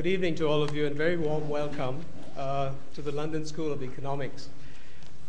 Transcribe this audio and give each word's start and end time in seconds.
good 0.00 0.06
evening 0.06 0.34
to 0.34 0.46
all 0.46 0.62
of 0.62 0.74
you 0.74 0.86
and 0.86 0.96
very 0.96 1.18
warm 1.18 1.46
welcome 1.46 2.02
uh, 2.38 2.72
to 2.94 3.02
the 3.02 3.12
London 3.12 3.44
School 3.44 3.70
of 3.70 3.82
Economics. 3.82 4.48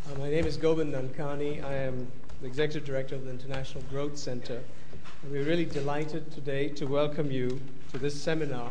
Uh, 0.08 0.18
my 0.18 0.30
name 0.30 0.46
is 0.46 0.56
Gobind 0.56 0.94
Nankani. 0.94 1.62
I 1.62 1.74
am 1.74 2.10
the 2.40 2.46
Executive 2.46 2.82
Director 2.82 3.14
of 3.16 3.26
the 3.26 3.30
International 3.30 3.84
Growth 3.90 4.16
Center. 4.16 4.62
And 5.22 5.30
we're 5.30 5.44
really 5.44 5.66
delighted 5.66 6.32
today 6.32 6.70
to 6.70 6.86
welcome 6.86 7.30
you 7.30 7.60
to 7.90 7.98
this 7.98 8.18
seminar, 8.18 8.70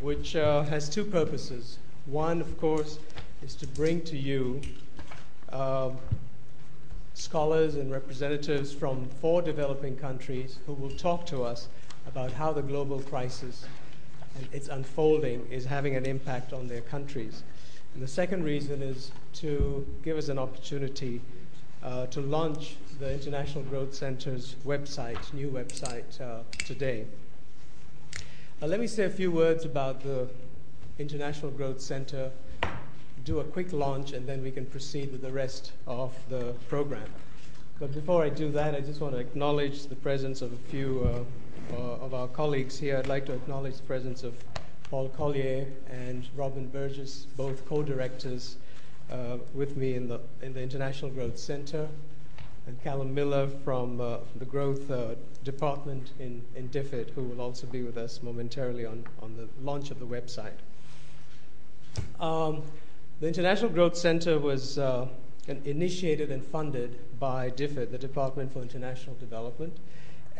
which 0.00 0.36
uh, 0.36 0.62
has 0.62 0.88
two 0.88 1.04
purposes. 1.04 1.80
One, 2.06 2.40
of 2.40 2.56
course, 2.60 3.00
is 3.42 3.56
to 3.56 3.66
bring 3.66 4.02
to 4.02 4.16
you 4.16 4.60
um, 5.50 5.96
scholars 7.14 7.74
and 7.74 7.90
representatives 7.90 8.72
from 8.72 9.08
four 9.20 9.42
developing 9.42 9.96
countries 9.96 10.60
who 10.66 10.72
will 10.72 10.90
talk 10.90 11.26
to 11.26 11.42
us 11.42 11.66
about 12.06 12.30
how 12.30 12.52
the 12.52 12.62
global 12.62 13.00
crisis 13.00 13.66
and 14.36 14.48
its 14.52 14.68
unfolding 14.68 15.46
is 15.50 15.64
having 15.64 15.96
an 15.96 16.06
impact 16.06 16.52
on 16.52 16.68
their 16.68 16.80
countries. 16.82 17.42
And 17.94 18.02
the 18.02 18.08
second 18.08 18.44
reason 18.44 18.82
is 18.82 19.10
to 19.34 19.86
give 20.02 20.16
us 20.16 20.28
an 20.28 20.38
opportunity 20.38 21.20
uh, 21.82 22.06
to 22.06 22.20
launch 22.20 22.76
the 22.98 23.12
International 23.12 23.64
Growth 23.64 23.94
Center's 23.94 24.54
website, 24.64 25.32
new 25.32 25.48
website, 25.50 26.20
uh, 26.20 26.42
today. 26.58 27.06
Uh, 28.62 28.66
let 28.66 28.78
me 28.78 28.86
say 28.86 29.04
a 29.04 29.10
few 29.10 29.30
words 29.30 29.64
about 29.64 30.02
the 30.02 30.28
International 30.98 31.50
Growth 31.50 31.80
Center, 31.80 32.30
do 33.24 33.40
a 33.40 33.44
quick 33.44 33.72
launch, 33.72 34.12
and 34.12 34.28
then 34.28 34.42
we 34.42 34.50
can 34.50 34.66
proceed 34.66 35.10
with 35.10 35.22
the 35.22 35.32
rest 35.32 35.72
of 35.86 36.14
the 36.28 36.54
program. 36.68 37.08
But 37.78 37.94
before 37.94 38.22
I 38.22 38.28
do 38.28 38.52
that, 38.52 38.74
I 38.74 38.80
just 38.80 39.00
want 39.00 39.14
to 39.14 39.18
acknowledge 39.18 39.86
the 39.86 39.96
presence 39.96 40.42
of 40.42 40.52
a 40.52 40.56
few 40.70 41.26
uh, 41.72 42.04
of 42.04 42.14
our 42.14 42.28
colleagues 42.28 42.78
here, 42.78 42.96
I'd 42.96 43.06
like 43.06 43.26
to 43.26 43.32
acknowledge 43.32 43.76
the 43.76 43.82
presence 43.82 44.22
of 44.22 44.34
Paul 44.90 45.08
Collier 45.10 45.66
and 45.90 46.26
Robin 46.36 46.66
Burgess, 46.68 47.26
both 47.36 47.64
co-directors 47.66 48.56
uh, 49.10 49.38
with 49.54 49.76
me 49.76 49.94
in 49.94 50.08
the, 50.08 50.20
in 50.42 50.52
the 50.52 50.62
International 50.62 51.10
Growth 51.10 51.38
Center, 51.38 51.88
and 52.66 52.82
Callum 52.82 53.14
Miller 53.14 53.48
from 53.64 54.00
uh, 54.00 54.18
the 54.36 54.44
Growth 54.44 54.90
uh, 54.90 55.14
Department 55.44 56.10
in, 56.18 56.42
in 56.56 56.68
DFID, 56.68 57.10
who 57.10 57.22
will 57.22 57.40
also 57.40 57.66
be 57.66 57.82
with 57.82 57.96
us 57.96 58.22
momentarily 58.22 58.84
on, 58.84 59.04
on 59.22 59.36
the 59.36 59.48
launch 59.62 59.90
of 59.90 59.98
the 59.98 60.06
website. 60.06 60.58
Um, 62.20 62.62
the 63.20 63.28
International 63.28 63.70
Growth 63.70 63.96
Center 63.96 64.38
was 64.38 64.78
uh, 64.78 65.06
initiated 65.64 66.30
and 66.30 66.44
funded 66.44 66.98
by 67.18 67.50
DFID, 67.50 67.90
the 67.90 67.98
Department 67.98 68.52
for 68.52 68.60
International 68.60 69.14
Development, 69.16 69.76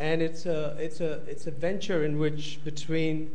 and 0.01 0.23
it's 0.23 0.47
a, 0.47 0.75
it's, 0.79 1.03
a, 1.03 1.21
it's 1.29 1.47
a 1.47 1.51
venture 1.51 2.07
in 2.07 2.19
which, 2.19 2.59
between 2.65 3.31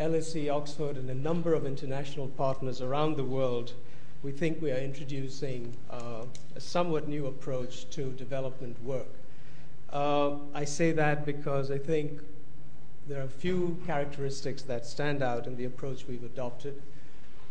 LSE, 0.00 0.52
Oxford, 0.52 0.96
and 0.96 1.08
a 1.08 1.14
number 1.14 1.54
of 1.54 1.64
international 1.64 2.26
partners 2.26 2.82
around 2.82 3.16
the 3.16 3.22
world, 3.22 3.72
we 4.24 4.32
think 4.32 4.60
we 4.60 4.72
are 4.72 4.78
introducing 4.78 5.76
uh, 5.92 6.24
a 6.56 6.60
somewhat 6.60 7.06
new 7.06 7.26
approach 7.26 7.88
to 7.90 8.10
development 8.14 8.82
work. 8.82 9.06
Uh, 9.92 10.32
I 10.54 10.64
say 10.64 10.90
that 10.90 11.24
because 11.24 11.70
I 11.70 11.78
think 11.78 12.20
there 13.06 13.20
are 13.20 13.26
a 13.26 13.28
few 13.28 13.78
characteristics 13.86 14.62
that 14.62 14.86
stand 14.86 15.22
out 15.22 15.46
in 15.46 15.56
the 15.56 15.66
approach 15.66 16.08
we've 16.08 16.24
adopted. 16.24 16.82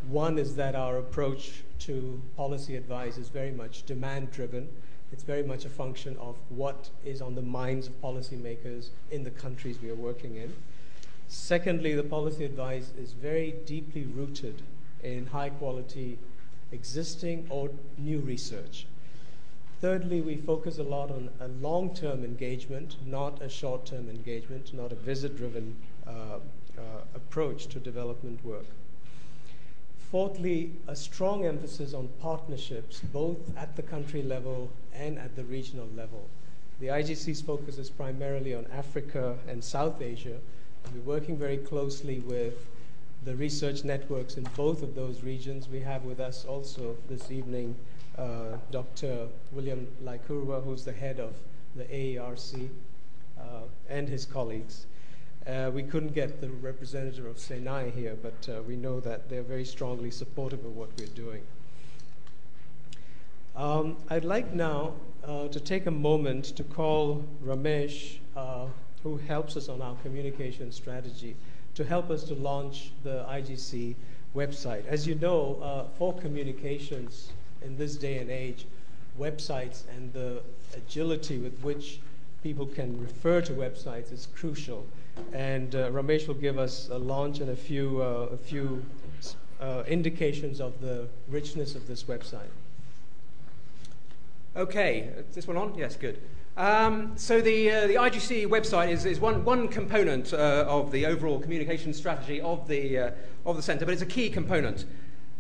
One 0.09 0.37
is 0.37 0.57
that 0.57 0.75
our 0.75 0.97
approach 0.97 1.63
to 1.79 2.21
policy 2.35 2.75
advice 2.75 3.17
is 3.17 3.29
very 3.29 3.51
much 3.51 3.85
demand 3.85 4.31
driven. 4.31 4.67
It's 5.11 5.23
very 5.23 5.43
much 5.43 5.65
a 5.65 5.69
function 5.69 6.17
of 6.17 6.35
what 6.49 6.89
is 7.05 7.21
on 7.21 7.35
the 7.35 7.41
minds 7.41 7.87
of 7.87 8.01
policymakers 8.01 8.89
in 9.09 9.23
the 9.23 9.31
countries 9.31 9.77
we 9.81 9.89
are 9.89 9.95
working 9.95 10.35
in. 10.35 10.53
Secondly, 11.27 11.93
the 11.93 12.03
policy 12.03 12.45
advice 12.45 12.91
is 12.97 13.13
very 13.13 13.51
deeply 13.65 14.03
rooted 14.03 14.61
in 15.03 15.27
high 15.27 15.49
quality 15.49 16.17
existing 16.71 17.47
or 17.49 17.69
new 17.97 18.19
research. 18.19 18.85
Thirdly, 19.79 20.21
we 20.21 20.37
focus 20.37 20.79
a 20.79 20.83
lot 20.83 21.11
on 21.11 21.29
a 21.39 21.47
long 21.47 21.93
term 21.93 22.23
engagement, 22.23 22.95
not 23.05 23.41
a 23.41 23.49
short 23.49 23.85
term 23.85 24.09
engagement, 24.09 24.73
not 24.73 24.91
a 24.91 24.95
visit 24.95 25.37
driven 25.37 25.75
uh, 26.05 26.11
uh, 26.77 26.81
approach 27.13 27.67
to 27.67 27.79
development 27.79 28.43
work. 28.43 28.65
Fourthly, 30.11 30.71
a 30.87 30.95
strong 30.95 31.45
emphasis 31.45 31.93
on 31.93 32.07
partnerships, 32.21 33.01
both 33.11 33.37
at 33.57 33.75
the 33.75 33.81
country 33.81 34.23
level 34.23 34.69
and 34.93 35.19
at 35.19 35.35
the 35.35 35.43
regional 35.43 35.87
level. 35.97 36.29
The 36.79 36.87
IGC's 36.87 37.41
focus 37.41 37.77
is 37.77 37.89
primarily 37.89 38.55
on 38.55 38.67
Africa 38.71 39.37
and 39.49 39.61
South 39.61 40.01
Asia. 40.01 40.37
We're 40.93 41.01
working 41.01 41.37
very 41.37 41.57
closely 41.57 42.19
with 42.19 42.53
the 43.25 43.35
research 43.35 43.83
networks 43.83 44.37
in 44.37 44.47
both 44.55 44.81
of 44.81 44.95
those 44.95 45.23
regions. 45.23 45.67
We 45.67 45.81
have 45.81 46.03
with 46.03 46.21
us 46.21 46.45
also 46.45 46.95
this 47.09 47.29
evening 47.29 47.75
uh, 48.17 48.57
Dr. 48.71 49.27
William 49.51 49.87
Lyakurwa, 50.03 50.63
who's 50.63 50.85
the 50.85 50.93
head 50.93 51.19
of 51.19 51.33
the 51.75 51.83
AERC, 51.83 52.69
uh, 53.37 53.43
and 53.89 54.07
his 54.07 54.25
colleagues. 54.25 54.85
Uh, 55.47 55.71
we 55.73 55.81
couldn't 55.81 56.13
get 56.13 56.41
the 56.41 56.49
representative 56.49 57.25
of 57.25 57.37
SANEI 57.37 57.93
here, 57.93 58.17
but 58.21 58.49
uh, 58.49 58.61
we 58.63 58.75
know 58.75 58.99
that 58.99 59.29
they're 59.29 59.41
very 59.41 59.63
strongly 59.63 60.11
supportive 60.11 60.65
of 60.65 60.75
what 60.75 60.89
we're 60.97 61.07
doing. 61.07 61.41
Um, 63.55 63.95
I'd 64.09 64.25
like 64.25 64.53
now 64.53 64.93
uh, 65.25 65.47
to 65.47 65.59
take 65.61 65.85
a 65.85 65.91
moment 65.91 66.45
to 66.57 66.63
call 66.63 67.23
Ramesh, 67.41 68.17
uh, 68.35 68.65
who 69.03 69.15
helps 69.17 69.55
us 69.55 69.69
on 69.69 69.81
our 69.81 69.95
communication 70.03 70.69
strategy, 70.69 71.33
to 71.75 71.85
help 71.85 72.09
us 72.09 72.25
to 72.25 72.33
launch 72.33 72.91
the 73.03 73.25
IGC 73.29 73.95
website. 74.35 74.85
As 74.85 75.07
you 75.07 75.15
know, 75.15 75.59
uh, 75.61 75.85
for 75.97 76.13
communications 76.13 77.31
in 77.61 77.77
this 77.77 77.95
day 77.95 78.17
and 78.17 78.29
age, 78.29 78.65
websites 79.17 79.83
and 79.95 80.11
the 80.11 80.41
agility 80.75 81.37
with 81.37 81.57
which 81.61 81.99
people 82.43 82.65
can 82.65 83.01
refer 83.01 83.39
to 83.41 83.53
websites 83.53 84.11
is 84.11 84.27
crucial. 84.35 84.85
And 85.33 85.75
uh, 85.75 85.89
Ramesh 85.91 86.27
will 86.27 86.35
give 86.35 86.57
us 86.57 86.89
a 86.89 86.97
launch 86.97 87.39
and 87.39 87.49
a 87.49 87.55
few, 87.55 88.01
uh, 88.01 88.33
a 88.33 88.37
few 88.37 88.83
uh, 89.59 89.83
indications 89.87 90.59
of 90.59 90.79
the 90.81 91.07
richness 91.27 91.75
of 91.75 91.87
this 91.87 92.03
website. 92.03 92.49
Okay, 94.55 95.09
is 95.29 95.35
this 95.35 95.47
one 95.47 95.57
on? 95.57 95.75
Yes, 95.75 95.95
good. 95.95 96.19
Um, 96.57 97.13
so 97.15 97.39
the, 97.41 97.69
uh, 97.69 97.87
the 97.87 97.95
IGC 97.95 98.47
website 98.47 98.89
is, 98.89 99.05
is 99.05 99.19
one, 99.19 99.45
one 99.45 99.67
component 99.67 100.33
uh, 100.33 100.65
of 100.67 100.91
the 100.91 101.05
overall 101.05 101.39
communication 101.39 101.93
strategy 101.93 102.41
of 102.41 102.67
the, 102.67 102.97
uh, 102.97 103.11
of 103.45 103.55
the 103.55 103.61
centre, 103.61 103.85
but 103.85 103.93
it's 103.93 104.01
a 104.01 104.07
key 104.07 104.29
component. 104.29 104.85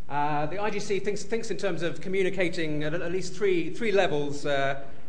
The 0.07 0.57
IGC 0.59 1.03
thinks, 1.03 1.23
thinks 1.23 1.49
in 1.49 1.57
terms 1.57 1.81
of 1.81 2.01
communicating 2.01 2.83
at 2.83 2.93
at 2.93 3.11
least 3.11 3.33
three, 3.35 3.71
three 3.71 3.91
levels 3.91 4.45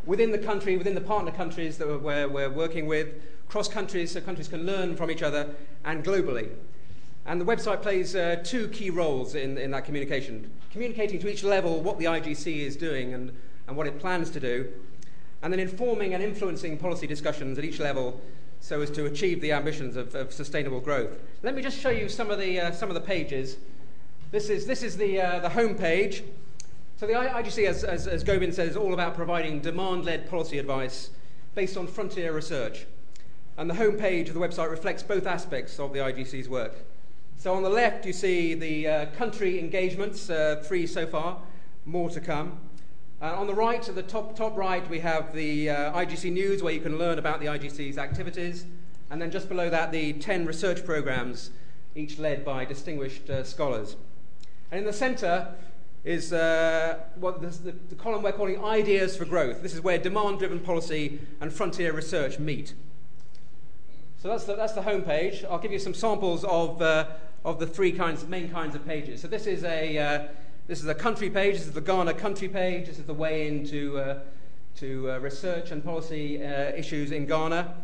within 0.05 0.31
the 0.31 0.39
country, 0.39 0.75
within 0.77 0.95
the 0.95 1.01
partner 1.01 1.31
countries 1.31 1.77
that 1.77 2.01
we're, 2.01 2.27
we're 2.27 2.49
working 2.49 2.87
with, 2.87 3.13
cross 3.49 3.67
countries 3.67 4.11
so 4.11 4.21
countries 4.21 4.47
can 4.47 4.65
learn 4.65 4.95
from 4.95 5.11
each 5.11 5.23
other, 5.23 5.53
and 5.83 6.05
globally. 6.05 6.49
And 7.25 7.41
the 7.41 7.45
website 7.45 7.81
plays 7.81 8.15
uh, 8.15 8.37
two 8.43 8.69
key 8.69 8.89
roles 8.89 9.35
in, 9.35 9.57
in 9.57 9.71
that 9.71 9.85
communication 9.85 10.49
communicating 10.71 11.19
to 11.19 11.27
each 11.27 11.43
level 11.43 11.81
what 11.81 11.97
the 11.97 12.05
IGC 12.05 12.59
is 12.59 12.75
doing 12.75 13.13
and, 13.13 13.31
and 13.67 13.75
what 13.75 13.87
it 13.87 13.99
plans 13.99 14.29
to 14.31 14.39
do, 14.39 14.67
and 15.41 15.51
then 15.51 15.59
informing 15.59 16.13
and 16.13 16.23
influencing 16.23 16.77
policy 16.77 17.07
discussions 17.07 17.57
at 17.57 17.65
each 17.65 17.79
level 17.79 18.21
so 18.59 18.81
as 18.81 18.91
to 18.91 19.05
achieve 19.05 19.41
the 19.41 19.51
ambitions 19.51 19.95
of, 19.95 20.13
of 20.15 20.33
sustainable 20.33 20.79
growth. 20.79 21.17
Let 21.43 21.55
me 21.55 21.61
just 21.61 21.79
show 21.79 21.89
you 21.89 22.09
some 22.09 22.29
of 22.29 22.39
the, 22.39 22.59
uh, 22.59 22.71
some 22.71 22.89
of 22.89 22.95
the 22.95 23.01
pages. 23.01 23.57
This 24.31 24.49
is, 24.49 24.67
this 24.67 24.83
is 24.83 24.97
the, 24.97 25.21
uh, 25.21 25.39
the 25.39 25.49
home 25.49 25.75
page. 25.75 26.23
So 26.97 27.07
the 27.07 27.13
IGC, 27.13 27.65
as, 27.65 27.83
as, 27.83 28.07
as 28.07 28.23
Gobind 28.23 28.53
says, 28.53 28.71
is 28.71 28.77
all 28.77 28.93
about 28.93 29.15
providing 29.15 29.61
demand-led 29.61 30.29
policy 30.29 30.59
advice 30.59 31.09
based 31.55 31.77
on 31.77 31.87
frontier 31.87 32.33
research. 32.33 32.85
And 33.59 33.69
the 33.69 33.73
homepage 33.73 34.29
of 34.29 34.35
the 34.35 34.39
website 34.39 34.71
reflects 34.71 35.03
both 35.03 35.27
aspects 35.27 35.81
of 35.81 35.91
the 35.91 35.99
IGC's 35.99 36.47
work. 36.47 36.75
So 37.35 37.53
on 37.53 37.61
the 37.61 37.69
left, 37.69 38.05
you 38.05 38.13
see 38.13 38.53
the 38.53 38.87
uh, 38.87 39.05
country 39.07 39.59
engagements, 39.59 40.29
uh, 40.29 40.63
three 40.65 40.87
so 40.87 41.05
far, 41.05 41.41
more 41.85 42.09
to 42.09 42.21
come. 42.21 42.57
Uh, 43.21 43.33
on 43.35 43.47
the 43.47 43.53
right, 43.53 43.89
at 43.89 43.95
the 43.95 44.01
top, 44.01 44.33
top 44.33 44.55
right, 44.55 44.89
we 44.89 45.01
have 45.01 45.35
the 45.35 45.71
uh, 45.71 45.91
IGC 45.91 46.31
News, 46.31 46.63
where 46.63 46.71
you 46.71 46.79
can 46.79 46.97
learn 46.97 47.19
about 47.19 47.41
the 47.41 47.47
IGC's 47.47 47.97
activities. 47.97 48.65
And 49.09 49.21
then 49.21 49.29
just 49.29 49.49
below 49.49 49.69
that, 49.69 49.91
the 49.91 50.13
10 50.13 50.45
research 50.45 50.85
programs, 50.85 51.49
each 51.95 52.17
led 52.17 52.45
by 52.45 52.63
distinguished 52.63 53.29
uh, 53.29 53.43
scholars. 53.43 53.97
And 54.71 54.79
in 54.79 54.85
the 54.85 54.93
center 54.93 55.53
is 56.05 56.31
uh, 56.31 56.99
what 57.15 57.41
the, 57.41 57.73
the 57.89 57.95
column 57.95 58.23
we're 58.23 58.31
calling 58.31 58.63
Ideas 58.63 59.17
for 59.17 59.25
Growth. 59.25 59.61
This 59.61 59.73
is 59.73 59.81
where 59.81 59.97
demand 59.97 60.39
driven 60.39 60.61
policy 60.61 61.19
and 61.41 61.51
frontier 61.51 61.91
research 61.91 62.39
meet. 62.39 62.73
So 64.21 64.27
that's 64.27 64.43
the, 64.43 64.55
that's 64.55 64.73
the 64.73 64.81
home 64.81 65.03
page. 65.03 65.45
I'll 65.49 65.59
give 65.59 65.71
you 65.71 65.79
some 65.79 65.93
samples 65.93 66.43
of, 66.43 66.81
uh, 66.81 67.05
of 67.45 67.57
the 67.57 67.65
three 67.65 67.93
kinds, 67.93 68.27
main 68.27 68.49
kinds 68.49 68.75
of 68.75 68.85
pages. 68.85 69.21
So 69.21 69.29
this 69.29 69.47
is 69.47 69.63
a, 69.63 69.97
uh, 69.97 70.27
this 70.67 70.81
is 70.81 70.87
a 70.87 70.93
country 70.93 71.29
page. 71.29 71.55
This 71.55 71.67
is 71.67 71.71
the 71.71 71.79
Ghana 71.79 72.15
country 72.15 72.49
page. 72.49 72.87
This 72.87 72.99
is 72.99 73.05
the 73.05 73.13
way 73.13 73.47
into 73.47 73.97
uh, 73.97 74.19
to 74.75 75.11
uh, 75.11 75.17
research 75.19 75.71
and 75.71 75.83
policy 75.83 76.43
uh, 76.43 76.71
issues 76.71 77.13
in 77.13 77.27
Ghana. 77.27 77.75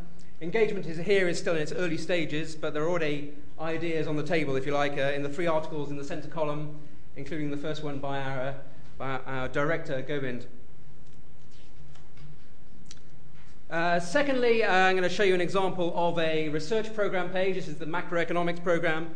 Engagement 0.41 0.85
is 0.85 0.97
here 0.97 1.29
is 1.29 1.39
still 1.39 1.55
in 1.55 1.61
its 1.61 1.71
early 1.71 1.97
stages, 1.97 2.53
but 2.53 2.73
there 2.73 2.83
are 2.83 2.89
already 2.89 3.33
ideas 3.59 4.05
on 4.05 4.17
the 4.17 4.23
table, 4.23 4.57
if 4.57 4.65
you 4.65 4.73
like, 4.73 4.97
uh, 4.97 5.13
in 5.15 5.23
the 5.23 5.29
three 5.29 5.47
articles 5.47 5.89
in 5.89 5.95
the 5.95 6.03
centre 6.03 6.27
column, 6.27 6.77
including 7.15 7.49
the 7.49 7.57
first 7.57 7.81
one 7.81 7.99
by 7.99 8.21
our, 8.21 8.55
by 8.97 9.19
our 9.25 9.47
director, 9.47 10.01
Gobind. 10.01 10.47
Uh, 13.67 13.99
secondly, 13.99 14.63
uh, 14.63 14.71
I'm 14.71 14.95
going 14.95 15.09
to 15.09 15.13
show 15.13 15.23
you 15.23 15.33
an 15.33 15.41
example 15.41 15.91
of 15.95 16.19
a 16.19 16.49
research 16.49 16.93
program 16.93 17.31
page. 17.31 17.55
This 17.55 17.67
is 17.67 17.77
the 17.77 17.87
macroeconomics 17.87 18.63
program, 18.63 19.09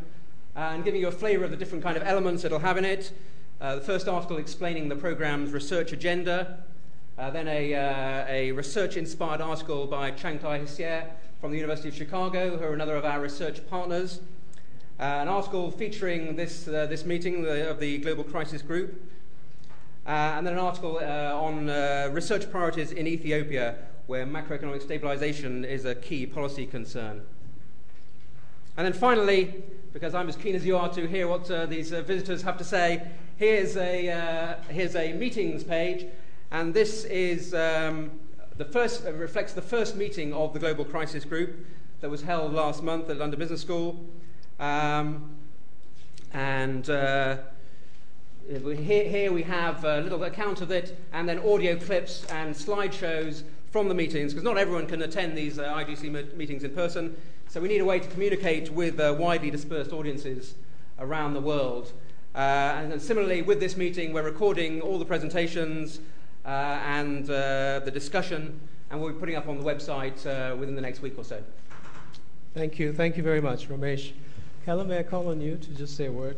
uh, 0.56 0.72
and 0.72 0.82
giving 0.84 1.00
you 1.00 1.06
a 1.06 1.12
flavour 1.12 1.44
of 1.44 1.52
the 1.52 1.56
different 1.56 1.84
kind 1.84 1.96
of 1.96 2.02
elements 2.02 2.42
it'll 2.44 2.58
have 2.58 2.76
in 2.76 2.84
it. 2.84 3.12
Uh, 3.60 3.76
the 3.76 3.80
first 3.80 4.08
article 4.08 4.38
explaining 4.38 4.88
the 4.88 4.96
program's 4.96 5.52
research 5.52 5.92
agenda, 5.92 6.64
uh, 7.16 7.30
then 7.30 7.46
a, 7.46 7.74
a 8.28 8.50
research-inspired 8.50 9.40
article 9.40 9.86
by 9.86 10.10
Chang-Tai 10.10 10.58
Hsieh 10.62 11.06
from 11.40 11.52
the 11.52 11.56
University 11.56 11.88
of 11.88 11.94
Chicago, 11.94 12.56
who 12.56 12.64
are 12.64 12.74
another 12.74 12.96
of 12.96 13.04
our 13.04 13.20
research 13.20 13.64
partners. 13.70 14.18
an 14.98 15.28
article 15.28 15.70
featuring 15.70 16.34
this, 16.34 16.64
this 16.64 17.04
meeting 17.04 17.46
of 17.46 17.78
the 17.78 17.98
Global 17.98 18.24
Crisis 18.24 18.62
Group, 18.62 19.00
and 20.06 20.44
then 20.44 20.54
an 20.54 20.58
article 20.58 20.98
on 20.98 21.66
research 22.12 22.50
priorities 22.50 22.90
in 22.90 23.06
Ethiopia, 23.06 23.76
where 24.10 24.26
macroeconomic 24.26 24.82
stabilization 24.82 25.64
is 25.64 25.84
a 25.84 25.94
key 25.94 26.26
policy 26.26 26.66
concern. 26.66 27.22
And 28.76 28.84
then 28.84 28.92
finally, 28.92 29.62
because 29.92 30.16
I'm 30.16 30.28
as 30.28 30.34
keen 30.34 30.56
as 30.56 30.66
you 30.66 30.76
are 30.76 30.88
to 30.88 31.06
hear 31.06 31.28
what 31.28 31.48
uh, 31.48 31.66
these 31.66 31.92
uh, 31.92 32.02
visitors 32.02 32.42
have 32.42 32.58
to 32.58 32.64
say, 32.64 33.06
here's 33.36 33.76
a, 33.76 34.10
uh, 34.10 34.54
here's 34.68 34.96
a 34.96 35.12
meetings 35.12 35.62
page, 35.62 36.08
and 36.50 36.74
this 36.74 37.04
is 37.04 37.54
um, 37.54 38.10
the 38.56 38.64
first, 38.64 39.06
uh, 39.06 39.12
reflects 39.12 39.52
the 39.52 39.62
first 39.62 39.94
meeting 39.94 40.34
of 40.34 40.52
the 40.54 40.58
Global 40.58 40.84
Crisis 40.84 41.24
Group 41.24 41.64
that 42.00 42.10
was 42.10 42.22
held 42.22 42.52
last 42.52 42.82
month 42.82 43.08
at 43.10 43.16
London 43.16 43.38
Business 43.38 43.60
School. 43.60 44.04
Um, 44.58 45.36
and 46.32 46.90
uh, 46.90 47.36
here, 48.48 49.08
here 49.08 49.30
we 49.30 49.44
have 49.44 49.84
a 49.84 50.00
little 50.00 50.24
account 50.24 50.62
of 50.62 50.72
it, 50.72 50.98
and 51.12 51.28
then 51.28 51.38
audio 51.38 51.76
clips 51.76 52.26
and 52.32 52.52
slideshows 52.52 53.44
from 53.70 53.88
the 53.88 53.94
meetings, 53.94 54.32
because 54.32 54.44
not 54.44 54.58
everyone 54.58 54.86
can 54.86 55.02
attend 55.02 55.36
these 55.36 55.58
uh, 55.58 55.72
IGC 55.74 56.36
meetings 56.36 56.64
in 56.64 56.74
person. 56.74 57.16
So 57.48 57.60
we 57.60 57.68
need 57.68 57.80
a 57.80 57.84
way 57.84 58.00
to 58.00 58.08
communicate 58.08 58.70
with 58.70 58.98
uh, 58.98 59.14
widely 59.18 59.50
dispersed 59.50 59.92
audiences 59.92 60.54
around 60.98 61.34
the 61.34 61.40
world. 61.40 61.92
Uh, 62.34 62.38
and, 62.38 62.92
and, 62.92 63.02
similarly, 63.02 63.42
with 63.42 63.58
this 63.58 63.76
meeting, 63.76 64.12
we're 64.12 64.22
recording 64.22 64.80
all 64.80 64.98
the 64.98 65.04
presentations 65.04 66.00
uh, 66.44 66.48
and 66.48 67.28
uh, 67.28 67.80
the 67.84 67.90
discussion, 67.92 68.60
and 68.90 69.00
we'll 69.00 69.12
be 69.12 69.18
putting 69.18 69.36
up 69.36 69.48
on 69.48 69.58
the 69.58 69.64
website 69.64 70.24
uh, 70.26 70.54
within 70.56 70.74
the 70.74 70.80
next 70.80 71.02
week 71.02 71.14
or 71.16 71.24
so. 71.24 71.42
Thank 72.54 72.78
you. 72.78 72.92
Thank 72.92 73.16
you 73.16 73.22
very 73.22 73.40
much, 73.40 73.68
Ramesh. 73.68 74.12
Callum, 74.64 74.88
may 74.88 74.98
I 74.98 75.02
call 75.02 75.28
on 75.28 75.40
you 75.40 75.56
to 75.56 75.70
just 75.70 75.96
say 75.96 76.06
a 76.06 76.12
word? 76.12 76.36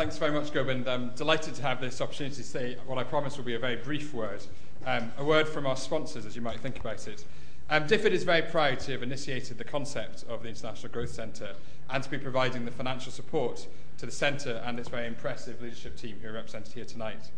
Thanks 0.00 0.16
very 0.16 0.32
much, 0.32 0.50
Gobind. 0.50 0.88
I'm 0.88 1.10
delighted 1.10 1.54
to 1.56 1.62
have 1.62 1.78
this 1.78 2.00
opportunity 2.00 2.36
to 2.36 2.42
say 2.42 2.78
what 2.86 2.96
I 2.96 3.04
promise 3.04 3.36
will 3.36 3.44
be 3.44 3.54
a 3.54 3.58
very 3.58 3.76
brief 3.76 4.14
word. 4.14 4.42
Um, 4.86 5.12
a 5.18 5.22
word 5.22 5.46
from 5.46 5.66
our 5.66 5.76
sponsors, 5.76 6.24
as 6.24 6.34
you 6.34 6.40
might 6.40 6.58
think 6.58 6.80
about 6.80 7.06
it. 7.06 7.26
Um, 7.68 7.86
DFID 7.86 8.12
is 8.12 8.22
very 8.22 8.40
proud 8.40 8.80
to 8.80 8.92
have 8.92 9.02
initiated 9.02 9.58
the 9.58 9.64
concept 9.64 10.24
of 10.26 10.42
the 10.42 10.48
International 10.48 10.90
Growth 10.90 11.10
Centre 11.10 11.52
and 11.90 12.02
to 12.02 12.08
be 12.08 12.16
providing 12.16 12.64
the 12.64 12.70
financial 12.70 13.12
support 13.12 13.66
to 13.98 14.06
the 14.06 14.10
centre 14.10 14.62
and 14.64 14.78
its 14.78 14.88
very 14.88 15.06
impressive 15.06 15.60
leadership 15.60 15.98
team 15.98 16.18
who 16.22 16.28
are 16.30 16.32
represented 16.32 16.72
here 16.72 16.86
tonight. 16.86 17.30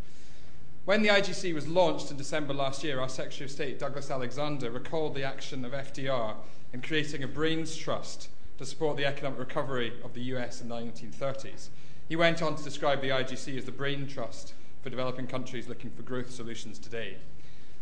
When 0.85 1.03
the 1.03 1.09
IGC 1.09 1.53
was 1.53 1.67
launched 1.67 2.13
in 2.13 2.17
December 2.17 2.55
last 2.55 2.85
year, 2.85 3.01
our 3.01 3.09
Secretary 3.09 3.47
of 3.47 3.51
State, 3.51 3.81
Douglas 3.81 4.09
Alexander, 4.09 4.71
recalled 4.71 5.17
the 5.17 5.25
action 5.25 5.65
of 5.65 5.73
FDR 5.73 6.37
in 6.73 6.81
creating 6.81 7.25
a 7.25 7.29
brains 7.29 7.75
trust 7.75 8.29
to 8.59 8.65
support 8.65 8.97
the 8.97 9.05
economic 9.05 9.41
recovery 9.41 9.95
of 10.05 10.15
the 10.15 10.21
US 10.37 10.61
in 10.61 10.69
the 10.69 10.77
1930s. 10.77 11.71
He 12.13 12.17
went 12.17 12.43
on 12.43 12.57
to 12.57 12.63
describe 12.63 13.01
the 13.01 13.09
IGC 13.09 13.57
as 13.57 13.65
the 13.65 13.73
brain 13.73 14.07
trust 14.07 14.53
for 14.83 14.91
developing 14.91 15.27
countries 15.27 15.67
looking 15.67 15.91
for 15.91 16.03
growth 16.03 16.31
solutions 16.31 16.79
today. 16.79 17.17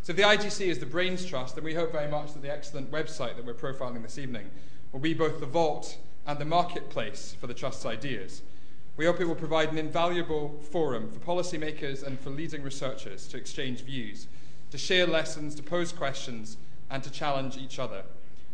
So, 0.03 0.11
if 0.11 0.15
the 0.15 0.23
IGC 0.23 0.67
is 0.67 0.79
the 0.79 0.85
brains 0.85 1.25
trust, 1.25 1.55
then 1.55 1.65
we 1.65 1.73
hope 1.73 1.91
very 1.91 2.09
much 2.09 2.31
that 2.31 2.41
the 2.41 2.49
excellent 2.49 2.89
website 2.91 3.35
that 3.35 3.45
we're 3.45 3.53
profiling 3.53 4.01
this 4.03 4.17
evening 4.17 4.49
will 4.93 5.01
be 5.01 5.13
both 5.13 5.41
the 5.41 5.45
vault 5.45 5.97
and 6.25 6.39
the 6.39 6.45
marketplace 6.45 7.35
for 7.41 7.47
the 7.47 7.53
trust's 7.53 7.85
ideas. 7.85 8.41
We 8.95 9.05
hope 9.05 9.19
it 9.19 9.25
will 9.25 9.35
provide 9.35 9.69
an 9.73 9.77
invaluable 9.77 10.57
forum 10.71 11.11
for 11.11 11.19
policymakers 11.19 12.01
and 12.01 12.17
for 12.17 12.29
leading 12.29 12.63
researchers 12.63 13.27
to 13.27 13.37
exchange 13.37 13.81
views, 13.81 14.27
to 14.69 14.77
share 14.77 15.07
lessons, 15.07 15.55
to 15.55 15.61
pose 15.61 15.91
questions, 15.91 16.55
and 16.89 17.03
to 17.03 17.11
challenge 17.11 17.57
each 17.57 17.79
other. 17.79 18.03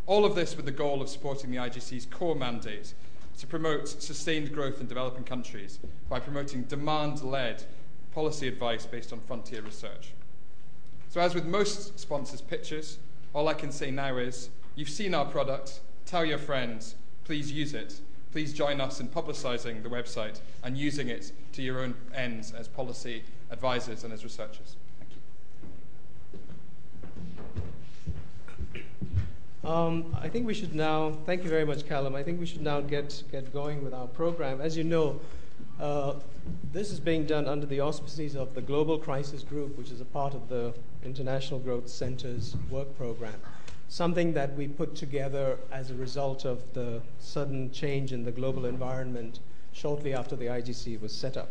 All 0.08 0.26
of 0.26 0.34
this 0.34 0.58
with 0.58 0.66
the 0.66 0.72
goal 0.72 1.04
of 1.04 1.10
supporting 1.10 1.52
the 1.52 1.58
IGC's 1.58 2.08
core 2.08 2.36
mandate 2.36 2.96
to 3.38 3.48
promote 3.48 3.88
sustained 3.88 4.54
growth 4.54 4.82
in 4.82 4.88
developing 4.88 5.24
countries 5.24 5.80
by 6.10 6.20
promoting 6.20 6.64
demand 6.64 7.22
led 7.22 7.64
policy 8.14 8.48
advice 8.48 8.86
based 8.86 9.14
on 9.14 9.20
frontier 9.22 9.62
research. 9.62 10.14
So, 11.10 11.22
as 11.22 11.36
with 11.36 11.46
most 11.46 12.00
sponsors' 12.00 12.42
pitches, 12.42 12.98
all 13.34 13.48
I 13.48 13.54
can 13.54 13.72
say 13.72 13.92
now 13.92 14.18
is 14.18 14.50
you've 14.76 14.90
seen 14.90 15.14
our 15.14 15.26
product, 15.26 15.82
tell 16.06 16.26
your 16.26 16.38
friends, 16.38 16.96
please 17.26 17.52
use 17.52 17.74
it. 17.74 18.00
Please 18.32 18.54
join 18.54 18.82
us 18.82 19.00
in 19.00 19.08
publicising 19.08 19.84
the 19.84 19.90
website 19.90 20.40
and 20.64 20.78
using 20.78 21.08
it 21.08 21.32
to 21.54 21.62
your 21.62 21.80
own 21.80 21.96
ends 22.14 22.52
as 22.52 22.68
policy 22.68 23.24
advisors 23.52 24.04
and 24.04 24.14
as 24.14 24.24
researchers. 24.24 24.76
Um, 29.68 30.16
I 30.22 30.30
think 30.30 30.48
we 30.48 30.54
should 30.54 30.74
now, 30.74 31.12
thank 31.26 31.44
you 31.44 31.50
very 31.50 31.66
much, 31.66 31.86
Callum. 31.86 32.16
I 32.16 32.24
think 32.24 32.40
we 32.40 32.46
should 32.46 32.62
now 32.62 32.80
get, 32.80 33.22
get 33.34 33.52
going 33.52 33.84
with 33.84 33.94
our 33.94 34.08
program. 34.08 34.62
As 34.62 34.78
you 34.78 34.86
know, 34.86 35.20
uh, 35.78 36.14
this 36.72 36.90
is 36.90 37.02
being 37.02 37.26
done 37.26 37.50
under 37.50 37.66
the 37.66 37.82
auspices 37.82 38.38
of 38.38 38.56
the 38.56 38.62
Global 38.62 38.98
Crisis 38.98 39.44
Group, 39.44 39.78
which 39.78 39.92
is 39.92 40.00
a 40.00 40.06
part 40.06 40.34
of 40.34 40.48
the 40.48 40.74
International 41.04 41.60
Growth 41.60 41.90
Center's 41.90 42.56
work 42.70 42.98
program. 42.98 43.34
Something 43.90 44.32
that 44.36 44.56
we 44.56 44.70
put 44.70 44.96
together 44.96 45.58
as 45.70 45.92
a 45.92 45.96
result 45.96 46.46
of 46.46 46.64
the 46.74 47.02
sudden 47.20 47.70
change 47.72 48.14
in 48.14 48.24
the 48.24 48.32
global 48.32 48.68
environment 48.68 49.40
shortly 49.74 50.14
after 50.14 50.38
the 50.38 50.46
IGC 50.46 51.02
was 51.02 51.12
set 51.12 51.36
up. 51.36 51.50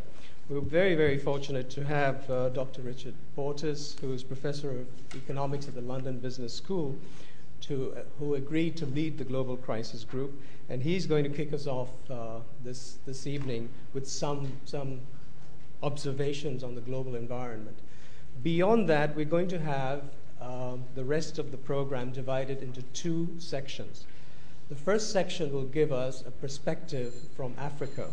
We're 0.48 0.60
very, 0.60 0.94
very 0.94 1.18
fortunate 1.18 1.68
to 1.70 1.84
have 1.84 2.30
uh, 2.30 2.48
Dr. 2.48 2.80
Richard 2.80 3.14
Portes, 3.34 3.94
who 4.00 4.14
is 4.14 4.22
professor 4.22 4.70
of 4.70 4.86
economics 5.14 5.68
at 5.68 5.74
the 5.74 5.82
London 5.82 6.18
Business 6.18 6.54
School, 6.54 6.96
to, 7.68 7.94
uh, 7.96 8.00
who 8.18 8.34
agreed 8.34 8.76
to 8.76 8.86
lead 8.86 9.18
the 9.18 9.24
Global 9.24 9.56
Crisis 9.56 10.04
Group, 10.04 10.32
and 10.68 10.82
he's 10.82 11.06
going 11.06 11.24
to 11.24 11.30
kick 11.30 11.52
us 11.52 11.66
off 11.66 11.90
uh, 12.10 12.38
this, 12.62 12.98
this 13.06 13.26
evening 13.26 13.68
with 13.92 14.08
some, 14.08 14.52
some 14.64 15.00
observations 15.82 16.62
on 16.62 16.74
the 16.74 16.80
global 16.80 17.14
environment. 17.14 17.78
Beyond 18.42 18.88
that, 18.88 19.16
we're 19.16 19.24
going 19.24 19.48
to 19.48 19.58
have 19.58 20.02
uh, 20.40 20.76
the 20.94 21.04
rest 21.04 21.38
of 21.38 21.50
the 21.50 21.56
program 21.56 22.10
divided 22.10 22.62
into 22.62 22.82
two 22.82 23.28
sections. 23.38 24.04
The 24.68 24.74
first 24.74 25.12
section 25.12 25.52
will 25.52 25.64
give 25.64 25.92
us 25.92 26.22
a 26.26 26.30
perspective 26.30 27.14
from 27.36 27.54
Africa. 27.58 28.08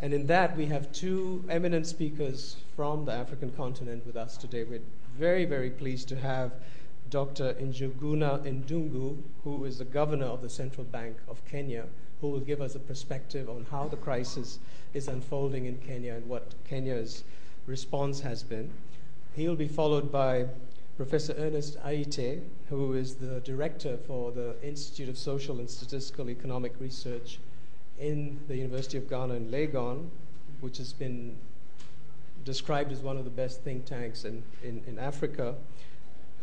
And 0.00 0.12
in 0.12 0.26
that, 0.28 0.56
we 0.56 0.66
have 0.66 0.92
two 0.92 1.44
eminent 1.48 1.86
speakers 1.86 2.56
from 2.76 3.04
the 3.04 3.12
African 3.12 3.50
continent 3.50 4.06
with 4.06 4.16
us 4.16 4.36
today. 4.36 4.64
We're 4.64 4.80
very, 5.18 5.44
very 5.44 5.70
pleased 5.70 6.08
to 6.10 6.16
have 6.16 6.52
Dr. 7.10 7.54
Njuguna 7.54 8.40
Ndungu, 8.44 9.16
who 9.44 9.64
is 9.64 9.78
the 9.78 9.84
governor 9.84 10.26
of 10.26 10.42
the 10.42 10.48
Central 10.48 10.84
Bank 10.84 11.16
of 11.28 11.44
Kenya, 11.46 11.86
who 12.20 12.28
will 12.28 12.40
give 12.40 12.60
us 12.60 12.74
a 12.74 12.80
perspective 12.80 13.48
on 13.48 13.66
how 13.70 13.88
the 13.88 13.96
crisis 13.96 14.58
is 14.92 15.08
unfolding 15.08 15.66
in 15.66 15.78
Kenya 15.78 16.14
and 16.14 16.28
what 16.28 16.54
Kenya's 16.68 17.24
response 17.66 18.20
has 18.20 18.42
been. 18.42 18.70
He'll 19.34 19.56
be 19.56 19.68
followed 19.68 20.10
by 20.10 20.46
Professor 20.96 21.34
Ernest 21.38 21.78
Aryeetey, 21.84 22.42
who 22.68 22.94
is 22.94 23.14
the 23.14 23.40
director 23.40 23.96
for 23.96 24.32
the 24.32 24.56
Institute 24.62 25.08
of 25.08 25.16
Social 25.16 25.60
and 25.60 25.70
Statistical 25.70 26.28
Economic 26.28 26.74
Research 26.80 27.38
in 27.98 28.38
the 28.48 28.56
University 28.56 28.98
of 28.98 29.08
Ghana 29.08 29.34
in 29.34 29.50
Legon, 29.50 30.08
which 30.60 30.78
has 30.78 30.92
been 30.92 31.36
described 32.44 32.90
as 32.92 33.00
one 33.00 33.16
of 33.16 33.24
the 33.24 33.30
best 33.30 33.62
think 33.62 33.84
tanks 33.84 34.24
in, 34.24 34.42
in, 34.62 34.82
in 34.86 34.98
Africa 34.98 35.54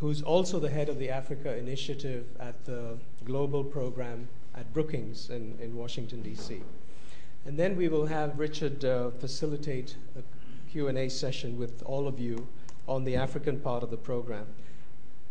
who's 0.00 0.22
also 0.22 0.58
the 0.58 0.70
head 0.70 0.88
of 0.88 0.98
the 0.98 1.10
Africa 1.10 1.56
Initiative 1.56 2.26
at 2.38 2.64
the 2.64 2.98
Global 3.24 3.64
Program 3.64 4.28
at 4.54 4.72
Brookings 4.72 5.30
in, 5.30 5.56
in 5.60 5.74
Washington, 5.76 6.22
D.C. 6.22 6.62
And 7.46 7.58
then 7.58 7.76
we 7.76 7.88
will 7.88 8.06
have 8.06 8.38
Richard 8.38 8.84
uh, 8.84 9.10
facilitate 9.10 9.96
a 10.18 10.22
Q&A 10.70 11.08
session 11.08 11.58
with 11.58 11.82
all 11.84 12.08
of 12.08 12.18
you 12.18 12.46
on 12.88 13.04
the 13.04 13.16
African 13.16 13.60
part 13.60 13.82
of 13.82 13.90
the 13.90 13.96
program. 13.96 14.46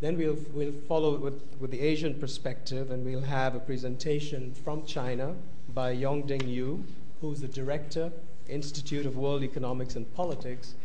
Then 0.02 0.18
we'll, 0.18 0.38
we'll 0.54 0.74
follow 0.88 1.16
with, 1.18 1.42
with 1.60 1.72
the 1.72 1.82
Asian 1.82 2.16
perspective, 2.16 2.92
and 2.92 3.06
we'll 3.06 3.22
have 3.22 3.56
a 3.56 3.60
presentation 3.60 4.54
from 4.54 4.86
China 4.86 5.36
by 5.74 5.96
Yongding 5.96 6.48
Yu, 6.48 6.84
who's 7.22 7.42
the 7.42 7.48
director, 7.48 8.12
Institute 8.48 9.06
of 9.06 9.18
World 9.18 9.44
Economics 9.44 9.96
and 9.96 10.12
Politics 10.16 10.76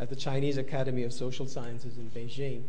at 0.00 0.10
the 0.10 0.16
Chinese 0.16 0.58
Academy 0.58 1.04
of 1.04 1.12
Social 1.12 1.46
Sciences 1.46 1.96
in 1.96 2.10
Beijing. 2.10 2.62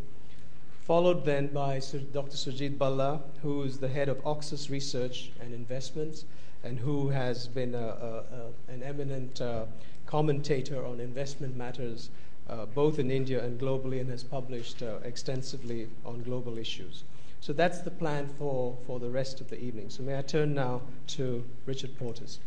Followed 0.88 1.26
then 1.26 1.48
by 1.48 1.82
Dr. 2.14 2.38
Surjit 2.38 2.78
Bhalla, 2.78 3.20
who 3.42 3.64
is 3.64 3.78
the 3.78 3.90
head 3.90 4.08
of 4.08 4.26
Oxus 4.26 4.70
Research 4.70 5.32
and 5.42 5.54
Investments, 5.54 6.24
and 6.64 6.80
who 6.80 7.10
has 7.10 7.46
been 7.46 7.76
a, 7.76 7.78
a, 7.78 8.72
a, 8.72 8.74
an 8.74 8.82
eminent 8.84 9.42
uh, 9.42 9.66
commentator 10.06 10.86
on 10.86 11.02
investment 11.02 11.58
matters 11.58 12.10
uh, 12.50 12.66
both 12.68 13.00
in 13.00 13.12
India 13.12 13.44
and 13.44 13.60
globally 13.60 14.00
and 14.00 14.10
has 14.10 14.24
published 14.24 14.82
uh, 14.82 15.00
extensively 15.04 15.90
on 16.06 16.24
global 16.24 16.58
issues. 16.58 17.04
So 17.42 17.52
that's 17.52 17.82
the 17.82 17.92
plan 17.92 18.30
for, 18.40 18.78
for 18.88 18.98
the 18.98 19.10
rest 19.10 19.42
of 19.42 19.50
the 19.50 19.60
evening. 19.62 19.90
So 19.90 20.04
may 20.04 20.18
I 20.18 20.22
turn 20.22 20.54
now 20.54 20.84
to 21.08 21.44
Richard 21.66 22.00
Portes. 22.00 22.40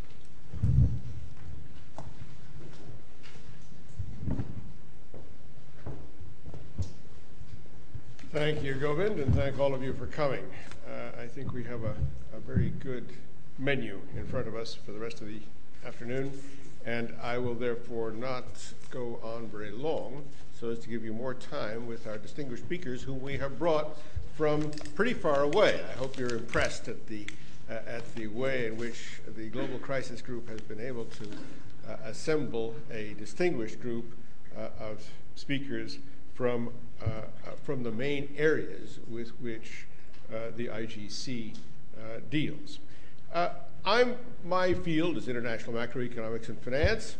Thank 8.33 8.63
you, 8.63 8.75
Gobind, 8.75 9.19
and 9.19 9.35
thank 9.35 9.59
all 9.59 9.75
of 9.75 9.83
you 9.83 9.93
for 9.93 10.07
coming. 10.07 10.45
Uh, 10.87 11.21
I 11.21 11.27
think 11.27 11.53
we 11.53 11.65
have 11.65 11.83
a, 11.83 11.97
a, 12.33 12.39
very 12.39 12.69
good 12.79 13.05
menu 13.59 14.01
in 14.17 14.25
front 14.25 14.47
of 14.47 14.55
us 14.55 14.73
for 14.73 14.93
the 14.93 15.01
rest 15.01 15.21
of 15.21 15.27
the 15.27 15.41
afternoon, 15.85 16.31
and 16.87 17.13
I 17.21 17.39
will 17.39 17.57
therefore 17.57 18.13
not 18.13 18.45
go 18.93 19.19
on 19.25 19.49
very 19.49 19.73
long 19.73 20.23
so 20.53 20.71
as 20.71 20.79
to 20.79 20.89
give 20.89 21.05
you 21.05 21.13
more 21.13 21.35
time 21.35 21.89
with 21.89 22.07
our 22.07 22.19
distinguished 22.19 22.63
speakers 22.63 23.03
whom 23.03 23.21
we 23.21 23.37
have 23.39 23.59
brought 23.59 23.99
from 24.37 24.71
pretty 24.95 25.15
far 25.15 25.43
away. 25.43 25.81
I 25.93 25.99
hope 25.99 26.17
you're 26.17 26.37
impressed 26.37 26.87
at 26.87 27.09
the, 27.09 27.27
uh, 27.69 27.79
at 27.85 28.15
the 28.15 28.29
way 28.29 28.69
in 28.69 28.77
which 28.77 29.21
the 29.37 29.49
Global 29.49 29.81
Crisis 29.81 30.23
Group 30.23 30.49
has 30.49 30.61
been 30.61 30.81
able 30.81 31.07
to 31.07 31.25
uh, 31.89 31.97
assemble 32.05 32.77
a 32.93 33.13
distinguished 33.15 33.81
group 33.81 34.15
uh, 34.57 34.69
of 34.79 35.05
speakers 35.35 35.99
from, 36.41 36.71
from 37.63 37.83
the 37.83 37.91
main 37.91 38.33
areas 38.37 38.99
with 39.09 39.29
which 39.41 39.87
uh, 40.33 40.51
the 40.57 40.69
IGC 40.69 41.55
deals. 42.31 42.79
I'm, 43.85 44.17
my 44.45 44.75
field 44.75 45.17
is 45.17 45.29
international 45.29 45.75
macroeconomics 45.75 46.49
and 46.49 46.61
finance, 46.61 47.17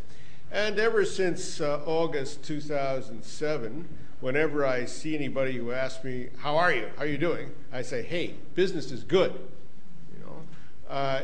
and 0.51 0.77
ever 0.77 1.05
since 1.05 1.59
August 1.61 2.43
2007, 2.43 3.87
whenever 4.19 4.65
I 4.65 4.85
see 4.85 5.15
anybody 5.15 5.57
who 5.57 5.71
asks 5.71 6.03
me, 6.03 6.29
"How 6.37 6.57
are 6.57 6.73
you? 6.73 6.89
How 6.97 7.03
are 7.03 7.07
you 7.07 7.17
doing?" 7.17 7.51
I 7.71 7.81
say, 7.81 8.03
"Hey, 8.03 8.35
business 8.55 8.91
is 8.91 9.03
good." 9.03 9.39
Uh, 10.91 11.21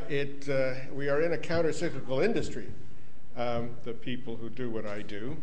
uh, 0.49 0.75
we 0.93 1.09
are 1.09 1.21
in 1.21 1.33
a 1.33 1.37
counter-cyclical 1.37 2.21
industry. 2.21 2.67
Um, 3.35 3.71
the 3.83 3.91
people 3.91 4.37
who 4.37 4.49
do 4.49 4.69
what 4.69 4.85
I 4.85 5.01
do, 5.01 5.35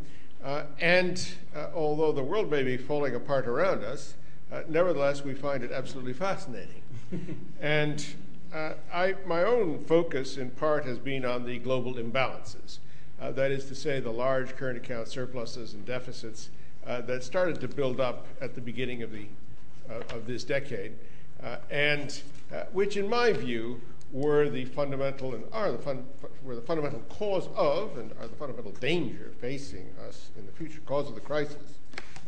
uh, 0.44 0.64
and 0.78 1.26
uh, 1.56 1.68
although 1.74 2.12
the 2.12 2.22
world 2.22 2.50
may 2.50 2.62
be 2.62 2.76
falling 2.76 3.14
apart 3.14 3.46
around 3.46 3.82
us, 3.82 4.14
uh, 4.52 4.60
nevertheless 4.68 5.24
we 5.24 5.32
find 5.32 5.64
it 5.64 5.72
absolutely 5.72 6.12
fascinating. 6.12 6.82
and 7.60 8.06
uh, 8.52 8.74
I, 8.92 9.14
my 9.26 9.42
own 9.42 9.82
focus, 9.84 10.36
in 10.36 10.50
part, 10.50 10.84
has 10.84 10.98
been 10.98 11.24
on 11.24 11.46
the 11.46 11.58
global 11.58 11.94
imbalances. 11.94 12.78
Uh, 13.20 13.30
that 13.32 13.50
is 13.50 13.64
to 13.66 13.74
say, 13.74 14.00
the 14.00 14.10
large 14.10 14.54
current 14.54 14.76
account 14.76 15.08
surpluses 15.08 15.72
and 15.72 15.84
deficits 15.86 16.50
uh, 16.86 17.00
that 17.00 17.24
started 17.24 17.60
to 17.62 17.68
build 17.68 17.98
up 17.98 18.26
at 18.42 18.54
the 18.54 18.60
beginning 18.60 19.02
of, 19.02 19.12
the, 19.12 19.26
of 20.10 20.26
this 20.26 20.44
decade, 20.44 20.92
and 21.70 22.22
which, 22.72 22.96
in 22.96 23.08
my 23.08 23.32
view, 23.32 23.80
were 24.14 24.48
the 24.48 24.64
fundamental 24.66 25.34
and 25.34 25.44
are 25.52 25.72
the 25.72 25.78
fun, 25.78 26.06
were 26.44 26.54
the 26.54 26.62
fundamental 26.62 27.00
cause 27.08 27.48
of 27.56 27.98
and 27.98 28.12
are 28.20 28.28
the 28.28 28.36
fundamental 28.36 28.70
danger 28.70 29.32
facing 29.40 29.90
us 30.06 30.30
in 30.38 30.46
the 30.46 30.52
future, 30.52 30.80
cause 30.86 31.08
of 31.08 31.16
the 31.16 31.20
crisis. 31.20 31.80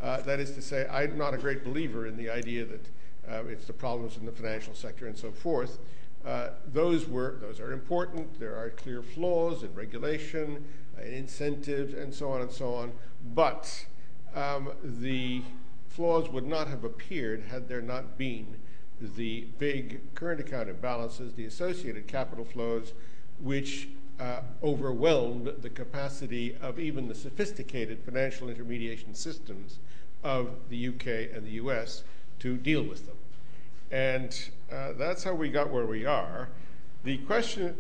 Uh, 0.02 0.20
that 0.22 0.40
is 0.40 0.50
to 0.50 0.60
say, 0.60 0.84
I'm 0.90 1.16
not 1.16 1.32
a 1.32 1.38
great 1.38 1.62
believer 1.62 2.08
in 2.08 2.16
the 2.16 2.28
idea 2.28 2.64
that 2.64 2.86
uh, 3.30 3.44
it's 3.46 3.66
the 3.66 3.72
problems 3.72 4.16
in 4.16 4.26
the 4.26 4.32
financial 4.32 4.74
sector 4.74 5.06
and 5.06 5.16
so 5.16 5.30
forth. 5.30 5.78
Uh, 6.24 6.48
those 6.72 7.08
were 7.08 7.36
those 7.40 7.60
are 7.60 7.72
important. 7.72 8.40
There 8.40 8.56
are 8.56 8.70
clear 8.70 9.00
flaws 9.00 9.62
in 9.62 9.72
regulation, 9.72 10.64
in 11.00 11.14
incentives, 11.14 11.94
and 11.94 12.12
so 12.12 12.32
on 12.32 12.40
and 12.40 12.50
so 12.50 12.74
on. 12.74 12.92
But 13.32 13.86
um, 14.34 14.72
the 14.82 15.42
flaws 15.88 16.28
would 16.30 16.46
not 16.46 16.66
have 16.66 16.82
appeared 16.82 17.44
had 17.44 17.68
there 17.68 17.80
not 17.80 18.18
been 18.18 18.56
the 19.00 19.46
big 19.58 20.14
current 20.14 20.40
account 20.40 20.68
imbalances, 20.68 21.34
the 21.34 21.44
associated 21.44 22.06
capital 22.06 22.44
flows, 22.44 22.92
which 23.40 23.88
uh, 24.18 24.40
overwhelmed 24.62 25.52
the 25.60 25.68
capacity 25.68 26.56
of 26.62 26.78
even 26.78 27.08
the 27.08 27.14
sophisticated 27.14 27.98
financial 28.04 28.48
intermediation 28.48 29.14
systems 29.14 29.78
of 30.24 30.50
the 30.70 30.88
UK 30.88 31.34
and 31.34 31.46
the 31.46 31.52
US 31.52 32.02
to 32.38 32.56
deal 32.56 32.82
with 32.82 33.06
them. 33.06 33.16
And 33.90 34.48
uh, 34.72 34.92
that's 34.92 35.22
how 35.22 35.34
we 35.34 35.50
got 35.50 35.70
where 35.70 35.86
we 35.86 36.06
are. 36.06 36.48
The 37.04 37.18
question, 37.18 37.76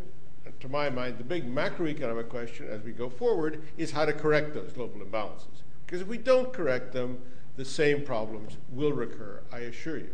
to 0.60 0.68
my 0.68 0.90
mind, 0.90 1.18
the 1.18 1.24
big 1.24 1.52
macroeconomic 1.52 2.28
question 2.28 2.68
as 2.68 2.82
we 2.82 2.92
go 2.92 3.08
forward 3.08 3.62
is 3.76 3.90
how 3.90 4.04
to 4.04 4.12
correct 4.12 4.54
those 4.54 4.72
global 4.72 5.00
imbalances. 5.00 5.62
Because 5.84 6.02
if 6.02 6.06
we 6.06 6.18
don't 6.18 6.52
correct 6.52 6.92
them, 6.92 7.18
the 7.56 7.64
same 7.64 8.02
problems 8.02 8.58
will 8.70 8.92
recur, 8.92 9.40
I 9.50 9.60
assure 9.60 9.96
you 9.96 10.10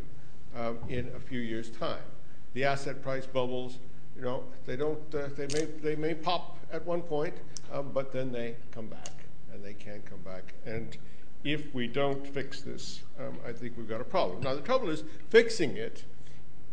in 0.88 1.11
a 1.16 1.21
few 1.21 1.40
years' 1.40 1.71
time. 1.71 2.02
The 2.54 2.64
asset 2.64 3.02
price 3.02 3.26
bubbles, 3.26 3.78
you 4.16 4.23
know, 4.23 4.44
they 4.66 4.76
don't, 4.76 5.00
uh, 5.14 5.28
they 5.37 5.47
may, 5.47 5.64
they 5.82 5.97
may 5.97 6.14
pop 6.14 6.59
at 6.73 6.85
one 6.85 7.02
point, 7.02 7.35
um, 7.73 7.90
but 7.94 8.12
then 8.12 8.30
they 8.30 8.56
come 8.71 8.87
back, 8.87 9.25
and 9.52 9.64
they 9.64 9.75
can 9.75 10.02
come 10.02 10.21
back. 10.21 10.54
And 10.66 10.97
if 11.44 11.75
we 11.75 11.87
don't 11.87 12.26
fix 12.26 12.61
this, 12.61 13.02
um, 13.18 13.38
I 13.47 13.52
think 13.52 13.76
we've 13.76 13.88
got 13.88 14.00
a 14.00 14.04
problem. 14.04 14.42
Now, 14.42 14.54
the 14.54 14.61
trouble 14.61 14.90
is, 14.90 15.04
fixing 15.30 15.76
it 15.76 16.04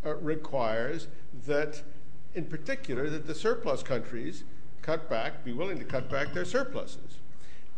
uh, 0.05 0.15
requires 0.15 1.07
that, 1.47 1.81
in 2.35 2.45
particular, 2.45 3.09
that 3.09 3.25
the 3.25 3.35
surplus 3.35 3.81
countries 3.83 4.43
cut 4.81 5.09
back, 5.09 5.43
be 5.43 5.53
willing 5.53 5.79
to 5.79 5.85
cut 5.85 6.09
back 6.09 6.33
their 6.33 6.45
surpluses. 6.45 7.19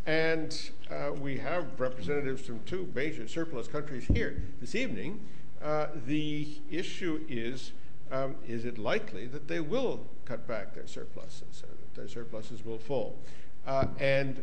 And 0.06 0.72
uh, 0.90 1.12
we 1.14 1.38
have 1.38 1.80
representatives 1.80 2.42
from 2.42 2.64
two 2.64 2.92
major 2.96 3.28
surplus 3.28 3.68
countries 3.68 4.06
here 4.06 4.44
this 4.60 4.74
evening. 4.74 5.20
Uh, 5.64 5.88
the 6.08 6.48
issue 6.70 7.24
is 7.30 7.72
um, 8.12 8.36
is 8.48 8.66
it 8.66 8.78
likely 8.78 9.26
that 9.28 9.48
they 9.48 9.60
will 9.60 10.06
cut 10.26 10.48
back 10.48 10.74
their 10.74 10.88
surpluses, 10.88 11.62
that 11.62 11.96
their 11.96 12.08
surpluses 12.08 12.66
will 12.66 12.78
fall? 12.78 13.18
Uh, 13.66 13.86
and 14.00 14.42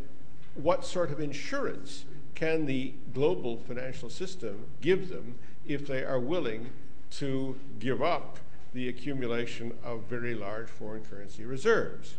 what 0.55 0.85
sort 0.85 1.11
of 1.11 1.21
insurance 1.21 2.05
can 2.35 2.67
the 2.67 2.95
global 3.13 3.57
financial 3.57 4.09
system 4.09 4.65
give 4.81 5.09
them 5.09 5.35
if 5.67 5.87
they 5.87 6.05
are 6.05 6.21
willing 6.21 6.71
to 7.11 7.59
give 7.79 8.03
up 8.03 8.39
the 8.73 8.89
accumulation 8.89 9.73
of 9.85 10.03
very 10.05 10.35
large 10.35 10.69
foreign 10.69 11.05
currency 11.05 11.45
reserves? 11.45 12.15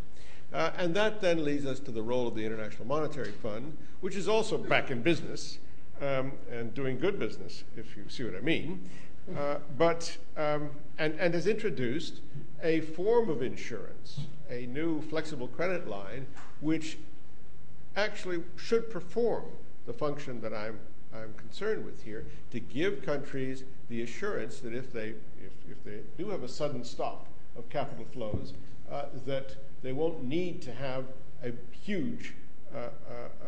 Uh, 0.54 0.72
and 0.78 0.96
that 0.96 1.22
then 1.22 1.44
leads 1.44 1.66
us 1.66 1.80
to 1.80 1.92
the 1.92 2.02
role 2.02 2.28
of 2.28 2.36
the 2.36 2.46
International 2.46 2.86
Monetary 2.86 3.32
Fund, 3.32 3.78
which 4.02 4.16
is 4.16 4.28
also 4.28 4.58
back 4.58 4.90
in 4.90 5.02
business 5.02 5.60
um, 6.02 6.34
and 6.52 6.74
doing 6.74 6.98
good 6.98 7.20
business, 7.20 7.64
if 7.76 7.96
you 7.96 8.04
see 8.08 8.24
what 8.24 8.36
I 8.36 8.42
mean, 8.42 8.90
uh, 9.38 9.58
but 9.78 10.18
um, 10.38 10.70
and, 10.98 11.14
and 11.20 11.34
has 11.34 11.48
introduced 11.48 12.22
a 12.64 12.82
form 12.82 13.30
of 13.30 13.42
insurance, 13.42 14.22
a 14.50 14.66
new 14.68 15.02
flexible 15.04 15.48
credit 15.48 15.88
line, 15.88 16.26
which 16.62 16.98
actually 17.96 18.44
should 18.56 18.90
perform 18.90 19.44
the 19.86 19.94
function 19.94 20.42
that 20.42 20.54
I'm, 20.54 20.80
I'm 21.14 21.34
concerned 21.34 21.86
with 21.86 22.04
here 22.04 22.26
to 22.52 22.60
give 22.60 23.04
countries 23.04 23.64
the 23.90 24.02
assurance 24.02 24.60
that 24.60 24.74
if 24.74 24.92
they, 24.92 25.10
if, 25.40 25.54
if 25.70 25.84
they 25.84 26.00
do 26.18 26.30
have 26.30 26.44
a 26.44 26.48
sudden 26.48 26.84
stop 26.84 27.28
of 27.58 27.70
capital 27.70 28.06
flows, 28.12 28.54
uh, 28.92 29.06
that 29.26 29.56
they 29.82 29.94
won't 29.94 30.24
need 30.24 30.62
to 30.64 30.74
have 30.74 31.06
a 31.44 31.52
huge 31.72 32.34
uh, 32.74 32.78
uh, 32.78 32.90
uh 33.44 33.48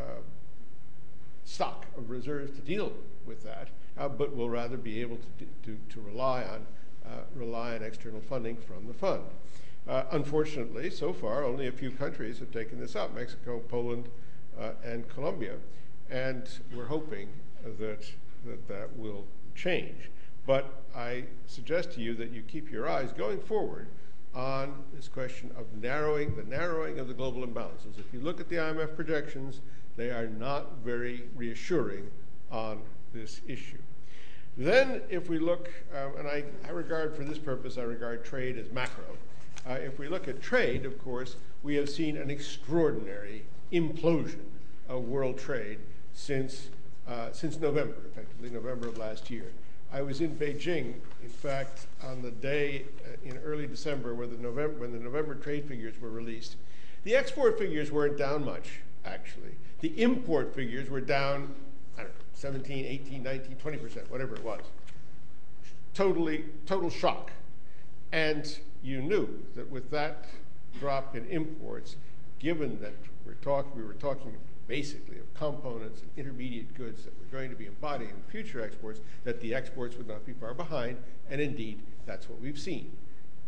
stock 1.43 1.85
of 1.97 2.09
reserves 2.09 2.55
to 2.55 2.61
deal 2.61 2.93
with 3.25 3.43
that, 3.43 3.69
uh, 3.97 4.07
but 4.07 4.35
will 4.35 4.49
rather 4.49 4.77
be 4.77 5.01
able 5.01 5.17
to, 5.17 5.45
to, 5.63 5.77
to 5.89 6.01
rely, 6.01 6.43
on, 6.43 6.65
uh, 7.05 7.21
rely 7.35 7.75
on 7.75 7.83
external 7.83 8.21
funding 8.21 8.57
from 8.57 8.87
the 8.87 8.93
fund. 8.93 9.23
Uh, 9.87 10.03
unfortunately, 10.11 10.89
so 10.89 11.11
far, 11.11 11.43
only 11.43 11.67
a 11.67 11.71
few 11.71 11.91
countries 11.91 12.39
have 12.39 12.51
taken 12.51 12.79
this 12.79 12.95
up 12.95 13.13
Mexico, 13.15 13.59
Poland, 13.67 14.07
uh, 14.59 14.71
and 14.83 15.07
Colombia. 15.09 15.55
And 16.09 16.47
we're 16.75 16.85
hoping 16.85 17.29
that, 17.63 18.05
that 18.45 18.67
that 18.67 18.95
will 18.97 19.25
change. 19.55 20.09
But 20.45 20.83
I 20.95 21.25
suggest 21.47 21.93
to 21.93 22.01
you 22.01 22.13
that 22.15 22.31
you 22.31 22.41
keep 22.41 22.71
your 22.71 22.89
eyes 22.89 23.11
going 23.11 23.39
forward 23.39 23.87
on 24.33 24.83
this 24.93 25.07
question 25.07 25.51
of 25.57 25.65
narrowing 25.81 26.35
the 26.35 26.43
narrowing 26.43 26.99
of 26.99 27.07
the 27.07 27.13
global 27.13 27.45
imbalances. 27.45 27.99
If 27.99 28.13
you 28.13 28.21
look 28.21 28.39
at 28.39 28.49
the 28.49 28.55
IMF 28.55 28.95
projections, 28.95 29.61
they 30.01 30.09
are 30.09 30.25
not 30.25 30.77
very 30.83 31.25
reassuring 31.35 32.09
on 32.51 32.81
this 33.13 33.41
issue. 33.47 33.77
Then, 34.57 35.03
if 35.11 35.29
we 35.29 35.37
look, 35.37 35.69
um, 35.95 36.17
and 36.17 36.27
I, 36.27 36.43
I, 36.67 36.71
regard 36.71 37.15
for 37.15 37.23
this 37.23 37.37
purpose, 37.37 37.77
I 37.77 37.83
regard 37.83 38.25
trade 38.25 38.57
as 38.57 38.71
macro. 38.71 39.05
Uh, 39.69 39.73
if 39.73 39.99
we 39.99 40.07
look 40.07 40.27
at 40.27 40.41
trade, 40.41 40.87
of 40.87 40.97
course, 40.97 41.35
we 41.61 41.75
have 41.75 41.87
seen 41.87 42.17
an 42.17 42.31
extraordinary 42.31 43.45
implosion 43.71 44.41
of 44.89 45.03
world 45.03 45.37
trade 45.37 45.77
since, 46.13 46.69
uh, 47.07 47.31
since 47.31 47.59
November, 47.59 47.95
effectively 48.11 48.49
November 48.49 48.87
of 48.87 48.97
last 48.97 49.29
year. 49.29 49.51
I 49.93 50.01
was 50.01 50.19
in 50.19 50.35
Beijing, 50.35 50.95
in 51.21 51.29
fact, 51.29 51.85
on 52.03 52.23
the 52.23 52.31
day 52.31 52.85
uh, 53.05 53.29
in 53.29 53.37
early 53.37 53.67
December 53.67 54.15
when 54.15 54.31
the 54.31 54.41
November, 54.41 54.79
when 54.79 54.93
the 54.93 54.99
November 54.99 55.35
trade 55.35 55.65
figures 55.67 55.93
were 56.01 56.09
released. 56.09 56.55
The 57.03 57.15
export 57.15 57.59
figures 57.59 57.91
weren't 57.91 58.17
down 58.17 58.43
much, 58.43 58.79
actually. 59.05 59.55
The 59.79 59.89
import 60.01 60.53
figures 60.53 60.89
were 60.89 61.01
down, 61.01 61.53
I 61.97 62.03
don't 62.03 62.09
know, 62.09 62.15
17, 62.33 62.85
18, 62.85 63.23
19, 63.23 63.55
20%, 63.55 64.09
whatever 64.09 64.35
it 64.35 64.43
was. 64.43 64.61
Totally, 65.93 66.45
total 66.65 66.89
shock. 66.89 67.31
And 68.11 68.57
you 68.83 69.01
knew 69.01 69.43
that 69.55 69.69
with 69.69 69.89
that 69.91 70.25
drop 70.79 71.15
in 71.15 71.25
imports, 71.27 71.95
given 72.39 72.79
that 72.81 72.93
we're 73.25 73.33
talk, 73.35 73.75
we 73.75 73.83
were 73.83 73.93
talking 73.93 74.35
basically 74.67 75.17
of 75.17 75.33
components 75.33 76.01
and 76.01 76.09
intermediate 76.15 76.73
goods 76.75 77.03
that 77.03 77.13
were 77.19 77.37
going 77.37 77.49
to 77.49 77.55
be 77.55 77.65
embodied 77.65 78.09
in 78.09 78.15
future 78.29 78.63
exports, 78.63 79.01
that 79.23 79.41
the 79.41 79.53
exports 79.53 79.97
would 79.97 80.07
not 80.07 80.25
be 80.25 80.33
far 80.33 80.53
behind, 80.53 80.97
and 81.29 81.41
indeed, 81.41 81.81
that's 82.05 82.29
what 82.29 82.39
we've 82.39 82.59
seen. 82.59 82.91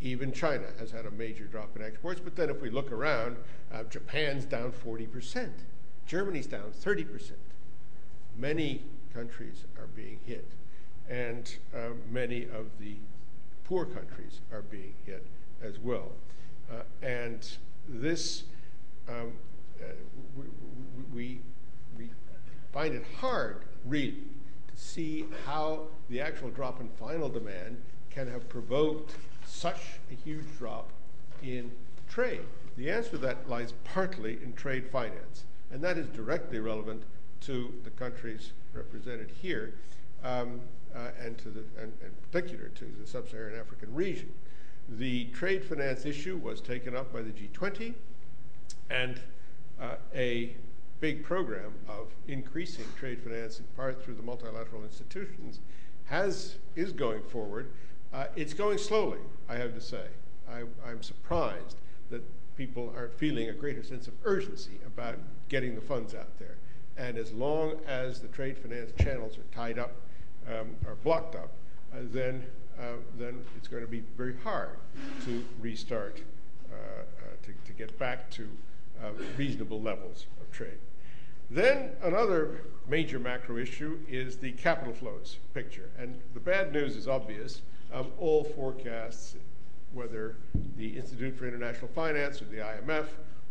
Even 0.04 0.34
China 0.34 0.66
has 0.80 0.92
had 0.92 1.06
a 1.06 1.12
major 1.12 1.46
drop 1.46 1.78
in 1.78 1.82
exports, 1.82 2.20
but 2.22 2.36
then 2.36 2.50
if 2.50 2.62
we 2.62 2.70
look 2.70 2.92
around, 2.92 3.38
uh, 3.74 3.84
Japan's 3.86 4.44
down 4.44 4.74
40%, 4.74 5.50
Germany's 6.06 6.46
down 6.46 6.72
30%. 6.84 7.32
Many 8.38 8.84
countries 9.14 9.64
are 9.80 9.88
being 9.96 10.20
hit, 10.26 10.46
and 11.10 11.56
uh, 11.74 11.92
many 12.12 12.44
of 12.44 12.66
the 12.82 12.98
poor 13.64 13.86
countries 13.86 14.42
are 14.52 14.64
being 14.64 14.94
hit 15.06 15.26
as 15.64 15.80
well. 15.80 16.12
Uh, 16.70 16.82
and 17.02 17.50
this, 17.88 18.44
um, 19.08 19.32
uh, 19.80 19.86
we, 20.36 20.44
we, 21.16 21.40
we 21.98 22.10
find 22.74 22.94
it 22.94 23.06
hard, 23.22 23.64
really, 23.86 24.18
to 24.68 24.76
see 24.76 25.28
how 25.46 25.84
the 26.10 26.20
actual 26.20 26.50
drop 26.50 26.82
in 26.82 26.90
final 26.90 27.30
demand 27.30 27.82
can 28.10 28.30
have 28.30 28.50
provoked 28.50 29.16
such 29.54 30.00
a 30.12 30.16
huge 30.16 30.46
drop 30.58 30.90
in 31.42 31.72
trade. 32.10 32.42
The 32.76 32.90
answer 32.90 33.12
to 33.12 33.18
that 33.20 33.50
lies 33.50 33.74
partly 33.84 34.40
in 34.44 34.54
trade 34.54 34.90
finance, 34.92 35.46
and 35.72 35.82
that 35.84 35.98
is 35.98 36.08
directly 36.08 36.60
relevant 36.60 37.04
to 37.42 37.74
the 37.84 37.90
countries 37.92 38.52
represented 38.74 39.32
here, 39.42 39.74
um, 40.24 40.60
uh, 40.96 41.10
and 41.20 41.38
to 41.38 41.50
the, 41.50 41.64
and, 41.80 41.94
in 42.02 42.12
particular 42.32 42.70
to 42.70 42.86
the 43.00 43.06
sub-Saharan 43.06 43.60
African 43.60 43.94
region. 43.94 44.32
The 44.90 45.26
trade 45.26 45.64
finance 45.64 46.06
issue 46.06 46.38
was 46.38 46.60
taken 46.60 46.96
up 46.96 47.14
by 47.14 47.22
the 47.22 47.32
G20, 47.32 47.94
and 48.90 49.20
uh, 49.80 49.96
a 50.16 50.56
big 51.00 51.24
program 51.24 51.74
of 51.88 52.08
increasing 52.28 52.86
trade 52.98 53.22
finance 53.22 53.60
in 53.60 53.66
part 53.76 54.04
through 54.04 54.16
the 54.16 54.24
multilateral 54.24 54.84
institutions 54.84 55.60
has 56.06 56.56
is 56.76 56.92
going 56.92 57.24
forward. 57.24 57.70
Uh, 58.14 58.26
it's 58.36 58.54
going 58.54 58.78
slowly, 58.78 59.20
I 59.50 59.56
have 59.56 59.74
to 59.74 59.82
say. 59.82 60.06
I, 60.50 60.64
I'm 60.88 61.02
surprised 61.02 61.78
that 62.12 62.22
people 62.56 62.94
aren't 62.96 63.18
feeling 63.18 63.50
a 63.50 63.54
greater 63.54 63.84
sense 63.84 64.08
of 64.08 64.14
urgency 64.24 64.80
about 64.86 65.18
getting 65.50 65.74
the 65.74 65.82
funds 65.82 66.14
out 66.14 66.38
there. 66.38 66.58
And 66.96 67.18
as 67.18 67.32
long 67.32 67.80
as 67.88 68.20
the 68.20 68.28
trade 68.28 68.58
finance 68.58 68.92
channels 69.00 69.38
are 69.38 69.56
tied 69.56 69.80
up, 69.80 69.96
um, 70.48 70.76
are 70.86 70.96
blocked 70.96 71.36
up, 71.36 71.52
uh, 71.94 71.98
then 72.12 72.46
uh, 72.80 72.94
then 73.20 73.40
it's 73.56 73.68
going 73.68 73.84
to 73.84 73.90
be 73.90 74.04
very 74.18 74.36
hard 74.44 74.78
to 75.26 75.44
restart, 75.62 76.22
uh, 76.72 76.76
uh, 76.76 77.04
to, 77.44 77.52
to 77.66 77.74
get 77.78 77.98
back 78.00 78.30
to 78.32 78.48
reasonable 79.38 79.82
levels 79.82 80.26
of 80.42 80.50
trade. 80.52 80.78
Then 81.52 81.92
another 82.02 82.62
major 82.88 83.20
macro 83.20 83.58
issue 83.58 84.00
is 84.08 84.38
the 84.38 84.54
capital 84.54 84.94
flows 84.94 85.38
picture. 85.54 85.90
And 86.00 86.20
the 86.34 86.40
bad 86.40 86.72
news 86.72 86.96
is 86.96 87.08
obvious. 87.08 87.62
Um, 87.94 88.08
all 88.18 88.44
forecasts, 88.44 89.36
whether 89.94 90.38
the 90.78 90.98
Institute 90.98 91.38
for 91.38 91.48
International 91.48 91.88
Finance 91.90 92.42
or 92.42 92.46
the 92.46 92.58
IMF, 92.58 93.06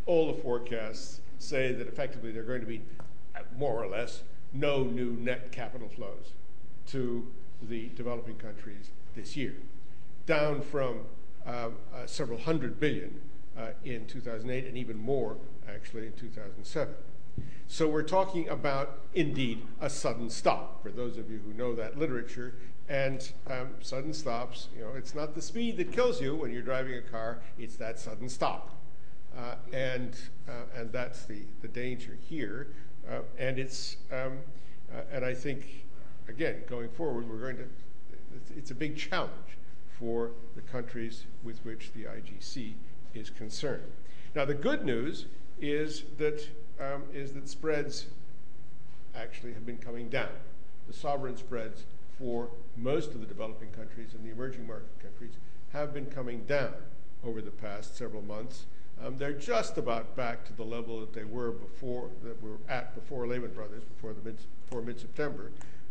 all 0.07 0.27
the 0.33 0.43
forecasts 0.43 1.21
say 1.38 1.73
that 1.73 1.87
effectively 1.87 2.33
there 2.33 2.43
are 2.43 2.47
going 2.47 2.61
to 2.61 2.67
be 2.67 2.83
more 3.57 3.83
or 3.83 3.87
less 3.87 4.23
no 4.53 4.83
new 4.83 5.12
net 5.12 5.53
capital 5.53 5.88
flows 5.88 6.33
to 6.88 7.27
the 7.62 7.88
developing 7.95 8.37
countries 8.37 8.90
this 9.14 9.37
year, 9.37 9.55
down 10.27 10.61
from 10.61 11.01
um, 11.47 11.77
uh, 11.95 12.07
several 12.07 12.38
hundred 12.38 12.81
billion 12.81 13.21
uh, 13.57 13.69
in 13.85 14.07
2008 14.07 14.67
and 14.67 14.77
even 14.77 14.99
more 14.99 15.37
actually 15.69 16.07
in 16.07 16.12
2007. 16.14 16.95
So 17.67 17.88
we're 17.88 18.03
talking 18.03 18.49
about 18.49 19.01
indeed 19.14 19.62
a 19.81 19.88
sudden 19.88 20.29
stop 20.29 20.83
for 20.83 20.90
those 20.90 21.17
of 21.17 21.31
you 21.31 21.40
who 21.45 21.55
know 21.55 21.75
that 21.75 21.99
literature. 21.99 22.55
And 22.88 23.31
um, 23.49 23.71
sudden 23.81 24.12
stops, 24.12 24.68
you 24.77 24.83
know, 24.83 24.90
it's 24.97 25.14
not 25.14 25.35
the 25.35 25.42
speed 25.42 25.77
that 25.79 25.92
kills 25.92 26.21
you 26.21 26.35
when 26.35 26.53
you're 26.53 26.62
driving 26.62 26.95
a 26.95 27.01
car, 27.01 27.40
it's 27.59 27.77
that 27.77 27.99
sudden 27.99 28.29
stop. 28.29 28.77
Uh, 29.37 29.55
and, 29.73 30.16
uh, 30.49 30.64
and 30.77 30.92
that's 30.92 31.25
the, 31.25 31.42
the 31.62 31.68
danger 31.68 32.18
here. 32.29 32.68
Uh, 33.09 33.21
and 33.38 33.59
it's, 33.59 33.97
um, 34.12 34.38
uh, 34.92 35.01
and 35.11 35.25
I 35.25 35.33
think, 35.33 35.87
again, 36.29 36.62
going 36.68 36.90
forward, 36.90 37.29
we're 37.29 37.40
going 37.40 37.57
to 37.57 37.64
it's 38.57 38.71
a 38.71 38.75
big 38.75 38.97
challenge 38.97 39.57
for 39.99 40.31
the 40.55 40.61
countries 40.62 41.25
with 41.42 41.59
which 41.64 41.92
the 41.92 42.05
IGC 42.05 42.73
is 43.14 43.31
concerned. 43.31 43.83
Now, 44.35 44.45
the 44.45 44.55
good 44.55 44.85
news 44.85 45.27
is 45.61 46.05
that, 46.18 46.47
um, 46.81 47.03
is 47.12 47.33
that 47.33 47.49
spreads 47.49 48.07
actually 49.14 49.53
have 49.53 49.66
been 49.66 49.79
coming 49.79 50.09
down. 50.09 50.31
The 50.87 50.95
sovereign 50.95 51.37
spreads 51.37 51.85
for 52.23 52.49
most 52.77 53.11
of 53.15 53.21
the 53.21 53.27
developing 53.27 53.69
countries 53.71 54.15
and 54.15 54.25
the 54.25 54.31
emerging 54.31 54.65
market 54.65 54.97
countries 55.03 55.33
have 55.73 55.93
been 55.93 56.07
coming 56.07 56.45
down 56.45 56.73
over 57.25 57.43
the 57.43 57.51
past 57.51 57.97
several 57.97 58.23
months. 58.23 58.67
Um, 59.05 59.19
they're 59.19 59.33
just 59.33 59.77
about 59.77 60.15
back 60.15 60.45
to 60.45 60.53
the 60.53 60.63
level 60.63 61.01
that 61.01 61.13
they 61.13 61.25
were 61.25 61.51
before, 61.51 62.11
that 62.23 62.41
were 62.41 62.59
at 62.69 62.95
before 62.95 63.27
Lehman 63.27 63.53
Brothers, 63.53 63.83
before 63.83 64.13
the 64.13 64.23
mid, 64.23 64.37
before 64.65 64.83
mid-September 64.83 65.51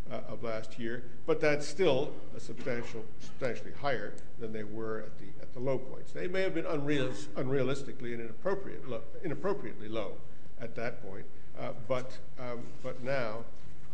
uh, 0.10 0.22
of 0.30 0.42
last 0.44 0.80
year, 0.80 1.04
but 1.26 1.42
that's 1.42 1.68
still 1.68 2.14
a 2.36 2.40
substantial, 2.40 3.04
substantially 3.20 3.74
higher 3.82 4.14
than 4.40 4.54
they 4.54 4.64
were 4.64 5.00
at 5.00 5.18
the 5.18 5.26
at 5.42 5.54
the 5.54 5.60
low 5.60 5.78
points. 5.78 6.14
They 6.14 6.28
may 6.28 6.42
have 6.44 6.54
been 6.54 6.66
unreal, 6.66 7.10
unrealistically 7.36 8.14
and 8.14 8.22
inappropriate, 8.22 8.88
lo, 8.88 9.02
inappropriately 9.24 9.90
low 9.90 10.14
at 10.62 10.76
that 10.76 11.04
point, 11.04 11.26
uh, 11.60 11.72
but 11.88 12.18
um, 12.40 12.64
but 12.82 13.04
now 13.04 13.44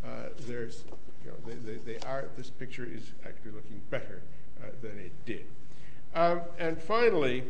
uh, 0.06 0.30
there's 0.42 0.84
you 1.24 1.32
know 1.32 1.38
they, 1.46 1.74
they, 1.74 1.78
they, 1.94 2.08
are 2.08 2.26
this 2.38 2.50
picture 2.50 2.86
is 2.86 3.12
actually 3.26 3.52
looking 3.52 3.82
better 3.90 4.22
uh, 4.62 4.68
than 4.82 4.98
it 5.00 5.12
did. 5.26 5.46
Um, 6.16 6.42
and 6.58 6.82
finally, 6.82 7.44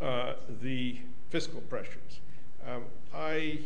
uh, 0.00 0.34
the 0.60 0.98
fiscal 1.30 1.60
pressures. 1.62 2.20
Um, 2.66 2.84
I 3.14 3.60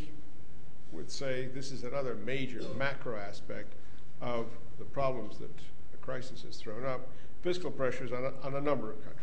would 0.92 1.10
say 1.10 1.48
this 1.54 1.72
is 1.72 1.84
another 1.84 2.14
major 2.14 2.62
macro 2.76 3.18
aspect 3.18 3.74
of 4.20 4.46
the 4.78 4.84
problems 4.84 5.38
that 5.38 5.56
the 5.92 5.96
crisis 6.00 6.42
has 6.42 6.56
thrown 6.56 6.84
up, 6.84 7.08
fiscal 7.42 7.70
pressures 7.70 8.12
on 8.12 8.24
a, 8.24 8.32
on 8.46 8.54
a 8.54 8.60
number 8.60 8.90
of 8.90 8.96
countries. 9.04 9.20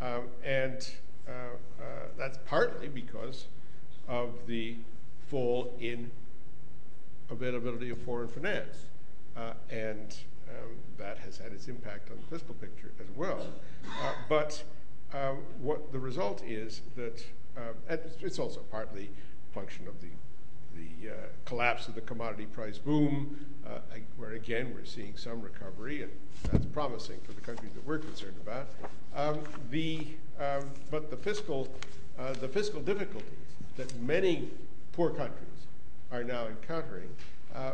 Um, 0.00 0.28
and 0.44 0.88
uh, 1.28 1.32
uh, 1.32 1.84
that's 2.16 2.38
partly 2.46 2.88
because 2.88 3.46
of 4.08 4.46
the 4.46 4.76
fall 5.28 5.74
in 5.80 6.10
availability 7.30 7.90
of 7.90 7.98
foreign 8.02 8.28
finance. 8.28 8.86
Uh, 9.36 9.52
and 9.70 10.16
um, 10.48 10.76
that 10.98 11.16
has 11.18 11.38
had 11.38 11.52
its 11.52 11.68
impact 11.68 12.10
on 12.10 12.16
the 12.16 12.36
fiscal 12.36 12.54
picture 12.54 12.92
as 13.00 13.06
well. 13.16 13.40
Uh, 13.86 14.12
but 14.28 14.62
um, 15.14 15.38
what 15.60 15.92
the 15.92 15.98
result 15.98 16.42
is 16.44 16.82
that, 16.96 17.24
um, 17.56 17.74
it's 18.20 18.38
also 18.38 18.60
partly 18.70 19.10
a 19.50 19.54
function 19.54 19.86
of 19.88 20.00
the 20.00 20.08
the 20.76 21.10
uh, 21.10 21.14
collapse 21.44 21.88
of 21.88 21.94
the 21.94 22.00
commodity 22.00 22.46
price 22.46 22.78
boom, 22.78 23.36
uh, 23.66 23.78
where 24.16 24.32
again 24.32 24.72
we're 24.74 24.84
seeing 24.84 25.16
some 25.16 25.40
recovery, 25.40 26.02
and 26.02 26.12
that's 26.50 26.66
promising 26.66 27.18
for 27.24 27.32
the 27.32 27.40
countries 27.40 27.72
that 27.74 27.84
we're 27.86 27.98
concerned 27.98 28.36
about. 28.40 28.68
Um, 29.16 29.40
the, 29.70 30.06
um, 30.38 30.70
but 30.90 31.10
the 31.10 31.16
fiscal, 31.16 31.68
uh, 32.18 32.34
the 32.34 32.48
fiscal 32.48 32.80
difficulties 32.80 33.26
that 33.76 33.94
many 34.00 34.48
poor 34.92 35.10
countries 35.10 35.66
are 36.12 36.24
now 36.24 36.46
encountering 36.46 37.08
uh, 37.54 37.72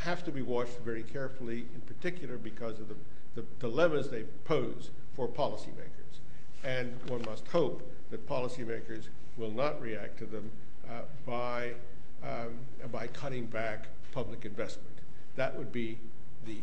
have 0.00 0.24
to 0.24 0.32
be 0.32 0.42
watched 0.42 0.78
very 0.84 1.02
carefully, 1.02 1.66
in 1.74 1.80
particular 1.82 2.36
because 2.38 2.78
of 2.78 2.88
the, 2.88 2.96
the 3.34 3.44
dilemmas 3.58 4.08
they 4.08 4.24
pose 4.44 4.90
for 5.14 5.28
policymakers. 5.28 6.20
And 6.64 6.94
one 7.08 7.22
must 7.22 7.46
hope 7.48 7.90
that 8.10 8.28
policymakers 8.28 9.04
will 9.36 9.50
not 9.50 9.80
react 9.80 10.18
to 10.18 10.26
them 10.26 10.50
uh, 10.88 11.02
by 11.26 11.74
um, 12.22 12.58
by 12.92 13.06
cutting 13.06 13.46
back 13.46 13.86
public 14.12 14.44
investment. 14.44 14.98
That 15.36 15.56
would 15.56 15.72
be 15.72 15.98
the 16.46 16.58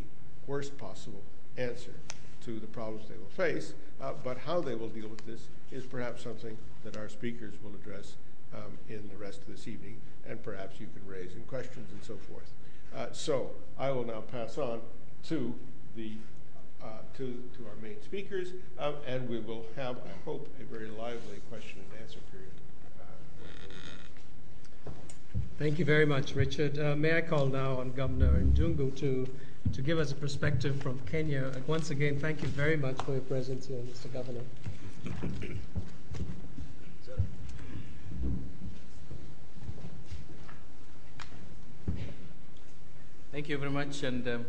worst 0.45 0.77
possible 0.77 1.21
answer 1.57 1.93
to 2.45 2.59
the 2.59 2.67
problems 2.67 3.07
they 3.07 3.17
will 3.17 3.45
face. 3.45 3.73
Uh, 3.99 4.13
but 4.23 4.37
how 4.37 4.61
they 4.61 4.75
will 4.75 4.89
deal 4.89 5.07
with 5.07 5.25
this 5.25 5.47
is 5.71 5.85
perhaps 5.85 6.23
something 6.23 6.57
that 6.83 6.95
our 6.95 7.09
speakers 7.09 7.55
will 7.63 7.73
address 7.73 8.15
um, 8.53 8.77
in 8.87 9.09
the 9.09 9.17
rest 9.17 9.41
of 9.41 9.47
this 9.47 9.67
evening, 9.67 9.97
and 10.27 10.41
perhaps 10.43 10.79
you 10.79 10.87
can 10.95 11.11
raise 11.11 11.33
in 11.33 11.41
questions 11.43 11.91
and 11.91 12.03
so 12.03 12.15
forth. 12.15 12.51
Uh, 12.95 13.07
so 13.11 13.51
I 13.77 13.91
will 13.91 14.05
now 14.05 14.21
pass 14.21 14.57
on 14.57 14.81
to 15.25 15.53
the 15.95 16.11
uh, 16.81 16.87
to, 17.17 17.43
our 17.67 17.75
main 17.81 18.01
speakers, 18.03 18.49
um, 18.79 18.93
and 19.05 19.27
we 19.27 19.39
will 19.39 19.65
have, 19.75 19.97
I 19.97 20.23
hope, 20.25 20.47
a 20.61 20.63
very 20.63 20.89
lively 20.89 21.41
question 21.49 21.79
and 21.79 22.01
answer 22.01 22.19
period. 22.31 22.51
Uh, 24.85 24.91
Thank 25.57 25.79
you 25.79 25.85
very 25.85 26.05
much, 26.05 26.35
Richard. 26.35 26.79
Uh, 26.79 26.95
may 26.95 27.17
I 27.17 27.21
call 27.21 27.47
now 27.47 27.79
on 27.79 27.91
Governor 27.93 28.41
Ndungu 28.41 28.95
to, 28.97 29.27
to 29.73 29.81
give 29.81 29.97
us 29.97 30.11
a 30.11 30.15
perspective 30.15 30.81
from 30.81 30.99
Kenya. 31.11 31.51
Once 31.65 31.89
again, 31.89 32.19
thank 32.19 32.41
you 32.41 32.47
very 32.49 32.77
much 32.77 33.01
for 33.01 33.13
your 33.13 33.21
presence 33.21 33.65
here, 33.65 33.79
Mr. 33.79 34.13
Governor. 34.13 34.43
Thank 43.37 43.49
you 43.49 43.57
very 43.59 43.69
much, 43.69 44.01
and 44.01 44.27
um, 44.29 44.45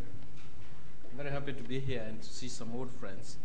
I'm 1.11 1.17
very 1.17 1.29
happy 1.29 1.53
to 1.53 1.61
be 1.61 1.79
here 1.79 2.03
and 2.07 2.19
to 2.23 2.27
see 2.27 2.47
some 2.47 2.75
old 2.75 2.91
friends. 2.99 3.37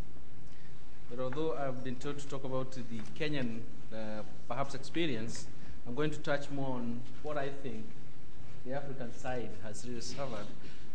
But 1.10 1.18
although 1.20 1.54
I've 1.54 1.84
been 1.84 1.96
told 1.96 2.18
to 2.20 2.26
talk 2.26 2.44
about 2.44 2.72
the 2.72 2.82
Kenyan, 3.14 3.60
uh, 3.92 4.22
perhaps, 4.48 4.74
experience, 4.74 5.46
I'm 5.86 5.94
going 5.94 6.12
to 6.12 6.18
touch 6.20 6.50
more 6.50 6.76
on 6.76 7.02
what 7.22 7.36
I 7.36 7.50
think 7.50 7.84
the 8.64 8.72
African 8.72 9.12
side 9.12 9.50
has 9.64 9.86
really 9.86 10.00
suffered, 10.00 10.46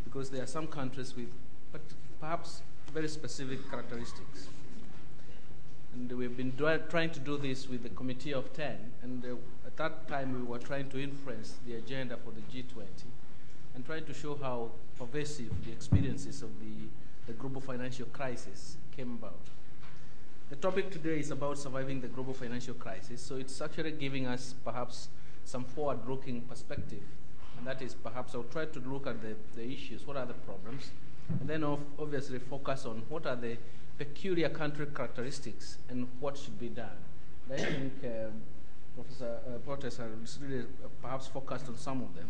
because 0.03 0.31
there 0.31 0.41
are 0.41 0.47
some 0.47 0.65
countries 0.65 1.15
with, 1.15 1.31
but 1.71 1.81
perhaps, 2.19 2.63
very 2.91 3.07
specific 3.07 3.69
characteristics. 3.69 4.47
And 5.93 6.11
we've 6.11 6.35
been 6.35 6.53
trying 6.89 7.11
to 7.11 7.19
do 7.19 7.37
this 7.37 7.69
with 7.69 7.83
the 7.83 7.89
Committee 7.89 8.33
of 8.33 8.51
10, 8.53 8.93
and 9.03 9.23
uh, 9.23 9.67
at 9.67 9.77
that 9.77 10.07
time 10.07 10.33
we 10.33 10.41
were 10.41 10.57
trying 10.57 10.89
to 10.89 10.99
influence 10.99 11.53
the 11.67 11.75
agenda 11.75 12.17
for 12.17 12.31
the 12.31 12.41
G20 12.51 12.87
and 13.75 13.85
trying 13.85 14.05
to 14.05 14.13
show 14.13 14.35
how 14.35 14.71
pervasive 14.97 15.51
the 15.65 15.71
experiences 15.71 16.41
of 16.41 16.49
the, 16.59 16.87
the 17.27 17.33
global 17.33 17.61
financial 17.61 18.05
crisis 18.07 18.77
came 18.95 19.13
about. 19.13 19.39
The 20.49 20.55
topic 20.55 20.89
today 20.89 21.19
is 21.19 21.31
about 21.31 21.57
surviving 21.57 22.01
the 22.01 22.07
global 22.07 22.33
financial 22.33 22.73
crisis, 22.73 23.21
so 23.21 23.35
it's 23.35 23.61
actually 23.61 23.91
giving 23.91 24.25
us 24.25 24.55
perhaps 24.65 25.09
some 25.45 25.63
forward-looking 25.63 26.41
perspective, 26.41 27.03
and 27.57 27.67
that 27.67 27.81
is 27.81 27.93
perhaps 27.93 28.33
I'll 28.35 28.43
try 28.43 28.65
to 28.65 28.79
look 28.79 29.07
at 29.07 29.21
the, 29.21 29.35
the 29.55 29.71
issues, 29.71 30.07
what 30.07 30.17
are 30.17 30.25
the 30.25 30.33
problems, 30.33 30.91
and 31.39 31.47
then 31.47 31.63
obviously 31.97 32.39
focus 32.39 32.85
on 32.85 33.03
what 33.09 33.27
are 33.27 33.35
the 33.35 33.57
peculiar 33.97 34.49
country 34.49 34.87
characteristics 34.87 35.77
and 35.89 36.07
what 36.19 36.37
should 36.37 36.59
be 36.59 36.69
done. 36.69 36.97
I 37.51 37.57
think 37.57 37.93
um, 38.03 38.41
Professor 38.95 39.39
uh, 39.47 39.59
Portes 39.59 39.97
has 39.97 40.39
really 40.41 40.65
perhaps 41.01 41.27
focused 41.27 41.67
on 41.67 41.77
some 41.77 42.01
of 42.01 42.15
them. 42.15 42.29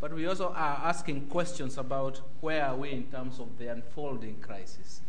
But 0.00 0.12
we 0.12 0.26
also 0.26 0.48
are 0.48 0.80
asking 0.84 1.28
questions 1.28 1.78
about 1.78 2.20
where 2.40 2.66
are 2.66 2.76
we 2.76 2.90
in 2.90 3.04
terms 3.04 3.38
of 3.38 3.58
the 3.58 3.68
unfolding 3.68 4.36
crisis. 4.40 5.00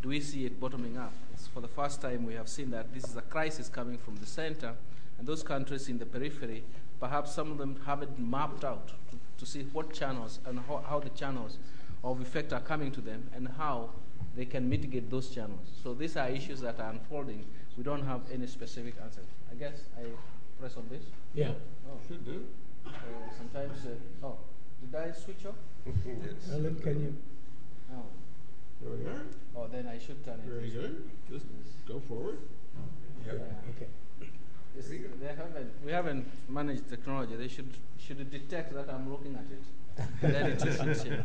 Do 0.00 0.10
we 0.10 0.20
see 0.20 0.46
it 0.46 0.60
bottoming 0.60 0.96
up? 0.96 1.12
It's 1.34 1.48
for 1.48 1.60
the 1.60 1.68
first 1.68 2.00
time 2.00 2.24
we 2.24 2.34
have 2.34 2.48
seen 2.48 2.70
that 2.70 2.94
this 2.94 3.04
is 3.04 3.16
a 3.16 3.22
crisis 3.22 3.68
coming 3.68 3.98
from 3.98 4.16
the 4.16 4.26
center, 4.26 4.74
and 5.18 5.26
those 5.26 5.42
countries 5.42 5.88
in 5.88 5.98
the 5.98 6.06
periphery, 6.06 6.62
perhaps 7.00 7.32
some 7.32 7.50
of 7.50 7.58
them 7.58 7.80
haven't 7.84 8.16
mapped 8.18 8.64
out 8.64 8.88
to, 9.10 9.18
to 9.38 9.44
see 9.44 9.62
what 9.72 9.92
channels 9.92 10.38
and 10.46 10.60
how, 10.68 10.84
how 10.88 11.00
the 11.00 11.10
channels 11.10 11.58
of 12.04 12.20
effect 12.20 12.52
are 12.52 12.60
coming 12.60 12.92
to 12.92 13.00
them 13.00 13.28
and 13.34 13.48
how 13.58 13.90
they 14.36 14.44
can 14.44 14.68
mitigate 14.68 15.10
those 15.10 15.30
channels. 15.30 15.66
So 15.82 15.94
these 15.94 16.16
are 16.16 16.28
issues 16.28 16.60
that 16.60 16.78
are 16.78 16.90
unfolding. 16.90 17.44
We 17.76 17.82
don't 17.82 18.04
have 18.04 18.20
any 18.32 18.46
specific 18.46 18.94
answer. 19.02 19.22
I 19.50 19.54
guess 19.56 19.80
I 19.96 20.02
press 20.60 20.76
on 20.76 20.86
this. 20.88 21.02
Yeah. 21.34 21.50
Oh. 21.88 21.98
Should 22.06 22.24
do. 22.24 22.44
Uh, 22.86 22.90
sometimes, 23.36 23.86
uh, 23.86 24.26
oh, 24.26 24.36
did 24.80 24.94
I 24.94 25.12
switch 25.12 25.46
off? 25.46 25.54
yes. 25.86 26.52
Alan, 26.52 26.76
can 26.76 27.00
you? 27.00 27.14
Oh. 27.92 28.04
There 28.80 28.92
we 28.92 29.04
are. 29.06 29.22
Oh, 29.56 29.66
then 29.66 29.86
I 29.86 29.98
should 29.98 30.24
turn 30.24 30.40
it. 30.40 30.46
Very 30.46 30.70
good. 30.70 31.10
Just 31.30 31.46
go 31.86 32.00
forward. 32.00 32.38
Yeah. 33.26 33.32
Okay. 33.32 33.88
It's- 34.76 34.88
they 35.20 35.26
haven't, 35.26 35.84
we 35.84 35.90
haven't 35.90 36.26
managed 36.48 36.88
technology. 36.88 37.34
They 37.34 37.48
should, 37.48 37.70
should 37.98 38.30
detect 38.30 38.72
that 38.74 38.88
I'm 38.88 39.10
looking 39.10 39.34
at 39.34 39.46
it. 39.50 39.62
then 40.22 40.52
it 40.52 40.60
should 40.60 40.78
change. 40.78 41.24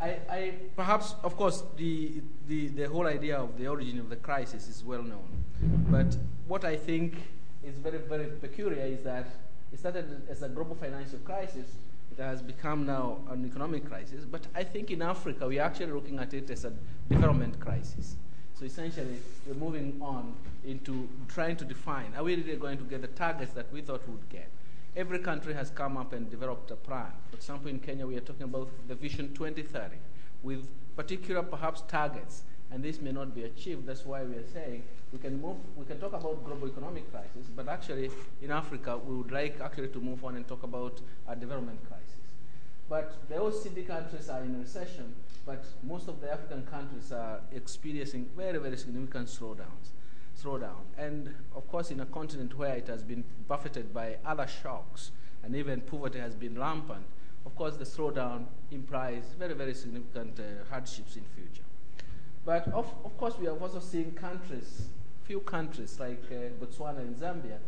I, 0.00 0.18
I, 0.28 0.54
perhaps, 0.74 1.14
of 1.22 1.36
course, 1.36 1.62
the, 1.76 2.22
the, 2.48 2.68
the 2.68 2.88
whole 2.88 3.06
idea 3.06 3.36
of 3.36 3.58
the 3.58 3.68
origin 3.68 4.00
of 4.00 4.08
the 4.08 4.16
crisis 4.16 4.68
is 4.68 4.82
well 4.82 5.02
known. 5.02 5.44
But 5.90 6.16
what 6.48 6.64
I 6.64 6.76
think 6.76 7.14
is 7.62 7.76
very, 7.76 7.98
very 7.98 8.26
peculiar 8.26 8.84
is 8.84 9.02
that 9.04 9.28
it 9.72 9.78
started 9.78 10.22
as 10.28 10.42
a 10.42 10.48
global 10.48 10.74
financial 10.74 11.18
crisis. 11.20 11.66
It 12.10 12.22
has 12.22 12.42
become 12.42 12.84
now 12.84 13.18
an 13.30 13.46
economic 13.46 13.88
crisis. 13.88 14.24
But 14.24 14.46
I 14.54 14.64
think 14.64 14.90
in 14.90 15.00
Africa, 15.00 15.48
we're 15.48 15.62
actually 15.62 15.92
looking 15.92 16.18
at 16.18 16.34
it 16.34 16.50
as 16.50 16.64
a 16.64 16.72
development 17.08 17.58
crisis. 17.58 18.16
So 18.54 18.66
essentially, 18.66 19.16
we're 19.46 19.54
moving 19.54 19.98
on 20.00 20.34
into 20.64 21.08
trying 21.26 21.56
to 21.56 21.64
define 21.64 22.12
are 22.16 22.22
we 22.22 22.36
really 22.36 22.56
going 22.56 22.78
to 22.78 22.84
get 22.84 23.00
the 23.00 23.08
targets 23.08 23.52
that 23.54 23.72
we 23.72 23.80
thought 23.80 24.06
we 24.06 24.14
would 24.14 24.28
get? 24.28 24.48
Every 24.94 25.18
country 25.18 25.54
has 25.54 25.70
come 25.70 25.96
up 25.96 26.12
and 26.12 26.30
developed 26.30 26.70
a 26.70 26.76
plan. 26.76 27.12
For 27.30 27.36
example, 27.36 27.70
in 27.70 27.80
Kenya, 27.80 28.06
we 28.06 28.16
are 28.16 28.20
talking 28.20 28.42
about 28.44 28.68
the 28.88 28.94
Vision 28.94 29.32
2030 29.34 29.96
with 30.42 30.68
particular, 30.96 31.42
perhaps, 31.42 31.82
targets. 31.88 32.42
And 32.72 32.82
this 32.82 33.00
may 33.00 33.12
not 33.12 33.34
be 33.34 33.44
achieved. 33.44 33.86
That's 33.86 34.06
why 34.06 34.22
we 34.22 34.34
are 34.34 34.46
saying 34.52 34.82
we 35.12 35.18
can 35.18 35.40
move, 35.40 35.56
we 35.76 35.84
can 35.84 36.00
talk 36.00 36.14
about 36.14 36.42
global 36.44 36.68
economic 36.68 37.10
crisis, 37.12 37.50
but 37.54 37.68
actually, 37.68 38.10
in 38.40 38.50
Africa, 38.50 38.96
we 38.96 39.14
would 39.14 39.30
like 39.30 39.60
actually 39.60 39.88
to 39.88 40.00
move 40.00 40.24
on 40.24 40.36
and 40.36 40.48
talk 40.48 40.62
about 40.62 41.00
a 41.28 41.36
development 41.36 41.80
crisis. 41.86 42.08
But 42.88 43.28
the 43.28 43.34
OECD 43.34 43.86
countries 43.86 44.28
are 44.30 44.42
in 44.42 44.58
recession, 44.58 45.14
but 45.44 45.64
most 45.82 46.08
of 46.08 46.20
the 46.20 46.32
African 46.32 46.64
countries 46.66 47.12
are 47.12 47.40
experiencing 47.52 48.30
very, 48.36 48.58
very 48.58 48.76
significant 48.76 49.28
slowdowns 49.28 49.92
slowdown. 50.42 50.80
And 50.96 51.34
of 51.54 51.68
course, 51.68 51.90
in 51.90 52.00
a 52.00 52.06
continent 52.06 52.56
where 52.56 52.74
it 52.74 52.86
has 52.88 53.02
been 53.02 53.24
buffeted 53.48 53.92
by 53.92 54.16
other 54.24 54.46
shocks 54.46 55.10
and 55.42 55.54
even 55.54 55.80
poverty 55.82 56.18
has 56.18 56.34
been 56.34 56.58
rampant, 56.58 57.04
of 57.44 57.54
course, 57.56 57.76
the 57.76 57.84
slowdown 57.84 58.46
implies 58.70 59.24
very, 59.38 59.54
very 59.54 59.74
significant 59.74 60.38
uh, 60.38 60.64
hardships 60.70 61.16
in 61.16 61.24
future. 61.36 61.64
But 62.44 62.68
of, 62.68 62.92
of 63.04 63.16
course, 63.18 63.34
we 63.38 63.46
have 63.46 63.62
also 63.62 63.78
seen 63.78 64.12
countries, 64.12 64.88
few 65.24 65.40
countries 65.40 65.98
like 66.00 66.22
uh, 66.30 66.64
Botswana 66.64 66.98
and 66.98 67.16
Zambia, 67.16 67.58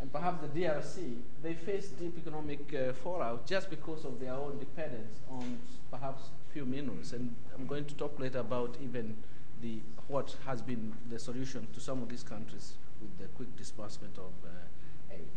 and 0.00 0.12
perhaps 0.12 0.40
the 0.40 0.60
DRC, 0.60 1.16
they 1.42 1.54
face 1.54 1.88
deep 1.88 2.16
economic 2.18 2.60
uh, 2.74 2.92
fallout 2.92 3.46
just 3.46 3.68
because 3.68 4.04
of 4.04 4.18
their 4.18 4.32
own 4.32 4.58
dependence 4.58 5.20
on 5.30 5.58
perhaps 5.90 6.30
few 6.52 6.64
minerals. 6.64 7.12
And 7.12 7.34
I'm 7.54 7.66
going 7.66 7.84
to 7.84 7.94
talk 7.94 8.18
later 8.18 8.38
about 8.38 8.76
even 8.82 9.16
the, 9.60 9.80
what 10.08 10.36
has 10.46 10.62
been 10.62 10.94
the 11.10 11.18
solution 11.18 11.66
to 11.74 11.80
some 11.80 12.02
of 12.02 12.08
these 12.08 12.22
countries 12.22 12.74
with 13.00 13.18
the 13.18 13.26
quick 13.36 13.54
disbursement 13.56 14.16
of 14.16 14.32
uh, 14.44 15.14
aid. 15.14 15.28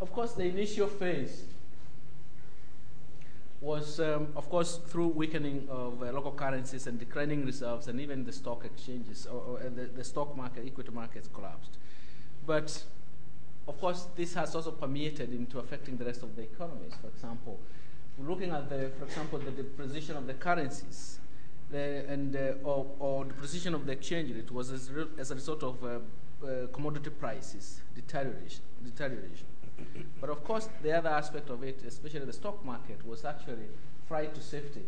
Of 0.00 0.12
course, 0.12 0.32
the 0.32 0.44
initial 0.44 0.86
phase 0.86 1.44
was, 3.60 4.00
um, 4.00 4.28
of 4.36 4.48
course, 4.48 4.78
through 4.86 5.08
weakening 5.08 5.68
of 5.70 6.02
uh, 6.02 6.06
local 6.12 6.32
currencies 6.32 6.86
and 6.86 6.98
declining 6.98 7.44
reserves, 7.44 7.88
and 7.88 8.00
even 8.00 8.24
the 8.24 8.32
stock 8.32 8.64
exchanges 8.64 9.26
or, 9.26 9.40
or 9.40 9.58
the, 9.68 9.84
the 9.84 10.04
stock 10.04 10.36
market, 10.36 10.64
equity 10.66 10.90
markets 10.90 11.28
collapsed. 11.32 11.76
But 12.46 12.82
of 13.68 13.78
course, 13.78 14.08
this 14.16 14.34
has 14.34 14.54
also 14.54 14.70
permeated 14.70 15.32
into 15.32 15.58
affecting 15.58 15.96
the 15.96 16.04
rest 16.04 16.22
of 16.22 16.34
the 16.36 16.42
economies. 16.42 16.94
For 17.00 17.08
example, 17.08 17.60
looking 18.18 18.50
at 18.50 18.68
the, 18.70 18.90
for 18.98 19.04
example, 19.04 19.38
the 19.38 19.50
depreciation 19.50 20.16
of 20.16 20.26
the 20.26 20.34
currencies, 20.34 21.20
the, 21.70 22.04
and 22.08 22.34
uh, 22.34 22.52
or, 22.64 22.86
or 22.98 23.24
the 23.26 23.34
position 23.34 23.74
of 23.74 23.86
the 23.86 23.92
exchange 23.92 24.34
rate 24.34 24.50
was 24.50 24.72
as, 24.72 24.90
as 25.18 25.30
a 25.30 25.34
result 25.34 25.62
of 25.62 25.84
uh, 25.84 25.98
uh, 26.44 26.66
commodity 26.72 27.10
prices 27.10 27.82
deterioration. 27.94 28.62
deterioration. 28.82 29.46
But 30.20 30.30
of 30.30 30.44
course, 30.44 30.68
the 30.82 30.96
other 30.96 31.08
aspect 31.08 31.50
of 31.50 31.62
it, 31.62 31.82
especially 31.86 32.24
the 32.26 32.32
stock 32.32 32.64
market, 32.64 33.04
was 33.06 33.24
actually 33.24 33.68
flight 34.08 34.34
to 34.34 34.40
safety. 34.40 34.82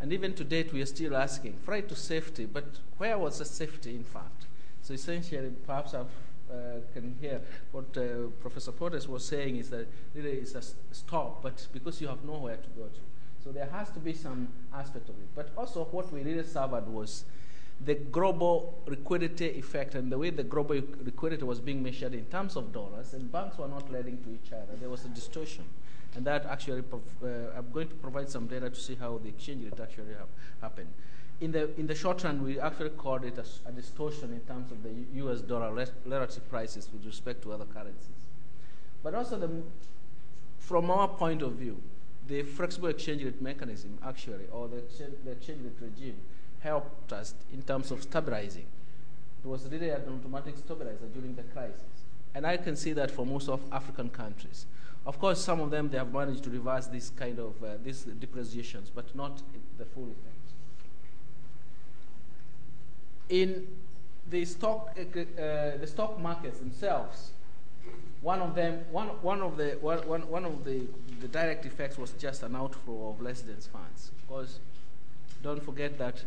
And 0.00 0.12
even 0.12 0.32
to 0.34 0.44
date, 0.44 0.72
we 0.72 0.80
are 0.80 0.86
still 0.86 1.16
asking 1.16 1.54
flight 1.64 1.88
to 1.90 1.96
safety, 1.96 2.46
but 2.46 2.64
where 2.98 3.18
was 3.18 3.38
the 3.38 3.44
safety, 3.44 3.94
in 3.94 4.04
fact? 4.04 4.46
So 4.82 4.94
essentially, 4.94 5.52
perhaps 5.66 5.94
I 5.94 6.00
uh, 6.00 6.80
can 6.94 7.16
hear 7.20 7.40
what 7.72 7.96
uh, 7.96 8.28
Professor 8.40 8.72
Portes 8.72 9.06
was 9.06 9.24
saying 9.24 9.56
is 9.56 9.70
that 9.70 9.86
really 10.14 10.32
it's 10.32 10.54
a 10.54 10.62
stop, 10.92 11.42
but 11.42 11.66
because 11.72 12.00
you 12.00 12.08
have 12.08 12.24
nowhere 12.24 12.56
to 12.56 12.68
go 12.70 12.84
to. 12.84 13.00
So 13.44 13.52
there 13.52 13.68
has 13.72 13.90
to 13.90 14.00
be 14.00 14.12
some 14.12 14.48
aspect 14.74 15.08
of 15.08 15.14
it. 15.16 15.28
But 15.34 15.50
also, 15.56 15.84
what 15.84 16.12
we 16.12 16.22
really 16.22 16.44
suffered 16.44 16.86
was 16.88 17.24
the 17.84 17.94
global 17.94 18.82
liquidity 18.86 19.46
effect 19.58 19.94
and 19.94 20.12
the 20.12 20.18
way 20.18 20.30
the 20.30 20.42
global 20.42 20.80
liquidity 21.02 21.44
was 21.44 21.60
being 21.60 21.82
measured 21.82 22.14
in 22.14 22.24
terms 22.26 22.56
of 22.56 22.72
dollars, 22.72 23.14
and 23.14 23.32
banks 23.32 23.56
were 23.58 23.68
not 23.68 23.90
lending 23.90 24.18
to 24.22 24.30
each 24.30 24.52
other. 24.52 24.76
There 24.78 24.90
was 24.90 25.04
a 25.04 25.08
distortion. 25.08 25.64
And 26.14 26.24
that 26.26 26.44
actually, 26.46 26.82
uh, 26.92 27.26
I'm 27.56 27.70
going 27.72 27.88
to 27.88 27.94
provide 27.94 28.28
some 28.28 28.46
data 28.46 28.68
to 28.68 28.80
see 28.80 28.96
how 28.96 29.18
the 29.18 29.28
exchange 29.28 29.64
rate 29.64 29.80
actually 29.80 30.14
ha- 30.14 30.26
happened. 30.60 30.88
in 31.40 31.52
the, 31.52 31.78
in 31.78 31.86
the 31.86 31.94
short 31.94 32.22
run, 32.22 32.42
we 32.42 32.60
actually 32.60 32.90
called 32.90 33.24
it 33.24 33.38
a, 33.38 33.68
a 33.68 33.72
distortion 33.72 34.32
in 34.32 34.40
terms 34.40 34.70
of 34.70 34.82
the 34.82 34.92
US 35.24 35.40
dollar 35.40 35.72
relative 36.04 36.48
prices 36.50 36.88
with 36.92 37.04
respect 37.06 37.42
to 37.42 37.52
other 37.52 37.64
currencies. 37.64 38.26
But 39.02 39.14
also, 39.14 39.38
the, 39.38 39.50
from 40.58 40.90
our 40.90 41.08
point 41.08 41.40
of 41.42 41.52
view, 41.52 41.80
the 42.28 42.42
flexible 42.42 42.88
exchange 42.88 43.24
rate 43.24 43.40
mechanism, 43.40 43.98
actually, 44.06 44.46
or 44.52 44.68
the 44.68 44.82
the 45.24 45.30
exchange 45.32 45.60
rate 45.64 45.80
regime, 45.80 46.20
helped 46.60 47.12
us 47.12 47.34
in 47.52 47.62
terms 47.62 47.90
of 47.90 48.02
stabilizing. 48.02 48.66
It 49.44 49.48
was 49.48 49.66
really 49.68 49.90
an 49.90 50.02
automatic 50.06 50.56
stabilizer 50.58 51.06
during 51.14 51.34
the 51.34 51.42
crisis. 51.42 51.82
And 52.34 52.46
I 52.46 52.56
can 52.56 52.76
see 52.76 52.92
that 52.92 53.10
for 53.10 53.26
most 53.26 53.48
of 53.48 53.60
African 53.72 54.10
countries. 54.10 54.66
Of 55.06 55.18
course, 55.18 55.42
some 55.42 55.60
of 55.60 55.70
them, 55.70 55.88
they 55.88 55.98
have 55.98 56.12
managed 56.12 56.44
to 56.44 56.50
reverse 56.50 56.86
this 56.86 57.10
kind 57.10 57.38
of, 57.38 57.62
uh, 57.64 57.78
these 57.82 58.02
depreciations, 58.02 58.90
but 58.94 59.14
not 59.16 59.40
the 59.78 59.84
full 59.86 60.04
effect 60.04 60.40
in 63.30 63.66
the 64.28 64.44
stock, 64.44 64.96
uh, 64.98 65.20
uh, 65.20 65.76
the 65.78 65.86
stock 65.86 66.20
markets 66.20 66.58
themselves, 66.58 67.30
one 68.20 68.40
of 68.40 68.54
them, 68.54 68.84
one, 68.90 69.08
one 69.22 69.40
of 69.40 69.56
the, 69.56 69.78
one, 69.80 70.28
one 70.28 70.44
of 70.44 70.64
the, 70.64 70.82
the 71.20 71.28
direct 71.28 71.64
effects 71.64 71.96
was 71.96 72.10
just 72.12 72.42
an 72.42 72.54
outflow 72.54 73.08
of 73.10 73.20
residence 73.20 73.66
funds. 73.66 74.10
Because 74.20 74.58
don't 75.42 75.62
forget 75.62 75.96
that 75.98 76.22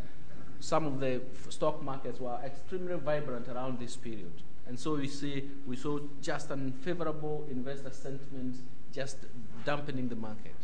some 0.63 0.85
of 0.87 1.01
the 1.01 1.19
stock 1.49 1.83
markets 1.83 2.21
were 2.21 2.39
extremely 2.45 2.95
vibrant 2.95 3.49
around 3.49 3.79
this 3.79 3.97
period. 3.97 4.31
And 4.65 4.79
so 4.79 4.95
we 4.95 5.09
see, 5.09 5.49
we 5.67 5.75
saw 5.75 5.99
just 6.21 6.51
unfavorable 6.51 7.45
investor 7.51 7.91
sentiment 7.91 8.55
just 8.93 9.17
dampening 9.65 10.07
the 10.07 10.15
market. 10.15 10.55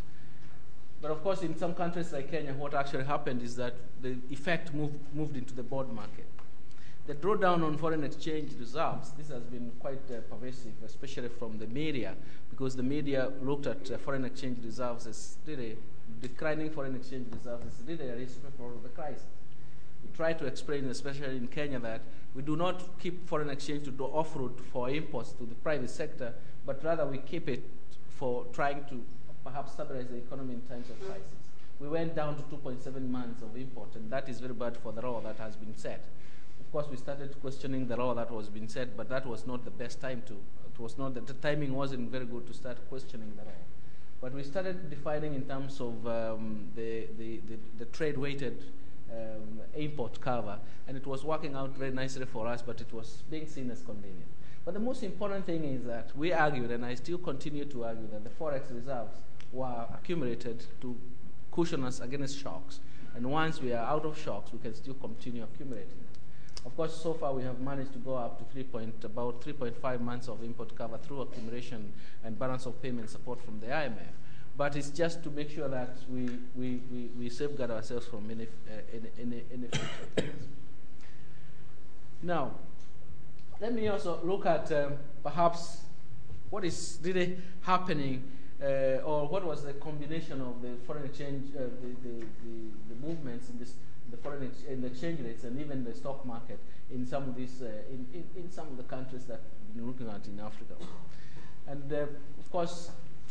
But 1.02 1.12
of 1.12 1.22
course, 1.22 1.42
in 1.42 1.58
some 1.58 1.76
countries 1.76 2.14
like 2.14 2.32
Kenya, 2.32 2.54
what 2.54 2.74
actually 2.74 3.04
happened 3.04 3.42
is 3.42 3.58
that 3.58 3.74
the 4.02 4.16
effect 4.30 4.74
moved, 4.74 4.96
moved 5.14 5.36
into 5.36 5.54
the 5.54 5.64
bond 5.64 5.92
market. 5.92 6.28
The 7.08 7.16
drawdown 7.16 7.66
on 7.66 7.78
foreign 7.78 8.06
exchange 8.06 8.54
reserves, 8.58 9.12
this 9.18 9.28
has 9.28 9.44
been 9.44 9.70
quite 9.80 10.00
uh, 10.10 10.22
pervasive, 10.34 10.76
especially 10.86 11.28
from 11.28 11.58
the 11.58 11.68
media, 11.68 12.16
because 12.50 12.78
the 12.78 12.84
media 12.84 13.34
looked 13.42 13.68
at 13.68 13.92
uh, 13.92 13.98
foreign 13.98 14.24
exchange 14.24 14.64
reserves 14.64 15.08
as 15.08 15.38
really 15.46 15.76
declining 16.22 16.70
foreign 16.70 16.96
exchange 16.96 17.28
reserves 17.34 17.66
as 17.68 17.86
really 17.86 18.08
a 18.10 18.16
recipe 18.16 18.48
for 18.58 18.72
the 18.82 18.90
crisis. 18.90 19.26
We 20.04 20.10
try 20.16 20.34
to 20.34 20.46
explain, 20.46 20.86
especially 20.86 21.38
in 21.38 21.48
Kenya, 21.48 21.80
that 21.80 22.02
we 22.36 22.42
do 22.42 22.56
not 22.56 23.00
keep 23.00 23.28
foreign 23.28 23.50
exchange 23.50 23.86
to 23.86 23.92
do 23.92 24.06
off-road 24.06 24.60
for 24.72 24.90
imports 24.90 25.32
to 25.34 25.46
the 25.46 25.56
private 25.56 25.90
sector, 25.90 26.34
but 26.66 26.84
rather 26.84 27.06
we 27.06 27.18
keep 27.18 27.50
it 27.50 27.64
for 28.10 28.46
trying 28.54 28.84
to 28.86 29.04
perhaps 29.44 29.74
stabilize 29.74 30.08
the 30.08 30.18
economy 30.18 30.54
in 30.54 30.62
times 30.62 30.90
of 30.90 31.00
crisis. 31.00 31.24
We 31.80 31.88
went 31.88 32.16
down 32.16 32.36
to 32.36 32.44
2.7 32.44 33.10
months 33.10 33.42
of 33.42 33.56
import, 33.56 33.96
and 33.96 34.12
that 34.12 34.28
is 34.28 34.40
very 34.40 34.54
bad 34.54 34.76
for 34.78 34.92
the 34.92 35.02
law 35.02 35.22
that 35.22 35.38
has 35.38 35.56
been 35.56 35.76
set. 35.78 36.04
Of 36.60 36.72
course, 36.72 36.88
we 36.92 36.98
started 36.98 37.40
questioning 37.42 37.88
the 37.88 37.96
law 37.96 38.14
that 38.14 38.30
was 38.30 38.50
being 38.50 38.68
said, 38.68 38.98
but 38.98 39.10
that 39.10 39.26
was 39.26 39.48
not 39.48 39.64
the 39.64 39.72
best 39.72 40.02
time 40.02 40.22
to. 40.28 40.34
It 40.34 40.80
was 40.80 40.98
not 40.98 41.14
that 41.16 41.26
the 41.26 41.34
timing 41.34 41.74
wasn't 41.74 42.12
very 42.12 42.26
good 42.26 42.46
to 42.48 42.54
start 42.54 42.78
questioning 42.90 43.32
the 43.38 43.44
law. 43.44 43.52
But 44.22 44.34
we 44.34 44.44
started 44.44 44.90
defining 44.90 45.34
in 45.34 45.44
terms 45.44 45.80
of 45.80 46.06
um, 46.06 46.68
the, 46.76 47.08
the, 47.18 47.40
the, 47.48 47.58
the 47.80 47.86
trade-weighted 47.86 48.62
um, 49.12 49.60
import 49.76 50.20
cover, 50.22 50.58
and 50.88 50.98
it 50.98 51.06
was 51.06 51.24
working 51.24 51.56
out 51.56 51.76
very 51.78 51.92
nicely 51.92 52.26
for 52.26 52.48
us, 52.48 52.62
but 52.62 52.82
it 52.82 52.92
was 52.94 53.24
being 53.30 53.48
seen 53.48 53.72
as 53.72 53.82
convenient. 53.82 54.30
But 54.66 54.74
the 54.74 54.80
most 54.80 55.04
important 55.04 55.46
thing 55.46 55.64
is 55.64 55.84
that 55.86 56.16
we 56.16 56.34
argued, 56.34 56.72
and 56.72 56.86
I 56.86 56.96
still 56.96 57.18
continue 57.18 57.66
to 57.66 57.86
argue, 57.86 58.08
that 58.12 58.24
the 58.24 58.30
forex 58.30 58.74
reserves 58.74 59.18
were 59.52 59.86
accumulated 59.94 60.66
to 60.82 60.96
cushion 61.52 61.84
us 61.84 62.00
against 62.00 62.38
shocks. 62.40 62.80
And 63.16 63.30
once 63.32 63.62
we 63.62 63.74
are 63.74 63.86
out 63.86 64.06
of 64.06 64.18
shocks, 64.18 64.52
we 64.54 64.60
can 64.60 64.76
still 64.76 64.94
continue 64.94 65.44
accumulating. 65.44 66.04
Of 66.66 66.76
course, 66.76 66.96
so 66.96 67.14
far 67.14 67.34
we 67.34 67.44
have 67.44 67.60
managed 67.60 67.94
to 67.94 68.00
go 68.00 68.16
up 68.16 68.38
to 68.38 68.54
3 68.54 68.64
point, 68.64 69.04
about 69.04 69.42
3.5 69.42 70.02
months 70.02 70.28
of 70.28 70.44
import 70.44 70.76
cover 70.76 70.98
through 70.98 71.22
accumulation 71.22 71.94
and 72.24 72.38
balance 72.38 72.66
of 72.66 72.82
payment 72.82 73.10
support 73.10 73.42
from 73.42 73.60
the 73.60 73.68
IMF. 73.68 74.14
But 74.60 74.76
it's 74.76 74.90
just 74.90 75.24
to 75.24 75.30
make 75.30 75.52
sure 75.52 75.70
that 75.70 75.96
we, 76.10 76.30
we, 76.54 76.82
we, 76.92 77.10
we 77.18 77.30
safeguard 77.30 77.72
ourselves 77.72 78.08
from 78.08 78.30
any, 78.30 78.44
uh, 78.44 78.82
any, 78.94 79.10
any, 79.18 79.44
any 79.54 79.68
future 79.70 80.34
Now, 82.22 82.52
let 83.62 83.74
me 83.74 83.88
also 83.88 84.20
look 84.22 84.46
at 84.46 84.70
um, 84.74 84.96
perhaps 85.24 85.84
what 86.50 86.66
is 86.66 87.00
really 87.02 87.38
happening 87.62 88.30
uh, 88.62 89.00
or 89.06 89.30
what 89.30 89.46
was 89.46 89.64
the 89.64 89.72
combination 89.76 90.42
of 90.42 90.62
the 90.62 90.76
foreign 90.86 91.06
exchange, 91.06 91.56
uh, 91.56 91.60
the, 91.82 92.10
the, 92.10 92.26
the, 92.44 92.96
the, 92.96 93.08
movements 93.08 93.48
in 93.50 93.60
this 93.60 93.76
the 94.12 94.18
foreign 94.18 94.44
ex 94.44 94.64
in 94.70 94.82
the 94.82 94.88
exchange 94.88 95.22
rates 95.22 95.46
and 95.46 95.58
even 95.62 95.86
the 95.86 95.94
stock 95.94 96.26
market 96.26 96.60
in 96.92 97.06
some 97.06 97.24
of 97.30 97.36
these, 97.38 97.62
uh, 97.62 97.68
in, 97.90 98.06
in, 98.14 98.44
in, 98.44 98.52
some 98.52 98.68
of 98.68 98.76
the 98.76 98.84
countries 98.84 99.24
that 99.24 99.40
we're 99.74 99.86
looking 99.86 100.10
at 100.10 100.28
in 100.28 100.38
Africa. 100.42 100.74
And 101.66 101.94
uh, 101.94 102.08
of 102.42 102.52
course, 102.52 102.90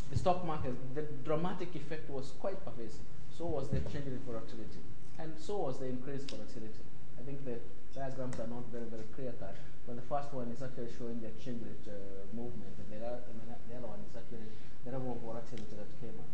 the 0.09 0.17
stock 0.17 0.45
market, 0.45 0.73
the 0.95 1.03
dramatic 1.23 1.75
effect 1.75 2.09
was 2.09 2.33
quite 2.39 2.63
pervasive. 2.65 3.05
So 3.37 3.45
was 3.45 3.69
the 3.69 3.77
exchange 3.77 4.05
rate 4.07 4.25
volatility. 4.27 4.83
And 5.17 5.33
so 5.37 5.57
was 5.57 5.79
the 5.79 5.85
increased 5.85 6.29
volatility. 6.29 6.83
I 7.19 7.23
think 7.23 7.45
the 7.45 7.59
diagrams 7.93 8.39
are 8.39 8.47
not 8.47 8.65
very, 8.71 8.85
very 8.85 9.03
clear 9.15 9.33
cut, 9.39 9.55
but 9.85 9.95
the 9.95 10.07
first 10.07 10.33
one 10.33 10.49
is 10.51 10.63
actually 10.63 10.89
showing 10.97 11.19
the 11.21 11.27
exchange 11.27 11.61
rate 11.63 11.87
uh, 11.87 12.25
movement, 12.35 12.73
and 12.79 12.87
the, 12.91 12.99
the 12.99 13.77
other 13.77 13.87
one 13.87 13.99
is 14.07 14.15
actually 14.15 14.47
the 14.85 14.91
level 14.91 15.13
of 15.13 15.19
volatility 15.21 15.75
that 15.75 15.89
came 15.99 16.15
up. 16.17 16.31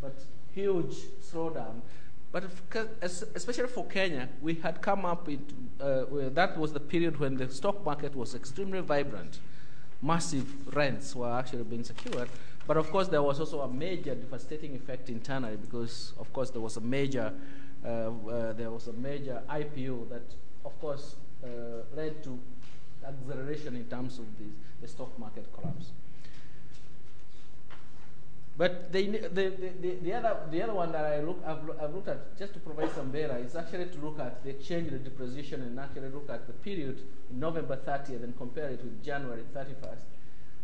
But 0.00 0.16
huge 0.54 0.94
slowdown 1.24 1.82
but 2.30 2.44
especially 3.00 3.68
for 3.68 3.86
Kenya, 3.86 4.28
we 4.42 4.54
had 4.54 4.82
come 4.82 5.06
up 5.06 5.26
with, 5.26 5.40
uh, 5.80 6.04
that 6.34 6.58
was 6.58 6.72
the 6.72 6.80
period 6.80 7.18
when 7.18 7.36
the 7.36 7.48
stock 7.50 7.84
market 7.84 8.14
was 8.14 8.34
extremely 8.34 8.80
vibrant. 8.80 9.38
Massive 10.02 10.76
rents 10.76 11.16
were 11.16 11.32
actually 11.32 11.64
being 11.64 11.84
secured. 11.84 12.28
But 12.68 12.76
of 12.76 12.90
course, 12.90 13.08
there 13.08 13.22
was 13.22 13.40
also 13.40 13.62
a 13.62 13.68
major 13.68 14.14
devastating 14.14 14.76
effect 14.76 15.08
internally 15.08 15.56
because, 15.56 16.12
of 16.20 16.30
course, 16.34 16.50
there 16.50 16.60
was 16.60 16.76
a 16.76 16.82
major, 16.82 17.32
uh, 17.82 17.88
uh, 17.88 18.52
there 18.52 18.70
was 18.70 18.88
a 18.88 18.92
major 18.92 19.40
IPO 19.48 20.10
that, 20.10 20.26
of 20.66 20.78
course, 20.78 21.16
uh, 21.42 21.48
led 21.96 22.22
to 22.24 22.38
acceleration 23.06 23.74
in 23.74 23.86
terms 23.86 24.18
of 24.18 24.26
the, 24.36 24.44
the 24.82 24.86
stock 24.86 25.18
market 25.18 25.46
collapse. 25.54 25.92
But 28.58 28.92
the, 28.92 29.06
the, 29.06 29.28
the, 29.80 29.96
the, 30.02 30.12
other, 30.12 30.36
the 30.50 30.62
other 30.62 30.74
one 30.74 30.92
that 30.92 31.06
I 31.06 31.20
look, 31.20 31.42
I've, 31.46 31.70
I've 31.82 31.94
looked 31.94 32.08
at, 32.08 32.36
just 32.38 32.52
to 32.52 32.60
provide 32.60 32.92
some 32.92 33.10
data, 33.10 33.38
is 33.38 33.56
actually 33.56 33.86
to 33.86 33.98
look 34.04 34.20
at 34.20 34.44
the 34.44 34.50
exchange 34.50 34.92
rate 34.92 35.04
depreciation 35.04 35.62
and 35.62 35.80
actually 35.80 36.10
look 36.10 36.28
at 36.28 36.46
the 36.46 36.52
period 36.52 37.00
in 37.30 37.40
November 37.40 37.78
30th 37.78 38.24
and 38.24 38.36
compare 38.36 38.68
it 38.68 38.84
with 38.84 39.02
January 39.02 39.44
31st. 39.56 40.02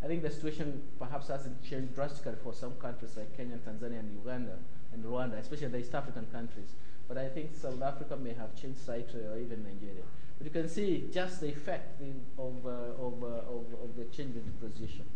I 0.05 0.07
think 0.07 0.23
the 0.23 0.31
situation 0.31 0.83
perhaps 0.99 1.29
hasn't 1.29 1.63
changed 1.65 1.95
drastically 1.95 2.35
for 2.43 2.53
some 2.53 2.73
countries 2.75 3.17
like 3.17 3.35
Kenya, 3.37 3.57
Tanzania, 3.57 4.01
and 4.01 4.13
Uganda, 4.13 4.59
and 4.93 5.03
Rwanda, 5.03 5.39
especially 5.39 5.69
the 5.69 5.79
East 5.79 5.95
African 5.95 6.27
countries. 6.27 6.75
But 7.09 7.17
I 7.17 7.29
think 7.29 7.55
South 7.55 7.81
Africa 7.81 8.17
may 8.17 8.35
have 8.35 8.55
changed 8.55 8.81
slightly, 8.85 9.21
or 9.23 9.39
even 9.39 9.65
Nigeria. 9.65 10.05
But 10.39 10.45
you 10.45 10.51
can 10.51 10.69
see 10.69 11.09
just 11.13 11.41
the 11.41 11.49
effect 11.49 12.03
of, 12.39 12.67
uh, 12.67 12.69
of, 13.01 13.23
uh, 13.23 13.27
of, 13.49 13.65
of 13.83 13.97
the 13.97 14.03
exchange 14.03 14.35
rate 14.37 14.45
depreciation 14.45 15.07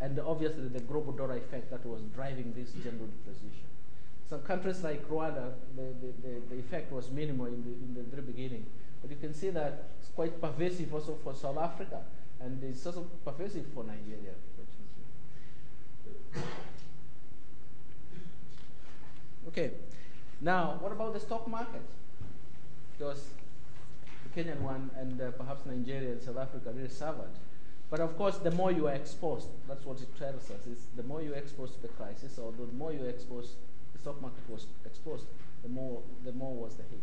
and 0.00 0.18
obviously 0.20 0.68
the 0.68 0.80
global 0.80 1.12
dollar 1.12 1.36
effect 1.36 1.70
that 1.70 1.84
was 1.84 2.02
driving 2.14 2.52
this 2.56 2.72
general 2.82 3.06
depreciation. 3.06 3.68
Some 4.28 4.40
countries 4.40 4.82
like 4.82 5.08
Rwanda, 5.08 5.52
the, 5.76 5.82
the, 6.00 6.12
the, 6.22 6.40
the, 6.50 6.58
effect 6.58 6.92
was 6.92 7.10
minimal 7.10 7.46
in 7.46 7.62
the, 7.64 7.70
in 7.70 7.94
the 7.94 8.02
very 8.02 8.22
beginning, 8.22 8.64
but 9.02 9.10
you 9.10 9.16
can 9.16 9.34
see 9.34 9.50
that 9.50 9.90
it's 10.00 10.08
quite 10.10 10.40
pervasive 10.40 10.94
also 10.94 11.18
for 11.22 11.34
South 11.34 11.58
Africa, 11.58 12.00
and 12.40 12.62
it's 12.64 12.86
also 12.86 13.06
pervasive 13.24 13.66
for 13.74 13.84
Nigeria. 13.84 14.34
Okay, 19.48 19.70
now 20.40 20.78
what 20.80 20.92
about 20.92 21.12
the 21.12 21.20
stock 21.20 21.48
market? 21.48 21.82
Because 22.96 23.24
the 24.24 24.42
Kenyan 24.42 24.60
one 24.60 24.90
and 24.96 25.20
uh, 25.20 25.30
perhaps 25.32 25.66
Nigeria 25.66 26.12
and 26.12 26.22
South 26.22 26.36
Africa 26.38 26.70
really 26.74 26.88
suffered. 26.88 27.30
But 27.90 28.00
of 28.00 28.16
course, 28.16 28.38
the 28.38 28.52
more 28.52 28.70
you 28.70 28.86
are 28.86 28.94
exposed, 28.94 29.48
that's 29.66 29.84
what 29.84 30.00
it 30.00 30.16
tells 30.16 30.50
us, 30.50 30.66
is 30.66 30.86
the 30.94 31.02
more 31.02 31.20
you 31.22 31.32
are 31.32 31.36
exposed 31.38 31.74
to 31.74 31.82
the 31.82 31.88
crisis, 31.88 32.38
or 32.38 32.52
the 32.52 32.72
more 32.74 32.92
you 32.92 33.04
are 33.04 33.08
exposed, 33.08 33.54
the 33.92 33.98
stock 33.98 34.22
market 34.22 34.48
was 34.48 34.66
exposed, 34.86 35.24
the 35.64 35.68
more, 35.68 36.00
the 36.24 36.32
more 36.32 36.54
was 36.54 36.76
the 36.76 36.84
hit. 36.84 37.02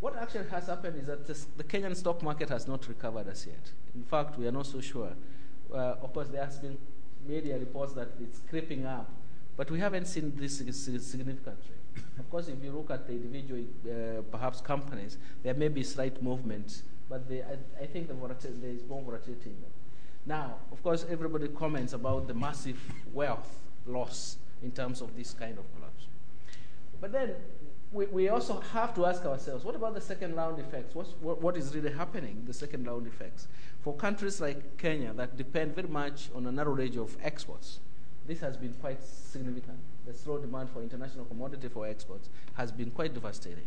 What 0.00 0.16
actually 0.16 0.48
has 0.50 0.66
happened 0.66 1.00
is 1.00 1.06
that 1.06 1.26
this, 1.26 1.46
the 1.56 1.64
Kenyan 1.64 1.96
stock 1.96 2.22
market 2.22 2.50
has 2.50 2.68
not 2.68 2.86
recovered 2.86 3.28
as 3.28 3.46
yet. 3.46 3.70
In 3.94 4.04
fact, 4.04 4.38
we 4.38 4.46
are 4.46 4.52
not 4.52 4.66
so 4.66 4.80
sure. 4.80 5.12
Uh, 5.72 5.76
of 6.02 6.12
course, 6.12 6.28
there 6.28 6.44
has 6.44 6.58
been 6.58 6.76
media 7.26 7.58
reports 7.58 7.94
that 7.94 8.08
it's 8.20 8.40
creeping 8.48 8.86
up, 8.86 9.10
but 9.56 9.70
we 9.70 9.80
haven't 9.80 10.06
seen 10.06 10.32
this 10.36 10.58
significantly. 10.58 11.74
of 12.18 12.30
course, 12.30 12.48
if 12.48 12.62
you 12.62 12.72
look 12.72 12.90
at 12.90 13.06
the 13.06 13.14
individual, 13.14 13.64
uh, 13.88 14.22
perhaps 14.30 14.60
companies, 14.60 15.16
there 15.42 15.54
may 15.54 15.68
be 15.68 15.82
slight 15.82 16.22
movement, 16.22 16.82
but 17.08 17.28
they, 17.28 17.42
I, 17.42 17.56
I, 17.80 17.86
think 17.86 18.08
the 18.08 18.14
there 18.14 18.70
is 18.70 18.82
more 18.88 19.02
volatility 19.02 19.50
in 19.50 19.60
them. 19.62 19.70
Now, 20.26 20.56
of 20.72 20.82
course, 20.82 21.06
everybody 21.08 21.48
comments 21.48 21.92
about 21.94 22.26
the 22.26 22.34
massive 22.34 22.78
wealth 23.14 23.62
loss 23.86 24.36
in 24.62 24.72
terms 24.72 25.00
of 25.00 25.16
this 25.16 25.32
kind 25.32 25.56
of 25.58 25.64
collapse. 25.74 26.06
But 27.00 27.12
then, 27.12 27.34
we, 27.92 28.06
we 28.06 28.28
also 28.28 28.60
have 28.72 28.94
to 28.94 29.06
ask 29.06 29.24
ourselves 29.24 29.64
what 29.64 29.74
about 29.74 29.94
the 29.94 30.00
second 30.00 30.34
round 30.34 30.58
effects? 30.58 30.94
What's, 30.94 31.10
what, 31.20 31.40
what 31.40 31.56
is 31.56 31.74
really 31.74 31.92
happening, 31.92 32.42
the 32.46 32.52
second 32.52 32.86
round 32.86 33.06
effects? 33.06 33.48
For 33.82 33.94
countries 33.94 34.40
like 34.40 34.76
Kenya 34.76 35.12
that 35.14 35.36
depend 35.36 35.74
very 35.74 35.88
much 35.88 36.28
on 36.34 36.46
a 36.46 36.52
narrow 36.52 36.72
range 36.72 36.96
of 36.96 37.16
exports, 37.22 37.80
this 38.26 38.40
has 38.40 38.56
been 38.56 38.74
quite 38.74 39.02
significant. 39.02 39.78
The 40.06 40.14
slow 40.14 40.38
demand 40.38 40.70
for 40.70 40.82
international 40.82 41.24
commodity 41.24 41.68
for 41.68 41.86
exports 41.86 42.28
has 42.54 42.72
been 42.72 42.90
quite 42.90 43.14
devastating. 43.14 43.66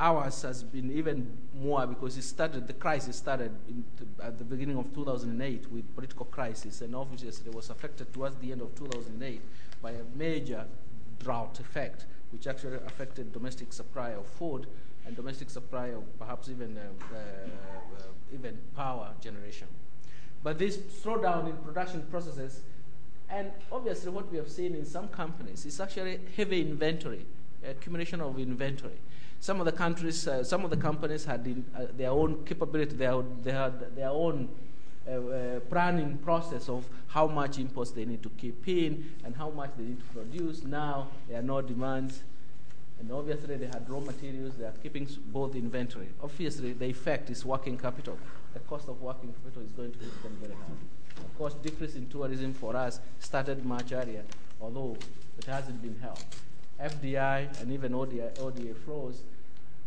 Ours 0.00 0.42
has 0.42 0.62
been 0.62 0.90
even 0.90 1.38
more 1.54 1.86
because 1.86 2.16
it 2.16 2.22
started, 2.22 2.66
the 2.66 2.72
crisis 2.72 3.16
started 3.16 3.52
at 4.22 4.36
the 4.38 4.44
beginning 4.44 4.76
of 4.76 4.92
2008 4.94 5.70
with 5.70 5.94
political 5.94 6.26
crisis, 6.26 6.80
and 6.80 6.96
obviously 6.96 7.48
it 7.48 7.54
was 7.54 7.70
affected 7.70 8.12
towards 8.12 8.36
the 8.36 8.52
end 8.52 8.62
of 8.62 8.74
2008 8.74 9.40
by 9.80 9.92
a 9.92 10.02
major 10.16 10.64
drought 11.22 11.60
effect, 11.60 12.06
which 12.32 12.46
actually 12.46 12.76
affected 12.86 13.32
domestic 13.32 13.72
supply 13.72 14.10
of 14.10 14.26
food 14.26 14.66
and 15.06 15.14
domestic 15.16 15.50
supply 15.50 15.88
of 15.88 16.18
perhaps 16.18 16.48
even, 16.48 16.78
uh, 16.78 17.14
uh, 17.14 17.16
uh, 17.16 18.02
even 18.34 18.58
power 18.74 19.10
generation. 19.20 19.68
But 20.42 20.58
this 20.58 20.76
slowdown 20.76 21.48
in 21.48 21.56
production 21.58 22.02
processes, 22.10 22.60
and 23.28 23.50
obviously 23.70 24.10
what 24.10 24.30
we 24.30 24.38
have 24.38 24.50
seen 24.50 24.74
in 24.74 24.84
some 24.84 25.08
companies 25.08 25.64
is 25.66 25.80
actually 25.80 26.20
heavy 26.36 26.60
inventory, 26.60 27.26
accumulation 27.64 28.20
of 28.20 28.38
inventory. 28.38 28.98
Some 29.40 29.58
of 29.60 29.66
the 29.66 29.72
countries, 29.72 30.28
uh, 30.28 30.44
some 30.44 30.64
of 30.64 30.70
the 30.70 30.76
companies 30.76 31.24
had 31.24 31.46
in, 31.46 31.64
uh, 31.76 31.86
their 31.96 32.10
own 32.10 32.44
capability, 32.44 32.94
their, 32.94 33.22
they 33.42 33.52
had 33.52 33.96
their 33.96 34.10
own 34.10 34.48
uh, 35.08 35.10
uh, 35.10 35.60
planning 35.68 36.16
process 36.18 36.68
of 36.68 36.84
how 37.08 37.26
much 37.26 37.58
imports 37.58 37.90
they 37.90 38.04
need 38.04 38.22
to 38.22 38.28
keep 38.30 38.68
in 38.68 39.12
and 39.24 39.34
how 39.34 39.50
much 39.50 39.70
they 39.76 39.82
need 39.82 39.98
to 39.98 40.04
produce. 40.14 40.62
Now 40.62 41.08
there 41.28 41.40
are 41.40 41.42
no 41.42 41.60
demands. 41.60 42.22
And 43.00 43.10
obviously 43.10 43.56
they 43.56 43.66
had 43.66 43.88
raw 43.90 43.98
materials, 43.98 44.54
they 44.54 44.64
are 44.64 44.74
keeping 44.80 45.08
both 45.26 45.56
inventory. 45.56 46.06
Obviously 46.22 46.72
the 46.72 46.84
effect 46.84 47.30
is 47.30 47.44
working 47.44 47.76
capital. 47.76 48.16
The 48.54 48.60
cost 48.60 48.88
of 48.88 49.00
working 49.02 49.32
capital 49.32 49.62
is 49.62 49.72
going 49.72 49.90
to 49.90 49.98
be 49.98 50.06
very 50.40 50.54
high. 50.54 51.24
Of 51.24 51.36
course, 51.36 51.54
decrease 51.54 51.96
in 51.96 52.06
tourism 52.06 52.54
for 52.54 52.76
us 52.76 53.00
started 53.18 53.64
much 53.64 53.92
earlier, 53.92 54.22
although 54.60 54.96
it 55.36 55.46
hasn't 55.46 55.82
been 55.82 55.98
helped. 55.98 56.36
FDI 56.80 57.60
and 57.60 57.72
even 57.72 57.92
ODA, 57.92 58.38
ODA 58.40 58.74
flows. 58.74 59.22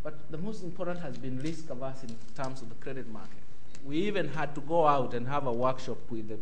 But 0.03 0.29
the 0.29 0.37
most 0.37 0.63
important 0.63 0.99
has 0.99 1.17
been 1.17 1.41
risk 1.41 1.69
averse 1.69 2.03
in 2.03 2.17
terms 2.35 2.61
of 2.61 2.67
the 2.67 2.75
credit 2.75 3.07
market 3.07 3.44
we 3.85 3.97
even 3.97 4.27
had 4.29 4.55
to 4.55 4.61
go 4.61 4.87
out 4.87 5.13
and 5.13 5.27
have 5.27 5.45
a 5.45 5.53
workshop 5.53 5.97
with 6.09 6.27
the, 6.27 6.39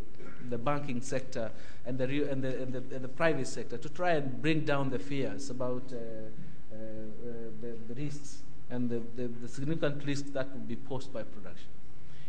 the 0.48 0.58
banking 0.58 1.00
sector 1.00 1.50
and 1.86 1.98
the, 1.98 2.04
and, 2.30 2.42
the, 2.42 2.62
and, 2.62 2.72
the, 2.72 2.78
and 2.94 3.04
the 3.04 3.08
private 3.08 3.46
sector 3.46 3.76
to 3.76 3.88
try 3.88 4.12
and 4.12 4.40
bring 4.40 4.60
down 4.60 4.90
the 4.90 4.98
fears 4.98 5.50
about 5.50 5.82
uh, 5.92 5.96
uh, 5.96 6.76
uh, 6.76 7.32
the, 7.60 7.76
the, 7.88 8.02
risks 8.02 8.38
and 8.70 8.88
the, 8.88 9.02
the, 9.16 9.28
the, 9.28 9.48
significant 9.48 10.04
risks 10.06 10.30
that 10.30 10.50
would 10.52 10.66
be 10.66 10.76
posed 10.76 11.12
by 11.12 11.22
production. 11.22 11.68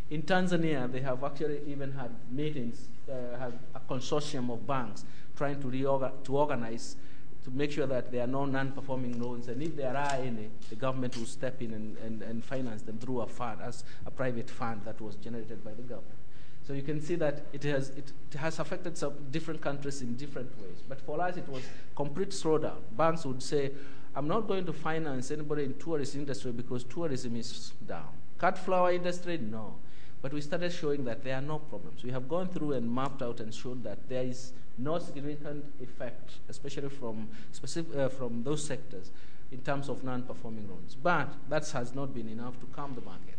In 0.09 0.21
Tanzania, 0.21 0.91
they 0.91 0.99
have 1.01 1.23
actually 1.23 1.61
even 1.65 1.93
had 1.93 2.11
meetings, 2.29 2.89
uh, 3.09 3.37
had 3.39 3.57
a 3.73 3.79
consortium 3.79 4.51
of 4.51 4.67
banks 4.67 5.05
trying 5.35 5.61
to, 5.61 6.29
organize 6.29 6.97
to 7.45 7.51
make 7.51 7.71
sure 7.71 7.85
that 7.85 8.11
there 8.11 8.23
are 8.23 8.27
no 8.27 8.45
non-performing 8.45 9.21
loans, 9.21 9.47
and 9.47 9.61
if 9.61 9.75
there 9.75 9.95
are 9.95 10.15
any, 10.15 10.49
the 10.69 10.75
government 10.75 11.15
will 11.15 11.27
step 11.27 11.61
in 11.61 11.73
and, 11.73 11.95
and, 11.99 12.21
and 12.23 12.43
finance 12.43 12.81
them 12.81 12.97
through 12.97 13.21
a 13.21 13.27
fund, 13.27 13.61
as 13.61 13.83
a 14.07 14.11
private 14.11 14.49
fund 14.49 14.81
that 14.83 14.99
was 14.99 15.15
generated 15.15 15.63
by 15.63 15.71
the 15.71 15.83
government. 15.83 16.17
So 16.67 16.73
you 16.73 16.81
can 16.81 16.99
see 16.99 17.13
that 17.15 17.43
it 17.53 17.63
has, 17.63 17.89
it, 17.89 18.11
it 18.31 18.37
has 18.37 18.57
affected 18.57 18.97
some 18.97 19.13
different 19.29 19.61
countries 19.61 20.01
in 20.01 20.15
different 20.15 20.49
ways. 20.59 20.81
But 20.89 20.99
for 20.99 21.21
us, 21.21 21.37
it 21.37 21.47
was 21.47 21.61
complete 21.95 22.29
slowdown. 22.29 22.77
Banks 22.97 23.23
would 23.27 23.43
say, 23.43 23.71
I'm 24.15 24.27
not 24.27 24.47
going 24.47 24.65
to 24.65 24.73
finance 24.73 25.29
anybody 25.29 25.65
in 25.65 25.75
tourist 25.75 26.15
industry 26.15 26.51
because 26.51 26.83
tourism 26.83 27.35
is 27.35 27.73
down. 27.87 28.07
Cut 28.39 28.57
flower 28.57 28.91
industry, 28.91 29.37
no. 29.37 29.75
But 30.23 30.33
we 30.33 30.41
started 30.41 30.73
showing 30.73 31.05
that 31.05 31.23
there 31.23 31.35
are 31.35 31.41
no 31.41 31.59
problems. 31.59 32.03
We 32.03 32.09
have 32.09 32.27
gone 32.27 32.47
through 32.47 32.73
and 32.73 32.91
mapped 32.91 33.21
out 33.21 33.39
and 33.39 33.53
showed 33.53 33.83
that 33.83 34.09
there 34.09 34.23
is 34.23 34.53
no 34.77 34.99
significant 34.99 35.65
effect, 35.81 36.33
especially 36.49 36.89
from, 36.89 37.27
specific, 37.51 37.95
uh, 37.95 38.09
from 38.09 38.43
those 38.43 38.63
sectors 38.63 39.11
in 39.51 39.59
terms 39.59 39.89
of 39.89 40.03
non-performing 40.03 40.67
loans. 40.67 40.95
But 40.95 41.33
that 41.49 41.69
has 41.71 41.93
not 41.93 42.13
been 42.13 42.29
enough 42.29 42.59
to 42.59 42.65
calm 42.67 42.95
the 42.95 43.01
market. 43.01 43.35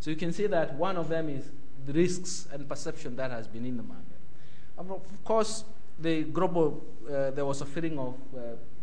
So 0.00 0.10
you 0.10 0.16
can 0.16 0.32
see 0.32 0.46
that 0.46 0.74
one 0.74 0.96
of 0.96 1.08
them 1.08 1.28
is 1.28 1.50
the 1.86 1.92
risks 1.92 2.48
and 2.52 2.68
perception 2.68 3.16
that 3.16 3.30
has 3.30 3.46
been 3.46 3.66
in 3.66 3.76
the 3.76 3.82
market. 3.82 4.06
Of 4.78 5.24
course, 5.24 5.64
the 5.98 6.24
global, 6.24 6.82
uh, 7.06 7.30
there 7.30 7.44
was 7.44 7.60
a 7.60 7.66
feeling 7.66 7.98
of 7.98 8.14
uh, 8.34 8.40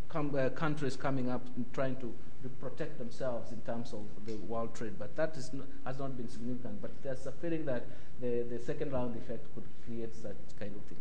com- 0.09 0.35
uh, 0.35 0.49
countries 0.49 0.95
coming 0.95 1.29
up 1.29 1.41
and 1.55 1.65
trying 1.73 1.95
to 1.97 2.13
protect 2.61 2.97
themselves 2.97 3.51
in 3.51 3.59
terms 3.61 3.93
of 3.93 4.05
the 4.25 4.35
world 4.47 4.73
trade, 4.73 4.93
but 4.97 5.15
that 5.17 5.35
is 5.35 5.51
has 5.85 5.99
not 5.99 6.15
been 6.15 6.29
significant. 6.29 6.81
But 6.81 6.91
there's 7.03 7.25
a 7.25 7.31
feeling 7.31 7.65
that 7.65 7.85
the, 8.21 8.45
the 8.49 8.59
second 8.59 8.93
round 8.93 9.17
effect 9.17 9.53
could 9.53 9.65
create 9.85 10.15
such 10.15 10.37
kind 10.59 10.73
of 10.75 10.81
thing. 10.83 10.97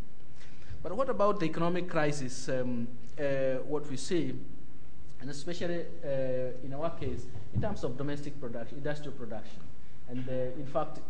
But 0.87 0.97
what 0.97 1.09
about 1.09 1.41
the 1.41 1.47
economic 1.47 1.91
crisis? 1.91 2.49
Um, 2.49 2.87
uh, 3.19 3.25
what 3.67 3.91
we 3.91 3.97
see, 3.97 4.33
and 5.21 5.29
especially 5.29 5.81
uh, 5.81 6.65
in 6.65 6.73
our 6.75 6.91
case, 6.91 7.27
in 7.53 7.61
terms 7.61 7.83
of 7.83 7.99
domestic 7.99 8.41
production, 8.41 8.79
industrial 8.79 9.11
production, 9.15 9.59
and 10.09 10.29
uh, 10.29 10.33
in 10.57 10.65
fact, 10.65 11.01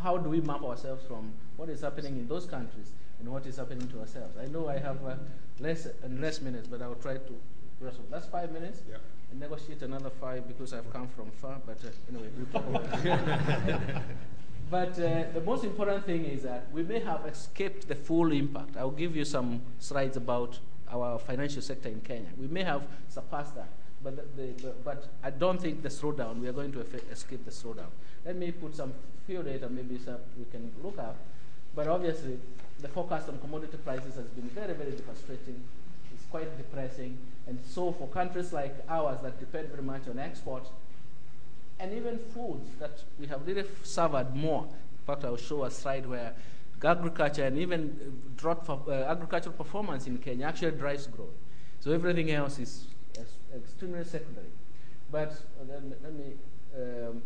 how 0.00 0.16
do 0.16 0.30
we 0.30 0.40
map 0.42 0.62
ourselves 0.62 1.04
from 1.08 1.32
what 1.56 1.68
is 1.68 1.80
happening 1.80 2.16
in 2.18 2.28
those 2.28 2.46
countries 2.46 2.92
and 3.18 3.28
what 3.28 3.44
is 3.46 3.56
happening 3.56 3.88
to 3.88 3.98
ourselves? 3.98 4.36
I 4.40 4.46
know 4.46 4.68
I 4.68 4.78
have 4.78 5.04
uh, 5.04 5.16
less 5.58 5.88
and 6.04 6.20
less 6.20 6.40
minutes, 6.40 6.68
but 6.68 6.80
I'll 6.80 6.94
try 6.94 7.14
to 7.14 7.34
wrestle. 7.80 8.04
That's 8.08 8.26
five 8.26 8.52
minutes. 8.52 8.82
Yeah. 8.88 8.98
And 9.32 9.40
negotiate 9.40 9.82
another 9.82 10.10
five 10.20 10.46
because 10.46 10.72
I've 10.72 10.92
come 10.92 11.08
from 11.08 11.32
far. 11.32 11.56
But 11.66 11.78
uh, 11.84 11.88
anyway, 12.08 12.28
we'll 12.36 12.62
talk 12.62 12.68
about 12.68 13.04
it. 13.04 14.02
But 14.70 14.98
uh, 14.98 15.24
the 15.32 15.42
most 15.44 15.62
important 15.64 16.04
thing 16.06 16.24
is 16.24 16.42
that 16.42 16.66
we 16.72 16.82
may 16.82 16.98
have 17.00 17.24
escaped 17.26 17.86
the 17.86 17.94
full 17.94 18.32
impact. 18.32 18.76
I'll 18.76 18.90
give 18.90 19.14
you 19.14 19.24
some 19.24 19.62
slides 19.78 20.16
about 20.16 20.58
our 20.90 21.18
financial 21.18 21.62
sector 21.62 21.88
in 21.88 22.00
Kenya. 22.00 22.28
We 22.36 22.48
may 22.48 22.64
have 22.64 22.82
surpassed 23.08 23.54
that, 23.54 23.68
but, 24.02 24.16
the, 24.36 24.42
the, 24.62 24.72
but 24.84 25.06
I 25.22 25.30
don't 25.30 25.60
think 25.60 25.82
the 25.82 25.88
slowdown, 25.88 26.40
we 26.40 26.48
are 26.48 26.52
going 26.52 26.72
to 26.72 26.80
escape 27.12 27.44
the 27.44 27.50
slowdown. 27.50 27.90
Let 28.24 28.36
me 28.36 28.50
put 28.50 28.74
some 28.74 28.92
few 29.26 29.42
data 29.42 29.68
maybe 29.68 29.98
we 30.38 30.44
can 30.50 30.72
look 30.82 30.98
at. 30.98 31.14
But 31.74 31.88
obviously, 31.88 32.38
the 32.80 32.88
forecast 32.88 33.28
on 33.28 33.38
commodity 33.38 33.76
prices 33.84 34.14
has 34.14 34.26
been 34.26 34.48
very, 34.48 34.74
very 34.74 34.92
devastating. 34.92 35.62
It's 36.14 36.24
quite 36.30 36.56
depressing. 36.56 37.18
And 37.46 37.58
so 37.68 37.92
for 37.92 38.08
countries 38.08 38.52
like 38.52 38.74
ours 38.88 39.18
that 39.22 39.38
depend 39.38 39.68
very 39.68 39.82
much 39.82 40.08
on 40.08 40.18
exports, 40.18 40.70
and 41.78 41.92
even 41.92 42.18
foods 42.18 42.70
that 42.78 43.02
we 43.18 43.26
have 43.26 43.46
really 43.46 43.64
suffered 43.82 44.34
more. 44.34 44.64
In 44.64 45.04
fact, 45.06 45.24
I'll 45.24 45.36
show 45.36 45.64
a 45.64 45.70
slide 45.70 46.06
where 46.06 46.34
agriculture 46.84 47.44
and 47.44 47.58
even 47.58 48.20
drought 48.36 48.64
for, 48.64 48.82
uh, 48.88 49.10
agricultural 49.10 49.54
performance 49.54 50.06
in 50.06 50.18
Kenya 50.18 50.46
actually 50.46 50.72
drives 50.72 51.06
growth. 51.06 51.34
So 51.80 51.92
everything 51.92 52.30
else 52.30 52.58
is, 52.58 52.86
extremely 53.54 54.04
secondary. 54.04 54.48
But 55.10 55.32
uh, 55.60 55.80
let 56.02 56.12
me, 56.12 56.34
um, 56.76 57.22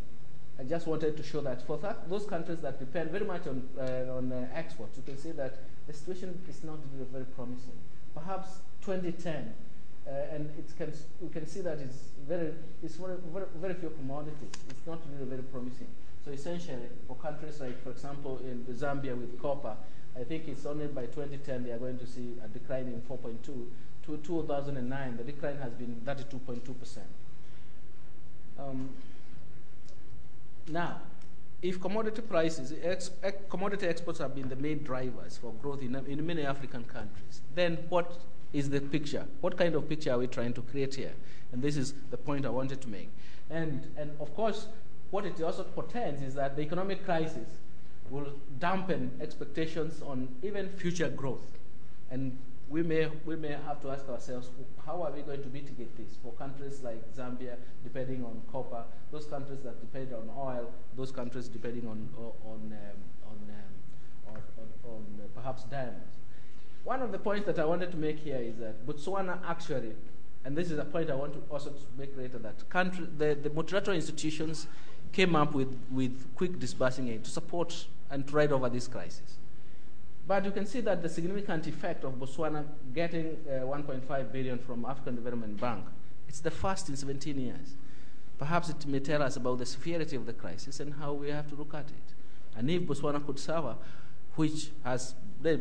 I 0.58 0.62
just 0.62 0.86
wanted 0.86 1.16
to 1.16 1.22
show 1.22 1.40
that 1.40 1.66
for 1.66 1.78
that, 1.78 2.08
those 2.08 2.26
countries 2.26 2.60
that 2.60 2.78
depend 2.78 3.10
very 3.10 3.24
much 3.24 3.46
on, 3.48 3.68
uh, 3.78 4.16
on 4.16 4.32
uh, 4.32 4.46
exports, 4.54 4.96
you 4.96 5.02
can 5.02 5.16
see 5.18 5.32
that 5.32 5.58
the 5.86 5.92
situation 5.92 6.40
is 6.48 6.62
not 6.62 6.78
very 7.12 7.24
promising. 7.24 7.78
Perhaps 8.14 8.60
2010 8.82 9.54
uh, 10.06 10.34
and 10.34 10.50
it 10.58 10.76
can, 10.76 10.92
we 11.20 11.28
can 11.28 11.46
see 11.46 11.60
that 11.60 11.78
it's 11.78 11.98
very, 12.26 12.52
it's 12.82 12.96
very, 12.96 13.16
very, 13.32 13.46
very 13.56 13.74
few 13.74 13.90
commodities. 13.90 14.50
It's 14.68 14.86
not 14.86 15.00
really 15.12 15.28
very 15.28 15.42
promising. 15.42 15.88
So 16.24 16.30
essentially, 16.30 16.88
for 17.06 17.16
countries 17.16 17.60
like, 17.60 17.82
for 17.82 17.90
example, 17.90 18.38
in 18.44 18.64
Zambia 18.74 19.16
with 19.16 19.40
copper, 19.40 19.76
I 20.18 20.24
think 20.24 20.48
it's 20.48 20.66
only 20.66 20.86
by 20.86 21.06
2010 21.06 21.64
they 21.64 21.70
are 21.70 21.78
going 21.78 21.98
to 21.98 22.06
see 22.06 22.34
a 22.44 22.48
decline 22.48 22.86
in 22.86 23.00
4.2. 23.02 23.66
To 24.06 24.16
2009, 24.16 25.16
the 25.16 25.24
decline 25.24 25.58
has 25.58 25.72
been 25.74 26.00
32.2%. 26.04 26.98
Um, 28.58 28.90
now, 30.68 31.00
if 31.62 31.80
commodity 31.80 32.22
prices, 32.22 32.72
ex, 32.82 33.10
ex, 33.22 33.36
commodity 33.48 33.86
exports 33.86 34.18
have 34.18 34.34
been 34.34 34.48
the 34.48 34.56
main 34.56 34.82
drivers 34.82 35.36
for 35.36 35.52
growth 35.62 35.82
in, 35.82 35.94
in 35.94 36.26
many 36.26 36.44
African 36.44 36.84
countries, 36.84 37.42
then 37.54 37.78
what 37.88 38.18
is 38.52 38.70
the 38.70 38.80
picture. 38.80 39.26
What 39.40 39.56
kind 39.56 39.74
of 39.74 39.88
picture 39.88 40.12
are 40.12 40.18
we 40.18 40.26
trying 40.26 40.52
to 40.54 40.62
create 40.62 40.94
here? 40.94 41.12
And 41.52 41.62
this 41.62 41.76
is 41.76 41.94
the 42.10 42.16
point 42.16 42.46
I 42.46 42.50
wanted 42.50 42.80
to 42.82 42.88
make. 42.88 43.08
And, 43.50 43.86
and 43.96 44.10
of 44.20 44.34
course, 44.34 44.68
what 45.10 45.26
it 45.26 45.40
also 45.42 45.64
portends 45.64 46.22
is 46.22 46.34
that 46.34 46.56
the 46.56 46.62
economic 46.62 47.04
crisis 47.04 47.48
will 48.10 48.32
dampen 48.58 49.10
expectations 49.20 50.02
on 50.02 50.28
even 50.42 50.68
future 50.68 51.08
growth. 51.08 51.58
And 52.10 52.36
we 52.68 52.82
may, 52.82 53.08
we 53.24 53.34
may 53.34 53.56
have 53.66 53.80
to 53.82 53.90
ask 53.90 54.08
ourselves, 54.08 54.48
how 54.86 55.02
are 55.02 55.10
we 55.10 55.22
going 55.22 55.42
to 55.42 55.48
mitigate 55.48 55.96
this 55.96 56.16
for 56.22 56.32
countries 56.32 56.80
like 56.82 57.02
Zambia, 57.14 57.56
depending 57.82 58.24
on 58.24 58.40
copper, 58.50 58.84
those 59.10 59.26
countries 59.26 59.58
that 59.64 59.80
depend 59.80 60.12
on 60.14 60.30
oil, 60.36 60.72
those 60.96 61.10
countries 61.10 61.48
depending 61.48 61.88
on, 61.88 62.08
on, 62.16 62.32
um, 62.46 62.98
on, 63.26 63.38
um, 63.48 64.34
on, 64.34 64.42
on, 64.84 64.94
on 64.94 65.28
perhaps 65.34 65.64
diamonds. 65.64 66.14
One 66.84 67.02
of 67.02 67.12
the 67.12 67.18
points 67.18 67.46
that 67.46 67.58
I 67.58 67.64
wanted 67.64 67.90
to 67.92 67.96
make 67.96 68.18
here 68.18 68.38
is 68.38 68.56
that 68.56 68.86
Botswana 68.86 69.38
actually 69.46 69.92
and 70.44 70.56
this 70.56 70.70
is 70.70 70.78
a 70.78 70.84
point 70.84 71.10
I 71.10 71.14
want 71.14 71.34
to 71.34 71.40
also 71.52 71.72
make 71.98 72.16
later, 72.16 72.38
that 72.38 72.68
country, 72.70 73.06
the, 73.18 73.34
the 73.40 73.50
multilateral 73.50 73.94
institutions 73.94 74.66
came 75.12 75.36
up 75.36 75.54
with, 75.54 75.76
with 75.90 76.34
quick 76.34 76.58
disbursing 76.58 77.08
aid 77.08 77.24
to 77.24 77.30
support 77.30 77.86
and 78.10 78.26
to 78.26 78.34
ride 78.34 78.52
over 78.52 78.68
this 78.68 78.88
crisis. 78.88 79.36
But 80.26 80.44
you 80.44 80.50
can 80.50 80.64
see 80.64 80.80
that 80.82 81.02
the 81.02 81.08
significant 81.08 81.66
effect 81.66 82.04
of 82.04 82.14
Botswana 82.14 82.64
getting 82.94 83.36
uh, 83.48 83.64
1.5 83.64 84.32
billion 84.32 84.58
from 84.58 84.84
African 84.84 85.16
Development 85.16 85.60
Bank, 85.60 85.84
it's 86.28 86.40
the 86.40 86.50
first 86.50 86.88
in 86.88 86.96
17 86.96 87.38
years. 87.38 87.74
Perhaps 88.38 88.70
it 88.70 88.86
may 88.86 89.00
tell 89.00 89.22
us 89.22 89.36
about 89.36 89.58
the 89.58 89.66
severity 89.66 90.16
of 90.16 90.24
the 90.24 90.32
crisis 90.32 90.80
and 90.80 90.94
how 90.94 91.12
we 91.12 91.28
have 91.28 91.48
to 91.50 91.54
look 91.56 91.74
at 91.74 91.86
it. 91.86 92.14
And 92.56 92.70
if 92.70 92.82
Botswana 92.82 93.24
could 93.24 93.38
suffer, 93.38 93.76
which 94.40 94.70
has 94.84 95.14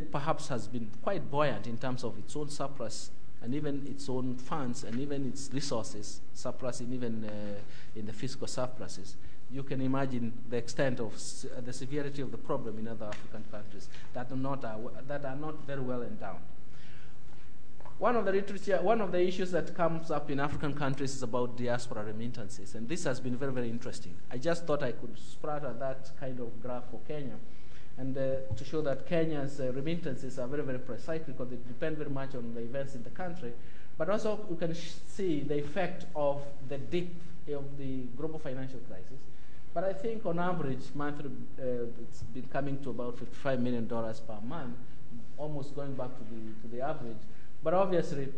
perhaps 0.10 0.48
has 0.48 0.66
been 0.70 0.90
quite 1.04 1.30
buoyant 1.30 1.68
in 1.68 1.78
terms 1.78 2.02
of 2.06 2.18
its 2.18 2.34
own 2.38 2.50
surplus 2.50 3.12
and 3.42 3.54
even 3.54 3.86
its 3.86 4.08
own 4.08 4.38
funds 4.38 4.86
and 4.86 4.98
even 5.02 5.28
its 5.28 5.50
resources, 5.54 6.22
surplus 6.34 6.80
even 6.80 7.26
uh, 7.26 8.00
in 8.00 8.06
the 8.06 8.14
fiscal 8.14 8.48
surpluses, 8.48 9.18
you 9.52 9.64
can 9.64 9.82
imagine 9.82 10.32
the 10.50 10.56
extent 10.56 11.02
of 11.02 11.12
the 11.66 11.74
severity 11.74 12.22
of 12.22 12.32
the 12.32 12.38
problem 12.38 12.80
in 12.80 12.88
other 12.88 13.08
African 13.08 13.44
countries 13.52 13.90
that 14.14 14.32
are 14.32 14.38
not, 14.38 14.62
that 15.08 15.26
are 15.26 15.36
not 15.36 15.56
very 15.68 15.82
well 15.82 16.02
endowed. 16.02 16.40
One 17.98 18.16
of 18.16 18.24
the 18.24 18.32
literature, 18.32 18.80
one 18.82 19.02
of 19.02 19.12
the 19.12 19.22
issues 19.22 19.52
that 19.52 19.76
comes 19.76 20.10
up 20.10 20.32
in 20.32 20.40
African 20.40 20.74
countries 20.74 21.16
is 21.16 21.24
about 21.24 21.58
diaspora 21.58 22.06
remittances, 22.06 22.76
and 22.76 22.88
this 22.88 23.04
has 23.04 23.20
been 23.20 23.36
very, 23.36 23.52
very 23.52 23.70
interesting. 23.70 24.16
I 24.32 24.38
just 24.38 24.66
thought 24.66 24.84
I 24.84 24.94
could 24.94 25.18
splatter 25.18 25.74
that 25.80 26.12
kind 26.18 26.40
of 26.40 26.62
graph 26.62 26.90
for 26.90 27.02
Kenya, 27.06 27.36
and 28.00 28.18
uh, 28.18 28.54
to 28.56 28.64
show 28.64 28.82
that 28.82 29.06
Kenya's 29.08 29.60
uh, 29.60 29.72
remittances 29.74 30.40
are 30.40 30.48
very, 30.48 30.64
very 30.64 30.80
precise 30.80 31.22
because 31.26 31.50
they 31.50 31.58
depend 31.68 31.98
very 31.98 32.10
much 32.10 32.34
on 32.34 32.54
the 32.54 32.62
events 32.62 32.96
in 32.96 33.04
the 33.04 33.10
country. 33.10 33.52
But 33.98 34.10
also, 34.10 34.40
you 34.50 34.56
can 34.56 34.74
see 34.74 35.42
the 35.42 35.60
effect 35.60 36.06
of 36.16 36.42
the 36.70 36.78
dip 36.78 37.10
of 37.50 37.78
the 37.78 38.04
global 38.16 38.40
financial 38.40 38.80
crisis. 38.88 39.20
But 39.74 39.84
I 39.84 39.94
think 39.94 40.26
on 40.26 40.40
average, 40.40 40.84
monthly, 40.96 41.32
uh, 41.60 41.88
it's 42.02 42.22
been 42.34 42.48
coming 42.54 42.82
to 42.84 42.92
about 42.92 43.18
$55 43.18 43.60
million 43.60 43.88
per 43.88 44.40
month, 44.48 44.76
almost 45.38 45.76
going 45.76 45.94
back 45.96 46.10
to 46.18 46.24
the, 46.24 46.62
to 46.62 46.76
the 46.76 46.82
average. 46.82 47.18
But 47.64 47.74
obviously, 47.74 48.30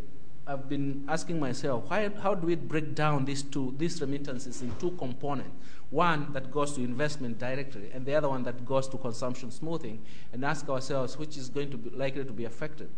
I've 0.46 0.68
been 0.68 1.04
asking 1.08 1.38
myself, 1.38 1.84
why, 1.88 2.10
how 2.20 2.34
do 2.34 2.46
we 2.46 2.56
break 2.56 2.94
down 2.94 3.24
these 3.24 3.42
two, 3.42 3.74
these 3.78 4.00
remittances 4.00 4.60
in 4.60 4.74
two 4.80 4.90
components? 4.92 5.54
One 5.92 6.32
that 6.32 6.50
goes 6.50 6.72
to 6.72 6.80
investment 6.80 7.38
directly, 7.38 7.90
and 7.92 8.06
the 8.06 8.14
other 8.14 8.28
one 8.28 8.42
that 8.44 8.64
goes 8.64 8.88
to 8.88 8.96
consumption 8.96 9.50
smoothing, 9.50 10.00
and 10.32 10.42
ask 10.42 10.66
ourselves 10.68 11.18
which 11.18 11.36
is 11.36 11.50
going 11.50 11.70
to 11.70 11.76
be 11.76 11.90
likely 11.90 12.24
to 12.24 12.32
be 12.32 12.46
affected. 12.46 12.88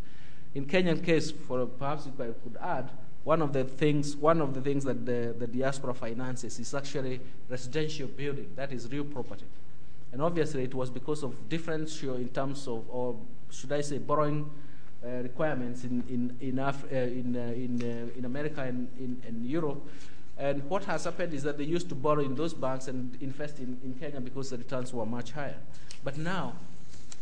In 0.54 0.64
Kenyan 0.64 1.04
case, 1.04 1.32
for 1.32 1.66
perhaps 1.66 2.06
if 2.06 2.20
I 2.20 2.26
could 2.26 2.56
add, 2.62 2.92
one 3.24 3.42
of 3.42 3.52
the 3.52 3.64
things, 3.64 4.14
one 4.14 4.40
of 4.40 4.54
the 4.54 4.60
things 4.60 4.84
that 4.84 5.04
the, 5.04 5.34
the 5.36 5.48
diaspora 5.48 5.92
finances 5.92 6.60
is 6.60 6.72
actually 6.72 7.20
residential 7.48 8.06
building, 8.06 8.50
that 8.54 8.72
is 8.72 8.88
real 8.92 9.04
property. 9.04 9.46
And 10.12 10.22
obviously, 10.22 10.62
it 10.62 10.74
was 10.74 10.88
because 10.88 11.24
of 11.24 11.48
differential 11.48 12.14
in 12.14 12.28
terms 12.28 12.68
of, 12.68 12.84
or 12.88 13.16
should 13.50 13.72
I 13.72 13.80
say, 13.80 13.98
borrowing 13.98 14.48
uh, 15.04 15.08
requirements 15.22 15.82
in 15.82 16.04
in 16.08 16.36
in, 16.40 16.58
Af- 16.60 16.84
uh, 16.92 16.96
in, 16.96 17.34
uh, 17.34 17.40
in, 17.40 17.82
uh, 17.82 18.18
in 18.18 18.24
America 18.24 18.62
and 18.62 18.86
in, 19.00 19.20
in 19.26 19.44
Europe. 19.44 19.84
And 20.36 20.68
what 20.68 20.84
has 20.84 21.04
happened 21.04 21.32
is 21.32 21.42
that 21.44 21.58
they 21.58 21.64
used 21.64 21.88
to 21.90 21.94
borrow 21.94 22.22
in 22.22 22.34
those 22.34 22.54
banks 22.54 22.88
and 22.88 23.16
invest 23.20 23.58
in, 23.58 23.78
in 23.84 23.94
Kenya 23.94 24.20
because 24.20 24.50
the 24.50 24.58
returns 24.58 24.92
were 24.92 25.06
much 25.06 25.32
higher. 25.32 25.56
But 26.02 26.18
now, 26.18 26.54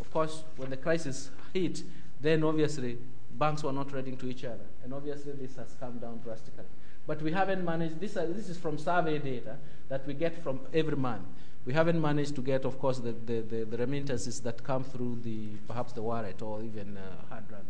of 0.00 0.10
course, 0.10 0.44
when 0.56 0.70
the 0.70 0.76
crisis 0.76 1.30
hit, 1.52 1.82
then 2.20 2.42
obviously 2.42 2.98
banks 3.38 3.62
were 3.62 3.72
not 3.72 3.90
trading 3.90 4.16
to 4.16 4.28
each 4.28 4.44
other. 4.44 4.64
And 4.82 4.94
obviously 4.94 5.32
this 5.32 5.56
has 5.56 5.76
come 5.78 5.98
down 5.98 6.20
drastically. 6.24 6.64
But 7.06 7.20
we 7.20 7.32
haven't 7.32 7.64
managed, 7.64 8.00
this, 8.00 8.16
uh, 8.16 8.26
this 8.30 8.48
is 8.48 8.56
from 8.56 8.78
survey 8.78 9.18
data 9.18 9.56
that 9.88 10.06
we 10.06 10.14
get 10.14 10.42
from 10.42 10.60
every 10.72 10.96
month. 10.96 11.22
We 11.66 11.72
haven't 11.72 12.00
managed 12.00 12.34
to 12.36 12.42
get, 12.42 12.64
of 12.64 12.78
course, 12.78 12.98
the, 12.98 13.12
the, 13.12 13.40
the, 13.40 13.64
the 13.64 13.76
remittances 13.76 14.40
that 14.40 14.64
come 14.64 14.84
through 14.84 15.20
the, 15.22 15.48
perhaps 15.68 15.92
the 15.92 16.02
wallet 16.02 16.40
or 16.42 16.62
even 16.62 16.96
uh, 16.96 17.00
hard 17.28 17.48
drive. 17.48 17.64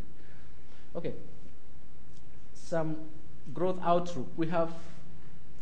Okay. 0.97 1.15
Some 2.55 2.97
growth 3.53 3.79
outlook. 3.83 4.29
We 4.37 4.47
have 4.49 4.71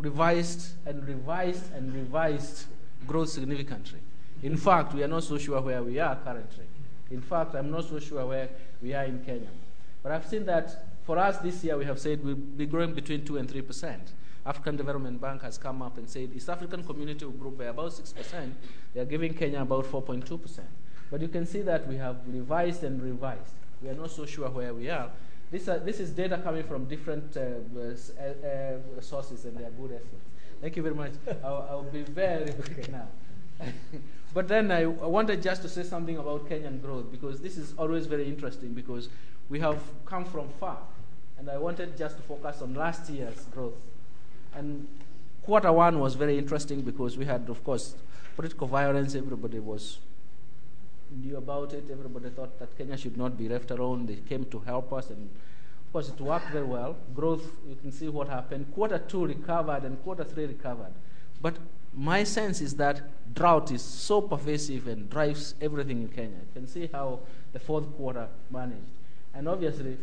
revised 0.01 0.73
and 0.87 1.07
revised 1.07 1.73
and 1.75 1.95
revised 1.95 2.67
growth 3.07 3.29
significantly. 3.29 4.01
In 4.43 4.57
fact, 4.57 4.95
we 4.95 5.03
are 5.03 5.09
not 5.09 5.25
so 5.25 5.39
sure 5.39 5.61
where 5.61 5.83
we 5.83 5.99
are 5.99 6.17
currently. 6.17 6.65
In 7.11 7.21
fact, 7.21 7.55
I'm 7.55 7.71
not 7.71 7.85
so 7.85 7.99
sure 7.99 8.25
where 8.27 8.49
we 8.81 8.95
are 8.95 9.05
in 9.05 9.23
Kenya. 9.25 9.49
But 10.03 10.13
I've 10.13 10.27
seen 10.27 10.47
that 10.47 10.87
for 11.05 11.19
us 11.19 11.39
this 11.39 11.63
year, 11.63 11.77
we 11.77 11.85
have 11.85 11.99
said 11.99 12.25
we'll 12.25 12.35
be 12.35 12.67
growing 12.67 12.95
between 12.95 13.25
2 13.25 13.37
and 13.37 13.51
3 13.51 13.63
percent. 13.63 14.13
African 14.47 14.77
Development 14.77 15.21
Bank 15.21 15.43
has 15.43 15.59
come 15.59 15.83
up 15.83 15.99
and 15.99 16.09
said 16.09 16.31
East 16.35 16.49
African 16.49 16.83
community 16.83 17.27
will 17.27 17.33
grow 17.33 17.51
by 17.51 17.65
about 17.65 17.93
6 17.93 18.13
percent. 18.13 18.55
They 18.95 19.01
are 19.01 19.05
giving 19.05 19.35
Kenya 19.35 19.61
about 19.61 19.85
4.2 19.85 20.41
percent. 20.41 20.69
But 21.11 21.21
you 21.21 21.29
can 21.29 21.45
see 21.45 21.61
that 21.63 21.87
we 21.87 21.97
have 21.97 22.17
revised 22.27 22.85
and 22.85 23.03
revised. 23.03 23.53
We 23.83 23.89
are 23.91 23.95
not 23.95 24.11
so 24.11 24.25
sure 24.25 24.49
where 24.49 24.73
we 24.73 24.89
are. 24.89 25.11
This, 25.51 25.67
uh, 25.67 25.81
this 25.85 25.99
is 25.99 26.11
data 26.11 26.39
coming 26.39 26.63
from 26.63 26.85
different 26.85 27.37
uh, 27.37 27.41
uh, 27.41 28.47
uh, 28.47 29.01
sources, 29.01 29.45
and 29.45 29.57
they 29.57 29.65
are 29.65 29.71
good 29.71 29.93
estimates. 29.93 30.29
Thank 30.61 30.77
you 30.77 30.83
very 30.83 30.95
much. 30.95 31.13
I'll, 31.45 31.67
I'll 31.69 31.83
be 31.83 32.03
very 32.03 32.53
quick 32.53 32.91
now. 32.91 33.09
but 34.35 34.47
then 34.47 34.71
I, 34.71 34.83
I 34.83 34.85
wanted 34.85 35.43
just 35.43 35.63
to 35.63 35.69
say 35.69 35.83
something 35.83 36.19
about 36.19 36.49
Kenyan 36.49 36.81
growth 36.81 37.11
because 37.11 37.41
this 37.41 37.57
is 37.57 37.75
always 37.77 38.07
very 38.07 38.27
interesting 38.27 38.75
because 38.75 39.09
we 39.49 39.59
have 39.61 39.83
come 40.07 40.25
from 40.25 40.49
far. 40.61 40.79
And 41.39 41.51
I 41.51 41.59
wanted 41.59 41.97
just 41.97 42.17
to 42.17 42.23
focus 42.23 42.63
on 42.63 42.75
last 42.75 43.11
year's 43.11 43.47
growth. 43.53 43.75
And 44.55 44.87
quarter 45.43 45.73
one 45.73 45.99
was 45.99 46.15
very 46.15 46.39
interesting 46.39 46.83
because 46.83 47.17
we 47.17 47.25
had, 47.25 47.49
of 47.49 47.65
course, 47.65 47.97
political 48.37 48.67
violence. 48.67 49.15
Everybody 49.15 49.59
was 49.59 49.99
knew 51.11 51.37
about 51.37 51.73
it. 51.73 51.85
Everybody 51.91 52.31
thought 52.31 52.59
that 52.59 52.77
Kenya 52.77 52.97
should 52.97 53.17
not 53.17 53.37
be 53.37 53.49
left 53.49 53.71
alone. 53.71 54.07
They 54.07 54.17
came 54.17 54.45
to 54.47 54.59
help 54.61 54.93
us, 54.93 55.11
and 55.11 55.29
of 55.87 55.93
course, 55.93 56.09
it 56.09 56.21
worked 56.21 56.51
very 56.51 56.65
well. 56.65 56.97
Growth, 57.15 57.53
you 57.69 57.77
can 57.77 57.93
see 57.93 58.09
what 58.09 58.29
happened. 58.29 58.73
Quarter 58.75 58.99
two 58.99 59.27
recovered, 59.27 59.85
and 59.85 60.03
quarter 60.03 60.25
three 60.25 60.47
recovered. 60.47 60.93
But 61.43 61.57
my 61.95 62.23
sense 62.25 62.61
is 62.61 62.75
that 62.77 63.03
drought 63.35 63.73
is 63.73 63.83
so 63.83 64.21
pervasive 64.21 64.87
and 64.87 65.11
drives 65.11 65.55
everything 65.61 66.03
in 66.03 66.09
Kenya. 66.09 66.37
You 66.37 66.53
can 66.55 66.67
see 66.67 66.89
how 66.93 67.21
the 67.53 67.59
fourth 67.59 67.93
quarter 67.97 68.29
managed. 68.51 68.87
And 69.35 69.49
obviously, 69.49 69.97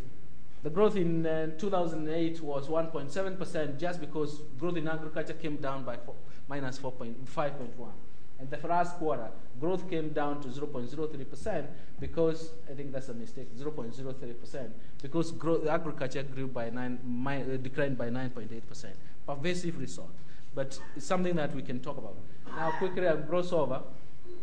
the 0.62 0.70
growth 0.70 0.96
in 0.96 1.24
uh, 1.24 1.50
2008 1.58 2.42
was 2.42 2.66
1.7% 2.66 3.78
just 3.78 4.00
because 4.00 4.40
growth 4.58 4.76
in 4.76 4.88
agriculture 4.88 5.34
came 5.34 5.56
down 5.56 5.84
by 5.84 5.96
four, 5.96 6.14
minus 6.48 6.78
4.5.1. 6.78 7.90
And 8.38 8.48
the 8.50 8.56
first 8.56 8.94
quarter, 8.96 9.28
growth 9.60 9.90
came 9.90 10.10
down 10.10 10.40
to 10.42 10.48
0.03% 10.48 11.66
because, 11.98 12.50
I 12.70 12.74
think 12.74 12.92
that's 12.92 13.08
a 13.08 13.14
mistake, 13.14 13.56
0.03%, 13.56 14.70
because 15.02 15.32
growth, 15.32 15.66
agriculture 15.66 16.22
grew 16.22 16.46
by 16.46 16.70
nine, 16.70 17.00
my, 17.04 17.42
uh, 17.42 17.56
declined 17.56 17.98
by 17.98 18.10
9.8%. 18.10 18.86
Pervasive 19.26 19.78
result. 19.78 20.12
But 20.54 20.78
it's 20.96 21.06
something 21.06 21.34
that 21.36 21.54
we 21.54 21.62
can 21.62 21.80
talk 21.80 21.98
about. 21.98 22.16
Now, 22.56 22.70
quickly, 22.78 23.08
I'll 23.08 23.18
gloss 23.18 23.52
over. 23.52 23.82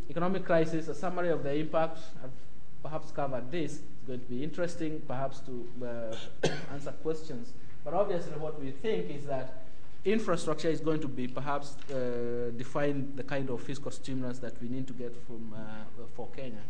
Economic 0.10 0.46
crisis, 0.46 0.88
a 0.88 0.96
summary 0.96 1.30
of 1.30 1.44
the 1.44 1.54
impact. 1.56 2.00
I've 2.24 2.32
perhaps 2.84 3.12
covered 3.12 3.50
this. 3.50 3.80
It's 3.80 4.08
going 4.08 4.20
to 4.20 4.26
be 4.26 4.44
interesting, 4.44 5.02
perhaps, 5.08 5.40
to 5.42 5.68
uh, 6.44 6.48
answer 6.74 6.92
questions. 7.02 7.54
But 7.84 7.94
obviously, 7.94 8.34
what 8.34 8.62
we 8.62 8.72
think 8.72 9.10
is 9.10 9.26
that 9.26 9.65
infrastructure 10.06 10.70
is 10.70 10.80
going 10.80 11.02
to 11.02 11.08
be 11.08 11.28
perhaps 11.28 11.76
uh, 11.90 12.52
define 12.56 13.12
the 13.16 13.24
kind 13.24 13.50
of 13.50 13.62
fiscal 13.62 13.92
stimulus 13.92 14.38
that 14.40 14.62
we 14.62 14.70
need 14.70 14.86
to 14.88 14.94
get 14.94 15.16
from 15.26 15.54
uh, 15.54 16.04
for 16.16 16.28
Kenya. 16.36 16.62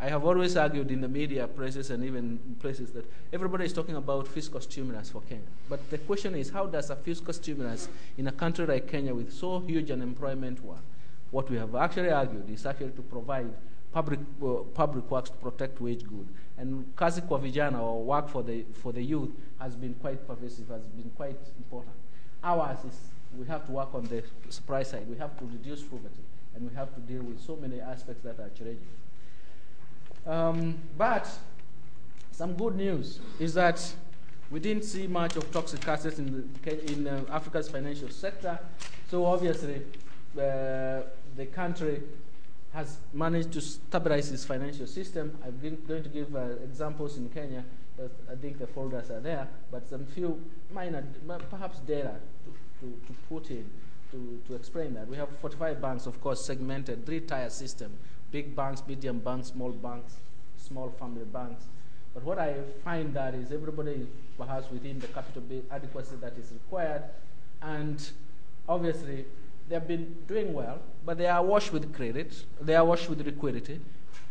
I 0.00 0.08
have 0.08 0.24
always 0.24 0.56
argued 0.56 0.90
in 0.90 1.00
the 1.00 1.08
media 1.08 1.46
places 1.48 1.90
and 1.90 2.04
even 2.04 2.38
places 2.60 2.92
that 2.92 3.04
everybody 3.32 3.64
is 3.64 3.72
talking 3.72 3.96
about 3.96 4.28
fiscal 4.28 4.60
stimulus 4.60 5.10
for 5.10 5.20
Kenya. 5.22 5.42
But 5.68 5.90
the 5.90 5.98
question 5.98 6.34
is, 6.36 6.50
how 6.50 6.66
does 6.66 6.88
a 6.90 6.96
fiscal 6.96 7.34
stimulus 7.34 7.88
in 8.16 8.28
a 8.28 8.32
country 8.32 8.64
like 8.64 8.88
Kenya 8.88 9.12
with 9.12 9.32
so 9.32 9.58
huge 9.60 9.90
unemployment 9.90 10.64
work? 10.64 10.84
What 11.30 11.50
we 11.50 11.58
have 11.58 11.74
actually 11.74 12.10
argued 12.10 12.48
is 12.48 12.64
actually 12.64 12.92
to 12.92 13.02
provide 13.02 13.52
public, 13.92 14.20
uh, 14.42 14.62
public 14.72 15.10
works 15.10 15.30
to 15.30 15.36
protect 15.36 15.80
wage 15.80 16.04
good. 16.04 16.28
And 16.56 16.84
kazi 16.96 17.20
kwa 17.20 17.38
vijana 17.38 17.82
or 17.82 18.02
work 18.02 18.28
for 18.28 18.42
the, 18.42 18.64
for 18.82 18.92
the 18.92 19.02
youth 19.02 19.30
has 19.58 19.74
been 19.74 19.94
quite 19.94 20.26
pervasive, 20.26 20.68
has 20.68 20.86
been 20.86 21.10
quite 21.16 21.36
important. 21.58 21.94
Ours 22.42 22.78
is 22.84 22.98
we 23.36 23.46
have 23.46 23.66
to 23.66 23.72
work 23.72 23.94
on 23.94 24.04
the 24.04 24.22
supply 24.48 24.82
side. 24.82 25.06
We 25.08 25.16
have 25.18 25.36
to 25.38 25.44
reduce 25.44 25.82
poverty, 25.82 26.22
and 26.54 26.68
we 26.68 26.74
have 26.74 26.94
to 26.94 27.00
deal 27.00 27.22
with 27.22 27.40
so 27.40 27.56
many 27.56 27.80
aspects 27.80 28.22
that 28.24 28.38
are 28.38 28.50
challenging. 28.50 28.86
Um, 30.26 30.78
but 30.96 31.28
some 32.32 32.54
good 32.54 32.76
news 32.76 33.20
is 33.38 33.54
that 33.54 33.94
we 34.50 34.60
didn't 34.60 34.84
see 34.84 35.06
much 35.06 35.36
of 35.36 35.50
toxic 35.52 35.86
assets 35.86 36.18
in, 36.18 36.48
the, 36.62 36.92
in 36.92 37.06
uh, 37.06 37.24
Africa's 37.30 37.68
financial 37.68 38.08
sector. 38.08 38.58
So 39.10 39.26
obviously, 39.26 39.82
uh, 40.36 41.02
the 41.36 41.46
country 41.52 42.02
has 42.72 42.98
managed 43.12 43.52
to 43.52 43.60
stabilize 43.60 44.30
its 44.30 44.44
financial 44.44 44.86
system. 44.86 45.36
I'm 45.44 45.78
going 45.86 46.02
to 46.02 46.08
give 46.08 46.34
uh, 46.34 46.56
examples 46.62 47.16
in 47.16 47.28
Kenya. 47.30 47.64
But 47.98 48.12
I 48.30 48.36
think 48.36 48.58
the 48.58 48.66
folders 48.66 49.10
are 49.10 49.20
there, 49.20 49.48
but 49.72 49.88
some 49.88 50.06
few 50.06 50.40
minor, 50.72 51.04
perhaps 51.50 51.80
data 51.80 52.14
to, 52.44 52.86
to, 52.86 52.92
to 53.06 53.12
put 53.28 53.50
in 53.50 53.68
to, 54.12 54.40
to 54.46 54.54
explain 54.54 54.94
that. 54.94 55.08
We 55.08 55.16
have 55.16 55.28
45 55.40 55.82
banks, 55.82 56.06
of 56.06 56.20
course, 56.20 56.44
segmented, 56.44 57.04
three-tier 57.04 57.50
system, 57.50 57.92
big 58.30 58.54
banks, 58.54 58.82
medium 58.86 59.18
banks, 59.18 59.48
small 59.48 59.72
banks, 59.72 60.14
small 60.56 60.90
family 60.98 61.24
banks. 61.24 61.64
But 62.14 62.22
what 62.22 62.38
I 62.38 62.54
find 62.84 63.12
that 63.14 63.34
is 63.34 63.52
everybody 63.52 63.92
is 63.92 64.08
perhaps 64.38 64.70
within 64.70 64.98
the 65.00 65.08
capital 65.08 65.42
adequacy 65.70 66.16
that 66.20 66.34
is 66.38 66.52
required, 66.52 67.02
and 67.60 68.10
obviously 68.68 69.24
they've 69.68 69.86
been 69.86 70.16
doing 70.26 70.54
well, 70.54 70.78
but 71.04 71.18
they 71.18 71.26
are 71.26 71.44
washed 71.44 71.72
with 71.72 71.92
credit, 71.94 72.44
they 72.60 72.74
are 72.74 72.84
washed 72.84 73.10
with 73.10 73.20
liquidity. 73.24 73.80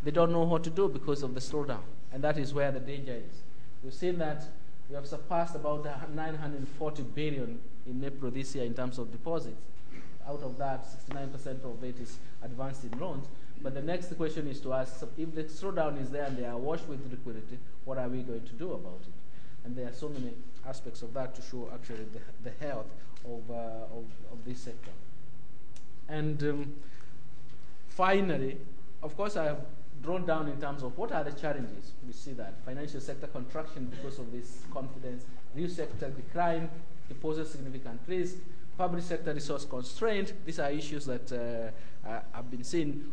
They 0.04 0.10
don't 0.10 0.32
know 0.32 0.42
what 0.42 0.64
to 0.64 0.70
do 0.70 0.88
because 0.88 1.22
of 1.22 1.34
the 1.34 1.40
slowdown, 1.40 1.82
and 2.12 2.22
that 2.22 2.38
is 2.38 2.54
where 2.54 2.70
the 2.70 2.80
danger 2.80 3.14
is. 3.14 3.42
We've 3.82 3.94
seen 3.94 4.18
that 4.18 4.44
we 4.88 4.94
have 4.94 5.06
surpassed 5.06 5.54
about 5.54 5.84
940 6.14 7.02
billion 7.02 7.60
in 7.86 8.04
April 8.04 8.30
this 8.30 8.54
year 8.54 8.64
in 8.64 8.74
terms 8.74 8.98
of 8.98 9.12
deposits. 9.12 9.62
Out 10.26 10.42
of 10.42 10.58
that, 10.58 10.84
69% 11.08 11.64
of 11.64 11.82
it 11.84 11.98
is 12.00 12.18
advanced 12.42 12.84
in 12.84 12.98
loans. 12.98 13.26
But 13.62 13.74
the 13.74 13.82
next 13.82 14.16
question 14.16 14.46
is 14.46 14.60
to 14.60 14.72
ask 14.72 15.04
if 15.16 15.34
the 15.34 15.44
slowdown 15.44 16.00
is 16.00 16.10
there 16.10 16.24
and 16.24 16.36
they 16.36 16.44
are 16.44 16.56
washed 16.56 16.86
with 16.86 17.00
liquidity, 17.10 17.58
what 17.84 17.98
are 17.98 18.08
we 18.08 18.22
going 18.22 18.44
to 18.44 18.52
do 18.52 18.72
about 18.72 19.00
it? 19.02 19.12
And 19.64 19.76
there 19.76 19.88
are 19.88 19.92
so 19.92 20.08
many 20.08 20.32
aspects 20.66 21.02
of 21.02 21.12
that 21.14 21.34
to 21.34 21.42
show 21.42 21.68
actually 21.72 22.06
the, 22.12 22.50
the 22.50 22.66
health 22.66 22.86
of, 23.24 23.50
uh, 23.50 23.54
of, 23.54 24.04
of, 24.32 24.44
this 24.46 24.60
sector. 24.60 24.90
And 26.08 26.42
um, 26.42 26.74
finally, 27.88 28.58
of 29.02 29.16
course, 29.16 29.36
I 29.36 29.44
have 29.44 29.60
drawn 30.02 30.24
down 30.24 30.48
in 30.48 30.60
terms 30.60 30.82
of 30.82 30.96
what 30.96 31.12
are 31.12 31.24
the 31.24 31.32
challenges. 31.32 31.92
We 32.06 32.12
see 32.12 32.32
that 32.32 32.54
financial 32.64 33.00
sector 33.00 33.26
contraction 33.26 33.86
because 33.86 34.18
of 34.18 34.32
this 34.32 34.62
confidence, 34.72 35.24
real 35.54 35.68
sector 35.68 36.10
decline, 36.10 36.70
poses 37.20 37.50
significant 37.50 38.00
risk, 38.06 38.36
public 38.76 39.02
sector 39.02 39.32
resource 39.32 39.64
constraint. 39.64 40.32
These 40.44 40.58
are 40.58 40.70
issues 40.70 41.06
that 41.06 41.32
uh, 41.32 42.08
uh, 42.08 42.20
have 42.32 42.50
been 42.50 42.64
seen. 42.64 43.10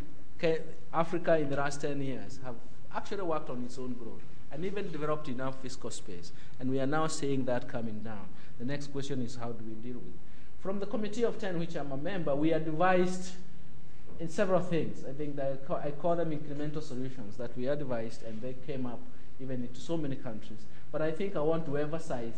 Africa 0.94 1.38
in 1.38 1.50
the 1.50 1.56
last 1.56 1.82
10 1.82 2.02
years 2.02 2.40
have 2.44 2.56
actually 2.94 3.24
worked 3.24 3.50
on 3.50 3.64
its 3.64 3.80
own 3.80 3.94
growth 3.94 4.22
and 4.52 4.64
even 4.64 4.92
developed 4.92 5.28
enough 5.28 5.62
fiscal 5.62 5.90
space. 5.90 6.32
And 6.60 6.70
we 6.70 6.80
are 6.80 6.86
now 6.86 7.08
seeing 7.08 7.46
that 7.46 7.68
coming 7.68 8.02
down. 8.02 8.28
The 8.60 8.66
next 8.66 8.92
question 8.92 9.22
is 9.22 9.36
how 9.36 9.52
do 9.52 9.64
we 9.66 9.74
deal 9.76 10.00
with 10.00 10.14
it? 10.14 10.20
From 10.60 10.80
the 10.80 10.86
Committee 10.86 11.24
of 11.24 11.40
10, 11.40 11.60
which 11.60 11.76
I'm 11.76 11.92
a 11.92 11.98
member, 11.98 12.36
we 12.36 12.54
advised 12.54 13.34
in 14.20 14.30
several 14.30 14.62
things. 14.62 15.04
I 15.08 15.14
think 15.14 15.36
that 15.36 15.52
I 15.52 15.56
call, 15.66 15.78
I 15.78 15.92
call 15.92 16.16
them 16.16 16.32
incremental 16.32 16.82
solutions 16.82 17.38
that 17.38 17.56
we 17.58 17.68
advised 17.68 18.24
and 18.24 18.42
they 18.42 18.56
came 18.66 18.86
up 18.86 19.00
even 19.40 19.62
into 19.64 19.80
so 19.80 19.98
many 19.98 20.16
countries. 20.16 20.66
But 20.92 21.02
I 21.02 21.12
think 21.12 21.36
I 21.36 21.42
want 21.42 21.66
to 21.66 21.78
emphasize 21.78 22.34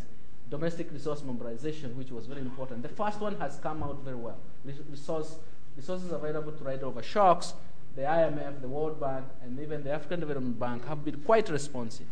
domestic 0.50 0.92
resource 0.92 1.24
mobilization, 1.24 1.96
which 1.98 2.12
was 2.12 2.26
very 2.26 2.42
important. 2.42 2.82
The 2.82 2.90
first 2.90 3.20
one 3.20 3.36
has 3.36 3.58
come 3.58 3.84
out 3.84 4.00
very 4.04 4.16
well. 4.16 4.38
Resource, 4.66 5.36
resources 5.76 6.12
available 6.12 6.52
to 6.52 6.64
ride 6.64 6.84
over 6.84 7.04
shocks, 7.04 7.54
the 7.96 8.04
IMF, 8.04 8.62
the 8.62 8.68
World 8.68 9.00
Bank, 9.00 9.26
and 9.44 9.60
even 9.60 9.84
the 9.84 9.92
African 9.92 10.20
Development 10.20 10.58
Bank 10.60 10.88
have 10.88 11.04
been 11.04 11.20
quite 11.22 11.50
responsive. 11.50 12.08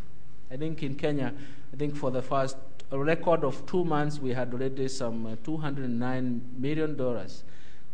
I 0.52 0.58
think 0.58 0.84
in 0.84 0.96
Kenya, 0.96 1.34
I 1.74 1.76
think 1.78 1.96
for 1.96 2.12
the 2.12 2.22
first 2.22 2.58
record 2.92 3.44
of 3.44 3.66
two 3.66 3.84
months, 3.84 4.20
we 4.20 4.32
had 4.32 4.54
already 4.54 4.88
some 4.88 5.26
uh, 5.26 5.36
$209 5.38 6.42
million 6.58 6.96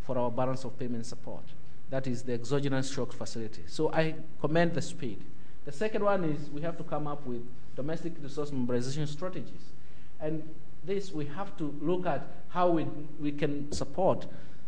for 0.02 0.18
our 0.18 0.32
balance 0.32 0.64
of 0.64 0.78
payment 0.78 1.06
support. 1.06 1.44
That 1.92 2.08
is 2.08 2.24
the 2.24 2.34
exogenous 2.34 2.90
shock 2.90 3.12
facility. 3.12 3.64
So 3.68 3.92
I 3.94 4.16
commend 4.40 4.74
the 4.74 4.82
speed. 4.82 5.20
The 5.66 5.74
second 5.74 6.04
one 6.04 6.24
is 6.24 6.50
we 6.50 6.62
have 6.62 6.78
to 6.78 6.84
come 6.84 7.06
up 7.06 7.26
with 7.28 7.44
domestic 7.76 8.14
resource 8.24 8.52
mobilization 8.52 9.06
strategies. 9.06 9.74
And 10.22 10.42
this, 10.86 11.12
we 11.12 11.26
have 11.26 11.56
to 11.58 11.76
look 11.82 12.06
at 12.08 12.26
how 12.50 12.70
we, 12.70 12.88
we 13.20 13.32
can 13.34 13.72
support 13.74 14.26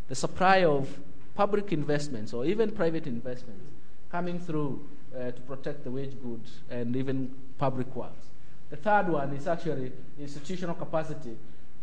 the 0.09 0.15
supply 0.15 0.65
of 0.65 0.99
public 1.33 1.71
investments 1.71 2.33
or 2.33 2.45
even 2.45 2.69
private 2.71 3.07
investments 3.07 3.65
coming 4.11 4.37
through 4.37 4.85
uh, 5.15 5.31
to 5.31 5.41
protect 5.47 5.85
the 5.85 5.91
wage 5.91 6.15
goods 6.21 6.59
and 6.69 6.95
even 6.95 7.33
public 7.57 7.95
works. 7.95 8.27
The 8.69 8.77
third 8.77 9.07
one 9.07 9.33
is 9.33 9.47
actually 9.47 9.93
institutional 10.19 10.75
capacity 10.75 11.37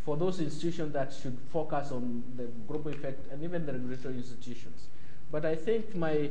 for 0.04 0.16
those 0.16 0.38
institutions 0.40 0.92
that 0.92 1.12
should 1.12 1.38
focus 1.50 1.92
on 1.92 2.22
the 2.36 2.44
global 2.68 2.90
effect 2.90 3.32
and 3.32 3.42
even 3.42 3.64
the 3.64 3.72
regulatory 3.72 4.16
institutions. 4.16 4.88
But 5.30 5.44
I 5.44 5.54
think 5.54 5.94
my 5.94 6.30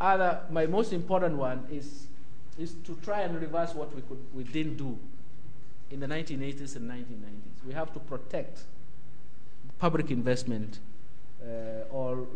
other, 0.00 0.40
my 0.50 0.66
most 0.66 0.92
important 0.92 1.36
one 1.36 1.64
is, 1.70 2.06
is 2.58 2.74
to 2.84 2.98
try 3.02 3.20
and 3.20 3.40
reverse 3.40 3.74
what 3.74 3.94
we, 3.94 4.02
could, 4.02 4.18
we 4.34 4.44
didn't 4.44 4.76
do 4.76 4.98
in 5.90 6.00
the 6.00 6.06
1980s 6.06 6.76
and 6.76 6.90
1990s. 6.90 7.66
We 7.66 7.72
have 7.72 7.92
to 7.94 8.00
protect 8.00 8.64
public 9.78 10.10
investment, 10.10 10.78
uh, 11.42 11.90
or 11.90 12.26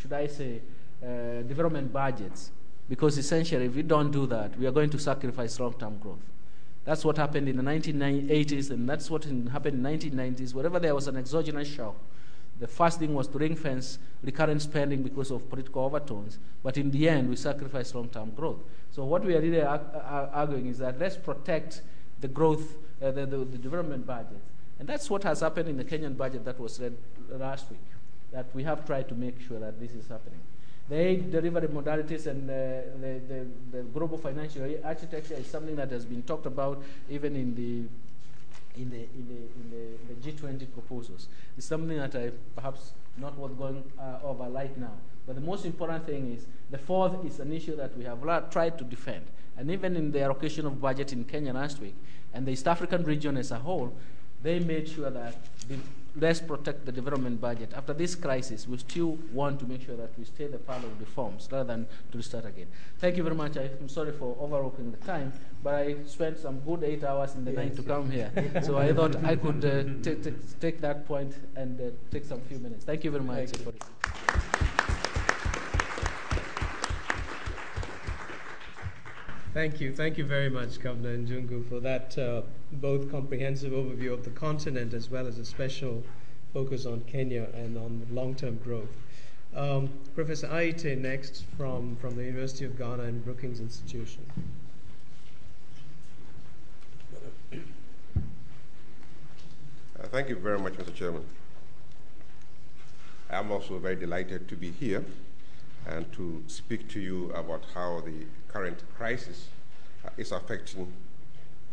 should 0.00 0.12
I 0.12 0.26
say, 0.26 0.60
uh, 1.02 1.42
development 1.42 1.92
budgets, 1.92 2.50
because 2.88 3.18
essentially, 3.18 3.66
if 3.66 3.74
we 3.74 3.82
don't 3.82 4.10
do 4.10 4.26
that, 4.26 4.58
we 4.58 4.66
are 4.66 4.72
going 4.72 4.90
to 4.90 4.98
sacrifice 4.98 5.58
long 5.58 5.74
term 5.74 5.98
growth. 5.98 6.18
That's 6.84 7.04
what 7.04 7.16
happened 7.16 7.48
in 7.48 7.56
the 7.56 7.62
1980s, 7.62 8.70
and 8.70 8.88
that's 8.88 9.10
what 9.10 9.24
happened 9.24 9.74
in 9.74 9.82
the 9.82 10.10
1990s. 10.10 10.52
Wherever 10.52 10.78
there 10.78 10.94
was 10.94 11.08
an 11.08 11.16
exogenous 11.16 11.68
shock, 11.68 11.96
the 12.60 12.66
first 12.66 12.98
thing 12.98 13.14
was 13.14 13.26
to 13.28 13.38
ring 13.38 13.56
fence 13.56 13.98
recurrent 14.22 14.62
spending 14.62 15.02
because 15.02 15.30
of 15.30 15.48
political 15.50 15.84
overtones, 15.84 16.38
but 16.62 16.78
in 16.78 16.90
the 16.90 17.08
end, 17.08 17.28
we 17.28 17.36
sacrificed 17.36 17.94
long 17.94 18.08
term 18.08 18.30
growth. 18.30 18.60
So, 18.90 19.04
what 19.04 19.24
we 19.24 19.34
are 19.34 19.40
really 19.40 19.60
arguing 19.62 20.66
is 20.66 20.78
that 20.78 20.98
let's 20.98 21.16
protect 21.16 21.82
the 22.20 22.28
growth 22.28 22.76
uh, 23.02 23.10
the, 23.10 23.26
the, 23.26 23.38
the, 23.38 23.58
development 23.58 24.06
budget. 24.06 24.40
And 24.78 24.88
that's 24.88 25.10
what 25.10 25.24
has 25.24 25.40
happened 25.40 25.68
in 25.68 25.76
the 25.76 25.84
Kenyan 25.84 26.16
budget 26.16 26.44
that 26.44 26.58
was 26.58 26.80
read 26.80 26.96
last 27.28 27.70
week, 27.70 27.80
that 28.32 28.46
we 28.54 28.62
have 28.62 28.86
tried 28.86 29.08
to 29.08 29.14
make 29.14 29.40
sure 29.40 29.58
that 29.58 29.78
this 29.78 29.92
is 29.92 30.08
happening. 30.08 30.40
The 30.88 30.96
aid 30.96 31.30
delivery 31.30 31.68
modalities 31.68 32.26
and 32.26 32.48
uh, 32.48 32.54
the, 33.00 33.20
the, 33.28 33.46
the, 33.72 33.82
global 33.84 34.18
financial 34.18 34.62
architecture 34.84 35.34
is 35.34 35.46
something 35.46 35.76
that 35.76 35.90
has 35.90 36.04
been 36.04 36.22
talked 36.22 36.46
about 36.46 36.82
even 37.08 37.34
in 37.36 37.54
the 37.54 37.88
in 38.76 38.90
the, 38.90 38.96
in 38.96 39.26
the, 39.28 39.34
in 39.34 39.96
the, 40.08 40.14
the 40.14 40.32
G20 40.32 40.72
proposals. 40.72 41.28
It's 41.56 41.66
something 41.66 41.96
that 41.96 42.14
I 42.16 42.30
perhaps 42.54 42.92
not 43.16 43.36
worth 43.38 43.56
going 43.56 43.84
uh, 43.98 44.18
over 44.24 44.44
right 44.44 44.76
now. 44.78 44.92
But 45.26 45.36
the 45.36 45.40
most 45.40 45.64
important 45.64 46.06
thing 46.06 46.32
is 46.32 46.46
the 46.70 46.78
fourth 46.78 47.24
is 47.24 47.40
an 47.40 47.52
issue 47.52 47.76
that 47.76 47.96
we 47.96 48.04
have 48.04 48.50
tried 48.50 48.78
to 48.78 48.84
defend. 48.84 49.24
And 49.56 49.70
even 49.70 49.96
in 49.96 50.10
the 50.10 50.22
allocation 50.22 50.66
of 50.66 50.80
budget 50.80 51.12
in 51.12 51.24
Kenya 51.24 51.52
last 51.52 51.80
week, 51.80 51.94
and 52.32 52.44
the 52.44 52.52
East 52.52 52.66
African 52.66 53.04
region 53.04 53.36
as 53.36 53.52
a 53.52 53.58
whole, 53.58 53.94
they 54.42 54.58
made 54.58 54.88
sure 54.88 55.10
that 55.10 55.36
the, 55.68 55.76
let's 56.16 56.40
protect 56.40 56.86
the 56.86 56.92
development 56.92 57.40
budget. 57.40 57.72
After 57.74 57.92
this 57.92 58.14
crisis, 58.14 58.68
we 58.68 58.78
still 58.78 59.18
want 59.32 59.58
to 59.60 59.66
make 59.66 59.82
sure 59.84 59.96
that 59.96 60.10
we 60.18 60.24
stay 60.24 60.46
the 60.46 60.58
path 60.58 60.84
of 60.84 60.98
reforms 61.00 61.48
rather 61.50 61.64
than 61.64 61.86
to 62.12 62.18
restart 62.18 62.44
again. 62.44 62.66
Thank 62.98 63.16
you 63.16 63.22
very 63.22 63.34
much. 63.34 63.56
I'm 63.56 63.88
sorry 63.88 64.12
for 64.12 64.36
overlooking 64.40 64.90
the 64.90 64.98
time, 64.98 65.32
but 65.62 65.74
I 65.74 65.96
spent 66.06 66.38
some 66.38 66.60
good 66.60 66.84
eight 66.84 67.04
hours 67.04 67.34
in 67.34 67.44
the 67.44 67.52
yes. 67.52 67.58
night 67.58 67.76
to 67.76 67.82
come 67.82 68.10
here. 68.10 68.30
so 68.62 68.78
I 68.78 68.92
thought 68.96 69.16
I 69.24 69.36
could 69.36 69.64
uh, 69.64 70.10
take 70.60 70.80
that 70.80 71.06
point 71.06 71.34
and 71.56 71.80
uh, 71.80 71.84
take 72.10 72.24
some 72.24 72.40
few 72.42 72.58
minutes. 72.58 72.84
Thank 72.84 73.04
you 73.04 73.10
very 73.10 73.24
much. 73.24 73.50
Thank 79.54 79.80
you. 79.80 79.94
Thank 79.94 80.18
you 80.18 80.24
very 80.24 80.50
much, 80.50 80.80
Governor 80.80 81.16
Ndungu, 81.16 81.68
for 81.68 81.78
that 81.78 82.18
uh, 82.18 82.42
both 82.72 83.08
comprehensive 83.08 83.72
overview 83.72 84.12
of 84.12 84.24
the 84.24 84.30
continent 84.30 84.92
as 84.92 85.08
well 85.08 85.28
as 85.28 85.38
a 85.38 85.44
special 85.44 86.02
focus 86.52 86.86
on 86.86 87.02
Kenya 87.02 87.46
and 87.54 87.78
on 87.78 88.04
long 88.10 88.34
term 88.34 88.56
growth. 88.56 88.88
Um, 89.54 89.90
Professor 90.16 90.48
Aryeetey 90.48 90.98
next 90.98 91.44
from, 91.56 91.94
from 92.00 92.16
the 92.16 92.24
University 92.24 92.64
of 92.64 92.76
Ghana 92.76 93.04
and 93.04 93.24
Brookings 93.24 93.60
Institution. 93.60 94.26
Uh, 97.52 97.56
thank 100.10 100.28
you 100.28 100.34
very 100.34 100.58
much, 100.58 100.72
Mr. 100.72 100.92
Chairman. 100.92 101.24
I'm 103.30 103.52
also 103.52 103.78
very 103.78 103.94
delighted 103.94 104.48
to 104.48 104.56
be 104.56 104.72
here 104.72 105.04
and 105.86 106.10
to 106.12 106.42
speak 106.46 106.88
to 106.88 107.00
you 107.00 107.30
about 107.32 107.64
how 107.74 108.00
the 108.00 108.26
current 108.48 108.82
crisis 108.96 109.48
uh, 110.04 110.10
is 110.16 110.32
affecting 110.32 110.92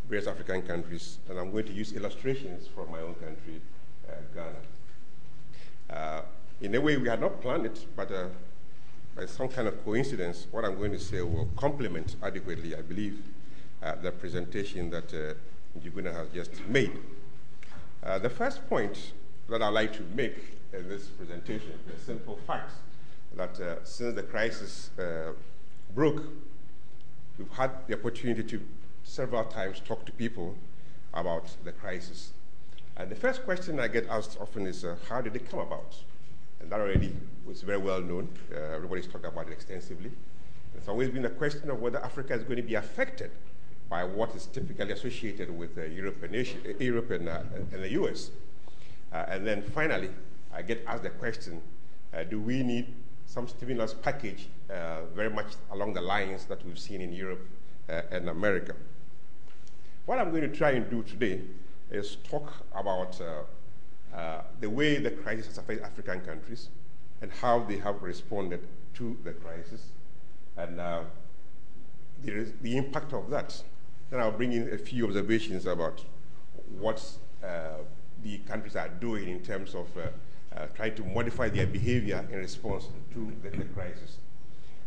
various 0.10 0.28
African 0.28 0.62
countries. 0.62 1.20
And 1.30 1.40
I'm 1.40 1.52
going 1.52 1.66
to 1.66 1.74
use 1.74 1.94
illustrations 1.94 2.68
from 2.68 2.92
my 2.92 3.00
own 3.00 3.16
country, 3.16 3.62
uh, 4.10 4.14
Ghana. 4.36 6.00
Uh, 6.00 6.22
in 6.60 6.76
a 6.76 6.82
way, 6.82 6.98
we 6.98 7.08
had 7.08 7.22
not 7.22 7.42
planned 7.42 7.66
it, 7.66 7.86
but 7.96 8.12
uh, 8.12 8.28
by 9.16 9.26
some 9.26 9.48
kind 9.48 9.68
of 9.68 9.84
coincidence, 9.84 10.48
what 10.52 10.66
I'm 10.66 10.78
going 10.78 10.92
to 10.92 11.00
say 11.00 11.22
will 11.22 11.50
complement 11.56 12.16
adequately, 12.22 12.76
I 12.76 12.82
believe, 12.82 13.24
uh, 13.82 13.96
the 13.96 14.12
presentation 14.12 14.90
that 14.92 15.14
uh, 15.14 16.12
has 16.12 16.28
just 16.34 16.52
made. 16.68 16.92
Uh, 18.04 18.20
the 18.20 18.30
first 18.30 18.68
point 18.70 19.14
that 19.50 19.62
I'd 19.62 19.70
like 19.70 19.94
to 19.94 20.04
make 20.16 20.58
in 20.74 20.88
this 20.88 21.08
presentation, 21.08 21.74
the 21.88 22.00
simple 22.00 22.38
facts 22.48 22.74
that 23.36 23.60
uh, 23.60 23.84
since 23.84 24.16
the 24.16 24.24
crisis 24.24 24.92
uh, 25.00 25.32
broke, 25.96 26.24
we've 27.38 27.52
had 27.52 27.72
the 27.88 27.94
opportunity 27.94 28.44
to 28.44 28.62
several 29.04 29.44
times 29.46 29.82
talk 29.86 30.06
to 30.06 30.12
people 30.12 30.56
about 31.14 31.46
the 31.64 31.72
crisis. 31.72 32.32
And 32.98 33.10
the 33.10 33.16
first 33.16 33.44
question 33.44 33.80
I 33.80 33.88
get 33.88 34.08
asked 34.08 34.38
often 34.40 34.68
is, 34.68 34.84
uh, 34.84 34.96
how 35.10 35.22
did 35.22 35.36
it 35.36 35.50
come 35.50 35.60
about? 35.60 35.96
And 36.60 36.70
that 36.70 36.80
already 36.80 37.16
was 37.46 37.62
very 37.62 37.78
well 37.78 38.02
known. 38.02 38.30
Uh, 38.54 38.58
everybody's 38.76 39.08
talked 39.08 39.26
about 39.26 39.48
it 39.48 39.54
extensively. 39.54 40.12
It's 40.76 40.88
always 40.88 41.10
been 41.10 41.26
a 41.26 41.30
question 41.30 41.70
of 41.70 41.82
whether 41.82 42.00
Africa 42.04 42.34
is 42.34 42.44
going 42.44 42.58
to 42.58 42.64
be 42.64 42.76
affected 42.76 43.32
by 43.90 44.04
what 44.06 44.34
is 44.36 44.46
typically 44.46 44.92
associated 44.92 45.56
with 45.58 45.78
Europe, 45.78 46.24
and 46.24 46.34
Asia, 46.34 46.58
Europe 46.80 47.12
and, 47.12 47.28
and, 47.28 47.84
the 47.84 47.90
US. 48.02 48.32
Uh, 49.12 49.26
and 49.28 49.46
then 49.46 49.62
finally, 49.62 50.10
I 50.54 50.62
get 50.62 50.84
asked 50.88 51.04
the 51.04 51.10
question, 51.10 51.62
uh, 52.14 52.24
do 52.24 52.40
we 52.40 52.64
need 52.64 52.94
some 53.32 53.48
stimulus 53.48 53.94
package 53.94 54.50
uh, 54.70 55.06
very 55.16 55.30
much 55.30 55.54
along 55.72 55.94
the 55.94 56.02
lines 56.02 56.44
that 56.46 56.66
we've 56.66 56.80
seen 56.80 57.00
in 57.00 57.14
Europe 57.14 57.48
and 57.88 58.28
America? 58.28 58.74
What 60.06 60.20
I'm 60.20 60.32
going 60.32 60.44
to 60.50 60.56
try 60.56 60.72
and 60.72 60.90
do 60.90 61.02
today 61.04 61.42
is 61.90 62.18
talk 62.30 62.52
about 62.76 63.22
the 64.60 64.70
way 64.70 64.98
the 64.98 65.12
crisis 65.12 65.48
has 65.48 65.58
affected 65.58 65.86
African 65.86 66.20
countries 66.22 66.70
and 67.22 67.32
how 67.32 67.60
they 67.60 67.78
have 67.78 68.02
responded 68.04 68.68
to 68.96 69.18
the 69.24 69.32
crisis 69.32 69.86
and 70.58 70.80
uh, 70.80 71.02
the 72.24 72.78
impact 72.78 73.14
of 73.14 73.30
that. 73.30 73.62
Then 74.10 74.20
I'll 74.20 74.32
bring 74.32 74.52
in 74.52 74.74
a 74.74 74.78
few 74.78 75.08
observations 75.08 75.66
about 75.66 76.04
what 76.78 77.02
uh, 77.44 77.78
the 78.24 78.40
countries 78.40 78.76
are 78.76 78.90
doing 78.90 79.30
in 79.30 79.42
terms 79.42 79.74
of 79.74 79.88
uh, 79.98 80.08
uh, 80.56 80.66
trying 80.76 80.96
to 80.96 81.04
modify 81.04 81.50
their 81.50 81.68
behavior 81.68 82.26
in 82.32 82.38
response 82.38 82.88
to 83.14 83.32
the, 83.44 83.50
the, 83.50 83.66
crisis. 83.66 84.18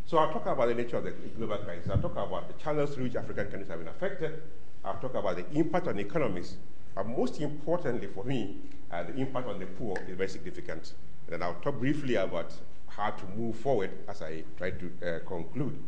So 0.07 0.19
I'll 0.19 0.33
talk 0.33 0.47
about 0.47 0.69
the 0.69 0.75
nature 0.75 0.99
of 0.99 1.05
the 1.05 1.12
global 1.37 1.57
crisis. 1.59 1.91
I'll 1.91 2.01
talk 2.01 2.12
about 2.12 2.49
the 2.49 2.62
channels 2.62 2.95
through 2.95 3.05
which 3.05 3.17
African 3.17 3.47
countries 3.47 3.69
have 3.69 3.79
been 3.79 3.89
affected. 3.89 4.43
I'll 4.85 4.99
talk 5.01 5.15
about 5.15 5.37
the 5.37 5.59
impact 5.59 5.89
on 5.89 5.99
economies. 5.99 6.57
But 6.95 7.07
most 7.07 7.41
importantly 7.41 8.09
for 8.09 8.25
me, 8.25 8.59
uh, 8.93 9.05
the 9.05 9.15
impact 9.15 9.49
on 9.49 9.59
the 9.59 9.67
poor 9.67 9.97
is 10.07 10.17
very 10.17 10.29
significant. 10.29 10.93
And 11.27 11.33
then 11.33 11.43
I'll 11.43 11.61
talk 11.62 11.79
briefly 11.79 12.17
about 12.17 12.53
how 12.89 13.11
to 13.11 13.25
move 13.37 13.57
forward 13.57 13.91
as 14.07 14.23
I 14.23 14.45
try 14.59 14.71
to 14.71 14.93
uh, 15.03 15.27
conclude. 15.27 15.83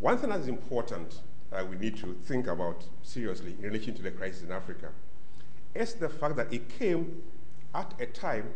One 0.00 0.18
thing 0.18 0.30
that 0.30 0.40
is 0.40 0.48
important 0.48 1.20
that 1.50 1.68
we 1.68 1.76
need 1.76 1.96
to 1.98 2.14
think 2.24 2.48
about 2.48 2.84
seriously 3.02 3.54
in 3.58 3.64
relation 3.64 3.94
to 3.94 4.02
the 4.02 4.10
crisis 4.10 4.42
in 4.42 4.52
Africa 4.52 4.88
is 5.74 5.94
the 5.94 6.08
fact 6.08 6.36
that 6.36 6.52
it 6.52 6.68
came 6.68 7.22
at 7.74 7.94
a 8.00 8.06
time 8.06 8.52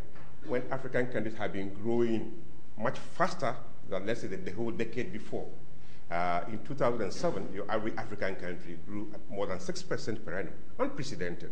when 0.47 0.63
African 0.71 1.07
countries 1.07 1.37
have 1.37 1.53
been 1.53 1.73
growing 1.75 2.33
much 2.79 2.99
faster 2.99 3.55
than, 3.89 4.07
let's 4.07 4.23
say, 4.23 4.29
the, 4.29 4.37
the 4.37 4.53
whole 4.53 4.71
decade 4.71 5.13
before. 5.13 5.47
Uh, 6.11 6.43
in 6.49 6.59
2007, 6.65 7.49
your 7.55 7.71
average 7.71 7.95
African 7.97 8.35
country 8.35 8.79
grew 8.87 9.09
at 9.15 9.21
more 9.31 9.47
than 9.47 9.59
6% 9.59 10.25
per 10.25 10.39
annum, 10.39 10.53
unprecedented. 10.79 11.51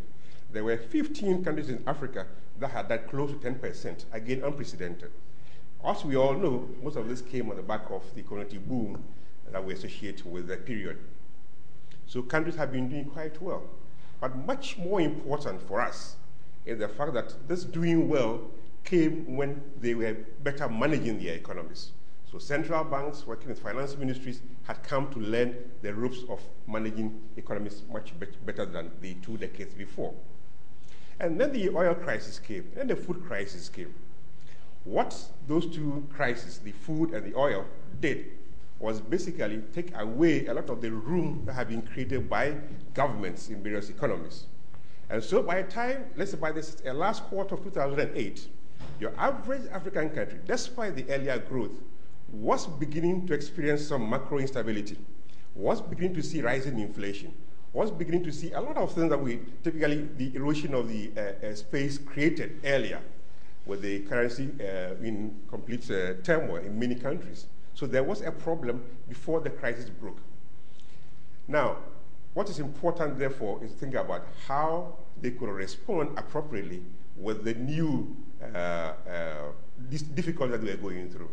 There 0.51 0.63
were 0.63 0.77
15 0.77 1.43
countries 1.43 1.69
in 1.69 1.83
Africa 1.87 2.25
that 2.59 2.71
had 2.71 2.89
that 2.89 3.09
close 3.09 3.31
to 3.31 3.37
10%, 3.37 4.05
again, 4.11 4.43
unprecedented. 4.43 5.11
As 5.85 6.03
we 6.03 6.17
all 6.17 6.33
know, 6.33 6.67
most 6.83 6.97
of 6.97 7.07
this 7.07 7.21
came 7.21 7.49
on 7.49 7.55
the 7.55 7.61
back 7.61 7.89
of 7.89 8.03
the 8.15 8.21
commodity 8.21 8.57
boom 8.57 9.01
that 9.51 9.63
we 9.63 9.73
associate 9.73 10.25
with 10.25 10.47
that 10.47 10.65
period. 10.65 10.97
So 12.05 12.21
countries 12.21 12.55
have 12.55 12.71
been 12.71 12.89
doing 12.89 13.05
quite 13.05 13.41
well. 13.41 13.63
But 14.19 14.35
much 14.35 14.77
more 14.77 14.99
important 14.99 15.61
for 15.61 15.79
us 15.79 16.17
is 16.65 16.79
the 16.79 16.87
fact 16.87 17.13
that 17.13 17.47
this 17.47 17.63
doing 17.63 18.07
well 18.07 18.41
came 18.83 19.35
when 19.35 19.61
they 19.79 19.93
were 19.93 20.15
better 20.43 20.67
managing 20.69 21.21
their 21.21 21.35
economies. 21.35 21.91
So 22.31 22.37
central 22.37 22.83
banks 22.83 23.25
working 23.25 23.49
with 23.49 23.59
finance 23.59 23.97
ministries 23.97 24.41
had 24.63 24.83
come 24.83 25.11
to 25.11 25.19
learn 25.19 25.55
the 25.81 25.93
ropes 25.93 26.19
of 26.29 26.39
managing 26.67 27.19
economies 27.37 27.81
much 27.91 28.13
better 28.45 28.65
than 28.65 28.91
the 29.01 29.15
two 29.15 29.37
decades 29.37 29.73
before. 29.73 30.13
And 31.19 31.39
then 31.39 31.51
the 31.51 31.69
oil 31.69 31.95
crisis 31.95 32.39
came, 32.39 32.71
and 32.77 32.89
the 32.89 32.95
food 32.95 33.23
crisis 33.25 33.67
came. 33.67 33.93
What 34.83 35.19
those 35.47 35.65
two 35.65 36.07
crises, 36.13 36.59
the 36.59 36.71
food 36.71 37.13
and 37.13 37.25
the 37.25 37.37
oil, 37.37 37.65
did 37.99 38.31
was 38.79 39.01
basically 39.01 39.61
take 39.73 39.93
away 39.97 40.45
a 40.45 40.53
lot 40.53 40.69
of 40.69 40.81
the 40.81 40.91
room 40.91 41.43
that 41.45 41.53
had 41.53 41.67
been 41.67 41.81
created 41.81 42.29
by 42.29 42.55
governments 42.93 43.49
in 43.49 43.61
various 43.61 43.89
economies. 43.89 44.45
And 45.09 45.23
so 45.23 45.41
by 45.41 45.61
the 45.61 45.71
time, 45.71 46.05
let's 46.15 46.31
say 46.31 46.37
by 46.37 46.51
the 46.51 46.65
uh, 46.85 46.93
last 46.93 47.23
quarter 47.23 47.55
of 47.55 47.63
2008, 47.63 48.47
your 48.99 49.11
average 49.17 49.63
African 49.71 50.09
country, 50.09 50.39
despite 50.45 50.95
the 50.95 51.05
earlier 51.09 51.39
growth, 51.39 51.81
was 52.31 52.67
beginning 52.67 53.25
to 53.27 53.33
experience 53.33 53.87
some 53.87 54.07
macro 54.07 54.37
instability, 54.37 54.97
was 55.55 55.81
beginning 55.81 56.13
to 56.13 56.21
see 56.21 56.41
rising 56.41 56.79
inflation, 56.79 57.33
was 57.73 57.91
beginning 57.91 58.23
to 58.23 58.31
see 58.31 58.51
a 58.51 58.61
lot 58.61 58.77
of 58.77 58.93
things 58.93 59.09
that 59.09 59.17
we 59.17 59.39
typically, 59.63 60.07
the 60.17 60.35
erosion 60.35 60.73
of 60.73 60.87
the 60.87 61.11
uh, 61.17 61.47
uh, 61.47 61.55
space 61.55 61.97
created 61.97 62.59
earlier 62.63 63.01
with 63.65 63.81
the 63.81 64.01
currency 64.01 64.49
uh, 64.59 64.93
in 65.03 65.35
complete 65.49 65.89
uh, 65.89 66.13
turmoil 66.23 66.57
in 66.57 66.77
many 66.77 66.95
countries. 66.95 67.47
So 67.73 67.85
there 67.87 68.03
was 68.03 68.21
a 68.21 68.31
problem 68.31 68.83
before 69.07 69.39
the 69.39 69.49
crisis 69.49 69.89
broke. 69.89 70.19
Now, 71.47 71.77
what 72.39 72.49
is 72.49 72.59
important, 72.59 73.19
therefore, 73.19 73.61
is 73.61 73.71
to 73.73 73.77
think 73.77 73.95
about 73.95 74.25
how 74.47 74.95
they 75.21 75.31
could 75.31 75.49
respond 75.49 76.17
appropriately 76.17 76.81
with 77.17 77.43
the 77.43 77.53
new 77.55 78.15
uh, 78.41 78.57
uh, 78.57 78.93
difficulty 80.15 80.51
that 80.53 80.63
we 80.63 80.69
are 80.69 80.77
going 80.77 81.09
through. 81.09 81.29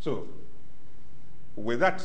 So, 0.00 0.26
with 1.54 1.78
that, 1.78 2.02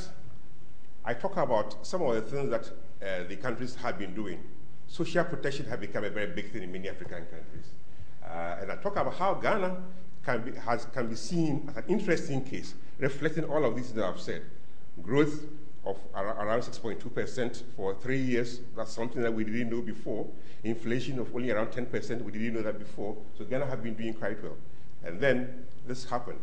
I 1.03 1.15
talk 1.15 1.35
about 1.37 1.83
some 1.83 2.03
of 2.03 2.13
the 2.13 2.21
things 2.21 2.51
that 2.51 2.67
uh, 2.67 3.27
the 3.27 3.37
countries 3.37 3.73
have 3.73 3.97
been 3.97 4.13
doing. 4.13 4.39
Social 4.85 5.23
protection 5.23 5.65
has 5.65 5.79
become 5.79 6.03
a 6.03 6.11
very 6.11 6.27
big 6.27 6.51
thing 6.51 6.61
in 6.61 6.71
many 6.71 6.89
African 6.89 7.25
countries. 7.25 7.69
Uh, 8.23 8.57
and 8.61 8.71
I 8.71 8.75
talk 8.75 8.97
about 8.97 9.15
how 9.15 9.33
Ghana 9.33 9.77
can 10.23 10.43
be, 10.43 10.51
has, 10.59 10.85
can 10.93 11.07
be 11.07 11.15
seen 11.15 11.67
as 11.71 11.77
an 11.77 11.85
interesting 11.87 12.43
case, 12.43 12.75
reflecting 12.99 13.45
all 13.45 13.65
of 13.65 13.75
this 13.75 13.89
that 13.93 14.05
I've 14.05 14.21
said. 14.21 14.43
Growth 15.01 15.47
of 15.85 15.97
around 16.15 16.61
6.2% 16.61 17.63
for 17.75 17.95
three 17.95 18.19
years, 18.19 18.61
that's 18.75 18.93
something 18.93 19.21
that 19.21 19.33
we 19.33 19.43
didn't 19.43 19.69
know 19.69 19.81
before. 19.81 20.25
Inflation 20.63 21.19
of 21.19 21.33
only 21.35 21.51
around 21.51 21.67
10%, 21.67 22.23
we 22.23 22.31
didn't 22.31 22.53
know 22.53 22.61
that 22.61 22.79
before. 22.79 23.17
So 23.37 23.43
Ghana 23.43 23.65
have 23.65 23.83
been 23.83 23.93
doing 23.93 24.13
quite 24.13 24.41
well. 24.41 24.55
And 25.03 25.19
then 25.19 25.65
this 25.85 26.05
happened. 26.05 26.39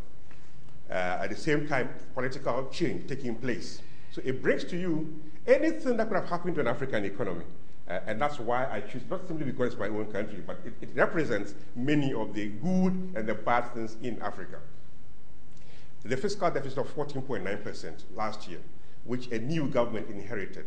Uh, 0.90 1.20
at 1.22 1.30
the 1.30 1.36
same 1.36 1.66
time, 1.66 1.88
political 2.14 2.68
change 2.70 3.08
taking 3.08 3.34
place. 3.36 3.80
So 4.10 4.20
it 4.24 4.42
brings 4.42 4.64
to 4.64 4.76
you 4.76 5.20
anything 5.46 5.96
that 5.96 6.08
could 6.08 6.16
have 6.16 6.28
happened 6.28 6.56
to 6.56 6.60
an 6.60 6.66
African 6.66 7.04
economy. 7.04 7.44
Uh, 7.88 8.00
and 8.06 8.20
that's 8.20 8.38
why 8.38 8.70
I 8.70 8.80
choose, 8.80 9.02
not 9.08 9.26
simply 9.26 9.46
because 9.46 9.72
it's 9.72 9.80
my 9.80 9.88
own 9.88 10.06
country, 10.12 10.42
but 10.46 10.58
it, 10.64 10.74
it 10.80 10.90
represents 10.94 11.54
many 11.74 12.12
of 12.12 12.34
the 12.34 12.48
good 12.48 12.92
and 13.16 13.26
the 13.26 13.34
bad 13.34 13.72
things 13.72 13.96
in 14.02 14.20
Africa. 14.20 14.58
The 16.04 16.16
fiscal 16.16 16.50
deficit 16.50 16.78
of 16.78 16.94
14.9% 16.94 18.04
last 18.14 18.48
year, 18.48 18.60
which 19.04 19.28
a 19.28 19.38
new 19.38 19.66
government 19.68 20.08
inherited, 20.10 20.66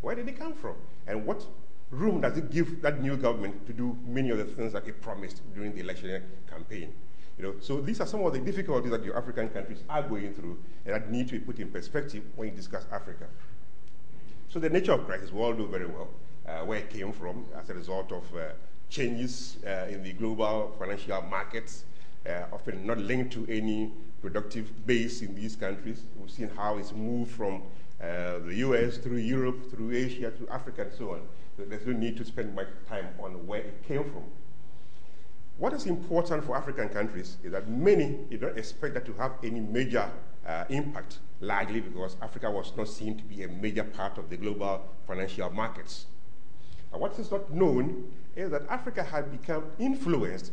where 0.00 0.14
did 0.14 0.28
it 0.28 0.38
come 0.38 0.54
from? 0.54 0.76
And 1.06 1.26
what 1.26 1.44
room 1.90 2.20
does 2.20 2.36
it 2.36 2.50
give 2.50 2.82
that 2.82 3.02
new 3.02 3.16
government 3.16 3.66
to 3.66 3.72
do 3.72 3.96
many 4.06 4.30
of 4.30 4.38
the 4.38 4.44
things 4.44 4.72
that 4.72 4.86
it 4.86 5.00
promised 5.00 5.42
during 5.54 5.74
the 5.74 5.80
election 5.80 6.22
campaign? 6.48 6.92
You 7.38 7.44
know, 7.46 7.54
so 7.60 7.80
these 7.80 8.00
are 8.00 8.06
some 8.06 8.22
of 8.22 8.32
the 8.32 8.38
difficulties 8.38 8.90
that 8.90 9.02
your 9.02 9.16
African 9.16 9.48
countries 9.48 9.82
are 9.88 10.02
going 10.02 10.34
through 10.34 10.58
and 10.84 10.94
that 10.94 11.10
need 11.10 11.28
to 11.28 11.32
be 11.32 11.38
put 11.40 11.58
in 11.58 11.68
perspective 11.68 12.22
when 12.36 12.48
you 12.48 12.54
discuss 12.54 12.84
Africa. 12.92 13.26
So 14.48 14.58
the 14.58 14.68
nature 14.68 14.92
of 14.92 15.06
crisis, 15.06 15.32
we 15.32 15.40
all 15.40 15.54
know 15.54 15.66
very 15.66 15.86
well 15.86 16.08
uh, 16.46 16.64
where 16.64 16.80
it 16.80 16.90
came 16.90 17.12
from 17.12 17.46
as 17.56 17.70
a 17.70 17.74
result 17.74 18.12
of 18.12 18.24
uh, 18.34 18.50
changes 18.88 19.56
uh, 19.66 19.86
in 19.88 20.02
the 20.02 20.12
global 20.12 20.74
financial 20.78 21.22
markets, 21.22 21.84
uh, 22.28 22.44
often 22.52 22.86
not 22.86 22.98
linked 22.98 23.32
to 23.32 23.46
any 23.48 23.92
productive 24.20 24.86
base 24.86 25.22
in 25.22 25.34
these 25.34 25.56
countries. 25.56 26.04
We've 26.18 26.30
seen 26.30 26.50
how 26.56 26.78
it's 26.78 26.92
moved 26.92 27.32
from 27.32 27.62
uh, 28.00 28.38
the 28.38 28.54
US 28.66 28.96
through 28.96 29.18
Europe, 29.18 29.70
through 29.70 29.92
Asia, 29.92 30.30
to 30.30 30.48
Africa, 30.48 30.82
and 30.82 30.92
so 30.92 31.12
on. 31.12 31.20
So 31.56 31.64
there's 31.64 31.86
no 31.86 31.92
need 31.92 32.16
to 32.16 32.24
spend 32.24 32.54
much 32.54 32.68
time 32.88 33.08
on 33.22 33.46
where 33.46 33.60
it 33.60 33.82
came 33.86 34.04
from. 34.04 34.24
What 35.58 35.74
is 35.74 35.84
important 35.84 36.44
for 36.44 36.56
African 36.56 36.88
countries 36.88 37.36
is 37.44 37.52
that 37.52 37.68
many 37.68 38.20
you 38.30 38.38
don't 38.38 38.56
expect 38.56 38.94
that 38.94 39.04
to 39.06 39.12
have 39.14 39.32
any 39.42 39.60
major 39.60 40.10
uh, 40.46 40.64
impact, 40.70 41.18
largely 41.40 41.80
because 41.80 42.16
Africa 42.22 42.50
was 42.50 42.72
not 42.76 42.88
seen 42.88 43.18
to 43.18 43.24
be 43.24 43.42
a 43.42 43.48
major 43.48 43.84
part 43.84 44.16
of 44.16 44.30
the 44.30 44.38
global 44.38 44.82
financial 45.06 45.50
markets. 45.50 46.06
And 46.92 47.00
what 47.00 47.18
is 47.18 47.30
not 47.30 47.52
known 47.52 48.10
is 48.34 48.50
that 48.50 48.62
Africa 48.68 49.04
had 49.04 49.30
become 49.30 49.64
influenced 49.78 50.52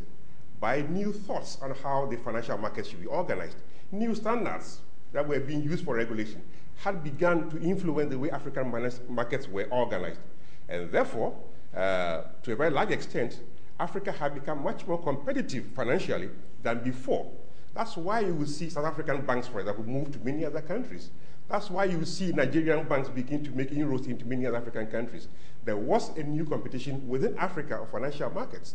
by 0.60 0.82
new 0.82 1.12
thoughts 1.12 1.58
on 1.62 1.74
how 1.82 2.06
the 2.06 2.16
financial 2.16 2.58
markets 2.58 2.88
should 2.88 3.00
be 3.00 3.06
organized. 3.06 3.56
New 3.92 4.14
standards 4.14 4.80
that 5.12 5.26
were 5.26 5.40
being 5.40 5.62
used 5.62 5.84
for 5.84 5.96
regulation 5.96 6.42
had 6.76 7.02
begun 7.02 7.50
to 7.50 7.60
influence 7.60 8.10
the 8.10 8.18
way 8.18 8.30
African 8.30 8.70
markets 9.08 9.48
were 9.48 9.64
organized. 9.70 10.20
And 10.68 10.90
therefore, 10.90 11.36
uh, 11.74 12.22
to 12.42 12.52
a 12.52 12.56
very 12.56 12.70
large 12.70 12.90
extent, 12.90 13.40
Africa 13.80 14.12
had 14.12 14.34
become 14.34 14.62
much 14.62 14.86
more 14.86 15.00
competitive 15.00 15.66
financially 15.74 16.30
than 16.62 16.82
before. 16.82 17.30
That's 17.74 17.96
why 17.96 18.20
you 18.20 18.34
will 18.34 18.46
see 18.46 18.70
South 18.70 18.86
African 18.86 19.24
banks, 19.24 19.46
for 19.46 19.60
example, 19.60 19.84
move 19.84 20.12
to 20.12 20.18
many 20.20 20.44
other 20.44 20.60
countries. 20.60 21.10
That's 21.48 21.70
why 21.70 21.84
you 21.84 22.04
see 22.04 22.32
Nigerian 22.32 22.86
banks 22.86 23.08
begin 23.08 23.42
to 23.44 23.50
make 23.52 23.72
inroads 23.72 24.06
into 24.06 24.26
many 24.26 24.46
other 24.46 24.56
African 24.58 24.86
countries. 24.88 25.28
There 25.64 25.76
was 25.76 26.10
a 26.16 26.22
new 26.22 26.44
competition 26.44 27.08
within 27.08 27.36
Africa 27.38 27.76
of 27.76 27.90
financial 27.90 28.30
markets 28.30 28.74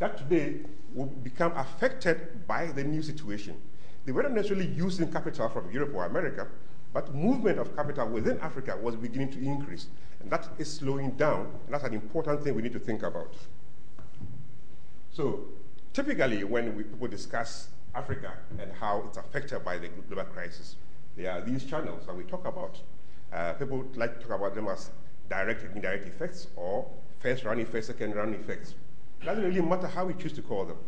that 0.00 0.16
today 0.18 0.56
will 0.94 1.06
become 1.06 1.52
affected 1.56 2.46
by 2.48 2.66
the 2.66 2.82
new 2.82 3.02
situation. 3.02 3.54
They 4.04 4.12
weren't 4.12 4.34
necessarily 4.34 4.66
using 4.66 5.12
capital 5.12 5.48
from 5.48 5.70
Europe 5.70 5.92
or 5.94 6.06
America, 6.06 6.48
but 6.92 7.14
movement 7.14 7.58
of 7.58 7.76
capital 7.76 8.08
within 8.08 8.40
Africa 8.40 8.76
was 8.82 8.96
beginning 8.96 9.30
to 9.32 9.38
increase. 9.38 9.86
And 10.20 10.30
that 10.30 10.48
is 10.58 10.72
slowing 10.72 11.12
down, 11.12 11.46
and 11.64 11.74
that's 11.74 11.84
an 11.84 11.94
important 11.94 12.42
thing 12.42 12.54
we 12.54 12.62
need 12.62 12.72
to 12.72 12.80
think 12.80 13.02
about. 13.02 13.34
So, 15.12 15.44
typically, 15.92 16.44
when 16.44 16.74
we, 16.74 16.82
people 16.82 17.06
discuss 17.06 17.68
Africa 17.94 18.32
and 18.58 18.72
how 18.72 19.04
it's 19.06 19.18
affected 19.18 19.64
by 19.64 19.78
the 19.78 19.88
global 20.08 20.24
crisis, 20.24 20.76
there 21.16 21.30
are 21.30 21.40
these 21.42 21.64
channels 21.64 22.06
that 22.06 22.16
we 22.16 22.24
talk 22.24 22.46
about. 22.46 22.80
Uh, 23.32 23.52
people 23.52 23.84
like 23.94 24.18
to 24.18 24.26
talk 24.26 24.38
about 24.38 24.54
them 24.54 24.66
as 24.68 24.90
direct 25.28 25.62
and 25.62 25.76
indirect 25.76 26.06
effects 26.08 26.48
or 26.56 26.88
first 27.20 27.44
round 27.44 27.60
effects, 27.60 27.88
second 27.88 28.14
round 28.14 28.34
effects. 28.34 28.74
Doesn't 29.24 29.44
really 29.44 29.60
matter 29.60 29.86
how 29.86 30.06
we 30.06 30.14
choose 30.14 30.32
to 30.32 30.42
call 30.42 30.64
them. 30.64 30.78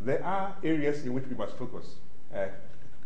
There 0.00 0.24
are 0.24 0.56
areas 0.64 1.04
in 1.04 1.12
which 1.12 1.26
we 1.26 1.36
must 1.36 1.56
focus. 1.56 1.96
Uh, 2.34 2.46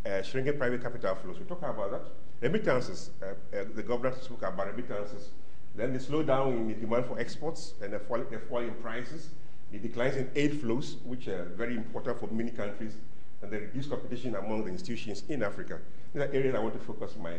uh, 0.09 0.23
shrinking 0.23 0.57
private 0.57 0.83
capital 0.83 1.15
flows, 1.15 1.39
we 1.39 1.45
talk 1.45 1.63
about 1.63 1.91
that. 1.91 2.03
Remittances, 2.41 3.11
uh, 3.23 3.27
uh, 3.57 3.65
the 3.75 3.83
government 3.83 4.23
spoke 4.23 4.43
about 4.43 4.67
remittances. 4.67 5.31
Then 5.75 5.93
the 5.93 5.99
slowdown 5.99 6.53
in 6.53 6.69
the 6.69 6.75
demand 6.75 7.07
for 7.07 7.19
exports 7.19 7.75
and 7.83 7.93
the 7.93 7.99
fall, 7.99 8.19
the 8.31 8.39
fall 8.39 8.61
in 8.61 8.75
prices, 8.75 9.31
the 9.71 9.79
declines 9.79 10.17
in 10.17 10.31
aid 10.35 10.61
flows, 10.61 10.97
which 11.05 11.29
are 11.29 11.45
very 11.57 11.77
important 11.77 12.19
for 12.19 12.27
many 12.29 12.51
countries, 12.51 12.97
and 13.43 13.51
the 13.51 13.61
reduced 13.61 13.91
competition 13.91 14.35
among 14.35 14.65
the 14.65 14.71
institutions 14.71 15.23
in 15.29 15.43
Africa. 15.43 15.79
These 16.13 16.23
are 16.23 16.33
areas 16.33 16.55
I 16.55 16.59
want 16.59 16.75
to 16.75 16.81
focus 16.81 17.15
my 17.21 17.35
uh, 17.35 17.39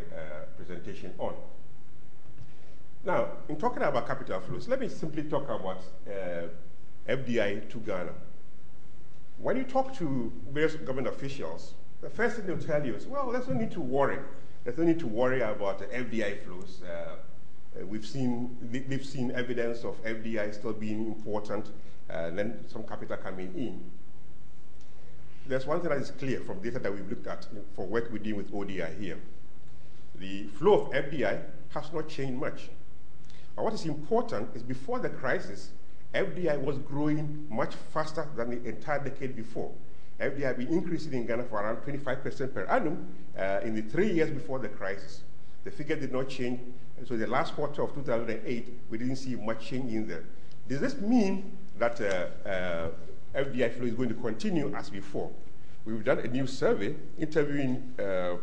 presentation 0.56 1.12
on. 1.18 1.34
Now, 3.04 3.28
in 3.48 3.56
talking 3.56 3.82
about 3.82 4.06
capital 4.06 4.40
flows, 4.40 4.66
let 4.66 4.80
me 4.80 4.88
simply 4.88 5.24
talk 5.24 5.44
about 5.44 5.82
uh, 6.08 6.48
FDI 7.08 7.68
to 7.70 7.78
Ghana. 7.78 8.12
When 9.38 9.56
you 9.56 9.64
talk 9.64 9.94
to 9.98 10.32
various 10.50 10.74
government 10.74 11.08
officials, 11.08 11.74
the 12.00 12.08
first 12.08 12.36
thing 12.36 12.46
they'll 12.46 12.58
tell 12.58 12.84
you 12.84 12.94
is, 12.94 13.06
well, 13.06 13.30
there's 13.30 13.48
no 13.48 13.54
need 13.54 13.72
to 13.72 13.80
worry. 13.80 14.18
There's 14.62 14.78
no 14.78 14.84
need 14.84 14.98
to 15.00 15.06
worry 15.06 15.40
about 15.40 15.78
the 15.78 15.86
FDI 15.86 16.44
flows. 16.44 16.80
Uh, 16.82 17.16
uh, 17.78 17.86
we've 17.86 18.06
seen, 18.06 18.56
they've 18.62 19.04
seen 19.04 19.32
evidence 19.32 19.84
of 19.84 20.02
FDI 20.04 20.54
still 20.54 20.72
being 20.72 21.06
important, 21.06 21.66
uh, 22.10 22.12
and 22.12 22.38
then 22.38 22.64
some 22.68 22.84
capital 22.84 23.16
coming 23.16 23.52
in. 23.56 23.80
There's 25.46 25.66
one 25.66 25.80
thing 25.80 25.90
that 25.90 25.98
is 25.98 26.10
clear 26.10 26.40
from 26.40 26.60
data 26.60 26.78
that 26.78 26.92
we've 26.92 27.08
looked 27.08 27.26
at 27.26 27.46
for 27.74 27.84
work 27.84 28.10
we 28.10 28.18
do 28.18 28.34
with 28.34 28.54
ODI 28.54 28.86
here. 28.98 29.18
The 30.14 30.44
flow 30.58 30.86
of 30.86 30.92
FDI 30.92 31.42
has 31.70 31.92
not 31.92 32.08
changed 32.08 32.40
much. 32.40 32.70
But 33.56 33.64
what 33.64 33.74
is 33.74 33.84
important 33.84 34.54
is 34.54 34.62
before 34.62 35.00
the 35.00 35.10
crisis, 35.10 35.70
FDI 36.14 36.60
was 36.60 36.78
growing 36.78 37.46
much 37.50 37.74
faster 37.92 38.26
than 38.36 38.50
the 38.50 38.68
entire 38.68 39.02
decade 39.02 39.34
before. 39.34 39.72
FDI 40.20 40.42
had 40.42 40.58
been 40.58 40.68
increasing 40.68 41.12
in 41.12 41.26
Ghana 41.26 41.44
for 41.44 41.56
around 41.60 41.78
25% 41.78 42.54
per 42.54 42.64
annum 42.66 43.08
uh, 43.36 43.60
in 43.64 43.74
the 43.74 43.82
three 43.82 44.12
years 44.12 44.30
before 44.30 44.60
the 44.60 44.68
crisis. 44.68 45.22
The 45.64 45.70
figure 45.70 45.96
did 45.96 46.12
not 46.12 46.28
change. 46.28 46.60
So 47.04 47.16
the 47.16 47.26
last 47.26 47.54
quarter 47.54 47.82
of 47.82 47.94
2008, 47.94 48.68
we 48.90 48.98
didn't 48.98 49.16
see 49.16 49.34
much 49.34 49.66
change 49.66 49.92
in 49.92 50.06
there. 50.06 50.24
Does 50.68 50.80
this 50.80 51.00
mean 51.00 51.56
that 51.78 52.00
uh, 52.00 52.48
uh, 52.48 52.88
FDI 53.34 53.76
flow 53.76 53.86
is 53.86 53.94
going 53.94 54.08
to 54.10 54.14
continue 54.14 54.72
as 54.76 54.90
before? 54.90 55.30
We've 55.84 56.04
done 56.04 56.20
a 56.20 56.28
new 56.28 56.46
survey 56.46 56.94
interviewing 57.18 57.92
uh, 57.98 58.36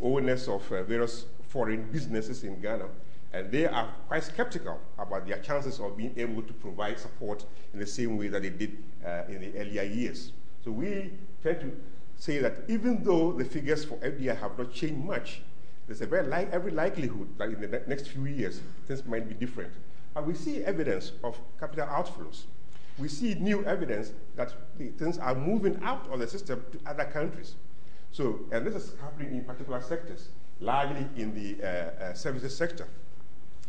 owners 0.00 0.46
of 0.48 0.70
uh, 0.70 0.84
various 0.84 1.26
foreign 1.48 1.90
businesses 1.90 2.44
in 2.44 2.60
Ghana 2.60 2.86
and 3.32 3.50
they 3.50 3.66
are 3.66 3.88
quite 4.06 4.24
skeptical 4.24 4.80
about 4.98 5.26
their 5.26 5.38
chances 5.40 5.80
of 5.80 5.96
being 5.96 6.14
able 6.16 6.42
to 6.42 6.52
provide 6.54 6.98
support 6.98 7.44
in 7.72 7.78
the 7.78 7.86
same 7.86 8.16
way 8.16 8.28
that 8.28 8.42
they 8.42 8.50
did 8.50 8.78
uh, 9.04 9.22
in 9.28 9.40
the 9.40 9.58
earlier 9.58 9.82
years. 9.82 10.32
So 10.64 10.70
we 10.70 11.12
tend 11.42 11.60
to 11.60 11.76
say 12.16 12.38
that 12.38 12.54
even 12.68 13.02
though 13.04 13.32
the 13.32 13.44
figures 13.44 13.84
for 13.84 13.96
FDI 13.96 14.38
have 14.38 14.58
not 14.58 14.72
changed 14.72 15.04
much, 15.04 15.42
there's 15.86 16.00
a 16.00 16.06
very 16.06 16.26
li- 16.26 16.48
every 16.52 16.72
likelihood 16.72 17.28
that 17.38 17.48
in 17.50 17.60
the 17.60 17.68
ne- 17.68 17.82
next 17.86 18.08
few 18.08 18.24
years 18.26 18.60
things 18.86 19.04
might 19.04 19.28
be 19.28 19.34
different. 19.34 19.72
But 20.14 20.26
we 20.26 20.34
see 20.34 20.64
evidence 20.64 21.12
of 21.22 21.38
capital 21.60 21.86
outflows. 21.86 22.44
We 22.98 23.08
see 23.08 23.34
new 23.34 23.64
evidence 23.64 24.12
that 24.36 24.52
things 24.98 25.18
are 25.18 25.34
moving 25.34 25.78
out 25.82 26.08
of 26.10 26.18
the 26.18 26.26
system 26.26 26.64
to 26.72 26.90
other 26.90 27.04
countries. 27.04 27.54
So, 28.10 28.40
and 28.50 28.66
this 28.66 28.74
is 28.74 28.94
happening 29.00 29.36
in 29.36 29.44
particular 29.44 29.80
sectors, 29.80 30.30
largely 30.60 31.06
in 31.16 31.34
the 31.34 31.62
uh, 31.62 31.68
uh, 32.04 32.14
services 32.14 32.56
sector. 32.56 32.88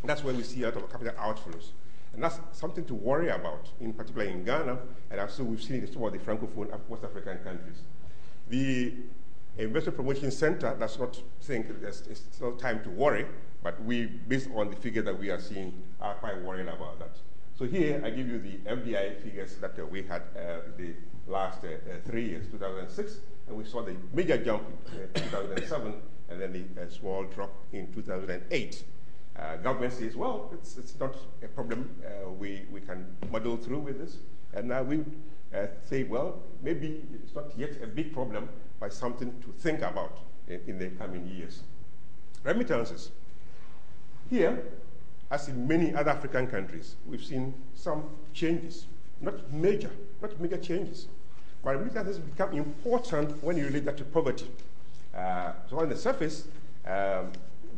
That's 0.04 0.24
where 0.24 0.34
we 0.34 0.42
see 0.42 0.62
a 0.62 0.66
lot 0.66 0.76
of 0.76 0.90
capital 0.90 1.14
outflows. 1.14 1.68
And 2.14 2.22
that's 2.22 2.40
something 2.52 2.84
to 2.86 2.94
worry 2.94 3.28
about, 3.28 3.68
in 3.80 3.92
particular 3.92 4.24
in 4.26 4.44
Ghana, 4.44 4.78
and 5.10 5.20
also 5.20 5.44
we've 5.44 5.62
seen 5.62 5.76
it 5.76 5.84
in 5.84 5.92
some 5.92 6.02
of 6.02 6.12
the 6.12 6.18
Francophone 6.18 6.68
West 6.88 7.04
African 7.04 7.38
countries. 7.38 7.82
The 8.48 8.94
Investment 9.58 9.96
Promotion 9.96 10.30
Center 10.30 10.74
does 10.78 10.98
not 10.98 11.20
think 11.42 11.66
it's 11.82 12.02
still 12.32 12.56
time 12.56 12.82
to 12.82 12.90
worry, 12.90 13.26
but 13.62 13.82
we, 13.84 14.06
based 14.06 14.48
on 14.54 14.70
the 14.70 14.76
figure 14.76 15.02
that 15.02 15.18
we 15.18 15.30
are 15.30 15.40
seeing, 15.40 15.72
are 16.00 16.14
quite 16.14 16.40
worried 16.42 16.68
about 16.68 16.98
that. 16.98 17.16
So 17.56 17.66
here 17.66 18.02
I 18.04 18.10
give 18.10 18.26
you 18.26 18.38
the 18.38 18.56
FDI 18.70 19.22
figures 19.22 19.56
that 19.56 19.78
uh, 19.78 19.84
we 19.84 20.02
had 20.02 20.22
uh, 20.34 20.60
the 20.78 20.94
last 21.28 21.62
uh, 21.62 21.68
uh, 21.68 21.96
three 22.06 22.30
years, 22.30 22.46
2006, 22.50 23.18
and 23.48 23.56
we 23.56 23.64
saw 23.64 23.82
the 23.82 23.94
major 24.12 24.42
jump 24.42 24.62
in 24.92 25.22
uh, 25.22 25.28
2007, 25.30 25.94
and 26.30 26.40
then 26.40 26.52
the 26.52 26.82
uh, 26.82 26.88
small 26.88 27.24
drop 27.24 27.52
in 27.72 27.92
2008. 27.92 28.84
Uh, 29.38 29.56
government 29.56 29.92
says, 29.92 30.16
well, 30.16 30.50
it's, 30.52 30.76
it's 30.76 30.98
not 30.98 31.16
a 31.42 31.48
problem. 31.48 31.88
Uh, 32.04 32.30
we, 32.30 32.62
we 32.70 32.80
can 32.80 33.06
muddle 33.30 33.56
through 33.56 33.78
with 33.78 33.98
this. 33.98 34.18
And 34.54 34.68
now 34.68 34.82
we 34.82 35.04
uh, 35.54 35.66
say, 35.88 36.02
well, 36.02 36.40
maybe 36.62 37.02
it's 37.14 37.34
not 37.34 37.46
yet 37.56 37.70
a 37.82 37.86
big 37.86 38.12
problem, 38.12 38.48
but 38.78 38.92
something 38.92 39.32
to 39.42 39.52
think 39.58 39.80
about 39.82 40.18
in, 40.48 40.60
in 40.66 40.78
the 40.78 40.88
coming 40.90 41.26
years. 41.26 41.62
Remittances. 42.44 43.10
Here, 44.28 44.62
as 45.30 45.48
in 45.48 45.66
many 45.66 45.94
other 45.94 46.10
African 46.10 46.46
countries, 46.46 46.96
we've 47.06 47.24
seen 47.24 47.54
some 47.74 48.04
changes, 48.32 48.86
not 49.20 49.52
major, 49.52 49.90
not 50.20 50.38
major 50.40 50.56
changes. 50.56 51.06
But 51.62 51.78
remittances 51.78 52.18
become 52.18 52.52
important 52.54 53.42
when 53.42 53.56
you 53.56 53.66
relate 53.66 53.84
that 53.84 53.96
to 53.98 54.04
poverty. 54.04 54.50
Uh, 55.14 55.52
so 55.68 55.80
on 55.80 55.88
the 55.88 55.96
surface, 55.96 56.46
um, 56.86 57.32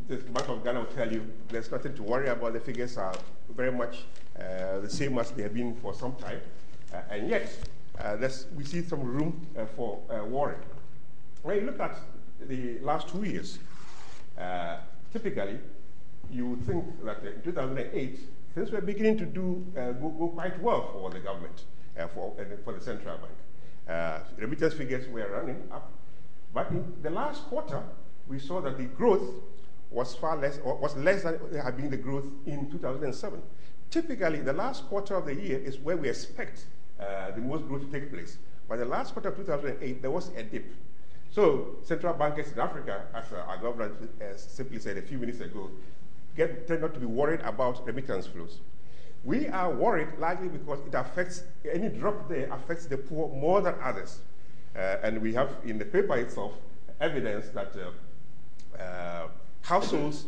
the 0.07 0.17
Bank 0.17 0.49
of 0.49 0.63
Ghana 0.63 0.79
will 0.79 0.85
tell 0.87 1.11
you 1.11 1.25
there's 1.49 1.71
nothing 1.71 1.93
to 1.95 2.03
worry 2.03 2.27
about. 2.27 2.53
The 2.53 2.59
figures 2.59 2.97
are 2.97 3.15
very 3.55 3.71
much 3.71 4.03
uh, 4.37 4.79
the 4.79 4.89
same 4.89 5.17
as 5.17 5.31
they 5.31 5.43
have 5.43 5.53
been 5.53 5.75
for 5.75 5.93
some 5.93 6.15
time. 6.15 6.41
Uh, 6.93 6.97
and 7.09 7.29
yet, 7.29 7.49
uh, 7.99 8.17
we 8.55 8.63
see 8.63 8.81
some 8.81 9.01
room 9.01 9.45
uh, 9.57 9.65
for 9.75 9.99
uh, 10.09 10.25
worry. 10.25 10.55
When 11.43 11.57
you 11.57 11.65
look 11.65 11.79
at 11.79 11.97
the 12.47 12.79
last 12.79 13.07
two 13.09 13.23
years, 13.23 13.59
typically, 15.11 15.59
you 16.31 16.47
would 16.47 16.65
think 16.65 17.05
that 17.05 17.23
in 17.23 17.41
2008, 17.41 18.19
things 18.55 18.71
were 18.71 18.81
beginning 18.81 19.17
to 19.17 19.25
do 19.25 19.65
go, 19.75 20.09
go, 20.09 20.27
quite 20.29 20.61
well 20.61 20.89
for 20.91 21.09
the 21.09 21.19
government, 21.19 21.63
for, 22.13 22.33
for 22.63 22.73
the 22.73 22.81
central 22.81 23.17
bank. 23.17 24.23
remittance 24.37 24.73
figures 24.73 25.07
were 25.09 25.27
running 25.27 25.61
up. 25.71 25.91
But 26.53 26.69
in 26.71 26.93
the 27.01 27.09
last 27.09 27.43
quarter, 27.43 27.83
we 28.27 28.39
saw 28.39 28.61
that 28.61 28.77
the 28.77 28.85
growth 28.85 29.21
was 29.93 30.15
far 30.15 30.37
less, 30.37 30.59
was 30.63 30.95
less 30.97 31.23
than 31.23 31.39
had 31.61 31.77
been 31.77 31.89
the 31.89 31.97
growth 31.97 32.25
in 32.45 32.69
2007. 32.71 33.41
Typically, 33.89 34.39
the 34.41 34.53
last 34.53 34.87
quarter 34.87 35.15
of 35.15 35.25
the 35.25 35.35
year 35.35 35.59
is 35.59 35.77
where 35.77 35.95
we 35.95 36.09
expect 36.09 36.65
uh, 36.99 37.31
the 37.31 37.41
most 37.41 37.67
growth 37.67 37.81
to 37.81 37.99
take 37.99 38.11
place. 38.11 38.37
But 38.67 38.79
the 38.79 38.85
last 38.85 39.13
quarter 39.13 39.29
of 39.29 39.37
2008, 39.37 40.01
there 40.01 40.11
was 40.11 40.29
a 40.35 40.43
dip. 40.43 40.65
So 41.29 41.77
central 41.83 42.13
bankers 42.13 42.51
in 42.51 42.59
Africa, 42.59 43.03
as 43.13 43.25
uh, 43.31 43.43
our 43.47 43.57
governor 43.57 43.91
uh, 44.21 44.35
simply 44.35 44.79
said 44.79 44.97
a 44.97 45.01
few 45.01 45.17
minutes 45.17 45.41
ago, 45.41 45.69
get, 46.35 46.67
tend 46.67 46.81
not 46.81 46.93
to 46.95 46.99
be 46.99 47.05
worried 47.05 47.41
about 47.41 47.85
remittance 47.85 48.27
flows. 48.27 48.59
We 49.23 49.47
are 49.47 49.71
worried 49.71 50.09
largely 50.19 50.49
because 50.49 50.79
it 50.87 50.93
affects, 50.93 51.43
any 51.71 51.89
drop 51.89 52.27
there 52.29 52.51
affects 52.51 52.87
the 52.87 52.97
poor 52.97 53.29
more 53.29 53.61
than 53.61 53.75
others. 53.81 54.19
Uh, 54.75 54.97
and 55.03 55.21
we 55.21 55.33
have 55.33 55.55
in 55.63 55.77
the 55.77 55.85
paper 55.85 56.17
itself 56.17 56.53
evidence 56.99 57.49
that 57.49 57.73
uh, 57.75 58.81
uh, 58.81 59.27
households 59.63 60.25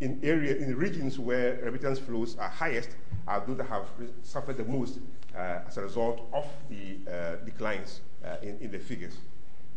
in 0.00 0.20
area 0.22 0.56
in 0.56 0.76
regions 0.76 1.18
where 1.18 1.58
remittance 1.62 1.98
flows 1.98 2.36
are 2.36 2.48
highest 2.48 2.90
are 3.28 3.42
those 3.46 3.56
that 3.56 3.68
have 3.68 3.86
suffered 4.22 4.56
the 4.56 4.64
most 4.64 4.98
uh, 5.36 5.60
as 5.66 5.76
a 5.76 5.82
result 5.82 6.28
of 6.32 6.44
the 6.68 6.98
uh, 7.10 7.36
declines 7.44 8.00
uh, 8.24 8.36
in, 8.42 8.58
in, 8.60 8.70
the 8.70 8.78
figures. 8.78 9.16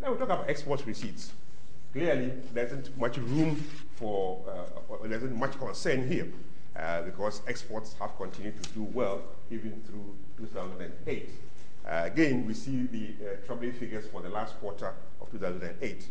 Now 0.02 0.12
we 0.12 0.18
talk 0.18 0.26
about 0.26 0.50
export 0.50 0.84
receipts. 0.86 1.32
Clearly, 1.94 2.34
there 2.54 2.66
isn't 2.66 2.98
much 2.98 3.18
room 3.18 3.56
for, 3.96 4.42
uh, 4.50 5.08
there 5.08 5.18
isn't 5.18 5.38
much 5.38 5.58
concern 5.58 6.08
here 6.08 6.28
uh, 6.76 7.04
because 7.04 7.42
exports 7.48 7.96
have 8.00 8.18
continued 8.18 8.62
to 8.62 8.70
do 8.72 8.84
well 8.92 9.22
even 9.52 9.82
through 9.84 10.16
2008. 10.38 11.30
Uh, 11.86 12.02
again, 12.04 12.46
we 12.48 12.54
see 12.56 12.88
the 12.88 13.14
troubling 13.46 13.72
figures 13.72 14.08
for 14.08 14.22
the 14.22 14.30
last 14.30 14.60
quarter 14.60 14.94
of 15.22 15.32
2008. 15.32 16.08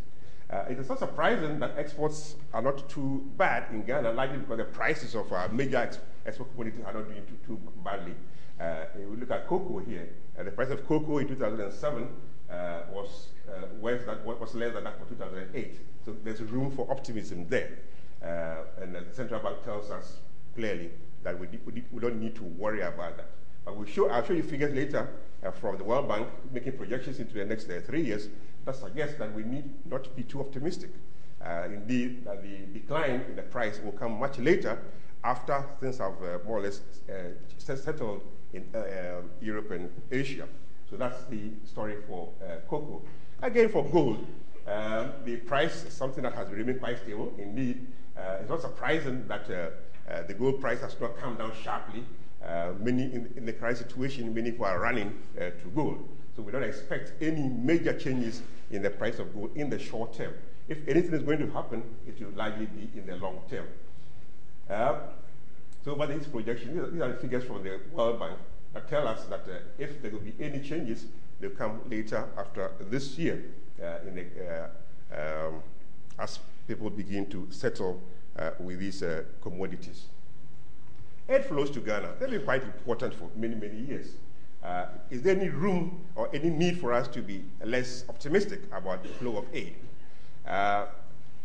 Uh, 0.54 0.64
it 0.70 0.78
is 0.78 0.88
not 0.88 1.00
surprising 1.00 1.58
that 1.58 1.72
exports 1.76 2.36
are 2.52 2.62
not 2.62 2.88
too 2.88 3.28
bad 3.36 3.64
in 3.72 3.82
Ghana, 3.82 4.12
likely 4.12 4.38
because 4.38 4.58
the 4.58 4.64
prices 4.64 5.16
of 5.16 5.32
our 5.32 5.48
major 5.48 5.78
ex 5.78 5.98
export 6.26 6.52
commodities 6.52 6.80
are 6.86 6.92
not 6.92 7.08
doing 7.08 7.22
too, 7.26 7.38
too 7.44 7.60
badly. 7.84 8.14
Uh, 8.60 8.84
if 8.94 9.08
we 9.08 9.16
look 9.16 9.32
at 9.32 9.48
cocoa 9.48 9.80
here, 9.80 10.08
uh, 10.38 10.44
the 10.44 10.52
price 10.52 10.70
of 10.70 10.86
cocoa 10.86 11.18
in 11.18 11.26
2007 11.26 12.08
uh, 12.48 12.82
was, 12.92 13.30
uh, 13.48 13.66
was 14.24 14.54
less 14.54 14.72
than 14.74 14.84
that 14.84 14.96
for 14.96 15.06
2008. 15.06 15.80
So 16.04 16.14
there's 16.22 16.40
room 16.42 16.70
for 16.70 16.88
optimism 16.88 17.48
there. 17.48 17.70
Uh, 18.22 18.80
and 18.80 18.94
the 18.94 19.04
central 19.10 19.40
bank 19.40 19.64
tells 19.64 19.90
us 19.90 20.18
clearly 20.54 20.90
that 21.24 21.36
we, 21.36 21.48
we, 21.66 21.82
we, 21.90 22.00
don't 22.00 22.20
need 22.20 22.36
to 22.36 22.44
worry 22.44 22.82
about 22.82 23.16
that. 23.16 23.30
But 23.64 23.76
we'll 23.76 23.86
show, 23.86 24.08
I'll 24.08 24.24
show 24.24 24.34
you 24.34 24.44
figures 24.44 24.72
later 24.72 25.08
uh, 25.44 25.50
from 25.50 25.78
the 25.78 25.84
World 25.84 26.06
Bank 26.06 26.28
making 26.52 26.76
projections 26.76 27.18
into 27.18 27.34
the 27.34 27.44
next 27.44 27.68
uh, 27.68 27.80
three 27.84 28.02
years 28.02 28.28
that 28.64 28.76
suggests 28.76 29.18
that 29.18 29.32
we 29.34 29.42
need 29.42 29.70
not 29.90 30.04
to 30.04 30.10
be 30.10 30.22
too 30.22 30.40
optimistic. 30.40 30.90
Uh, 31.44 31.64
indeed, 31.66 32.24
that 32.24 32.42
the 32.42 32.78
decline 32.78 33.22
in 33.28 33.36
the 33.36 33.42
price 33.42 33.78
will 33.84 33.92
come 33.92 34.18
much 34.18 34.38
later 34.38 34.78
after 35.22 35.64
things 35.80 35.98
have 35.98 36.14
uh, 36.22 36.38
more 36.46 36.58
or 36.58 36.62
less 36.62 36.80
uh, 37.08 37.12
settled 37.58 38.22
in 38.52 38.64
uh, 38.74 38.78
um, 38.78 39.30
Europe 39.40 39.70
and 39.70 39.90
Asia. 40.10 40.46
So 40.88 40.96
that's 40.96 41.24
the 41.24 41.50
story 41.64 41.96
for 42.06 42.30
cocoa. 42.68 43.02
Again, 43.42 43.68
for 43.68 43.84
gold, 43.84 44.26
um, 44.66 45.12
the 45.24 45.36
price 45.36 45.84
is 45.84 45.92
something 45.92 46.22
that 46.22 46.34
has 46.34 46.48
remained 46.50 46.80
quite 46.80 46.98
stable. 46.98 47.32
Indeed, 47.38 47.86
it's 48.40 48.48
not 48.48 48.60
surprising 48.60 49.26
that 49.28 49.46
the 49.48 50.34
gold 50.34 50.60
price 50.60 50.80
has 50.80 50.98
not 51.00 51.16
come 51.18 51.36
down 51.36 51.52
sharply. 51.62 52.04
Uh, 52.44 52.72
many 52.78 53.04
in, 53.04 53.32
in, 53.36 53.46
the 53.46 53.52
current 53.52 53.78
situation, 53.78 54.34
many 54.34 54.50
people 54.50 54.66
are 54.66 54.78
running 54.78 55.18
uh, 55.38 55.44
to 55.44 55.70
gold. 55.74 56.06
So 56.36 56.42
we 56.42 56.52
don't 56.52 56.64
expect 56.64 57.12
any 57.22 57.48
major 57.48 57.96
changes 57.98 58.42
in 58.70 58.82
the 58.82 58.90
price 58.90 59.18
of 59.18 59.32
gold 59.34 59.56
in 59.56 59.70
the 59.70 59.78
short 59.78 60.14
term. 60.14 60.34
If 60.68 60.78
anything 60.88 61.14
is 61.14 61.22
going 61.22 61.38
to 61.38 61.50
happen, 61.50 61.82
it 62.06 62.18
will 62.20 62.32
likely 62.36 62.66
be 62.66 62.90
in 62.98 63.06
the 63.06 63.16
long 63.16 63.40
term. 63.48 63.66
Uh, 64.68 64.98
so 65.84 65.94
these 66.06 66.26
projections, 66.26 66.92
these 66.92 67.02
are 67.02 67.08
the 67.08 67.18
figures 67.18 67.44
from 67.44 67.62
the 67.62 67.78
World 67.92 68.18
Bank 68.18 68.38
that 68.72 68.88
tell 68.88 69.06
us 69.06 69.24
that 69.26 69.40
uh, 69.40 69.58
if 69.78 70.00
there 70.00 70.10
will 70.10 70.20
be 70.20 70.34
any 70.40 70.60
changes, 70.60 71.06
they'll 71.40 71.50
come 71.50 71.80
later 71.90 72.26
after 72.38 72.72
this 72.80 73.18
year 73.18 73.44
uh, 73.82 73.98
the, 74.04 74.70
um, 75.12 75.62
as 76.18 76.38
people 76.66 76.88
begin 76.90 77.26
to 77.26 77.46
settle 77.50 78.00
with 78.58 78.80
these 78.80 79.04
commodities. 79.40 80.06
Aid 81.28 81.44
flows 81.44 81.70
to 81.70 81.80
Ghana. 81.80 82.14
They've 82.18 82.30
been 82.30 82.42
quite 82.42 82.62
important 82.64 83.14
for 83.14 83.30
many, 83.36 83.54
many 83.54 83.78
years. 83.78 84.08
Uh, 84.64 84.86
is 85.10 85.20
there 85.20 85.36
any 85.36 85.50
room 85.50 86.00
or 86.16 86.30
any 86.32 86.48
need 86.48 86.78
for 86.80 86.92
us 86.92 87.06
to 87.08 87.20
be 87.20 87.44
less 87.64 88.04
optimistic 88.08 88.62
about 88.72 89.02
the 89.02 89.08
flow 89.10 89.36
of 89.36 89.44
aid? 89.52 89.76
Uh, 90.46 90.86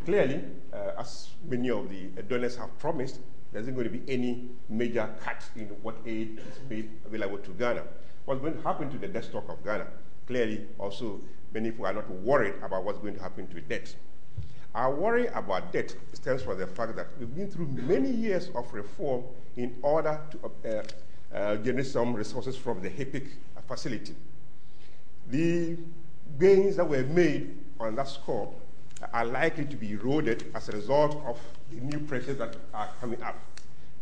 clearly, 0.05 0.41
uh, 0.71 0.91
as 0.97 1.31
many 1.45 1.69
of 1.69 1.89
the 1.89 2.07
donors 2.29 2.55
have 2.55 2.77
promised, 2.79 3.19
there 3.51 3.61
isn't 3.61 3.73
going 3.73 3.91
to 3.91 3.97
be 3.97 4.09
any 4.11 4.49
major 4.69 5.09
cut 5.19 5.43
in 5.55 5.65
what 5.81 5.95
aid 6.05 6.39
is 6.39 6.69
made 6.69 6.89
available 7.05 7.39
to 7.39 7.51
Ghana. 7.51 7.83
What's 8.25 8.39
going 8.39 8.55
to 8.55 8.61
happen 8.61 8.89
to 8.89 8.97
the 8.97 9.07
debt 9.07 9.25
stock 9.25 9.49
of 9.49 9.63
Ghana? 9.65 9.87
Clearly, 10.27 10.67
also, 10.77 11.19
many 11.53 11.71
people 11.71 11.87
are 11.87 11.93
not 11.93 12.09
worried 12.09 12.55
about 12.63 12.85
what's 12.85 12.99
going 12.99 13.15
to 13.15 13.21
happen 13.21 13.47
to 13.47 13.59
debt. 13.61 13.93
Our 14.75 14.93
worry 14.93 15.27
about 15.27 15.73
debt 15.73 15.95
stems 16.13 16.43
from 16.43 16.59
the 16.59 16.67
fact 16.67 16.95
that 16.95 17.07
we've 17.19 17.35
been 17.35 17.49
through 17.49 17.67
many 17.67 18.11
years 18.11 18.49
of 18.55 18.71
reform 18.71 19.23
in 19.57 19.75
order 19.81 20.21
to 20.31 20.77
uh, 20.79 20.83
generate 21.33 21.85
some 21.85 22.13
resources 22.13 22.55
from 22.55 22.81
the 22.81 22.89
HIPC 22.89 23.27
facility. 23.67 24.15
The 25.29 25.77
gains 26.39 26.75
that 26.77 26.87
were 26.87 27.03
made 27.03 27.57
on 27.79 27.95
that 27.95 28.07
score 28.07 28.53
are 29.13 29.25
likely 29.25 29.65
to 29.65 29.75
be 29.75 29.91
eroded 29.91 30.51
as 30.53 30.69
a 30.69 30.71
result 30.73 31.21
of 31.25 31.39
the 31.71 31.79
new 31.79 31.99
pressures 31.99 32.37
that 32.37 32.55
are 32.73 32.89
coming 32.99 33.21
up. 33.21 33.37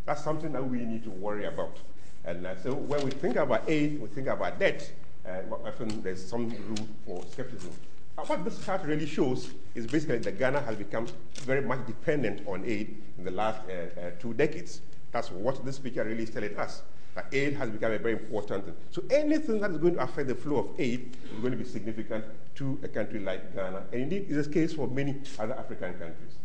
That's 0.06 0.24
something 0.24 0.52
that 0.54 0.68
we 0.68 0.80
need 0.80 1.04
to 1.04 1.10
worry 1.10 1.46
about. 1.46 1.78
And 2.26 2.46
uh, 2.46 2.58
so 2.62 2.74
when 2.74 3.04
we 3.04 3.12
think 3.12 3.36
about 3.36 3.70
aid, 3.70 4.02
we 4.02 4.08
think 4.08 4.28
about 4.28 4.60
debt, 4.60 4.92
uh, 5.26 5.40
often 5.66 6.02
there's 6.02 6.26
some 6.26 6.50
room 6.50 6.96
for 7.06 7.24
skepticism. 7.32 7.72
what 8.16 8.44
this 8.44 8.66
chart 8.66 8.84
really 8.84 9.06
shows 9.06 9.52
is 9.76 9.86
basically 9.86 10.18
that 10.20 10.40
Ghana 10.40 10.62
has 10.62 10.76
become 10.76 11.08
very 11.42 11.62
much 11.62 11.86
dependent 11.86 12.48
on 12.48 12.64
aid 12.66 13.02
in 13.18 13.24
the 13.24 13.32
last 13.32 13.62
uh, 13.70 14.00
uh, 14.00 14.12
two 14.20 14.34
decades. 14.34 14.82
That's 15.12 15.32
what 15.32 15.64
this 15.66 15.78
picture 15.78 16.04
really 16.04 16.24
is 16.24 16.30
telling 16.30 16.58
us. 16.58 16.82
That 17.18 17.34
aid 17.34 17.55
has 17.55 17.72
become 17.72 17.93
a 17.93 17.97
very 17.97 18.13
important 18.13 18.65
thing. 18.65 18.76
So 18.91 19.01
anything 19.09 19.59
that 19.61 19.72
is 19.72 19.78
going 19.78 19.95
to 19.95 20.03
affect 20.03 20.28
the 20.28 20.36
flow 20.36 20.57
of 20.57 20.68
aid 20.80 21.18
is 21.34 21.39
going 21.39 21.49
to 21.49 21.57
be 21.57 21.63
significant 21.63 22.24
to 22.57 22.80
a 22.84 22.88
country 22.88 23.20
like 23.20 23.55
Ghana. 23.55 23.86
And 23.91 24.01
indeed, 24.03 24.28
it's 24.30 24.45
the 24.45 24.53
case 24.53 24.74
for 24.74 24.88
many 24.88 25.15
other 25.39 25.55
African 25.55 25.93
countries. 25.93 26.36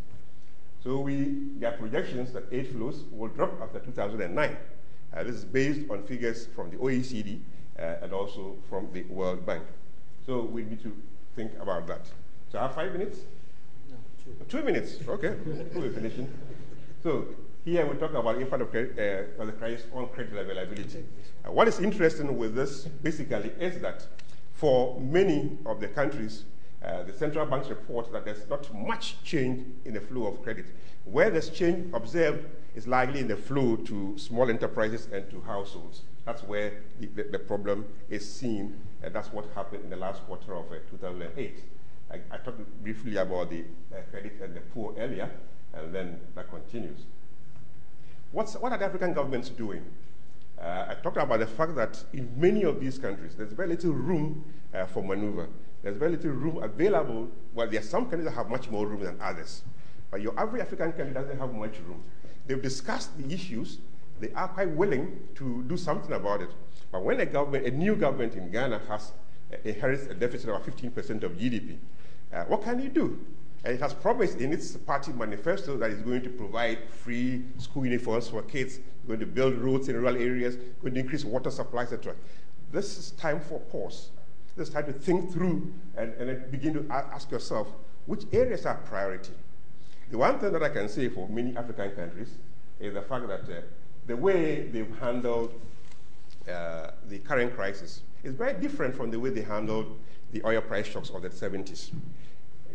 So 0.82 1.00
we, 1.00 1.36
there 1.58 1.74
are 1.74 1.76
projections 1.76 2.32
that 2.32 2.44
aid 2.50 2.68
flows 2.68 3.04
will 3.12 3.28
drop 3.28 3.60
after 3.60 3.80
2009. 3.80 4.56
Uh, 5.14 5.22
this 5.22 5.34
is 5.34 5.44
based 5.44 5.90
on 5.90 6.04
figures 6.04 6.46
from 6.56 6.70
the 6.70 6.78
OECD 6.78 7.40
uh, 7.78 7.96
and 8.00 8.14
also 8.14 8.56
from 8.70 8.88
the 8.94 9.02
World 9.02 9.44
Bank. 9.44 9.64
So 10.24 10.40
we 10.40 10.64
need 10.64 10.82
to 10.84 10.96
think 11.36 11.52
about 11.60 11.86
that. 11.88 12.06
So 12.50 12.58
I 12.58 12.62
have 12.62 12.74
five 12.74 12.92
minutes? 12.92 13.18
No, 13.90 13.96
two. 14.24 14.58
Two 14.58 14.64
minutes, 14.64 14.96
okay. 15.06 15.36
we're 15.74 15.92
finishing. 15.92 16.32
So 17.02 17.26
here 17.64 17.86
we 17.86 17.96
talk 17.96 18.12
about 18.12 18.40
impact 18.40 18.62
of, 18.62 18.74
uh, 18.74 19.40
of 19.40 19.46
the 19.46 19.52
crisis 19.52 19.86
on 19.94 20.08
credit 20.08 20.36
availability. 20.36 21.04
Uh, 21.46 21.52
what 21.52 21.68
is 21.68 21.78
interesting 21.78 22.36
with 22.36 22.54
this 22.54 22.84
basically 23.02 23.50
is 23.60 23.80
that 23.80 24.04
for 24.52 25.00
many 25.00 25.56
of 25.66 25.80
the 25.80 25.86
countries, 25.88 26.44
uh, 26.84 27.04
the 27.04 27.12
central 27.12 27.46
banks 27.46 27.68
report 27.68 28.12
that 28.12 28.24
there's 28.24 28.48
not 28.48 28.72
much 28.74 29.22
change 29.22 29.64
in 29.84 29.94
the 29.94 30.00
flow 30.00 30.26
of 30.26 30.42
credit. 30.42 30.66
Where 31.04 31.30
there's 31.30 31.50
change 31.50 31.92
observed 31.94 32.46
is 32.74 32.88
likely 32.88 33.20
in 33.20 33.28
the 33.28 33.36
flow 33.36 33.76
to 33.76 34.18
small 34.18 34.50
enterprises 34.50 35.08
and 35.12 35.30
to 35.30 35.40
households. 35.42 36.02
That's 36.24 36.42
where 36.42 36.72
the, 36.98 37.06
the, 37.06 37.22
the 37.24 37.38
problem 37.38 37.84
is 38.10 38.28
seen, 38.28 38.76
and 39.02 39.14
that's 39.14 39.32
what 39.32 39.46
happened 39.54 39.84
in 39.84 39.90
the 39.90 39.96
last 39.96 40.22
quarter 40.22 40.54
of 40.54 40.66
uh, 40.72 40.76
2008. 40.90 41.62
I, 42.10 42.14
I, 42.30 42.36
talked 42.38 42.60
briefly 42.82 43.16
about 43.16 43.50
the 43.50 43.64
uh, 43.92 43.96
credit 44.10 44.40
and 44.42 44.54
the 44.54 44.60
poor 44.60 44.94
earlier, 44.98 45.30
and 45.74 45.94
then 45.94 46.20
that 46.34 46.50
continues. 46.50 47.00
What's, 48.33 48.55
what 48.55 48.72
are 48.72 48.78
the 48.78 48.87
African 48.87 49.12
governments 49.12 49.51
doing? 49.51 49.85
Uh, 50.59 50.87
I 50.89 50.95
talked 50.95 51.18
about 51.18 51.39
the 51.39 51.47
fact 51.47 51.74
that 51.76 52.03
in 52.14 52.33
many 52.41 52.62
of 52.62 52.80
these 52.80 52.99
countries, 52.99 53.35
there's 53.37 53.53
very 53.53 53.68
little 53.68 53.93
room 53.93 54.45
uh, 54.72 54.87
for 54.87 55.03
maneuver. 55.03 55.49
There's 55.83 55.97
very 55.97 56.12
little 56.12 56.30
room 56.30 56.62
available. 56.62 57.28
Well, 57.53 57.68
there 57.68 57.80
are 57.80 57.85
some 57.85 58.05
countries 58.05 58.24
that 58.24 58.35
have 58.35 58.49
much 58.49 58.70
more 58.70 58.87
room 58.87 59.03
than 59.05 59.20
others. 59.20 59.62
But 60.11 60.22
your 60.22 60.39
average 60.39 60.62
African 60.62 60.93
country 60.93 61.12
doesn't 61.12 61.39
have 61.39 61.53
much 61.53 61.78
room. 61.87 62.03
They've 62.47 62.62
discussed 62.62 63.18
the 63.18 63.35
issues. 63.35 63.78
They 64.18 64.30
are 64.33 64.49
quite 64.49 64.70
willing 64.70 65.20
to 65.35 65.64
do 65.64 65.76
something 65.76 66.12
about 66.12 66.41
it. 66.41 66.51
But 66.91 67.05
when 67.05 67.20
a 67.20 67.26
government, 67.26 67.66
a 67.66 67.70
new 67.70 67.97
government 67.97 68.35
in 68.35 68.51
Ghana 68.51 68.80
has 68.89 69.12
uh, 69.53 69.57
inherits 69.64 70.07
a 70.07 70.14
deficit 70.14 70.49
of 70.49 70.64
15% 70.64 71.22
of 71.22 71.33
GDP, 71.33 71.76
uh, 72.33 72.45
what 72.45 72.62
can 72.62 72.80
you 72.80 72.89
do? 72.89 73.18
And 73.64 73.74
it 73.74 73.80
has 73.80 73.94
promised 73.94 74.38
in 74.38 74.52
its 74.52 74.76
party 74.76 75.12
manifesto 75.12 75.76
that 75.76 75.90
it's 75.90 76.02
going 76.02 76.22
to 76.22 76.30
provide 76.30 76.78
free 76.90 77.44
school 77.58 77.84
uniforms 77.84 78.28
for 78.28 78.42
kids, 78.42 78.80
going 79.06 79.20
to 79.20 79.26
build 79.26 79.54
roads 79.54 79.88
in 79.88 79.96
rural 79.96 80.16
areas, 80.16 80.56
going 80.80 80.94
to 80.94 81.00
increase 81.00 81.24
water 81.24 81.50
supply, 81.50 81.82
etc. 81.82 82.14
This 82.72 82.98
is 82.98 83.10
time 83.12 83.40
for 83.40 83.60
pause. 83.60 84.10
This 84.56 84.68
is 84.68 84.74
time 84.74 84.86
to 84.86 84.92
think 84.92 85.32
through 85.32 85.72
and, 85.96 86.12
and 86.14 86.28
then 86.28 86.44
begin 86.50 86.74
to 86.74 86.86
ask 86.90 87.30
yourself, 87.30 87.68
which 88.06 88.24
areas 88.32 88.66
are 88.66 88.74
priority? 88.74 89.32
The 90.10 90.18
one 90.18 90.40
thing 90.40 90.52
that 90.52 90.62
I 90.62 90.68
can 90.68 90.88
say 90.88 91.08
for 91.08 91.28
many 91.28 91.56
African 91.56 91.92
countries 91.92 92.34
is 92.80 92.94
the 92.94 93.02
fact 93.02 93.28
that 93.28 93.42
uh, 93.42 93.60
the 94.08 94.16
way 94.16 94.66
they've 94.66 94.98
handled 94.98 95.58
uh, 96.50 96.90
the 97.08 97.18
current 97.20 97.54
crisis 97.54 98.02
is 98.24 98.34
very 98.34 98.54
different 98.54 98.96
from 98.96 99.10
the 99.12 99.20
way 99.20 99.30
they 99.30 99.42
handled 99.42 99.96
the 100.32 100.44
oil 100.44 100.60
price 100.60 100.86
shocks 100.86 101.10
of 101.10 101.22
the 101.22 101.28
70s 101.28 101.92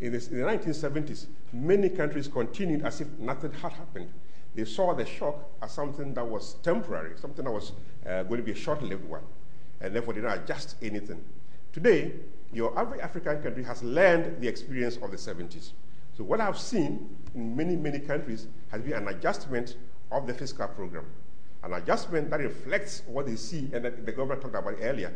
in, 0.01 0.11
this, 0.11 0.27
in 0.29 0.39
the 0.39 0.45
1970s, 0.45 1.27
many 1.53 1.89
countries 1.89 2.27
continued 2.27 2.83
as 2.83 3.01
if 3.01 3.07
nothing 3.19 3.51
had 3.53 3.71
happened. 3.71 4.09
They 4.55 4.65
saw 4.65 4.93
the 4.93 5.05
shock 5.05 5.35
as 5.61 5.71
something 5.71 6.13
that 6.13 6.25
was 6.25 6.55
temporary, 6.63 7.17
something 7.17 7.45
that 7.45 7.51
was 7.51 7.73
uh, 8.05 8.23
going 8.23 8.37
to 8.37 8.43
be 8.43 8.51
a 8.51 8.55
short 8.55 8.81
lived 8.81 9.05
one, 9.05 9.21
and 9.81 9.93
therefore 9.93 10.13
did 10.13 10.23
not 10.23 10.37
adjust 10.37 10.75
anything. 10.81 11.23
Today, 11.73 12.13
your 12.51 12.77
average 12.77 13.01
African 13.01 13.41
country 13.41 13.63
has 13.63 13.83
learned 13.83 14.41
the 14.41 14.47
experience 14.47 14.97
of 14.97 15.11
the 15.11 15.17
70s. 15.17 15.71
So, 16.17 16.23
what 16.23 16.41
I've 16.41 16.57
seen 16.57 17.15
in 17.35 17.55
many, 17.55 17.75
many 17.75 17.99
countries 17.99 18.47
has 18.71 18.81
been 18.81 18.93
an 18.93 19.07
adjustment 19.09 19.75
of 20.11 20.25
the 20.25 20.33
fiscal 20.33 20.67
program 20.67 21.05
an 21.63 21.73
adjustment 21.73 22.29
that 22.29 22.39
reflects 22.39 23.03
what 23.07 23.25
they 23.25 23.35
see 23.35 23.69
and 23.73 23.83
that 23.83 24.05
the 24.05 24.11
government 24.11 24.41
talked 24.41 24.55
about 24.55 24.75
earlier. 24.81 25.11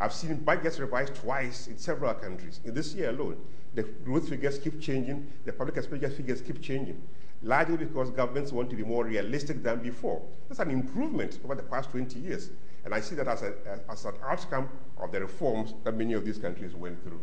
I've 0.00 0.12
seen 0.12 0.36
budgets 0.36 0.78
revised 0.78 1.14
twice 1.14 1.68
in 1.68 1.78
several 1.78 2.12
countries. 2.14 2.60
In 2.64 2.74
this 2.74 2.94
year 2.94 3.10
alone, 3.10 3.36
the 3.74 3.82
growth 3.82 4.28
figures 4.28 4.58
keep 4.58 4.80
changing, 4.80 5.30
the 5.44 5.52
public 5.52 5.76
expenditure 5.76 6.12
figures 6.14 6.40
keep 6.40 6.62
changing, 6.62 7.00
largely 7.42 7.76
because 7.76 8.10
governments 8.10 8.52
want 8.52 8.70
to 8.70 8.76
be 8.76 8.84
more 8.84 9.04
realistic 9.04 9.62
than 9.62 9.80
before. 9.80 10.22
That's 10.48 10.60
an 10.60 10.70
improvement 10.70 11.38
over 11.44 11.54
the 11.54 11.62
past 11.62 11.90
20 11.90 12.18
years. 12.18 12.50
And 12.84 12.94
I 12.94 13.00
see 13.00 13.14
that 13.16 13.28
as, 13.28 13.42
a, 13.42 13.54
as 13.90 14.04
an 14.04 14.14
outcome 14.22 14.68
of 14.98 15.10
the 15.10 15.20
reforms 15.20 15.74
that 15.84 15.96
many 15.96 16.12
of 16.12 16.24
these 16.24 16.38
countries 16.38 16.74
went 16.74 17.02
through. 17.02 17.20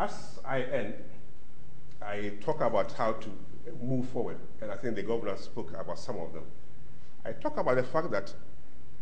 as 0.00 0.38
I 0.44 0.62
end, 0.62 0.94
I 2.00 2.32
talk 2.40 2.60
about 2.60 2.92
how 2.92 3.12
to 3.12 3.28
move 3.82 4.08
forward, 4.08 4.38
and 4.62 4.70
I 4.70 4.76
think 4.76 4.94
the 4.94 5.02
governor 5.02 5.36
spoke 5.36 5.72
about 5.78 5.98
some 5.98 6.18
of 6.18 6.32
them. 6.32 6.44
I 7.24 7.32
talk 7.32 7.56
about 7.58 7.76
the 7.76 7.82
fact 7.82 8.10
that 8.12 8.32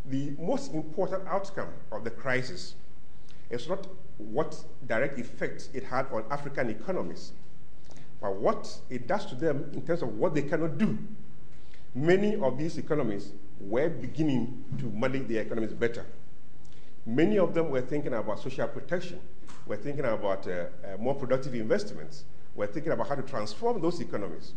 the 0.07 0.35
most 0.39 0.73
important 0.73 1.27
outcome 1.29 1.69
of 1.93 2.05
the 2.05 2.11
crisis 2.11 2.75
is 3.51 3.69
not 3.69 3.87
what 4.19 4.65
direct 4.87 5.19
effects 5.19 5.69
it 5.75 5.85
had 5.85 6.07
on 6.13 6.25
African 6.31 6.71
economies, 6.71 7.33
but 8.21 8.35
what 8.37 8.79
it 8.89 9.07
does 9.07 9.27
to 9.27 9.35
them 9.35 9.71
in 9.75 9.83
terms 9.83 10.03
of 10.03 10.17
what 10.17 10.35
they 10.35 10.43
cannot 10.43 10.79
do. 10.79 10.99
Many 11.95 12.37
of 12.37 12.59
these 12.59 12.79
economies 12.79 13.33
were 13.61 13.89
beginning 13.89 14.65
to 14.79 14.87
manage 14.87 15.29
their 15.29 15.43
economies 15.43 15.73
better. 15.73 16.07
Many 17.07 17.39
of 17.39 17.55
them 17.55 17.71
were 17.71 17.81
thinking 17.81 18.15
about 18.15 18.41
social 18.41 18.69
protection, 18.69 19.21
were 19.67 19.77
thinking 19.77 20.05
about 20.05 20.47
uh, 20.47 20.51
uh, 20.85 20.97
more 20.99 21.15
productive 21.15 21.55
investments, 21.55 22.25
were 22.55 22.67
thinking 22.67 22.93
about 22.93 23.09
how 23.09 23.15
to 23.15 23.23
transform 23.23 23.81
those 23.81 24.01
economies. 24.01 24.53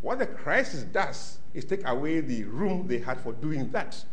What 0.00 0.18
the 0.18 0.26
crisis 0.26 0.82
does 0.82 1.38
is 1.54 1.64
take 1.64 1.86
away 1.86 2.20
the 2.20 2.44
room 2.44 2.86
they 2.86 2.98
had 2.98 3.20
for 3.20 3.32
doing 3.32 3.70
that. 3.70 4.04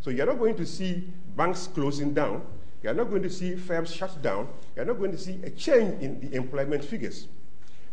So 0.00 0.10
you're 0.10 0.26
not 0.26 0.38
going 0.38 0.56
to 0.56 0.66
see 0.66 1.12
banks 1.36 1.66
closing 1.66 2.14
down. 2.14 2.42
You're 2.86 2.94
not 2.94 3.10
going 3.10 3.24
to 3.24 3.30
see 3.30 3.56
firms 3.56 3.92
shut 3.92 4.22
down. 4.22 4.46
You're 4.76 4.84
not 4.84 5.00
going 5.00 5.10
to 5.10 5.18
see 5.18 5.40
a 5.42 5.50
change 5.50 6.00
in 6.00 6.20
the 6.20 6.36
employment 6.36 6.84
figures. 6.84 7.26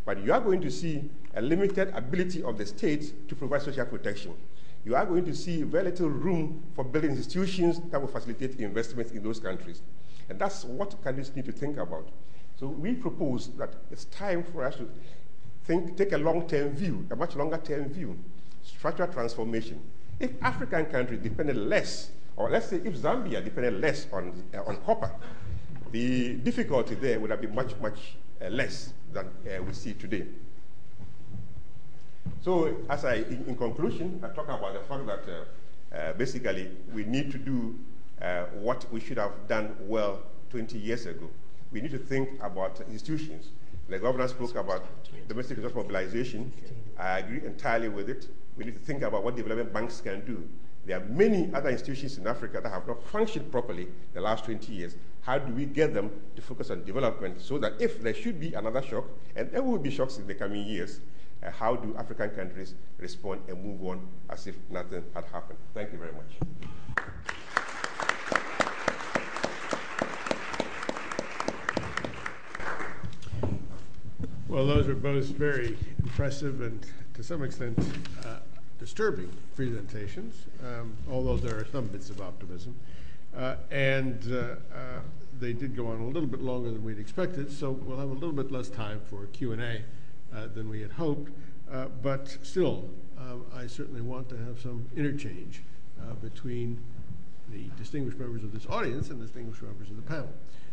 But 0.06 0.24
you 0.24 0.32
are 0.32 0.40
going 0.40 0.62
to 0.62 0.70
see 0.70 1.10
a 1.34 1.42
limited 1.42 1.92
ability 1.96 2.44
of 2.44 2.60
the 2.60 2.66
state 2.68 3.28
to 3.28 3.36
provide 3.36 3.64
social 3.64 3.88
protection. 3.88 4.36
You 4.86 4.96
are 4.96 5.04
going 5.04 5.26
to 5.26 5.34
see 5.34 5.64
very 5.64 5.86
little 5.86 6.10
room 6.10 6.62
for 6.76 6.84
building 6.84 7.10
institutions 7.10 7.82
that 7.90 8.00
will 8.00 8.08
facilitate 8.08 8.60
investments 8.60 9.14
in 9.14 9.24
those 9.24 9.40
countries. 9.40 9.82
And 10.30 10.38
that's 10.38 10.64
what 10.64 11.04
countries 11.04 11.36
need 11.36 11.46
to 11.46 11.52
think 11.52 11.78
about. 11.78 12.10
So 12.60 12.68
we 12.68 12.94
propose 12.94 13.48
that 13.58 13.74
it's 13.90 14.06
time 14.06 14.44
for 14.44 14.64
us 14.64 14.76
to 14.76 14.88
think, 15.64 15.98
take 15.98 16.12
a 16.12 16.20
long-term 16.20 16.76
view, 16.76 17.08
a 17.10 17.16
much 17.16 17.36
longer-term 17.36 17.90
view, 17.90 18.16
structural 18.62 19.12
transformation. 19.12 19.82
If 20.20 20.34
African 20.44 20.86
countries 20.86 21.22
depended 21.24 21.58
less, 21.58 22.12
or 22.36 22.50
let's 22.50 22.68
say 22.68 22.78
if 22.84 22.96
Zambia 22.96 23.44
depended 23.44 23.80
less 23.80 24.08
on, 24.12 24.44
uh, 24.54 24.64
on 24.64 24.78
copper, 24.86 25.12
the 25.92 26.36
difficulty 26.36 26.96
there 26.96 27.20
would 27.20 27.30
have 27.30 27.42
been 27.42 27.54
much, 27.54 27.76
much 27.82 28.16
uh, 28.42 28.50
less 28.50 28.94
than 29.12 29.26
uh, 29.28 29.62
we 29.64 29.74
see 29.74 29.94
today. 29.94 30.26
So, 32.42 32.76
as 32.90 33.06
I, 33.06 33.16
in, 33.16 33.46
in, 33.48 33.56
conclusion, 33.56 34.20
I 34.24 34.28
talk 34.34 34.46
about 34.48 34.74
the 34.74 34.80
fact 34.82 35.06
that 35.06 35.24
uh, 35.32 35.96
uh, 35.96 36.14
basically 36.14 36.70
we 36.94 37.06
need 37.06 37.32
to 37.32 37.38
do 37.38 37.78
what 38.54 38.90
we 38.92 39.02
should 39.02 39.18
have 39.18 39.34
done 39.50 39.76
well 39.82 40.22
20 40.50 40.78
years 40.78 41.06
ago. 41.06 41.30
We 41.74 41.82
need 41.82 41.92
to 41.92 41.98
think 41.98 42.30
about 42.42 42.80
institutions. 42.90 43.50
The 43.90 44.00
governor 44.00 44.28
spoke 44.30 44.56
about 44.56 44.86
domestic 45.28 45.58
resource 45.58 45.76
mobilization. 45.76 46.52
I 46.98 47.20
agree 47.20 47.46
entirely 47.46 47.90
with 47.90 48.10
it. 48.10 48.28
We 48.56 48.64
need 48.64 48.76
to 48.76 48.80
think 48.80 49.02
about 49.02 49.24
what 49.24 49.36
development 49.36 49.74
banks 49.74 50.00
can 50.00 50.26
do. 50.26 50.48
There 50.86 50.98
are 50.98 51.06
many 51.06 51.50
other 51.54 51.70
institutions 51.70 52.18
in 52.18 52.28
Africa 52.28 52.60
that 52.62 52.70
have 52.70 52.86
not 52.88 53.02
functioned 53.04 53.50
properly 53.52 53.88
the 54.14 54.20
last 54.20 54.44
20 54.44 54.74
years. 54.74 54.96
How 55.22 55.40
do 55.40 55.54
we 55.54 55.66
get 55.66 55.94
them 55.94 56.12
to 56.36 56.42
focus 56.42 56.70
on 56.72 56.84
development 56.84 57.40
so 57.40 57.58
that 57.60 57.74
if 57.80 58.02
there 58.02 58.14
should 58.14 58.38
be 58.40 58.54
another 58.54 58.82
shock, 58.82 59.06
and 59.36 59.50
there 59.52 59.64
will 59.64 59.78
be 59.78 59.90
shocks 59.90 60.18
in 60.18 60.28
the 60.28 60.36
coming 60.36 60.66
years, 60.68 61.00
uh, 61.42 61.52
how 61.52 61.78
do 61.78 61.96
African 61.98 62.32
countries 62.32 62.76
respond 62.98 63.42
and 63.48 63.64
move 63.64 63.82
on 63.86 64.06
as 64.30 64.46
if 64.46 64.58
nothing 64.70 65.04
had 65.14 65.24
happened? 65.26 65.60
Thank 65.74 65.94
you 65.94 66.00
very 66.00 66.12
much. 66.12 66.34
Well, 74.50 74.68
those 74.68 74.88
are 74.88 74.96
both 74.96 75.26
very 75.26 75.78
impressive 76.00 76.62
and 76.62 76.86
to 77.16 77.24
some 77.24 77.42
extent 77.44 77.80
uh, 78.26 78.40
disturbing 78.84 79.32
presentations, 79.56 80.36
um, 80.62 80.94
although 81.10 81.38
there 81.38 81.58
are 81.58 81.66
some 81.72 81.88
bits 81.88 82.10
of 82.10 82.20
optimism. 82.20 82.76
Uh, 83.34 83.56
and 83.72 84.22
uh, 84.30 84.56
uh, 84.76 85.00
they 85.40 85.54
did 85.54 85.74
go 85.74 85.88
on 85.88 86.02
a 86.02 86.06
little 86.06 86.28
bit 86.28 86.42
longer 86.42 86.70
than 86.70 86.84
we'd 86.84 87.00
expected, 87.00 87.50
so 87.50 87.72
we'll 87.72 87.98
have 87.98 88.10
a 88.10 88.14
little 88.14 88.34
bit 88.34 88.52
less 88.52 88.68
time 88.68 89.00
for 89.10 89.26
Q&A 89.28 89.82
uh, 90.36 90.48
than 90.54 90.70
we 90.70 90.82
had 90.82 90.92
hoped. 90.92 91.32
Uh, 91.72 91.86
but 92.02 92.38
still, 92.44 92.90
um, 93.18 93.46
I 93.56 93.68
certainly 93.68 94.02
want 94.02 94.28
to 94.30 94.38
have 94.38 94.60
some 94.60 94.86
interchange 94.98 95.62
between 96.22 96.78
the 97.50 97.70
distinguished 97.78 98.20
members 98.20 98.44
of 98.44 98.52
this 98.52 98.66
audience 98.68 99.10
and 99.10 99.22
distinguished 99.22 99.62
members 99.62 99.90
of 99.90 99.96
the 99.96 100.02
panel. 100.02 100.28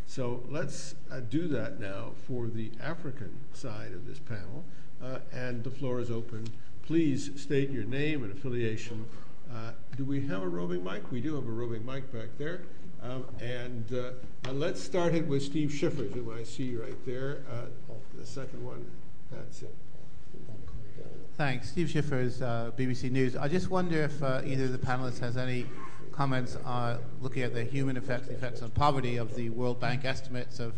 So 0.07 0.43
let's 0.49 0.97
uh, 1.13 1.21
do 1.21 1.47
that 1.49 1.79
now 1.79 2.11
for 2.27 2.49
the 2.49 2.73
African 2.83 3.31
side 3.53 3.93
of 3.93 4.09
this 4.09 4.19
panel, 4.19 4.65
uh, 5.01 5.21
and 5.33 5.63
the 5.63 5.71
floor 5.71 6.01
is 6.01 6.11
open. 6.11 6.49
Please 6.91 7.31
state 7.41 7.71
your 7.71 7.85
name 7.85 8.25
and 8.25 8.33
affiliation. 8.33 9.05
Uh, 9.49 9.71
do 9.97 10.05
we 10.05 10.27
have 10.27 10.43
a 10.43 10.49
roving 10.49 10.83
mic? 10.83 11.09
We 11.13 11.21
do 11.21 11.37
have 11.37 11.47
a 11.47 11.51
roving 11.53 11.87
mic 11.87 12.13
back 12.13 12.31
there. 12.37 12.63
Um, 13.01 13.27
and 13.41 13.85
uh, 13.95 14.51
let's 14.51 14.83
start 14.83 15.15
it 15.15 15.25
with 15.25 15.41
Steve 15.45 15.73
Schiffer, 15.73 16.03
who 16.03 16.35
I 16.35 16.43
see 16.43 16.75
right 16.75 17.07
there. 17.07 17.45
Uh, 17.49 17.95
the 18.19 18.27
second 18.27 18.65
one, 18.67 18.85
that's 19.31 19.63
it. 19.63 19.73
Thanks. 21.37 21.69
Steve 21.69 21.87
Schifferes, 21.87 22.43
uh, 22.43 22.73
BBC 22.73 23.09
News. 23.13 23.37
I 23.37 23.47
just 23.47 23.71
wonder 23.71 24.03
if 24.03 24.21
either 24.21 24.65
of 24.65 24.73
the 24.73 24.79
panelists 24.79 25.21
has 25.21 25.37
any 25.37 25.67
comments 26.11 26.57
looking 27.23 27.45
at 27.45 27.55
the 27.55 27.63
human 27.63 27.99
effects, 27.99 28.27
the 28.27 28.35
effects 28.35 28.63
on 28.63 28.71
poverty 28.71 29.17
of 29.17 29.37
the 29.37 29.51
World 29.51 29.79
Bank 29.79 30.05
estimates 30.05 30.59
of 30.59 30.75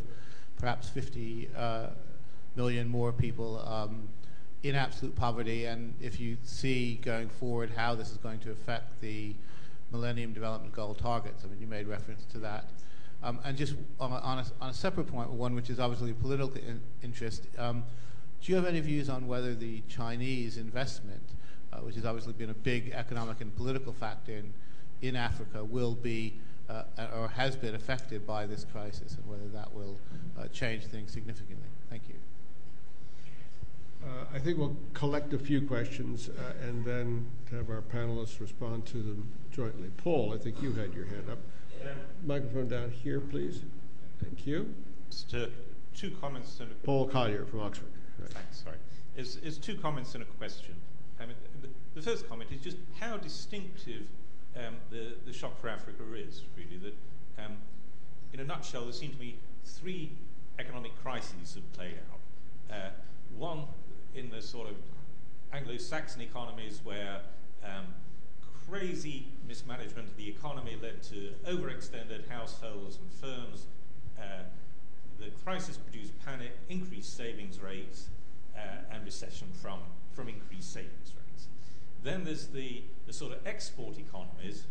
perhaps 0.59 0.91
50 0.91 1.49
uh, 1.57 1.87
million 2.55 2.87
more 2.87 3.13
people 3.13 3.67
um, 3.67 4.11
in 4.63 4.75
absolute 4.75 5.17
poverty, 5.17 5.65
and 5.65 5.95
if 6.01 6.21
you 6.21 6.37
see 6.45 7.01
going 7.03 7.29
forward 7.29 7.71
how 7.77 7.95
this 7.95 8.11
is 8.11 8.17
going 8.19 8.39
to 8.41 8.51
affect 8.51 9.01
the 9.01 9.35
Millennium 9.91 10.33
Development 10.33 10.73
Goal 10.73 10.95
targets. 10.95 11.45
I 11.45 11.49
mean, 11.49 11.61
you 11.61 11.67
made 11.67 11.87
reference 11.87 12.25
to 12.27 12.39
that. 12.39 12.65
Um, 13.23 13.39
and 13.45 13.57
just 13.57 13.75
on 14.01 14.11
a, 14.11 14.17
on, 14.17 14.39
a, 14.39 14.45
on 14.61 14.71
a, 14.71 14.75
separate 14.75 15.07
point, 15.07 15.31
one 15.31 15.55
which 15.55 15.71
is 15.71 15.79
obviously 15.79 16.11
a 16.11 16.15
political 16.15 16.55
in, 16.57 16.81
interest, 17.03 17.47
um, 17.59 17.85
do 18.41 18.51
you 18.51 18.57
have 18.57 18.65
any 18.65 18.81
views 18.81 19.09
on 19.09 19.29
whether 19.29 19.55
the 19.55 19.83
Chinese 19.89 20.57
investment, 20.57 21.23
uh, 21.73 21.77
which 21.79 21.95
has 21.95 22.05
obviously 22.05 22.33
been 22.33 22.51
a 22.51 22.55
big 22.55 22.91
economic 22.93 23.41
and 23.41 23.55
political 23.57 23.93
factor 23.93 24.33
in 24.33 24.53
in 25.03 25.17
Africa 25.17 25.65
will 25.65 25.95
be 25.95 26.35
uh, 26.71 26.85
or 27.15 27.29
has 27.29 27.57
been 27.57 27.75
affected 27.75 28.27
by 28.27 28.47
this 28.47 28.65
crisis 28.73 29.17
and 29.17 29.29
whether 29.29 29.49
that 29.49 29.75
will 29.75 29.99
uh, 30.39 30.47
change 30.49 30.87
things 30.87 31.13
significantly. 31.13 31.69
Thank 31.91 32.09
you. 32.09 32.15
Uh, 34.05 34.25
I 34.35 34.39
think 34.39 34.59
we'll 34.59 34.77
collect 34.95 35.33
a 35.33 35.39
few 35.39 35.67
questions 35.67 36.29
uh, 36.29 36.67
and 36.67 36.85
then 36.85 37.27
have 37.51 37.71
our 37.71 37.83
panelists 37.83 38.41
respond 38.41 38.85
to 38.87 38.99
them 38.99 39.29
jointly. 39.53 39.91
Paul, 39.97 40.33
I 40.35 40.39
think 40.39 40.61
you 40.61 40.73
had 40.73 40.93
your 40.95 41.07
hand 41.07 41.31
up. 41.31 41.39
Microphone 42.25 42.69
down 42.69 42.91
here, 42.91 43.21
please. 43.21 43.63
Thank 44.23 44.47
you. 44.47 44.73
Just 45.11 45.35
uh, 45.35 45.47
two 45.95 46.13
comments 46.21 46.61
and 46.61 46.71
a 46.71 46.75
Paul 46.87 47.09
Collier 47.09 47.45
from 47.45 47.61
Oxford. 47.61 47.91
Right. 48.19 48.31
Thanks. 48.31 48.63
Sorry. 48.63 48.77
Is 49.17 49.37
is 49.39 49.59
two 49.59 49.75
comments 49.77 50.15
and 50.15 50.23
a 50.23 50.27
question. 50.27 50.75
I 51.21 51.27
mean, 51.27 51.37
the, 51.61 51.69
the 51.95 52.03
first 52.03 52.29
comment 52.29 52.51
is 52.53 52.61
just 52.61 52.77
how 53.01 53.17
distinctive 53.17 54.03
um, 54.57 54.77
the, 54.91 55.15
the 55.27 55.33
shock 55.33 55.61
for 55.61 55.69
Africa 55.69 56.03
is, 56.15 56.43
really, 56.57 56.79
that 56.79 57.45
um, 57.45 57.57
in 58.33 58.41
a 58.41 58.45
nutshell, 58.45 58.85
there 58.85 58.93
seem 58.93 59.11
to 59.11 59.17
be 59.17 59.37
three 59.65 60.13
economic 60.59 60.93
crises 61.03 61.55
that 61.55 61.73
played 61.73 61.95
out. 62.13 62.75
Uh, 62.75 62.91
one 63.37 63.65
in 64.15 64.31
the 64.31 64.43
sort 64.43 64.69
of 64.69 64.77
Anglo-Saxon 65.53 66.21
economies 66.21 66.81
where 66.85 67.21
um, 67.65 67.87
crazy 68.69 69.27
mismanagement 69.47 70.09
of 70.09 70.17
the 70.17 70.29
economy 70.29 70.77
led 70.81 71.03
to 71.03 71.33
overextended 71.47 72.29
households 72.29 72.99
and 72.99 73.11
firms. 73.13 73.67
Uh, 74.19 74.43
the 75.19 75.31
crisis 75.45 75.77
produced 75.77 76.13
panic, 76.25 76.53
increased 76.69 77.17
savings 77.17 77.61
rates, 77.61 78.09
uh, 78.57 78.61
and 78.91 79.05
recession 79.05 79.49
from, 79.61 79.79
from 80.13 80.29
increased 80.29 80.73
savings 80.73 81.13
rates. 81.17 81.47
Then 82.03 82.25
there's 82.25 82.49
the, 82.49 82.83
the 83.07 83.13
sort 83.13 83.33
of 83.33 83.47
export 83.47 83.99
economies, 83.99 84.65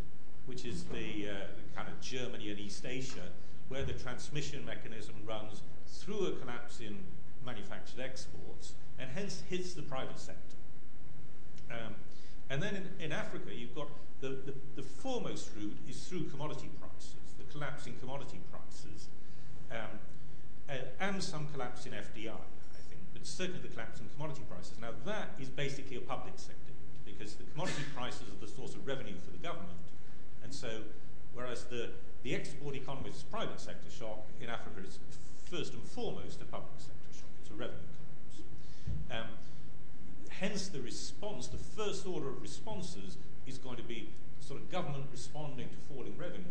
which 0.46 0.66
is 0.66 0.84
the, 0.86 1.30
uh, 1.30 1.34
the 1.56 1.76
kind 1.76 1.88
of 1.88 2.00
Germany 2.02 2.50
and 2.50 2.60
East 2.60 2.86
Asia, 2.86 3.30
where 3.70 3.84
the 3.84 3.94
transmission 3.94 4.66
mechanism 4.66 5.16
runs 5.26 5.62
through 5.88 6.28
a 6.28 6.32
collapse 6.34 6.80
in 6.80 6.98
manufactured 7.46 8.00
exports 8.00 8.74
and 9.02 9.10
hence 9.16 9.42
hits 9.50 9.74
the 9.74 9.82
private 9.82 10.20
sector. 10.20 10.56
Um, 11.72 11.96
and 12.50 12.62
then 12.62 12.76
in, 12.76 13.06
in, 13.06 13.12
Africa, 13.12 13.50
you've 13.54 13.74
got 13.74 13.88
the, 14.20 14.30
the, 14.46 14.54
the, 14.76 14.84
foremost 14.84 15.50
route 15.58 15.78
is 15.90 16.06
through 16.06 16.26
commodity 16.26 16.70
prices, 16.80 17.16
the 17.38 17.46
collapse 17.52 17.88
in 17.88 17.96
commodity 18.00 18.40
prices, 18.52 19.08
um, 19.72 19.98
uh, 20.70 20.74
and 21.00 21.24
some 21.24 21.48
collapse 21.54 21.86
in 21.86 21.94
FDI, 21.94 22.30
I 22.30 22.82
think, 22.90 23.02
but 23.14 23.26
certainly 23.26 23.62
the 23.62 23.70
collapse 23.70 24.00
in 24.00 24.08
commodity 24.16 24.44
prices. 24.50 24.74
Now, 24.80 24.92
that 25.06 25.30
is 25.40 25.50
basically 25.50 25.98
a 25.98 26.02
public 26.02 26.34
sector 26.36 26.74
because 27.06 27.36
the 27.36 27.44
commodity 27.56 27.84
prices 27.96 28.28
are 28.28 28.46
the 28.46 28.52
source 28.52 28.76
of 28.76 28.86
revenue 28.86 29.16
for 29.26 29.32
the 29.32 29.42
government. 29.42 29.80
And 30.44 30.54
so 30.54 30.82
whereas 31.34 31.64
the, 31.66 31.90
the 32.24 32.36
export 32.36 32.76
economy 32.76 33.10
is 33.10 33.24
private 33.24 33.60
sector 33.60 33.90
shock. 33.90 34.28
In 34.42 34.50
Africa, 34.50 34.82
it's 34.84 35.00
first 35.50 35.74
and 35.74 35.84
foremost 35.84 36.42
a 36.42 36.46
public 36.46 36.78
sector 36.78 37.12
shock. 37.14 37.30
It's 37.42 37.50
a 37.50 37.54
revenue 37.54 37.80
collapse. 37.80 38.11
Um, 39.12 39.28
hence, 40.30 40.68
the 40.68 40.82
response, 40.82 41.48
the 41.48 41.58
first 41.58 42.06
order 42.06 42.30
of 42.30 42.42
responses, 42.42 43.18
is 43.48 43.58
going 43.58 43.78
to 43.78 43.84
be 43.84 44.10
sort 44.40 44.60
of 44.60 44.72
government 44.72 45.06
responding 45.12 45.70
to 45.70 45.94
falling 45.94 46.18
revenue. 46.18 46.44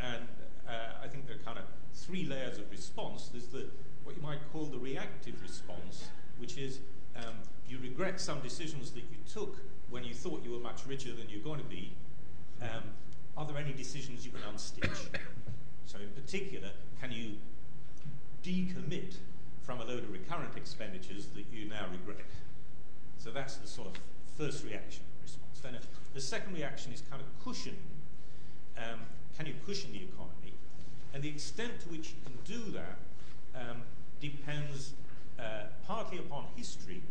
And 0.00 0.26
uh, 0.68 1.02
I 1.02 1.08
think 1.08 1.26
there 1.26 1.36
are 1.36 1.44
kind 1.44 1.58
of 1.58 1.64
three 1.94 2.24
layers 2.24 2.58
of 2.58 2.70
response. 2.70 3.28
There's 3.28 3.46
the 3.46 3.66
what 4.04 4.16
you 4.16 4.22
might 4.22 4.40
call 4.52 4.66
the 4.66 4.78
reactive 4.78 5.40
response, 5.42 6.08
which 6.38 6.58
is 6.58 6.78
um, 7.16 7.34
you 7.68 7.78
regret 7.78 8.20
some 8.20 8.40
decisions 8.40 8.90
that 8.90 9.00
you 9.00 9.16
took 9.32 9.56
when 9.90 10.04
you 10.04 10.14
thought 10.14 10.44
you 10.44 10.50
were 10.50 10.58
much 10.58 10.86
richer 10.86 11.12
than 11.12 11.28
you're 11.28 11.42
going 11.42 11.60
to 11.60 11.66
be. 11.66 11.92
Um, 12.60 12.82
are 13.36 13.46
there 13.46 13.56
any 13.56 13.72
decisions 13.72 14.24
you 14.24 14.30
can 14.30 14.42
unstitch? 14.52 15.08
so, 15.86 15.98
in 15.98 16.10
particular, 16.10 16.70
can 17.00 17.10
you 17.10 17.32
decommit 18.44 19.16
from 19.64 19.80
a 19.80 19.84
load 19.84 20.04
of 20.04 20.12
recurrent 20.12 20.56
expenditures 20.56 21.26
that 21.34 21.44
you 21.52 21.68
now 21.68 21.86
regret? 21.90 22.26
So 23.18 23.30
that's 23.30 23.56
the 23.56 23.66
sort 23.66 23.88
of 23.88 23.94
first 24.36 24.64
reaction 24.64 25.02
response. 25.22 25.60
Then 25.62 25.74
uh, 25.76 25.78
the 26.12 26.20
second 26.20 26.54
reaction 26.54 26.92
is 26.92 27.02
kind 27.10 27.22
of 27.22 27.44
cushioning. 27.44 27.78
Um, 28.76 29.00
can 29.36 29.46
you 29.46 29.54
cushion 29.66 29.92
the 29.92 30.02
economy? 30.02 30.52
And 31.14 31.22
the 31.22 31.28
extent 31.28 31.80
to 31.80 31.88
which 31.88 32.10
you 32.10 32.16
can 32.24 32.36
do 32.44 32.72
that 32.72 32.98
um, 33.58 33.82
depends 34.20 34.92
uh, 35.38 35.64
partly 35.86 36.18
upon 36.18 36.46
history. 36.56 37.02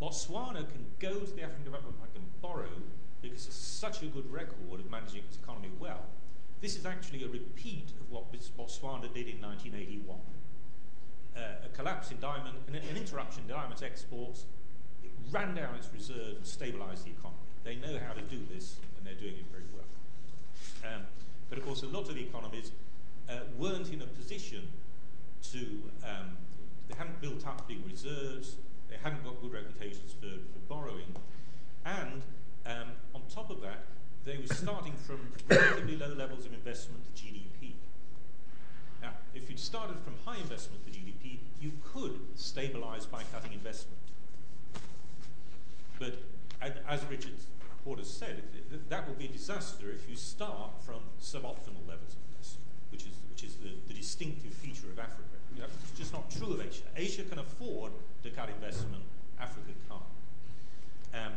Botswana 0.00 0.68
can 0.68 0.84
go 0.98 1.20
to 1.20 1.32
the 1.32 1.42
African 1.42 1.64
Development 1.64 1.96
Bank 1.98 2.10
and 2.16 2.24
borrow 2.42 2.68
because 3.20 3.46
it's 3.46 3.54
such 3.54 4.02
a 4.02 4.06
good 4.06 4.30
record 4.30 4.80
of 4.80 4.90
managing 4.90 5.20
its 5.20 5.36
economy 5.36 5.70
well. 5.78 6.02
This 6.60 6.76
is 6.76 6.84
actually 6.84 7.24
a 7.24 7.28
repeat 7.28 7.90
of 8.00 8.10
what 8.10 8.32
Botswana 8.32 9.12
did 9.14 9.28
in 9.28 9.40
1981. 9.40 10.18
Uh, 11.36 11.40
a 11.64 11.68
collapse 11.74 12.10
in 12.10 12.20
diamond, 12.20 12.54
an, 12.68 12.74
an 12.74 12.96
interruption 12.96 13.42
in 13.42 13.48
diamond 13.48 13.82
exports, 13.82 14.44
it 15.02 15.10
ran 15.30 15.54
down 15.54 15.74
its 15.74 15.88
reserves 15.92 16.36
and 16.36 16.46
stabilized 16.46 17.06
the 17.06 17.10
economy. 17.10 17.38
They 17.64 17.76
know 17.76 17.98
how 18.06 18.12
to 18.12 18.20
do 18.22 18.38
this, 18.52 18.76
and 18.96 19.06
they're 19.06 19.14
doing 19.14 19.36
it 19.40 19.46
very 19.50 19.64
well. 19.72 20.92
Um, 20.92 21.02
but 21.48 21.58
of 21.58 21.64
course, 21.64 21.82
a 21.82 21.86
lot 21.86 22.08
of 22.08 22.14
the 22.16 22.22
economies 22.22 22.72
uh, 23.28 23.40
weren't 23.58 23.92
in 23.92 24.02
a 24.02 24.06
position 24.06 24.68
to, 25.52 25.58
um, 26.04 26.36
they 26.88 26.94
hadn't 26.96 27.20
built 27.20 27.46
up 27.46 27.66
big 27.66 27.78
reserves, 27.86 28.56
they 28.90 28.96
hadn't 29.02 29.24
got 29.24 29.40
good 29.40 29.52
reputations 29.52 30.14
for, 30.20 30.28
for 30.28 30.58
borrowing, 30.68 31.16
and 31.84 32.22
um, 32.66 32.92
on 33.14 33.22
top 33.32 33.50
of 33.50 33.60
that, 33.62 33.84
they 34.24 34.36
were 34.36 34.54
starting 34.54 34.92
from 34.92 35.32
relatively 35.48 35.96
low 35.96 36.14
levels 36.14 36.46
of 36.46 36.52
investment 36.52 37.02
to 37.04 37.22
GDP. 37.22 37.72
Now, 39.02 39.10
if 39.34 39.50
you'd 39.50 39.58
started 39.58 39.96
from 40.04 40.14
high 40.24 40.40
investment 40.40 40.84
to 40.86 40.90
GDP, 40.90 41.38
you 41.60 41.72
could 41.92 42.20
stabilize 42.36 43.04
by 43.04 43.22
cutting 43.32 43.52
investment. 43.52 43.98
But 45.98 46.14
as 46.88 47.04
Richard 47.10 47.34
Portes 47.84 48.08
said, 48.08 48.42
that 48.88 49.08
will 49.08 49.14
be 49.14 49.26
a 49.26 49.28
disaster 49.28 49.90
if 49.90 50.08
you 50.08 50.16
start 50.16 50.70
from 50.84 51.00
suboptimal 51.20 51.82
levels 51.86 52.14
of 52.14 52.22
investment, 52.30 52.66
which 52.90 53.02
is, 53.02 53.14
which 53.30 53.44
is 53.44 53.56
the, 53.56 53.70
the 53.88 53.94
distinctive 53.94 54.52
feature 54.54 54.86
of 54.90 54.98
Africa. 54.98 55.22
You 55.54 55.62
know, 55.62 55.68
it's 55.82 55.98
just 55.98 56.12
not 56.12 56.30
true 56.30 56.52
of 56.54 56.60
Asia. 56.60 56.84
Asia 56.96 57.24
can 57.24 57.38
afford 57.38 57.92
to 58.22 58.30
cut 58.30 58.48
investment, 58.48 59.02
Africa 59.40 59.72
can't. 59.88 60.02
Um, 61.14 61.32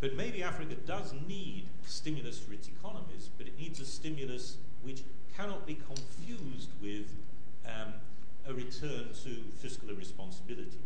but 0.00 0.14
maybe 0.14 0.42
Africa 0.42 0.74
does 0.86 1.14
need 1.26 1.64
stimulus 1.86 2.38
for 2.38 2.52
its 2.52 2.68
economies, 2.68 3.30
but 3.38 3.46
it 3.46 3.58
needs 3.58 3.80
a 3.80 3.84
stimulus 3.84 4.56
which 4.82 5.02
cannot 5.36 5.66
be 5.66 5.74
confused 5.74 6.70
with 6.82 7.06
um, 7.66 7.92
a 8.46 8.54
return 8.54 9.08
to 9.24 9.36
fiscal 9.58 9.90
irresponsibility. 9.90 10.78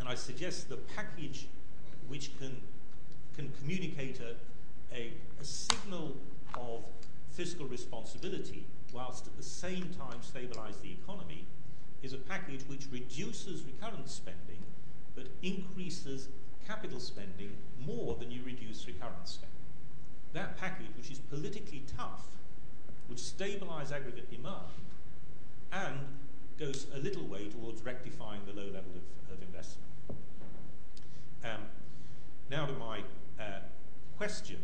And 0.00 0.08
I 0.08 0.14
suggest 0.14 0.68
the 0.68 0.76
package 0.76 1.46
which 2.08 2.36
can, 2.38 2.56
can 3.36 3.52
communicate 3.60 4.20
a, 4.20 4.34
a, 4.94 5.12
a 5.40 5.44
signal 5.44 6.16
of 6.54 6.82
fiscal 7.30 7.66
responsibility 7.66 8.64
whilst 8.92 9.26
at 9.26 9.36
the 9.36 9.42
same 9.42 9.90
time 9.98 10.18
stabilize 10.22 10.76
the 10.78 10.92
economy 10.92 11.44
is 12.02 12.12
a 12.12 12.18
package 12.18 12.62
which 12.68 12.86
reduces 12.90 13.62
recurrent 13.62 14.08
spending 14.08 14.62
but 15.14 15.26
increases 15.42 16.28
capital 16.66 17.00
spending 17.00 17.56
more 17.84 18.16
than 18.16 18.30
you 18.30 18.42
reduce 18.44 18.86
recurrent 18.86 19.28
spending. 19.28 19.50
That 20.32 20.56
package, 20.56 20.88
which 20.96 21.10
is 21.10 21.18
politically 21.18 21.84
tough, 21.96 22.26
would 23.08 23.18
stabilize 23.18 23.92
aggregate 23.92 24.30
demand 24.30 24.66
and 25.72 26.00
goes 26.58 26.86
a 26.94 26.98
little 26.98 27.26
way 27.26 27.48
towards 27.48 27.82
rectifying 27.82 28.40
the 28.46 28.52
low 28.52 28.66
level 28.66 28.92
of, 28.96 29.36
of 29.36 29.42
investment. 29.42 29.90
Um, 31.44 31.62
now 32.50 32.66
to 32.66 32.72
my 32.72 33.00
uh, 33.38 33.60
question, 34.16 34.58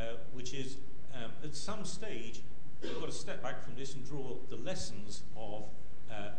uh, 0.00 0.04
which 0.32 0.54
is 0.54 0.76
um, 1.14 1.32
at 1.44 1.54
some 1.54 1.84
stage, 1.84 2.40
we've 2.80 2.98
got 2.98 3.06
to 3.06 3.12
step 3.12 3.42
back 3.42 3.62
from 3.62 3.74
this 3.76 3.94
and 3.94 4.06
draw 4.06 4.36
the 4.48 4.56
lessons 4.56 5.22
of 5.36 5.64
uh, 6.10 6.30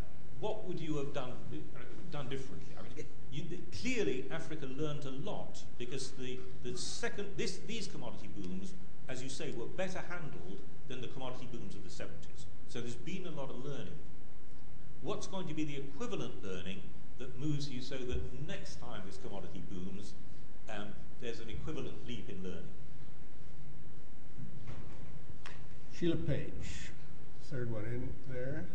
what 0.43 0.67
would 0.67 0.77
you 0.77 0.97
have 0.97 1.13
done, 1.13 1.31
uh, 1.53 1.79
done 2.11 2.27
differently. 2.27 2.67
I 2.77 2.83
mean, 2.83 3.05
you, 3.31 3.43
clearly 3.79 4.25
Africa 4.29 4.65
learned 4.65 5.05
a 5.05 5.11
lot 5.11 5.63
because 5.77 6.11
the, 6.11 6.37
the 6.63 6.77
second, 6.77 7.29
this, 7.37 7.59
these 7.65 7.87
commodity 7.87 8.29
booms, 8.35 8.73
as 9.07 9.23
you 9.23 9.29
say, 9.29 9.51
were 9.51 9.67
better 9.67 9.99
handled 9.99 10.59
than 10.89 10.99
the 10.99 11.07
commodity 11.07 11.47
booms 11.49 11.75
of 11.75 11.83
the 11.85 11.89
70s. 11.89 12.43
So 12.67 12.81
there's 12.81 12.93
been 12.93 13.25
a 13.25 13.31
lot 13.31 13.51
of 13.51 13.63
learning. 13.63 13.95
What's 15.01 15.27
going 15.27 15.47
to 15.47 15.53
be 15.53 15.63
the 15.63 15.77
equivalent 15.77 16.43
learning 16.43 16.81
that 17.19 17.39
moves 17.39 17.69
you 17.69 17.81
so 17.81 17.95
that 17.95 18.45
next 18.45 18.81
time 18.81 19.03
this 19.05 19.19
commodity 19.25 19.63
booms, 19.71 20.11
um, 20.69 20.89
there's 21.21 21.39
an 21.39 21.49
equivalent 21.49 22.05
leap 22.05 22.29
in 22.29 22.43
learning? 22.43 22.73
Sheila 25.93 26.17
Page, 26.17 26.91
third 27.49 27.71
one 27.71 27.85
in 27.85 28.09
there. 28.29 28.65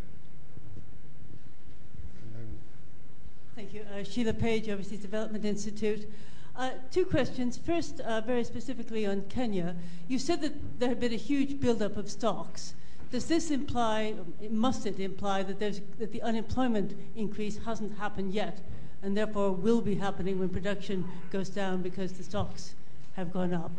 Thank 3.55 3.75
you. 3.75 3.83
Uh, 3.93 4.05
Sheila 4.05 4.35
Page, 4.35 4.69
Overseas 4.69 5.01
Development 5.01 5.45
Institute. 5.45 6.09
Uh, 6.55 6.71
two 6.91 7.05
questions. 7.05 7.57
First, 7.57 8.01
uh, 8.01 8.21
very 8.21 8.45
specifically 8.45 9.07
on 9.07 9.23
Kenya. 9.29 9.77
You 10.09 10.19
said 10.19 10.41
that 10.43 10.81
there 10.81 10.89
had 10.89 11.01
been 11.01 11.13
a 11.13 11.17
huge 11.17 11.61
buildup 11.61 11.97
of 11.97 12.11
stocks. 12.11 12.75
Does 13.11 13.27
this 13.27 13.51
imply, 13.51 14.15
must 14.51 14.87
it 14.87 15.01
imply, 15.01 15.43
that, 15.43 15.59
that 15.61 16.13
the 16.13 16.23
unemployment 16.23 16.95
increase 17.17 17.59
hasn't 17.65 17.97
happened 17.99 18.33
yet 18.33 18.61
and 19.03 19.17
therefore 19.17 19.53
will 19.53 19.81
be 19.81 19.95
happening 19.95 20.39
when 20.39 20.49
production 20.49 21.05
goes 21.31 21.49
down 21.49 21.81
because 21.81 22.13
the 22.13 22.23
stocks 22.23 22.75
have 23.15 23.33
gone 23.33 23.55
up? 23.55 23.73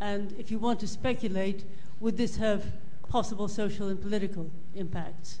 And 0.00 0.34
if 0.38 0.50
you 0.50 0.58
want 0.58 0.80
to 0.80 0.88
speculate, 0.88 1.64
would 2.00 2.16
this 2.16 2.36
have 2.36 2.64
possible 3.08 3.48
social 3.48 3.88
and 3.88 4.00
political 4.00 4.50
impacts? 4.74 5.38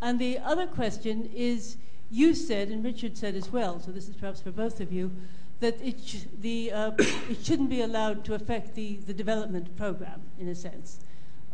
And 0.00 0.18
the 0.18 0.38
other 0.38 0.66
question 0.66 1.30
is 1.34 1.76
you 2.10 2.34
said, 2.34 2.68
and 2.68 2.84
Richard 2.84 3.16
said 3.16 3.34
as 3.34 3.50
well, 3.50 3.80
so 3.80 3.90
this 3.90 4.08
is 4.08 4.16
perhaps 4.16 4.40
for 4.40 4.50
both 4.50 4.80
of 4.80 4.92
you, 4.92 5.10
that 5.60 5.80
it, 5.82 5.96
sh- 6.04 6.24
the, 6.40 6.72
uh, 6.72 6.90
it 6.98 7.44
shouldn't 7.44 7.70
be 7.70 7.82
allowed 7.82 8.24
to 8.26 8.34
affect 8.34 8.74
the, 8.74 8.96
the 9.06 9.14
development 9.14 9.76
program, 9.76 10.22
in 10.38 10.48
a 10.48 10.54
sense. 10.54 11.00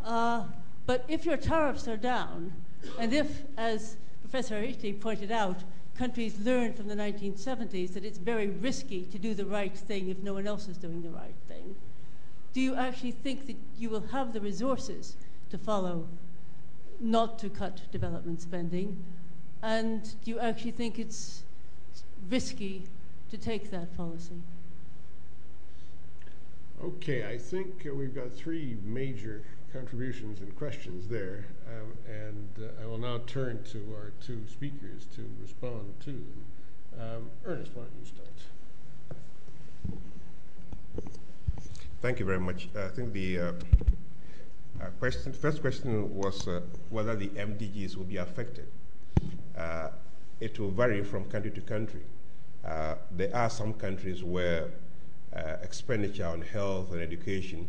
Uh, 0.04 0.44
but 0.86 1.04
if 1.08 1.24
your 1.24 1.36
tariffs 1.36 1.86
are 1.86 1.96
down, 1.96 2.52
and 2.98 3.12
if, 3.12 3.42
as 3.56 3.96
Professor 4.22 4.56
Aryeetey 4.56 5.00
pointed 5.00 5.30
out, 5.30 5.62
countries 5.96 6.38
learned 6.40 6.76
from 6.76 6.88
the 6.88 6.94
1970s 6.94 7.92
that 7.92 8.04
it's 8.04 8.18
very 8.18 8.48
risky 8.48 9.04
to 9.04 9.18
do 9.18 9.34
the 9.34 9.44
right 9.44 9.76
thing 9.76 10.08
if 10.08 10.18
no 10.18 10.32
one 10.32 10.46
else 10.46 10.66
is 10.66 10.76
doing 10.78 11.02
the 11.02 11.10
right 11.10 11.34
thing, 11.46 11.74
do 12.52 12.60
you 12.60 12.74
actually 12.74 13.12
think 13.12 13.46
that 13.46 13.56
you 13.78 13.90
will 13.90 14.06
have 14.12 14.32
the 14.32 14.40
resources 14.40 15.16
to 15.50 15.58
follow 15.58 16.06
not 16.98 17.38
to 17.38 17.48
cut 17.48 17.80
development 17.92 18.40
spending 18.40 19.02
and 19.62 20.02
do 20.24 20.30
you 20.30 20.38
actually 20.40 20.70
think 20.72 20.98
it's 20.98 21.42
risky 22.28 22.84
to 23.30 23.38
take 23.38 23.70
that 23.70 23.96
policy? 23.96 24.42
Okay, 26.82 27.28
I 27.28 27.36
think 27.36 27.86
uh, 27.86 27.94
we've 27.94 28.14
got 28.14 28.32
three 28.32 28.78
major 28.84 29.42
contributions 29.72 30.40
and 30.40 30.56
questions 30.56 31.08
there, 31.08 31.44
um, 31.68 31.92
and 32.08 32.48
uh, 32.58 32.82
I 32.82 32.86
will 32.86 32.98
now 32.98 33.20
turn 33.26 33.62
to 33.64 33.78
our 33.94 34.12
two 34.24 34.40
speakers 34.48 35.06
to 35.14 35.28
respond 35.42 35.94
to 36.00 36.12
them. 36.12 36.44
Um, 36.98 37.30
Ernest, 37.44 37.72
why 37.74 37.82
don't 37.82 37.92
you 38.00 38.06
start? 38.06 38.28
Thank 42.00 42.18
you 42.18 42.24
very 42.24 42.40
much. 42.40 42.68
I 42.74 42.88
think 42.88 43.12
the 43.12 43.38
uh, 43.38 43.52
uh 44.80 44.86
question, 44.98 45.34
first 45.34 45.60
question 45.60 46.16
was 46.16 46.48
uh, 46.48 46.62
whether 46.88 47.14
the 47.14 47.28
MDGs 47.28 47.96
will 47.96 48.04
be 48.04 48.16
affected. 48.16 48.66
Uh, 49.56 49.88
it 50.40 50.58
will 50.58 50.70
vary 50.70 51.02
from 51.04 51.24
country 51.26 51.50
to 51.50 51.60
country. 51.60 52.02
Uh, 52.64 52.94
there 53.10 53.34
are 53.34 53.50
some 53.50 53.72
countries 53.74 54.22
where 54.22 54.68
uh, 55.34 55.56
expenditure 55.62 56.26
on 56.26 56.42
health 56.42 56.92
and 56.92 57.00
education 57.00 57.68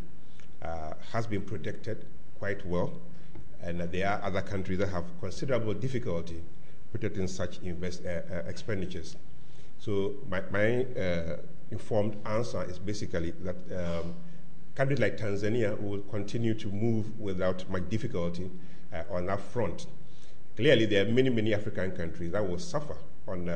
has 1.12 1.26
been 1.26 1.42
protected 1.42 2.06
quite 2.38 2.64
well, 2.66 2.94
and 3.64 3.80
there 3.80 4.08
are 4.08 4.22
other 4.24 4.42
countries 4.42 4.78
that 4.78 4.90
have 4.90 5.06
considerable 5.20 5.74
difficulty 5.74 6.42
protecting 6.92 7.28
such 7.28 7.60
invest, 7.60 8.04
expenditures. 8.48 9.16
So 9.80 10.14
my, 10.30 10.42
my 10.52 10.84
uh, 10.84 11.38
informed 11.72 12.16
answer 12.26 12.64
is 12.70 12.78
basically 12.78 13.32
that 13.42 13.56
um, 13.76 14.14
countries 14.76 15.00
like 15.00 15.18
Tanzania 15.18 15.80
will 15.82 16.02
continue 16.02 16.54
to 16.54 16.68
move 16.68 17.20
without 17.20 17.68
much 17.70 17.90
difficulty 17.90 18.52
uh, 18.94 19.04
on 19.10 19.26
that 19.26 19.40
front. 19.40 19.88
Clearly, 20.62 20.86
there 20.86 21.04
are 21.04 21.10
many, 21.10 21.32
many 21.32 21.56
African 21.56 21.90
countries 21.90 22.34
that 22.34 22.48
will 22.48 22.60
suffer 22.60 22.96
on 23.28 23.48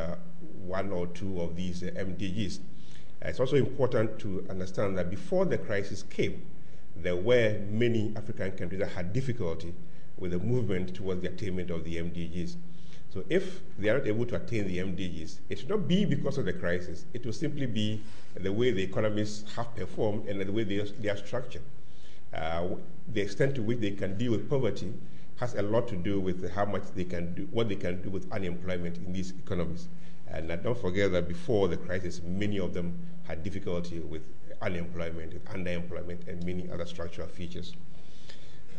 one 0.66 0.92
or 0.92 1.06
two 1.06 1.40
of 1.40 1.56
these 1.56 1.84
uh, 1.84 1.92
MDGs. 1.98 2.58
it's 3.22 3.40
also 3.40 3.58
important 3.58 4.18
to 4.18 4.44
understand 4.50 4.98
that 4.98 5.12
before 5.12 5.46
the 5.46 5.60
crisis 5.60 6.02
came, 6.02 6.42
there 6.96 7.16
were 7.16 7.60
many 7.70 8.12
African 8.16 8.54
countries 8.54 8.80
that 8.80 8.90
had 8.90 9.14
difficulty 9.14 9.76
with 10.18 10.32
the 10.32 10.40
movement 10.40 10.96
towards 10.96 11.22
the 11.22 11.28
attainment 11.28 11.70
of 11.70 11.84
the 11.84 11.98
MDGs. 11.98 12.56
So 13.14 13.24
if 13.30 13.62
they 13.78 13.90
are 13.90 14.00
not 14.00 14.08
able 14.08 14.26
to 14.26 14.38
attain 14.38 14.66
the 14.68 14.80
MDGs, 14.80 15.42
it 15.48 15.60
should 15.60 15.70
not 15.70 15.88
be 15.88 16.06
because 16.06 16.40
of 16.40 16.46
the 16.46 16.54
crisis. 16.54 17.06
It 17.14 17.24
will 17.24 17.34
simply 17.34 17.68
be 17.68 18.02
the 18.34 18.52
way 18.52 18.72
the 18.72 18.82
economies 18.82 19.46
have 19.56 19.76
performed 19.76 20.28
and 20.28 20.42
the 20.42 20.52
way 20.52 20.64
they, 20.64 20.80
they 21.00 21.10
are 21.10 21.18
structured. 21.18 21.62
Uh, 22.34 22.70
the 23.14 23.22
extent 23.22 23.54
to 23.54 23.62
which 23.62 23.78
they 23.78 23.92
can 23.92 24.18
deal 24.18 24.32
with 24.32 24.50
poverty 24.50 24.92
has 25.38 25.54
a 25.56 25.62
lot 25.62 25.88
to 25.90 25.96
do 25.96 26.20
with 26.20 26.50
how 26.52 26.66
much 26.66 26.84
they 26.96 27.04
can 27.04 27.34
do, 27.34 27.48
what 27.52 27.68
they 27.68 27.76
can 27.76 28.02
do 28.02 28.10
with 28.10 28.32
unemployment 28.32 28.98
in 28.98 29.12
these 29.12 29.32
economies. 29.32 29.88
And 30.28 30.52
uh, 30.52 30.56
don't 30.56 30.78
forget 30.78 31.12
that 31.12 31.28
before 31.28 31.68
the 31.68 31.78
crisis, 31.78 32.22
many 32.24 32.60
of 32.60 32.74
them 32.74 32.98
had 33.24 33.44
difficulty 33.44 34.00
with 34.00 34.22
unemployment, 34.62 35.34
with 35.34 35.46
underemployment, 35.46 36.28
and 36.28 36.44
many 36.46 36.70
other 36.72 36.86
structural 36.86 37.28
features. 37.28 37.74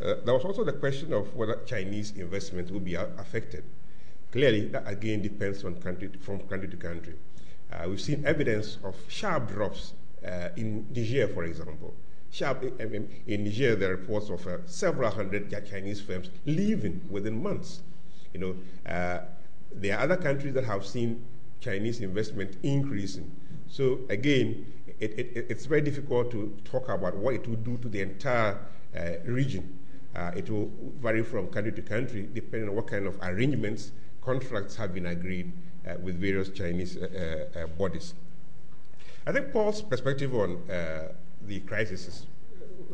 Uh, 0.02 0.14
there 0.24 0.34
was 0.34 0.44
also 0.44 0.64
the 0.64 0.72
question 0.72 1.12
of 1.12 1.34
whether 1.34 1.56
Chinese 1.66 2.12
investment 2.12 2.70
would 2.70 2.84
be 2.84 2.94
affected. 2.94 3.64
Clearly, 4.32 4.66
that 4.68 4.86
again 4.86 5.22
depends 5.22 5.64
on 5.64 5.80
country 5.80 6.08
to, 6.08 6.18
from 6.18 6.40
country 6.40 6.68
to 6.68 6.76
country. 6.76 7.14
Uh, 7.72 7.86
we've 7.88 8.00
seen 8.00 8.24
evidence 8.26 8.78
of 8.84 8.94
sharp 9.08 9.48
drops 9.48 9.94
uh, 10.26 10.48
in 10.56 10.86
Niger, 10.94 11.28
for 11.28 11.44
example. 11.44 11.94
Sharp 12.36 12.62
in, 12.78 13.08
in 13.26 13.44
Niger, 13.44 13.76
there 13.76 13.88
are 13.92 13.96
reports 13.96 14.28
of 14.28 14.46
uh, 14.46 14.58
several 14.66 15.10
hundred 15.10 15.50
Chinese 15.70 16.02
firms 16.02 16.28
leaving 16.44 17.00
within 17.08 17.42
months. 17.42 17.80
You 18.34 18.40
know, 18.40 18.92
uh, 18.92 19.20
there 19.72 19.96
are 19.96 20.02
other 20.02 20.18
countries 20.18 20.52
that 20.52 20.64
have 20.64 20.84
seen 20.84 21.24
Chinese 21.60 22.00
investment 22.00 22.58
increasing. 22.62 23.30
So 23.68 24.00
again, 24.10 24.66
it, 25.00 25.18
it, 25.18 25.46
it's 25.48 25.64
very 25.64 25.80
difficult 25.80 26.30
to 26.32 26.54
talk 26.64 26.90
about 26.90 27.16
what 27.16 27.34
it 27.36 27.48
will 27.48 27.56
do 27.56 27.78
to 27.78 27.88
the 27.88 28.02
entire 28.02 28.58
uh, 28.94 29.00
region. 29.24 29.78
Uh, 30.14 30.32
it 30.36 30.50
will 30.50 30.70
vary 31.00 31.22
from 31.22 31.48
country 31.48 31.72
to 31.72 31.80
country 31.82 32.28
depending 32.34 32.68
on 32.68 32.76
what 32.76 32.86
kind 32.86 33.06
of 33.06 33.18
arrangements 33.22 33.92
contracts 34.20 34.76
have 34.76 34.92
been 34.92 35.06
agreed 35.06 35.52
uh, 35.88 35.94
with 36.02 36.20
various 36.20 36.50
Chinese 36.50 36.98
uh, 36.98 37.66
bodies. 37.78 38.12
I 39.26 39.32
think 39.32 39.52
Paul's 39.52 39.80
perspective 39.80 40.34
on 40.34 40.60
the 41.46 41.60
crisis 41.60 42.08
is 42.08 42.26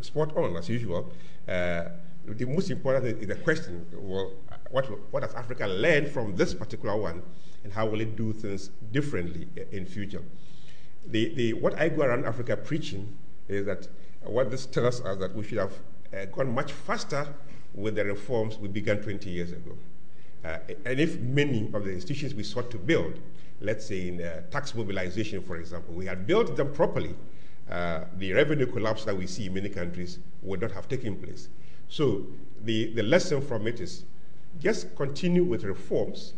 spot 0.01 0.37
on, 0.37 0.57
as 0.57 0.69
usual. 0.69 1.11
the 1.47 2.47
most 2.47 2.71
important 2.71 3.23
is 3.23 3.27
the 3.27 3.35
question 3.37 3.87
well, 3.93 4.33
what, 4.71 4.87
what 5.13 5.23
has 5.23 5.35
Africa 5.35 5.67
learned 5.67 6.09
from 6.09 6.35
this 6.37 6.55
particular 6.55 6.97
one, 6.97 7.23
and 7.65 7.73
how 7.73 7.87
will 7.87 8.01
it 8.01 8.17
do 8.17 8.33
things 8.33 8.71
differently 8.91 9.47
in 9.71 9.87
future? 9.87 10.23
The, 11.07 11.35
the, 11.35 11.53
what 11.55 11.79
I 11.79 11.89
go 11.89 12.03
around 12.03 12.25
Africa 12.25 12.57
preaching 12.57 13.17
is 13.49 13.67
that 13.67 13.89
what 14.23 14.51
this 14.51 14.67
tells 14.67 15.01
us 15.03 15.19
that 15.19 15.35
we 15.35 15.45
should 15.45 15.59
have 15.59 15.73
uh, 16.15 16.25
gone 16.27 16.55
much 16.55 16.73
faster 16.73 17.27
with 17.75 17.97
the 17.97 18.05
reforms 18.05 18.57
we 18.59 18.69
began 18.69 18.99
20 18.99 19.29
years 19.31 19.53
ago. 19.53 19.77
Uh, 20.45 20.59
and 20.85 21.01
if 21.01 21.19
many 21.21 21.71
of 21.73 21.85
the 21.85 21.93
institutions 21.93 22.35
we 22.35 22.43
sought 22.43 22.71
to 22.71 22.79
build, 22.79 23.19
let's 23.61 23.87
say 23.87 24.09
in 24.09 24.21
uh, 24.21 24.43
tax 24.51 24.75
mobilization, 24.75 25.43
for 25.43 25.57
example, 25.57 25.95
we 25.95 26.07
had 26.07 26.27
built 26.27 26.57
them 26.57 26.73
properly, 26.73 27.15
uh, 27.71 28.05
the 28.19 28.33
revenue 28.33 28.67
collapse 28.67 29.05
that 29.05 29.17
we 29.17 29.27
see 29.27 29.47
in 29.47 29.55
many 29.55 29.69
countries 29.69 30.19
would 30.43 30.61
not 30.61 30.73
have 30.73 30.89
taken 30.89 31.17
place. 31.17 31.49
So 31.89 32.27
the, 32.63 32.93
the 32.95 33.03
lesson 33.03 33.41
from 33.41 33.67
it 33.67 33.81
is 33.81 34.05
just 34.59 34.95
continue 34.97 35.45
with 35.45 35.65
reforms, 35.65 36.35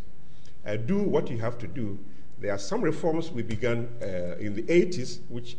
uh, 0.66 0.76
do 0.76 0.98
what 0.98 1.30
you 1.30 1.38
have 1.38 1.58
to 1.58 1.66
do. 1.66 1.98
There 2.40 2.52
are 2.52 2.58
some 2.58 2.82
reforms 2.82 3.30
we 3.30 3.42
began 3.42 3.88
uh, 4.02 4.36
in 4.38 4.54
the 4.54 4.62
80s 4.62 5.20
which 5.28 5.56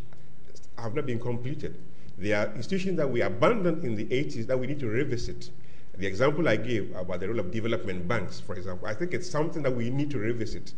have 0.77 0.93
not 0.93 1.05
been 1.05 1.19
completed. 1.19 1.77
There 2.17 2.37
are 2.37 2.53
institutions 2.55 2.97
that 2.97 3.09
we 3.09 3.21
abandoned 3.21 3.83
in 3.83 3.95
the 3.95 4.05
80s 4.05 4.47
that 4.47 4.57
we 4.57 4.67
need 4.67 4.79
to 4.79 4.87
revisit. 4.87 5.49
The 5.97 6.07
example 6.07 6.47
I 6.47 6.57
gave 6.57 6.93
about 6.95 7.21
the 7.21 7.29
role 7.29 7.39
of 7.39 7.51
development 7.51 8.07
banks, 8.07 8.39
for 8.39 8.55
example, 8.55 8.87
I 8.87 8.93
think 8.93 9.13
it's 9.13 9.29
something 9.29 9.63
that 9.63 9.71
we 9.71 9.89
need 9.89 10.11
to 10.11 10.19
revisit. 10.19 10.73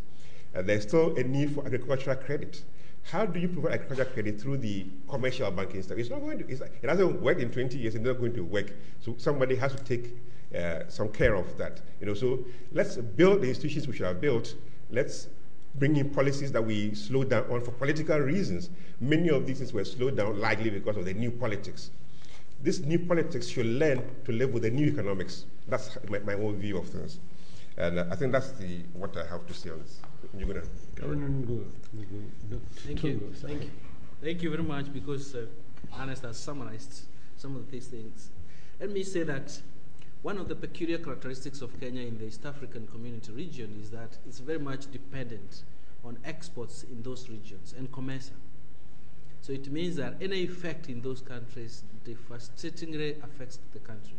Uh, 0.56 0.62
there's 0.62 0.84
still 0.84 1.16
a 1.18 1.24
need 1.24 1.52
for 1.54 1.66
agricultural 1.66 2.16
credit. 2.18 2.64
How 3.12 3.26
do 3.26 3.40
you 3.40 3.48
provide 3.48 3.74
agricultural 3.74 4.10
credit 4.14 4.42
through 4.42 4.58
the 4.58 4.86
commercial 5.08 5.50
banking 5.52 5.82
stuff? 5.82 5.98
It's 5.98 6.10
not 6.10 6.20
going 6.20 6.40
to, 6.40 6.48
it 6.50 6.62
hasn't 6.84 7.22
worked 7.22 7.40
in 7.40 7.52
20 7.52 7.78
years, 7.78 7.96
it's 7.96 8.04
not 8.04 8.20
going 8.20 8.34
to 8.34 8.42
work. 8.42 8.74
So 9.00 9.16
somebody 9.18 9.56
has 9.56 9.74
to 9.76 9.84
take 9.84 10.16
uh, 10.56 10.90
some 10.90 11.10
care 11.10 11.36
of 11.36 11.58
that. 11.58 11.82
You 12.02 12.08
know, 12.08 12.14
so 12.14 12.46
let's 12.74 12.98
build 12.98 13.42
the 13.42 13.50
institutions 13.50 13.88
we 13.88 13.96
should 13.96 14.08
have 14.08 14.20
built. 14.20 14.56
Let's 14.90 15.28
bring 15.76 15.96
in 15.96 16.10
policies 16.10 16.52
that 16.52 16.62
we 16.62 16.94
slowed 16.96 17.30
down 17.30 17.46
on 17.50 17.62
for 17.62 17.72
political 17.72 18.20
reasons. 18.20 18.70
Many 19.00 19.30
of 19.30 19.48
these 19.48 19.60
things 19.60 19.72
were 19.72 19.86
slowed 19.86 20.18
down 20.18 20.40
largely 20.40 20.70
because 20.70 20.98
of 20.98 21.06
the 21.06 21.14
new 21.14 21.32
politics 21.32 21.92
this 22.62 22.80
new 22.80 23.00
politics 23.00 23.48
should 23.48 23.66
learn 23.66 24.04
to 24.26 24.32
live 24.32 24.54
with 24.54 24.64
the 24.64 24.72
new 24.72 24.88
economics. 24.88 25.46
That's 25.68 25.98
my, 26.10 26.20
my 26.20 26.34
own 26.34 26.58
view 26.58 26.78
of 26.78 26.90
things. 26.90 27.20
And 27.78 28.00
uh, 28.00 28.06
I 28.10 28.16
think 28.16 28.32
that's 28.32 28.52
the, 28.54 28.80
what 28.94 29.16
I 29.16 29.26
have 29.28 29.46
to 29.46 29.54
say 29.54 29.70
on 29.70 29.80
this. 29.80 30.00
Going 30.96 31.64
Thank 32.76 33.04
you. 33.04 33.34
Thank 33.36 33.64
you. 33.64 33.72
Thank 34.22 34.42
you 34.42 34.50
very 34.50 34.64
much 34.64 34.92
because 34.92 35.36
uh, 35.36 35.46
Ernest 36.00 36.24
has 36.24 36.38
summarized 36.38 37.04
some 37.38 37.56
of 37.56 37.70
these 37.70 37.88
things. 37.88 38.30
Let 38.80 38.92
me 38.92 39.04
say 39.04 39.24
that 39.24 39.60
one 40.24 40.38
of 40.38 40.48
the 40.50 40.56
peculiar 40.56 40.98
characteristics 40.98 41.62
of 41.62 41.80
Kenya 41.80 42.02
in 42.02 42.18
the 42.18 42.26
East 42.26 42.46
African 42.46 42.88
community 42.88 43.32
region 43.32 43.80
is 43.82 43.92
that 43.92 44.18
it's 44.28 44.40
very 44.40 44.60
much 44.60 44.92
dependent 44.92 45.64
on 46.04 46.18
exports 46.26 46.84
in 46.84 47.04
those 47.04 47.30
regions 47.30 47.76
and 47.78 47.92
commerce. 47.92 48.32
So 49.42 49.54
it 49.54 49.72
means 49.72 49.96
that 49.98 50.16
any 50.20 50.44
effect 50.44 50.90
in 50.90 51.02
those 51.02 51.22
countries 51.22 51.84
devastatingly 52.04 53.18
affects 53.24 53.60
the 53.74 53.80
country. 53.80 54.16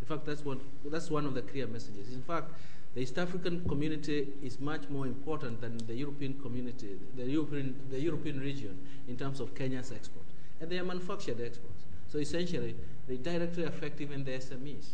In 0.00 0.06
fact, 0.06 0.26
that's 0.26 0.44
one, 0.44 0.60
that's 0.86 1.10
one 1.10 1.26
of 1.26 1.34
the 1.34 1.42
clear 1.42 1.66
messages. 1.66 2.12
In 2.12 2.22
fact, 2.22 2.50
the 2.96 3.02
East 3.02 3.18
African 3.18 3.62
community 3.68 4.26
is 4.42 4.58
much 4.58 4.88
more 4.88 5.06
important 5.06 5.60
than 5.60 5.76
the 5.86 5.92
European 5.92 6.32
community, 6.40 6.98
the 7.14 7.24
European, 7.26 7.78
the 7.90 8.00
European 8.00 8.40
region 8.40 8.74
in 9.06 9.18
terms 9.18 9.38
of 9.38 9.54
Kenya's 9.54 9.92
export. 9.92 10.24
And 10.62 10.70
they 10.70 10.78
are 10.78 10.84
manufactured 10.84 11.38
exports. 11.38 11.84
So 12.08 12.16
essentially, 12.16 12.74
they 13.06 13.18
directly 13.18 13.64
affect 13.64 14.00
even 14.00 14.24
the 14.24 14.30
SMEs. 14.30 14.92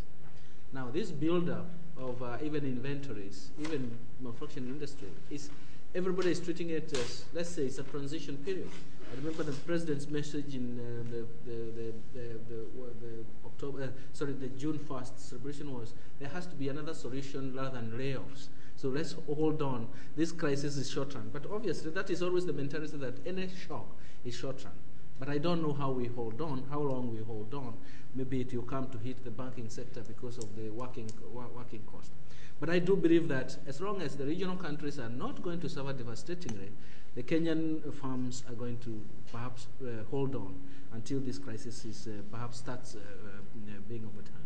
Now, 0.73 0.91
this 0.91 1.12
buildup 1.12 1.70
of 1.97 2.20
uh, 2.20 2.39
even 2.43 2.65
inventories, 2.65 3.51
even 3.61 3.97
manufacturing 4.20 4.66
industry, 4.66 5.07
is 5.31 5.51
everybody 5.95 6.33
is 6.33 6.41
treating 6.41 6.70
it 6.70 6.93
as, 6.93 7.24
let's 7.33 7.51
say, 7.51 7.66
it's 7.66 7.79
a 7.79 7.85
transition 7.85 8.37
period. 8.39 8.70
I 9.12 9.14
remember 9.16 9.43
the 9.43 9.52
president's 9.52 10.09
message 10.09 10.55
in 10.55 10.80
uh, 10.80 11.10
the, 11.10 11.26
the, 11.44 11.93
the, 12.14 12.22
the, 12.48 13.24
October, 13.44 13.82
uh, 13.82 13.86
sorry, 14.14 14.32
the 14.32 14.48
June 14.48 14.78
1st 14.78 15.18
celebration 15.18 15.72
was 15.78 15.93
there 16.18 16.30
has 16.30 16.47
to 16.47 16.55
be 16.56 16.70
another 16.70 16.94
solution 16.94 17.55
rather 17.55 17.70
than 17.70 17.93
layoffs. 17.93 18.48
So 18.76 18.89
let's 18.89 19.14
hold 19.26 19.60
on. 19.60 19.86
This 20.16 20.32
crisis 20.32 20.76
is 20.78 20.90
short 20.90 21.14
run. 21.14 21.28
But 21.30 21.44
obviously, 21.52 21.90
that 21.90 22.09
is 22.09 22.22
always 22.22 22.47
the 22.47 22.55
mentality 22.55 22.97
that 22.97 23.14
any 23.26 23.48
shock 23.66 23.86
is 24.24 24.34
short 24.34 24.64
run. 24.64 24.72
But 25.18 25.28
I 25.28 25.36
don't 25.36 25.60
know 25.60 25.74
how 25.74 25.90
we 25.90 26.06
hold 26.06 26.40
on, 26.40 26.64
how 26.70 26.80
long 26.80 27.14
we 27.14 27.22
hold 27.22 27.52
on. 27.52 27.74
Maybe 28.14 28.40
it 28.40 28.55
will 28.55 28.62
come 28.62 28.89
to 28.89 28.98
hit 28.98 29.22
the 29.24 29.30
banking 29.30 29.68
sector 29.68 30.01
because 30.01 30.39
of 30.39 30.56
the 30.56 30.70
working, 30.70 31.10
working 31.55 31.82
cost. 31.86 32.12
But 32.60 32.70
I 32.70 32.78
do 32.78 32.97
believe 32.97 33.28
that 33.28 33.56
as 33.66 33.80
long 33.80 34.01
as 34.02 34.16
the 34.16 34.24
regional 34.24 34.56
countries 34.56 34.98
are 34.98 35.09
not 35.10 35.43
going 35.43 35.60
to 35.60 35.68
suffer 35.68 35.93
devastatingly, 35.93 36.70
the 37.14 37.22
Kenyan 37.22 37.93
farms 37.94 38.44
are 38.48 38.55
going 38.55 38.78
to 38.78 39.01
perhaps 39.30 39.66
uh, 39.82 40.05
hold 40.10 40.34
on 40.34 40.55
until 40.93 41.20
this 41.20 41.39
crisis 41.39 41.84
is 41.84 42.06
uh, 42.06 42.22
perhaps 42.30 42.59
starts 42.59 42.94
uh, 42.94 42.98
uh 42.98 43.72
being 43.89 44.05
overturned. 44.05 44.43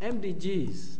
MDGs, 0.00 0.96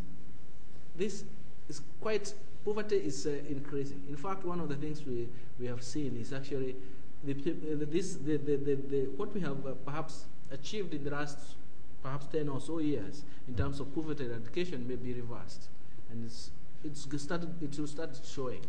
this 0.97 1.25
is 1.69 1.81
quite, 2.01 2.35
poverty 2.65 2.97
is 2.97 3.27
uh, 3.27 3.31
increasing. 3.49 4.03
In 4.09 4.17
fact, 4.17 4.45
one 4.45 4.61
of 4.61 4.69
the 4.69 4.77
things 4.77 5.05
we, 5.07 5.29
we 5.59 5.67
have 5.67 5.83
seen 5.83 6.17
is 6.21 6.33
actually 6.33 6.77
the, 7.25 7.35
this, 7.35 8.15
the, 8.15 8.37
the, 8.37 8.57
the, 8.57 8.75
the, 8.75 9.01
what 9.17 9.33
we 9.35 9.41
have 9.41 9.57
perhaps 9.85 10.25
achieved 10.51 10.95
in 10.95 11.05
the 11.05 11.11
last 11.11 11.39
perhaps 12.03 12.27
10 12.33 12.49
or 12.49 12.61
so 12.61 12.79
years 12.79 13.23
in 13.47 13.55
terms 13.55 13.79
of 13.79 13.95
poverty 13.95 14.25
eradication 14.25 14.87
may 14.89 14.97
be 14.97 15.13
reversed. 15.13 15.69
And 16.11 16.25
it's, 16.25 16.51
it's 16.85 17.07
started, 17.23 17.51
it 17.63 17.79
will 17.79 17.87
start 17.87 18.19
showing. 18.25 18.61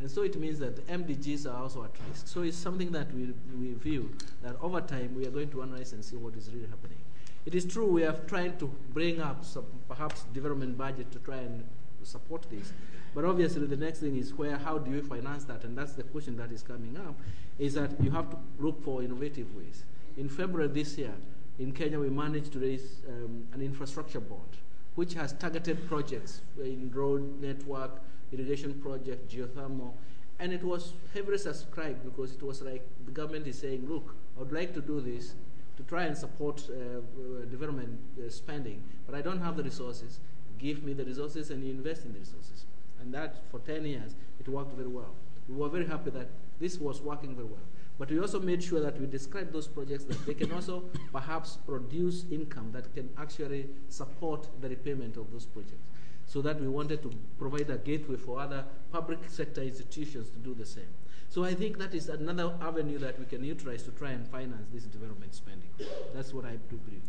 And 0.00 0.10
so 0.10 0.22
it 0.22 0.38
means 0.38 0.58
that 0.58 0.86
MDGs 0.88 1.46
are 1.46 1.62
also 1.62 1.84
at 1.84 1.90
risk. 2.08 2.28
So 2.28 2.42
it's 2.42 2.56
something 2.56 2.92
that 2.92 3.12
we, 3.14 3.32
we 3.58 3.72
view 3.74 4.10
that 4.42 4.56
over 4.60 4.80
time 4.80 5.14
we 5.16 5.26
are 5.26 5.30
going 5.30 5.50
to 5.50 5.62
analyze 5.62 5.92
and 5.92 6.04
see 6.04 6.16
what 6.16 6.34
is 6.34 6.50
really 6.52 6.68
happening. 6.68 6.98
It 7.46 7.54
is 7.54 7.64
true 7.64 7.86
we 7.86 8.04
are 8.04 8.16
trying 8.26 8.58
to 8.58 8.66
bring 8.92 9.20
up 9.20 9.44
some 9.44 9.64
perhaps 9.88 10.24
development 10.34 10.76
budget 10.76 11.10
to 11.12 11.18
try 11.20 11.36
and 11.36 11.64
support 12.02 12.46
this. 12.50 12.72
But 13.14 13.24
obviously 13.24 13.66
the 13.66 13.76
next 13.76 14.00
thing 14.00 14.16
is 14.16 14.34
where, 14.34 14.58
how 14.58 14.78
do 14.78 14.90
you 14.90 15.02
finance 15.02 15.44
that? 15.44 15.64
And 15.64 15.76
that's 15.76 15.92
the 15.92 16.02
question 16.02 16.36
that 16.36 16.52
is 16.52 16.62
coming 16.62 16.96
up, 16.98 17.14
is 17.58 17.74
that 17.74 17.90
you 18.02 18.10
have 18.10 18.28
to 18.30 18.36
look 18.58 18.84
for 18.84 19.02
innovative 19.02 19.54
ways. 19.54 19.84
In 20.18 20.28
February 20.28 20.68
this 20.68 20.98
year, 20.98 21.14
in 21.58 21.72
Kenya, 21.72 21.98
we 21.98 22.10
managed 22.10 22.52
to 22.52 22.58
raise 22.58 23.00
um, 23.08 23.46
an 23.54 23.62
infrastructure 23.62 24.20
bond, 24.20 24.58
which 24.94 25.14
has 25.14 25.32
targeted 25.32 25.88
projects 25.88 26.42
in 26.58 26.90
road 26.92 27.40
network, 27.40 28.02
irrigation 28.32 28.74
project, 28.74 29.28
geothermal, 29.28 29.92
and 30.38 30.52
it 30.52 30.62
was 30.62 30.92
heavily 31.14 31.38
subscribed 31.38 32.04
because 32.04 32.32
it 32.32 32.42
was 32.42 32.60
like 32.62 32.86
the 33.06 33.12
government 33.12 33.46
is 33.46 33.58
saying, 33.58 33.86
look, 33.88 34.14
I 34.36 34.40
would 34.40 34.52
like 34.52 34.74
to 34.74 34.80
do 34.80 35.00
this 35.00 35.34
to 35.76 35.82
try 35.84 36.04
and 36.04 36.16
support 36.16 36.62
uh, 36.70 36.74
uh 36.74 37.44
development 37.50 37.98
uh, 38.18 38.30
spending, 38.30 38.82
but 39.06 39.14
I 39.14 39.22
don't 39.22 39.40
have 39.40 39.56
the 39.56 39.62
resources. 39.62 40.20
Give 40.58 40.82
me 40.82 40.92
the 40.94 41.04
resources 41.04 41.50
and 41.50 41.64
you 41.64 41.70
invest 41.70 42.04
in 42.04 42.12
the 42.12 42.18
resources. 42.18 42.64
And 43.00 43.12
that, 43.12 43.42
for 43.50 43.60
10 43.60 43.84
years, 43.84 44.14
it 44.40 44.48
worked 44.48 44.74
very 44.74 44.88
well. 44.88 45.14
We 45.48 45.54
were 45.54 45.68
very 45.68 45.86
happy 45.86 46.10
that 46.10 46.28
this 46.58 46.78
was 46.78 47.00
working 47.00 47.34
very 47.34 47.46
well. 47.46 47.66
But 47.98 48.10
we 48.10 48.18
also 48.20 48.40
made 48.40 48.62
sure 48.62 48.80
that 48.80 48.98
we 49.00 49.06
describe 49.06 49.52
those 49.52 49.66
projects 49.66 50.04
that 50.04 50.24
they 50.26 50.34
can 50.34 50.52
also 50.52 50.84
perhaps 51.12 51.58
produce 51.66 52.24
income 52.30 52.70
that 52.72 52.92
can 52.94 53.08
actually 53.18 53.68
support 53.88 54.48
the 54.60 54.68
repayment 54.68 55.16
of 55.16 55.30
those 55.32 55.46
projects 55.46 55.88
so 56.26 56.42
that 56.42 56.60
we 56.60 56.68
wanted 56.68 57.02
to 57.02 57.10
provide 57.38 57.70
a 57.70 57.78
gateway 57.78 58.16
for 58.16 58.40
other 58.40 58.64
public 58.92 59.18
sector 59.28 59.62
institutions 59.62 60.28
to 60.30 60.38
do 60.38 60.54
the 60.54 60.66
same. 60.66 60.88
So 61.28 61.44
I 61.44 61.54
think 61.54 61.78
that 61.78 61.94
is 61.94 62.08
another 62.08 62.54
avenue 62.60 62.98
that 62.98 63.18
we 63.18 63.26
can 63.26 63.44
utilize 63.44 63.82
to 63.84 63.90
try 63.92 64.10
and 64.10 64.26
finance 64.28 64.66
this 64.72 64.84
development 64.84 65.34
spending. 65.34 65.68
That's 66.14 66.32
what 66.32 66.44
I 66.44 66.56
do 66.70 66.76
believe. 66.76 67.02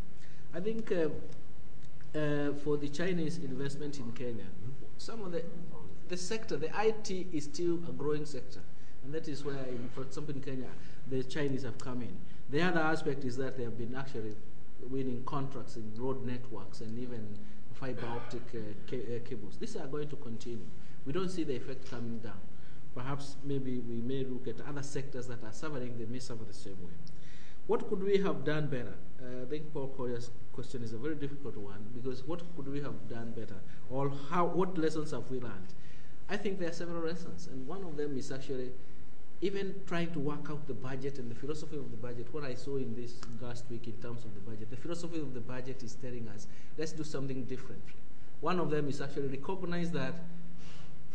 I 0.53 0.59
think 0.59 0.91
uh, 0.91 1.09
uh, 2.17 2.53
for 2.63 2.77
the 2.77 2.89
Chinese 2.89 3.37
investment 3.37 3.99
in 3.99 4.11
Kenya, 4.11 4.45
some 4.97 5.21
of 5.21 5.31
the 5.31 5.43
the 6.07 6.17
sector, 6.17 6.55
the 6.55 6.69
IT 6.79 7.27
is 7.33 7.43
still 7.43 7.75
a 7.87 7.91
growing 7.91 8.25
sector, 8.25 8.61
and 9.03 9.13
that 9.13 9.27
is 9.27 9.43
where, 9.43 9.57
for 9.93 10.03
example, 10.03 10.33
in 10.33 10.41
Kenya, 10.41 10.69
the 11.09 11.23
Chinese 11.23 11.63
have 11.63 11.77
come 11.77 12.01
in. 12.01 12.15
The 12.49 12.61
other 12.61 12.79
aspect 12.79 13.25
is 13.25 13.35
that 13.37 13.57
they 13.57 13.63
have 13.63 13.77
been 13.77 13.93
actually 13.95 14.35
winning 14.89 15.23
contracts 15.25 15.75
in 15.75 15.91
road 15.97 16.25
networks 16.25 16.79
and 16.81 16.97
even 16.97 17.37
fiber 17.79 18.07
optic 18.07 18.41
uh, 18.55 18.59
ca 18.89 18.97
uh, 18.97 19.19
cables. 19.27 19.57
These 19.59 19.75
are 19.77 19.87
going 19.87 20.09
to 20.09 20.15
continue. 20.15 20.65
We 21.05 21.13
don't 21.13 21.29
see 21.29 21.43
the 21.43 21.55
effect 21.55 21.89
coming 21.89 22.19
down. 22.19 22.39
Perhaps 22.95 23.35
maybe 23.43 23.79
we 23.79 24.01
may 24.01 24.23
look 24.23 24.47
at 24.47 24.65
other 24.67 24.83
sectors 24.83 25.27
that 25.27 25.43
are 25.43 25.53
suffering, 25.53 25.97
they 25.97 26.05
may 26.05 26.19
suffer 26.19 26.43
the 26.43 26.53
same 26.53 26.77
way. 26.83 26.93
What 27.67 27.89
could 27.89 28.01
we 28.01 28.17
have 28.17 28.43
done 28.43 28.67
better? 28.67 28.95
Uh, 29.21 29.43
I 29.43 29.45
think 29.49 29.73
Paul 29.73 29.89
Collier's 29.95 30.31
question 30.53 30.83
is 30.83 30.93
a 30.93 30.97
very 30.97 31.15
difficult 31.15 31.57
one 31.57 31.85
because 31.93 32.25
what 32.25 32.41
could 32.55 32.67
we 32.71 32.81
have 32.81 33.07
done 33.09 33.31
better? 33.31 33.59
Or 33.89 34.11
how, 34.29 34.45
what 34.45 34.77
lessons 34.77 35.11
have 35.11 35.29
we 35.29 35.39
learned? 35.39 35.73
I 36.29 36.37
think 36.37 36.59
there 36.59 36.69
are 36.69 36.73
several 36.73 37.03
lessons, 37.03 37.47
and 37.47 37.67
one 37.67 37.83
of 37.83 37.95
them 37.95 38.17
is 38.17 38.31
actually 38.31 38.71
even 39.41 39.75
trying 39.85 40.11
to 40.13 40.19
work 40.19 40.47
out 40.49 40.67
the 40.67 40.73
budget 40.73 41.19
and 41.19 41.29
the 41.29 41.35
philosophy 41.35 41.77
of 41.77 41.91
the 41.91 41.97
budget, 41.97 42.27
what 42.31 42.43
I 42.43 42.55
saw 42.55 42.77
in 42.77 42.95
this 42.95 43.13
last 43.39 43.65
week 43.69 43.87
in 43.87 43.93
terms 43.93 44.25
of 44.25 44.33
the 44.33 44.39
budget, 44.39 44.69
the 44.69 44.77
philosophy 44.77 45.19
of 45.19 45.33
the 45.33 45.39
budget 45.39 45.83
is 45.83 45.95
telling 45.95 46.27
us, 46.29 46.47
let's 46.77 46.91
do 46.91 47.03
something 47.03 47.43
differently. 47.43 47.93
One 48.41 48.59
of 48.59 48.71
them 48.71 48.89
is 48.89 48.99
actually 49.01 49.27
recognize 49.27 49.91
that 49.91 50.15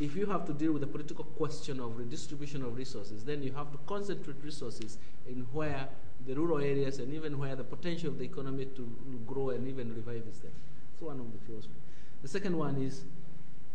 if 0.00 0.16
you 0.16 0.26
have 0.26 0.46
to 0.46 0.52
deal 0.52 0.72
with 0.72 0.82
the 0.82 0.86
political 0.86 1.24
question 1.24 1.80
of 1.80 1.96
redistribution 1.98 2.62
of 2.62 2.76
resources, 2.76 3.24
then 3.24 3.42
you 3.42 3.52
have 3.52 3.70
to 3.72 3.78
concentrate 3.86 4.36
resources 4.42 4.98
in 5.28 5.46
where 5.52 5.88
the 6.26 6.34
rural 6.34 6.58
areas 6.58 6.98
and 6.98 7.12
even 7.12 7.38
where 7.38 7.56
the 7.56 7.64
potential 7.64 8.08
of 8.08 8.18
the 8.18 8.24
economy 8.24 8.66
to 8.76 8.88
grow 9.26 9.50
and 9.50 9.66
even 9.66 9.94
revive 9.94 10.22
is 10.30 10.38
there. 10.38 10.52
So 10.98 11.06
one 11.06 11.20
of 11.20 11.32
the 11.32 11.38
philosophy. 11.44 11.74
The 12.22 12.28
second 12.28 12.56
one 12.56 12.80
is 12.80 13.04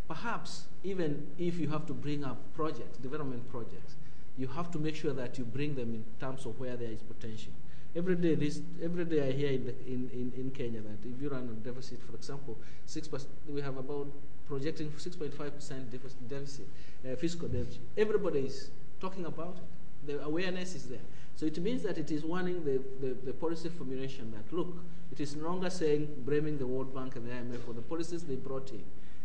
perhaps 0.07 0.65
even 0.83 1.27
if 1.37 1.59
you 1.59 1.67
have 1.69 1.85
to 1.87 1.93
bring 1.93 2.23
up 2.23 2.37
projects, 2.55 2.97
development 2.97 3.49
projects, 3.51 3.95
you 4.37 4.47
have 4.47 4.71
to 4.71 4.79
make 4.79 4.95
sure 4.95 5.13
that 5.13 5.37
you 5.37 5.43
bring 5.43 5.75
them 5.75 5.93
in 5.95 6.05
terms 6.19 6.45
of 6.45 6.59
where 6.59 6.75
there 6.75 6.91
is 6.91 7.01
potential. 7.01 7.51
Every 7.95 8.15
day, 8.15 8.35
this, 8.35 8.61
every 8.83 9.05
day 9.05 9.27
I 9.27 9.31
hear 9.31 9.49
in, 9.49 9.65
the, 9.65 9.71
in, 9.87 10.09
in, 10.13 10.33
in, 10.37 10.51
Kenya 10.51 10.81
that 10.81 10.99
if 11.03 11.19
you 11.19 11.29
run 11.29 11.49
a 11.49 11.67
deficit, 11.67 11.99
for 12.03 12.15
example, 12.15 12.57
6%, 12.87 13.25
we 13.49 13.61
have 13.61 13.77
about 13.77 14.07
projecting 14.47 14.91
6.5% 14.91 15.89
deficit, 16.29 16.67
uh, 17.03 17.15
fiscal 17.15 17.47
deficit. 17.47 17.81
Everybody 17.97 18.41
is 18.41 18.69
talking 18.99 19.25
about 19.25 19.57
it. 19.57 20.07
The 20.07 20.23
awareness 20.23 20.75
is 20.75 20.85
there. 20.85 21.01
So 21.35 21.45
it 21.47 21.57
means 21.59 21.81
that 21.83 21.97
it 21.97 22.11
is 22.11 22.23
warning 22.23 22.63
the, 22.63 22.81
the, 23.05 23.13
the, 23.13 23.33
policy 23.33 23.69
formulation 23.69 24.31
that, 24.31 24.55
look, 24.55 24.75
it 25.11 25.19
is 25.19 25.35
no 25.35 25.47
longer 25.47 25.69
saying 25.69 26.07
blaming 26.25 26.57
the 26.57 26.67
World 26.67 26.93
Bank 26.93 27.15
and 27.15 27.27
the 27.27 27.31
IMF 27.31 27.63
for 27.63 27.73
the 27.73 27.81
policies 27.81 28.23
they 28.23 28.35
brought 28.35 28.69
in. 28.71 28.83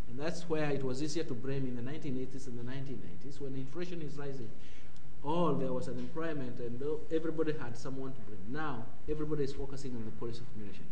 And 0.08 0.18
that's 0.18 0.48
where 0.48 0.70
it 0.70 0.82
was 0.82 1.02
easier 1.02 1.24
to 1.24 1.34
blame 1.34 1.66
in 1.66 1.76
the 1.76 1.82
1980s 1.82 2.46
and 2.46 2.58
the 2.58 2.70
1990s 2.70 3.40
when 3.40 3.54
inflation 3.54 4.02
is 4.02 4.14
rising 4.16 4.50
all 5.24 5.54
there 5.54 5.72
was 5.72 5.88
unemployment 5.88 6.58
and 6.58 6.82
everybody 7.12 7.52
had 7.52 7.76
someone 7.76 8.12
to 8.12 8.20
blame. 8.22 8.40
Now, 8.50 8.84
everybody 9.08 9.44
is 9.44 9.52
focusing 9.52 9.94
on 9.94 10.04
the 10.04 10.10
policy 10.12 10.40
of 10.40 10.48
formulation. 10.48 10.84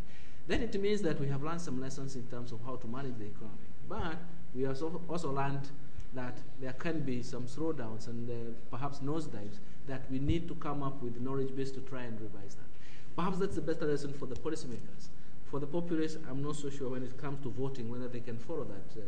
Then 0.46 0.62
it 0.62 0.80
means 0.80 1.02
that 1.02 1.20
we 1.20 1.28
have 1.28 1.42
learned 1.42 1.60
some 1.60 1.80
lessons 1.80 2.16
in 2.16 2.24
terms 2.24 2.52
of 2.52 2.60
how 2.64 2.76
to 2.76 2.86
manage 2.86 3.18
the 3.18 3.26
economy. 3.26 3.68
But 3.88 4.16
we 4.54 4.62
have 4.62 4.80
also 5.08 5.32
learned 5.32 5.68
that 6.14 6.38
there 6.60 6.72
can 6.72 7.00
be 7.00 7.22
some 7.22 7.44
slowdowns 7.44 8.08
and 8.08 8.28
uh, 8.30 8.34
perhaps 8.70 8.98
nosedives 8.98 9.58
that 9.86 10.02
we 10.10 10.18
need 10.18 10.48
to 10.48 10.54
come 10.56 10.82
up 10.82 11.00
with 11.02 11.20
knowledge 11.20 11.54
base 11.54 11.70
to 11.72 11.80
try 11.80 12.02
and 12.02 12.20
revise 12.20 12.54
that. 12.54 12.70
Perhaps 13.16 13.38
that's 13.38 13.56
the 13.56 13.60
best 13.60 13.82
lesson 13.82 14.12
for 14.12 14.26
the 14.26 14.34
policymakers. 14.34 15.08
For 15.50 15.58
the 15.58 15.66
populace, 15.66 16.16
I'm 16.28 16.42
not 16.42 16.56
so 16.56 16.70
sure 16.70 16.90
when 16.90 17.02
it 17.02 17.16
comes 17.18 17.42
to 17.42 17.50
voting 17.50 17.90
whether 17.90 18.06
they 18.06 18.20
can 18.20 18.38
follow 18.38 18.64
that. 18.64 19.00
Uh, 19.00 19.02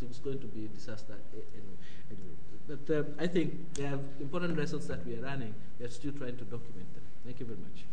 it's 0.00 0.18
going 0.18 0.38
to 0.38 0.46
be 0.46 0.64
a 0.66 0.68
disaster 0.68 1.14
anyway. 1.32 2.36
But 2.68 2.94
uh, 2.94 3.02
I 3.18 3.26
think 3.26 3.74
there 3.74 3.94
are 3.94 3.98
important 4.20 4.58
lessons 4.58 4.86
that 4.88 5.04
we 5.06 5.16
are 5.16 5.22
running. 5.22 5.54
We 5.80 5.86
are 5.86 5.90
still 5.90 6.12
trying 6.12 6.36
to 6.36 6.44
document 6.44 6.92
them. 6.94 7.02
Thank 7.24 7.40
you 7.40 7.46
very 7.46 7.58
much. 7.58 7.84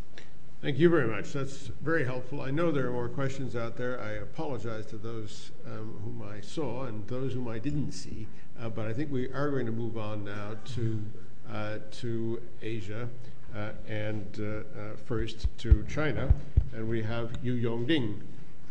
Thank 0.61 0.79
you 0.79 0.89
very 0.89 1.07
much. 1.07 1.31
That's 1.31 1.67
very 1.81 2.03
helpful. 2.03 2.41
I 2.41 2.51
know 2.51 2.71
there 2.71 2.87
are 2.87 2.91
more 2.91 3.07
questions 3.07 3.55
out 3.55 3.77
there. 3.77 4.01
I 4.01 4.13
apologize 4.13 4.85
to 4.87 4.97
those 4.97 5.51
um, 5.65 5.99
whom 6.03 6.27
I 6.27 6.41
saw 6.41 6.85
and 6.85 7.07
those 7.07 7.33
whom 7.33 7.47
I 7.47 7.57
didn't 7.57 7.93
see, 7.93 8.27
uh, 8.59 8.67
but 8.67 8.85
I 8.85 8.93
think 8.93 9.11
we 9.11 9.31
are 9.31 9.49
going 9.49 9.65
to 9.65 9.71
move 9.71 9.97
on 9.97 10.25
now 10.25 10.55
to, 10.75 11.03
uh, 11.49 11.77
to 12.01 12.41
Asia 12.61 13.07
uh, 13.55 13.69
and 13.87 14.25
uh, 14.39 14.43
uh, 14.43 14.95
first 15.05 15.47
to 15.59 15.85
China. 15.87 16.33
And 16.73 16.89
we 16.89 17.01
have 17.03 17.37
Yu 17.43 17.53
Yongding, 17.53 18.19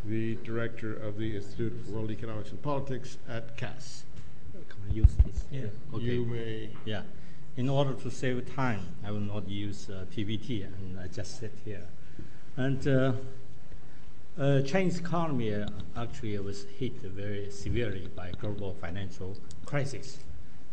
the 0.04 0.36
director 0.44 0.94
of 0.94 1.16
the 1.16 1.36
Institute 1.36 1.72
for 1.86 1.92
World 1.92 2.10
Economics 2.10 2.50
and 2.50 2.60
Politics 2.60 3.16
at 3.26 3.56
CAS 3.56 4.04
use 4.90 5.14
this? 5.24 5.44
Yeah. 5.50 5.62
Okay. 5.92 6.04
You 6.04 6.24
may. 6.24 6.70
Yeah. 6.84 7.02
In 7.56 7.68
order 7.68 7.94
to 7.94 8.10
save 8.10 8.54
time, 8.54 8.80
I 9.04 9.10
will 9.10 9.20
not 9.20 9.48
use 9.48 9.88
uh, 9.88 10.04
PPT 10.14 10.64
and 10.64 10.98
I 10.98 11.06
just 11.06 11.38
sit 11.38 11.52
here. 11.64 11.86
And 12.56 12.86
uh, 12.86 13.12
uh, 14.38 14.62
Chinese 14.62 14.98
economy 14.98 15.54
uh, 15.54 15.68
actually 15.96 16.36
was 16.38 16.64
hit 16.78 17.00
very 17.02 17.50
severely 17.50 18.08
by 18.16 18.32
global 18.40 18.74
financial 18.80 19.36
crisis, 19.64 20.18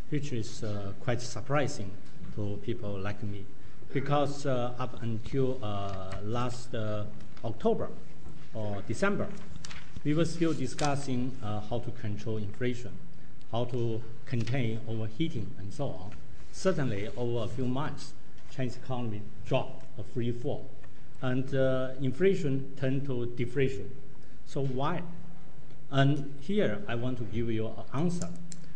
which 0.09 0.33
is 0.33 0.63
uh, 0.63 0.93
quite 1.01 1.21
surprising 1.21 1.91
to 2.35 2.59
people 2.63 2.97
like 2.97 3.21
me, 3.21 3.45
because 3.93 4.47
uh, 4.47 4.73
up 4.79 5.03
until 5.03 5.59
last 6.23 6.73
October 7.43 7.89
or 8.55 8.81
December, 8.87 9.27
we 10.03 10.15
were 10.15 10.25
still 10.25 10.53
discussing 10.53 11.31
how 11.41 11.77
to 11.79 11.91
control 11.91 12.37
inflation 12.37 12.91
how 13.51 13.65
to 13.65 14.01
contain 14.25 14.79
overheating 14.87 15.53
and 15.59 15.73
so 15.73 15.87
on. 15.87 16.11
Certainly, 16.51 17.09
over 17.17 17.45
a 17.45 17.47
few 17.47 17.65
months, 17.65 18.13
Chinese 18.49 18.77
economy 18.77 19.21
dropped 19.45 19.85
a 19.97 20.03
free 20.03 20.31
fall, 20.31 20.69
and 21.21 21.55
uh, 21.55 21.91
inflation 22.01 22.73
turned 22.79 23.05
to 23.05 23.25
deflation. 23.37 23.89
So 24.45 24.65
why? 24.65 25.01
And 25.89 26.33
here 26.41 26.83
I 26.87 26.95
want 26.95 27.17
to 27.19 27.23
give 27.25 27.49
you 27.49 27.67
an 27.67 27.83
answer, 27.93 28.29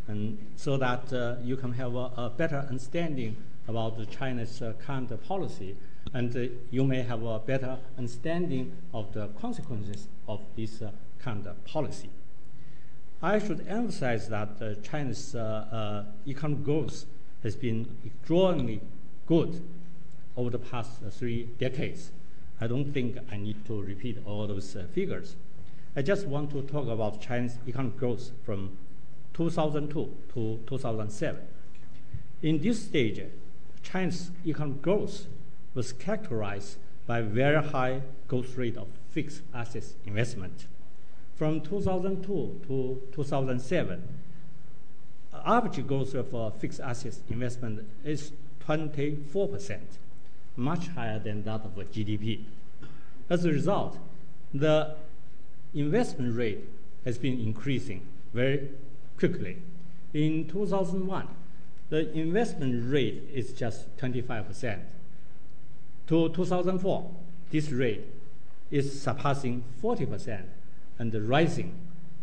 and 0.07 0.37
so 0.55 0.77
that 0.77 1.11
uh, 1.11 1.35
you 1.43 1.57
can 1.57 1.73
have 1.73 1.95
a, 1.95 2.11
a, 2.17 2.33
better 2.35 2.65
understanding 2.69 3.35
about 3.67 4.09
China's 4.09 4.61
uh, 4.61 4.73
current 4.85 5.11
policy, 5.23 5.75
and 6.13 6.35
uh, 6.35 6.53
you 6.71 6.83
may 6.83 7.01
have 7.01 7.23
a 7.23 7.39
better 7.39 7.77
understanding 7.97 8.71
of 8.93 9.13
the 9.13 9.27
consequences 9.39 10.07
of 10.27 10.41
this 10.55 10.81
uh, 10.81 10.91
current 11.19 11.47
policy. 11.65 12.09
I 13.25 13.39
should 13.39 13.65
emphasize 13.67 14.29
that 14.29 14.61
uh, 14.61 14.75
China's 14.83 15.33
uh, 15.33 15.39
uh, 15.39 16.29
economic 16.29 16.63
growth 16.63 17.05
has 17.41 17.55
been 17.55 17.87
extraordinarily 18.05 18.81
good 19.25 19.63
over 20.37 20.51
the 20.51 20.59
past 20.59 21.01
three 21.09 21.49
decades. 21.57 22.11
I 22.61 22.67
don't 22.67 22.93
think 22.93 23.17
I 23.31 23.37
need 23.37 23.65
to 23.65 23.81
repeat 23.81 24.19
all 24.27 24.45
those 24.45 24.77
figures. 24.93 25.37
I 25.95 26.03
just 26.03 26.27
want 26.27 26.51
to 26.51 26.61
talk 26.61 26.87
about 26.87 27.19
China's 27.19 27.57
economic 27.67 27.97
growth 27.97 28.29
from 28.45 28.77
2002 29.33 29.91
to 30.35 30.59
2007. 30.67 31.41
In 32.43 32.61
this 32.61 32.83
stage, 32.83 33.23
China's 33.81 34.29
economic 34.45 34.83
growth 34.83 35.25
was 35.73 35.93
characterized 35.93 36.77
by 37.07 37.23
very 37.23 37.63
high 37.69 38.03
growth 38.27 38.55
rate 38.55 38.77
of 38.77 38.87
fixed 39.09 39.41
assets 39.51 39.95
investment. 40.05 40.67
From 41.35 41.59
2002 41.59 42.61
to 42.67 43.01
2007, 43.13 44.07
average 45.45 45.85
growth 45.85 46.13
for 46.29 46.47
uh, 46.47 46.49
fixed 46.51 46.79
assets 46.79 47.19
investment 47.29 47.85
is 48.05 48.31
24%, 48.65 49.79
much 50.55 50.87
higher 50.87 51.19
than 51.19 51.43
that 51.43 51.61
of 51.65 51.75
GDP. 51.91 52.45
As 53.29 53.43
a 53.43 53.51
result, 53.51 53.97
the 54.53 54.95
investment 55.73 56.37
rate 56.37 56.69
has 57.03 57.17
been 57.17 57.37
increasing 57.39 58.01
very 58.33 58.69
quickly. 59.17 59.57
In 60.13 60.47
2001, 60.47 61.27
the 61.89 62.11
investment 62.17 62.89
rate 62.89 63.29
is 63.33 63.51
just 63.51 63.95
25%. 63.97 64.79
To 66.07 66.29
2004, 66.29 67.11
this 67.51 67.71
rate 67.71 68.05
is 68.71 69.01
surpassing 69.01 69.65
40% 69.83 70.45
and 70.97 71.13
rising. 71.27 71.73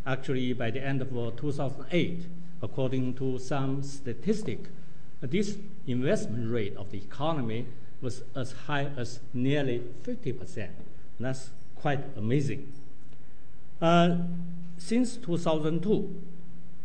Actually, 0.07 0.53
by 0.53 0.71
the 0.71 0.83
end 0.83 1.01
of 1.03 1.11
2008, 1.11 2.27
according 2.63 3.15
to 3.15 3.39
some 3.39 3.83
statistic, 3.83 4.61
this 5.21 5.57
investment 5.87 6.51
rate 6.51 6.77
of 6.77 6.91
the 6.91 6.99
economy 6.99 7.67
was 8.01 8.23
as 8.35 8.53
high 8.67 8.91
as 8.97 9.21
nearly 9.33 9.83
50%. 10.03 10.69
That's 11.21 11.51
quite 11.77 12.01
amazing. 12.17 12.73
Uh, 13.81 14.17
since 14.79 15.17
2002, 15.17 16.23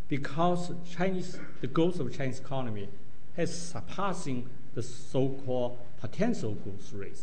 because 0.07 0.71
Chinese, 0.89 1.39
the 1.61 1.67
growth 1.67 1.99
of 1.99 2.15
Chinese 2.15 2.39
economy 2.39 2.87
has 3.35 3.69
surpassing 3.69 4.49
the 4.75 4.83
so-called 4.83 5.77
potential 5.99 6.53
growth 6.53 6.93
rate. 6.93 7.21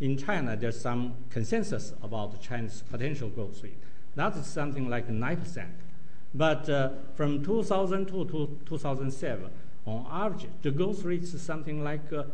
In 0.00 0.16
China, 0.16 0.56
there's 0.56 0.80
some 0.80 1.14
consensus 1.30 1.92
about 2.02 2.40
China's 2.40 2.82
potential 2.90 3.28
growth 3.28 3.62
rate. 3.62 3.78
That 4.18 4.34
is 4.36 4.46
something 4.46 4.90
like 4.90 5.08
9%. 5.08 5.66
But 6.34 6.68
uh, 6.68 6.90
from 7.14 7.44
2002 7.44 8.24
to 8.24 8.58
2007, 8.66 9.48
on 9.86 10.06
average, 10.10 10.48
the 10.60 10.72
growth 10.72 11.04
rate 11.04 11.22
is 11.22 11.40
something 11.40 11.84
like 11.84 12.12
uh, 12.12 12.24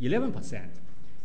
11%. 0.00 0.66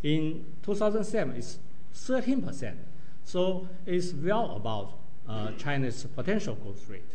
In 0.04 0.44
2007, 0.64 1.38
it's 1.38 1.60
13%. 1.96 2.76
So 3.24 3.70
it's 3.86 4.12
well 4.12 4.58
above 4.58 4.94
uh, 5.30 5.52
China's 5.54 6.04
potential 6.14 6.56
growth 6.56 6.90
rate. 6.90 7.14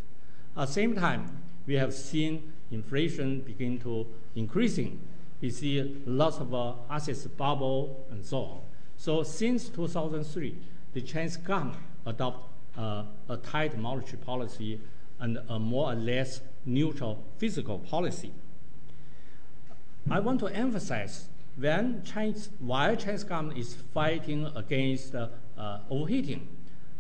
At 0.57 0.69
the 0.69 0.73
same 0.73 0.95
time, 0.95 1.43
we 1.67 1.75
have 1.75 1.93
seen 1.93 2.51
inflation 2.71 3.41
begin 3.41 3.79
to 3.81 4.07
increasing. 4.35 5.07
We 5.43 5.51
see 5.51 6.01
lots 6.07 6.39
of 6.39 6.55
uh, 6.55 6.73
assets 6.89 7.27
bubble 7.27 8.07
and 8.11 8.25
so 8.25 8.39
on. 8.39 8.61
So 8.97 9.23
since 9.23 9.69
2003, 9.69 10.57
the 10.95 11.03
Chinese 11.03 11.37
government 11.37 11.77
adopted 12.07 12.56
a 12.77 13.37
tight 13.43 13.79
monetary 13.79 14.19
policy 14.19 14.81
and 15.19 15.39
a 15.49 15.59
more 15.59 15.93
or 15.93 15.95
less 15.95 16.41
neutral 16.65 17.25
fiscal 17.39 17.79
policy. 17.79 18.33
I 20.11 20.21
want 20.21 20.41
to 20.41 20.47
emphasize 20.47 21.29
when 21.57 22.03
Chinese, 22.05 22.51
while 22.61 22.95
Chinese 22.97 23.25
government 23.25 23.59
is 23.59 23.75
fighting 23.95 24.47
against 24.55 25.15
uh, 25.15 25.29
uh, 25.57 25.81
overheating, 25.91 26.47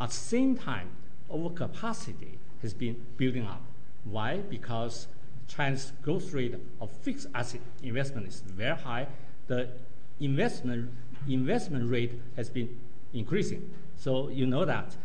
at 0.00 0.08
the 0.08 0.14
same 0.14 0.56
time, 0.56 0.88
overcapacity 1.30 2.38
has 2.62 2.72
been 2.74 2.96
building 3.16 3.46
up. 3.46 3.62
Why? 4.04 4.38
Because 4.38 5.08
China's 5.46 5.92
growth 6.02 6.32
rate 6.32 6.54
of 6.80 6.90
fixed 6.90 7.28
asset 7.34 7.60
investment 7.82 8.26
is 8.26 8.40
very 8.40 8.76
high. 8.76 9.06
The 9.46 9.68
investment 10.20 10.90
investment 11.28 11.90
rate 11.90 12.20
has 12.36 12.48
been 12.48 12.78
increasing. 13.12 13.70
So 13.96 14.28
you 14.28 14.46
know 14.46 14.64
that. 14.64 14.96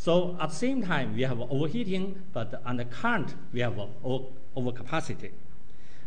So 0.00 0.34
at 0.40 0.48
the 0.48 0.54
same 0.54 0.80
time, 0.80 1.14
we 1.14 1.24
have 1.24 1.38
overheating, 1.42 2.22
but 2.32 2.62
on 2.64 2.78
the 2.78 2.86
current, 2.86 3.34
we 3.52 3.60
have 3.60 3.74
overcapacity. 4.56 5.32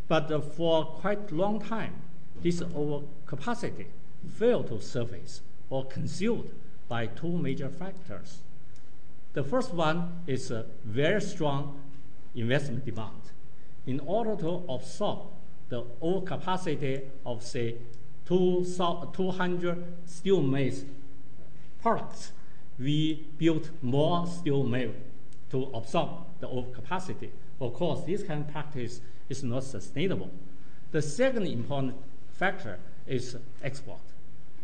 But 0.07 0.32
uh, 0.32 0.41
for 0.41 0.84
quite 0.84 1.32
long 1.32 1.61
time, 1.61 1.94
this 2.41 2.61
overcapacity 2.61 3.86
failed 4.28 4.70
to 4.70 4.82
surface 4.82 5.41
or 5.70 5.86
concealed 5.86 6.49
by 6.88 7.06
two 7.06 7.38
major 7.38 7.70
factors. 7.70 8.40
The 9.34 9.44
first 9.44 9.76
one 9.76 10.24
is 10.26 10.49
a 10.49 10.65
very 10.84 11.22
strong 11.22 11.80
investment 12.34 12.86
demand. 12.86 13.22
In 13.86 13.99
order 13.99 14.36
to 14.38 14.64
absorb 14.70 15.20
the 15.70 15.84
overcapacity 16.02 17.03
of, 17.28 17.44
say, 17.44 17.76
200 18.26 19.86
steel 20.07 20.41
mills 20.41 20.84
products, 21.80 22.32
we 22.80 23.26
built 23.38 23.70
more 23.82 24.26
steel 24.28 24.64
mills 24.64 24.95
to 25.52 25.70
absorb 25.74 26.10
the 26.40 26.48
overcapacity. 26.48 27.30
Of 27.62 27.74
course, 27.74 28.02
this 28.06 28.24
kind 28.24 28.41
of 28.41 28.52
practice 28.52 29.02
is 29.30 29.44
not 29.44 29.64
sustainable. 29.64 30.32
The 30.91 31.02
second 31.02 31.48
important 31.48 31.95
factor 32.34 32.80
is 33.08 33.38
export. 33.64 34.02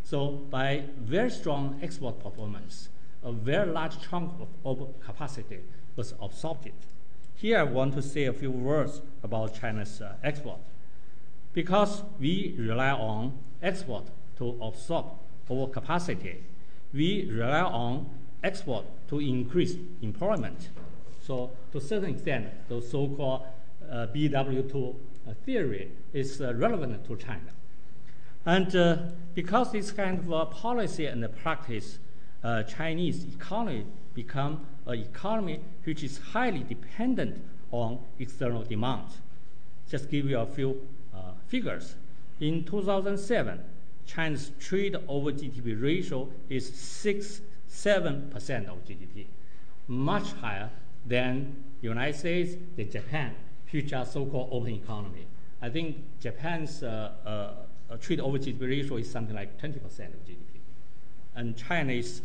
So 0.03 0.27
by 0.49 0.85
very 0.99 1.29
strong 1.29 1.79
export 1.83 2.19
performance, 2.23 2.89
a 3.23 3.31
very 3.31 3.69
large 3.71 4.01
chunk 4.01 4.31
of 4.39 4.47
overcapacity 4.65 5.59
was 5.95 6.13
absorbed. 6.21 6.71
Here 7.35 7.59
I 7.59 7.63
want 7.63 7.93
to 7.93 8.01
say 8.01 8.25
a 8.25 8.33
few 8.33 8.51
words 8.51 9.01
about 9.23 9.59
China's 9.59 10.01
uh, 10.01 10.15
export. 10.23 10.59
Because 11.53 12.03
we 12.19 12.55
rely 12.57 12.91
on 12.91 13.37
export 13.61 14.05
to 14.37 14.57
absorb 14.61 15.05
overcapacity, 15.49 16.37
we 16.93 17.29
rely 17.31 17.61
on 17.61 18.09
export 18.43 18.85
to 19.09 19.19
increase 19.19 19.75
employment. 20.01 20.69
So 21.21 21.51
to 21.71 21.77
a 21.77 21.81
certain 21.81 22.11
extent, 22.11 22.47
the 22.67 22.81
so-called 22.81 23.43
uh, 23.89 24.07
BW2 24.13 24.95
uh, 25.27 25.33
theory 25.45 25.91
is 26.13 26.41
uh, 26.41 26.53
relevant 26.55 27.05
to 27.05 27.15
China. 27.17 27.51
And 28.45 28.75
uh, 28.75 28.97
because 29.35 29.71
this 29.71 29.91
kind 29.91 30.19
of 30.19 30.33
uh, 30.33 30.45
policy 30.45 31.05
and 31.05 31.27
practice 31.35 31.99
uh, 32.43 32.63
Chinese 32.63 33.25
economy 33.25 33.85
become 34.13 34.65
an 34.85 34.99
economy 34.99 35.59
which 35.83 36.03
is 36.03 36.17
highly 36.17 36.63
dependent 36.63 37.43
on 37.71 37.99
external 38.19 38.63
demand. 38.63 39.07
Just 39.89 40.09
give 40.09 40.25
you 40.25 40.39
a 40.39 40.45
few 40.45 40.87
figures. 41.47 41.95
In 42.39 42.63
2007, 42.63 43.59
China's 44.09 44.51
trade 44.59 44.95
over 45.07 45.31
GDP 45.31 45.81
ratio 45.81 46.27
is 46.49 46.73
6 46.73 47.41
7% 47.69 48.67
of 48.67 48.83
GDP, 48.83 49.27
much 49.87 50.31
higher 50.33 50.69
than 51.05 51.63
United 51.81 52.17
States, 52.17 52.55
than 52.75 52.89
Japan, 52.89 53.35
are 53.93 54.05
so-called 54.05 54.49
open 54.51 54.73
economy. 54.73 55.27
I 55.61 55.69
think 55.69 55.97
Japan's 56.19 56.81
uh, 56.81 57.11
uh, 57.25 57.97
trade 57.97 58.19
over 58.19 58.39
GDP 58.39 58.61
ratio 58.61 58.97
is 58.97 59.09
something 59.09 59.35
like 59.35 59.61
20% 59.61 59.75
of 59.77 60.25
GDP 60.25 60.49
and 61.35 61.55
China 61.55 61.93
is 61.93 62.21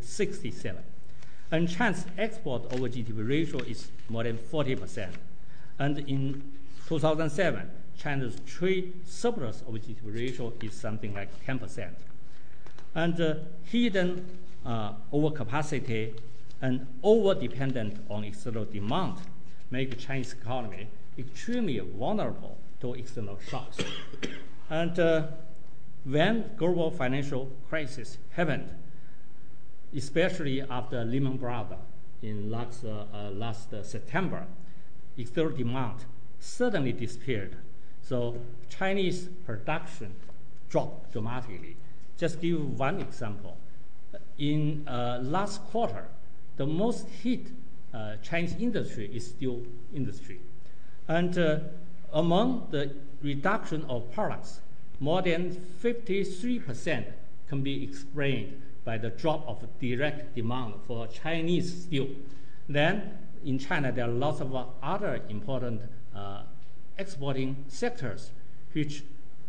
67. 0.00 0.82
And 1.50 1.68
China's 1.68 2.04
export 2.18 2.72
over 2.72 2.88
GDP 2.88 3.28
ratio 3.28 3.60
is 3.60 3.88
more 4.08 4.24
than 4.24 4.36
40%. 4.36 5.08
And 5.78 5.98
in 6.00 6.52
2007, 6.86 7.70
China's 8.00 8.40
trade 8.46 8.94
surplus 9.04 9.62
over 9.68 9.78
GDP 9.78 10.14
ratio 10.14 10.52
is 10.62 10.72
something 10.72 11.12
like 11.12 11.28
10%. 11.46 11.90
And 12.94 13.20
uh, 13.20 13.34
hidden 13.64 14.24
uh, 14.64 14.92
overcapacity 15.12 16.14
and 16.62 16.86
over-dependent 17.02 17.98
on 18.08 18.24
external 18.24 18.64
demand 18.64 19.16
make 19.70 19.90
the 19.90 19.96
Chinese 19.96 20.32
economy 20.32 20.88
extremely 21.18 21.78
vulnerable 21.78 22.56
to 22.80 22.94
external 22.94 23.38
shocks. 23.48 23.76
and 24.70 24.98
uh, 24.98 25.26
when 26.04 26.50
global 26.56 26.90
financial 26.90 27.50
crisis 27.68 28.16
happened, 28.30 28.70
especially 29.94 30.62
after 30.62 31.04
Lehman 31.04 31.36
Brothers 31.36 31.78
in 32.22 32.50
last, 32.50 32.84
uh, 32.84 33.04
uh, 33.12 33.30
last 33.30 33.68
September, 33.82 34.46
external 35.18 35.50
demand 35.50 36.04
suddenly 36.38 36.92
disappeared. 36.92 37.56
So 38.10 38.34
Chinese 38.68 39.28
production 39.46 40.12
dropped 40.68 41.12
dramatically. 41.12 41.76
Just 42.18 42.40
give 42.40 42.76
one 42.76 43.00
example. 43.00 43.56
In 44.36 44.84
uh, 44.88 45.20
last 45.22 45.62
quarter, 45.66 46.08
the 46.56 46.66
most 46.66 47.06
hit 47.22 47.46
uh, 47.94 48.16
Chinese 48.20 48.56
industry 48.58 49.08
is 49.14 49.28
steel 49.28 49.62
industry. 49.94 50.40
And 51.06 51.38
uh, 51.38 51.58
among 52.12 52.66
the 52.72 52.90
reduction 53.22 53.84
of 53.88 54.10
products, 54.10 54.58
more 54.98 55.22
than 55.22 55.54
53% 55.80 57.04
can 57.46 57.62
be 57.62 57.84
explained 57.84 58.60
by 58.84 58.98
the 58.98 59.10
drop 59.10 59.46
of 59.46 59.64
direct 59.80 60.34
demand 60.34 60.74
for 60.84 61.06
Chinese 61.06 61.84
steel. 61.84 62.08
Then 62.68 63.18
in 63.44 63.60
China, 63.60 63.92
there 63.92 64.06
are 64.06 64.08
lots 64.08 64.40
of 64.40 64.52
other 64.82 65.22
important 65.28 65.82
uh, 66.12 66.42
exporting 67.00 67.64
sectors 67.68 68.30
which 68.72 69.02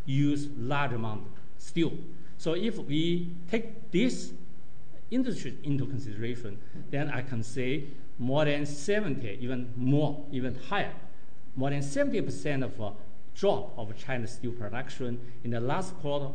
use 0.06 0.48
large 0.58 0.94
amount 0.94 1.28
of 1.28 1.32
steel. 1.58 1.94
So 2.38 2.54
if 2.54 2.78
we 2.78 3.30
take 3.52 3.92
this 3.92 4.32
industry 5.12 5.58
into 5.64 5.86
consideration, 5.86 6.58
then 6.90 7.10
I 7.10 7.22
can 7.22 7.44
say 7.44 7.84
more 8.18 8.46
than 8.46 8.66
70, 8.66 9.38
even 9.42 9.74
more, 9.76 10.26
even 10.32 10.56
higher, 10.70 10.94
more 11.56 11.70
than 11.70 11.82
70% 11.82 12.64
of 12.64 12.82
uh, 12.82 12.92
drop 13.36 13.74
of 13.78 13.96
China's 13.98 14.32
steel 14.32 14.52
production 14.52 15.20
in 15.44 15.52
the 15.52 15.60
last 15.60 15.96
quarter, 16.00 16.30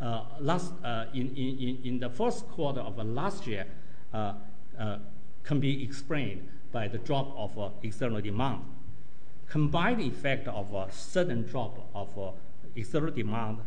uh, 0.00 0.22
last 0.40 0.72
uh, 0.84 1.06
in, 1.14 1.34
in, 1.36 1.78
in 1.84 1.98
the 2.00 2.08
first 2.08 2.48
quarter 2.48 2.80
of 2.80 2.96
last 3.06 3.46
year 3.46 3.66
uh, 4.14 4.34
uh, 4.78 4.98
can 5.44 5.60
be 5.60 5.82
explained 5.82 6.48
by 6.72 6.88
the 6.88 6.98
drop 6.98 7.34
of 7.36 7.58
uh, 7.58 7.68
external 7.82 8.20
demand. 8.20 8.60
Combined 9.48 10.00
effect 10.00 10.46
of 10.48 10.74
a 10.74 10.90
sudden 10.92 11.42
drop 11.42 11.88
of 11.94 12.34
external 12.76 13.10
demand 13.10 13.58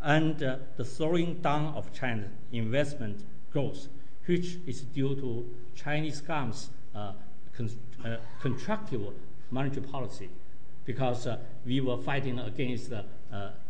and 0.00 0.38
the 0.38 0.84
slowing 0.84 1.34
down 1.42 1.74
of 1.74 1.92
China's 1.92 2.30
investment 2.52 3.24
growth, 3.52 3.88
which 4.26 4.56
is 4.66 4.82
due 4.82 5.14
to 5.16 5.46
Chinese 5.74 6.20
government's 6.20 6.70
con- 7.56 7.70
contractive 8.42 9.12
monetary 9.50 9.86
policy 9.86 10.28
because 10.84 11.26
uh, 11.26 11.36
we 11.64 11.80
were 11.80 11.98
fighting 11.98 12.38
against 12.38 12.92
uh, 12.92 13.02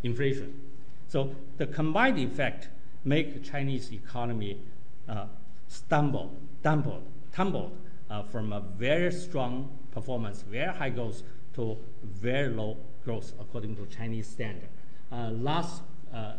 inflation. 0.02 0.60
So 1.08 1.34
the 1.56 1.66
combined 1.66 2.18
effect 2.18 2.68
make 3.04 3.42
Chinese 3.42 3.92
economy 3.92 4.60
uh, 5.08 5.26
stumble, 5.68 6.34
tumbled, 6.62 7.04
tumbled 7.32 7.76
uh, 8.10 8.22
from 8.24 8.52
a 8.52 8.60
very 8.60 9.12
strong 9.12 9.70
performance, 9.92 10.42
very 10.42 10.72
high 10.72 10.90
growth, 10.90 11.22
to 11.56 11.76
very 12.02 12.48
low 12.48 12.76
growth 13.04 13.32
according 13.40 13.74
to 13.76 13.86
Chinese 13.86 14.26
standard. 14.28 14.68
Uh, 15.10 15.30
last, 15.30 15.82
uh, 16.12 16.34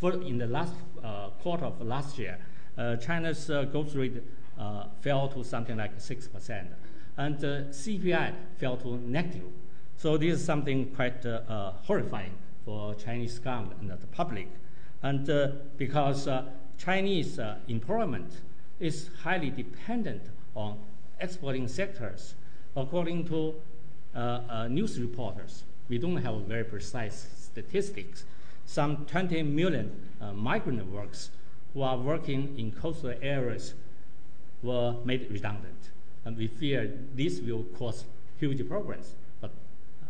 for, 0.00 0.12
in 0.12 0.38
the 0.38 0.46
last 0.46 0.74
quarter 1.42 1.64
of 1.64 1.80
last 1.80 2.18
year, 2.18 2.38
China's 3.00 3.46
growth 3.70 3.94
rate 3.94 4.22
fell 5.00 5.28
to 5.28 5.44
something 5.44 5.76
like 5.76 5.98
6%, 5.98 6.66
and 7.16 7.38
CPI 7.38 8.32
fell 8.58 8.76
to 8.78 8.98
negative. 8.98 9.44
So 9.96 10.18
this 10.18 10.34
is 10.38 10.44
something 10.44 10.94
quite 10.94 11.24
uh, 11.24 11.40
uh, 11.48 11.72
horrifying 11.84 12.34
for 12.66 12.94
Chinese 12.94 13.38
government 13.38 13.80
and 13.80 13.90
the 13.90 14.06
public. 14.08 14.48
And 15.02 15.28
uh, 15.30 15.48
because 15.78 16.28
Chinese 16.76 17.40
employment 17.68 18.40
is 18.78 19.08
highly 19.22 19.50
dependent 19.50 20.22
on 20.54 20.78
exporting 21.20 21.66
sectors, 21.66 22.34
according 22.76 23.26
to 23.28 23.54
news 24.68 24.98
reporters, 25.00 25.64
we 25.88 25.98
don't 25.98 26.16
have 26.16 26.34
very 26.42 26.64
precise 26.64 27.28
statistics. 27.38 28.24
Some 28.64 29.06
20 29.06 29.42
million 29.42 29.92
migrant 30.34 30.90
workers 30.90 31.30
who 31.74 31.82
are 31.82 31.96
working 31.96 32.58
in 32.58 32.72
coastal 32.72 33.14
areas 33.22 33.74
were 34.62 34.96
made 35.04 35.30
redundant. 35.30 35.90
And 36.24 36.36
we 36.36 36.48
fear 36.48 36.92
this 37.14 37.40
will 37.40 37.64
cause 37.78 38.04
huge 38.38 38.66
problems 38.68 39.14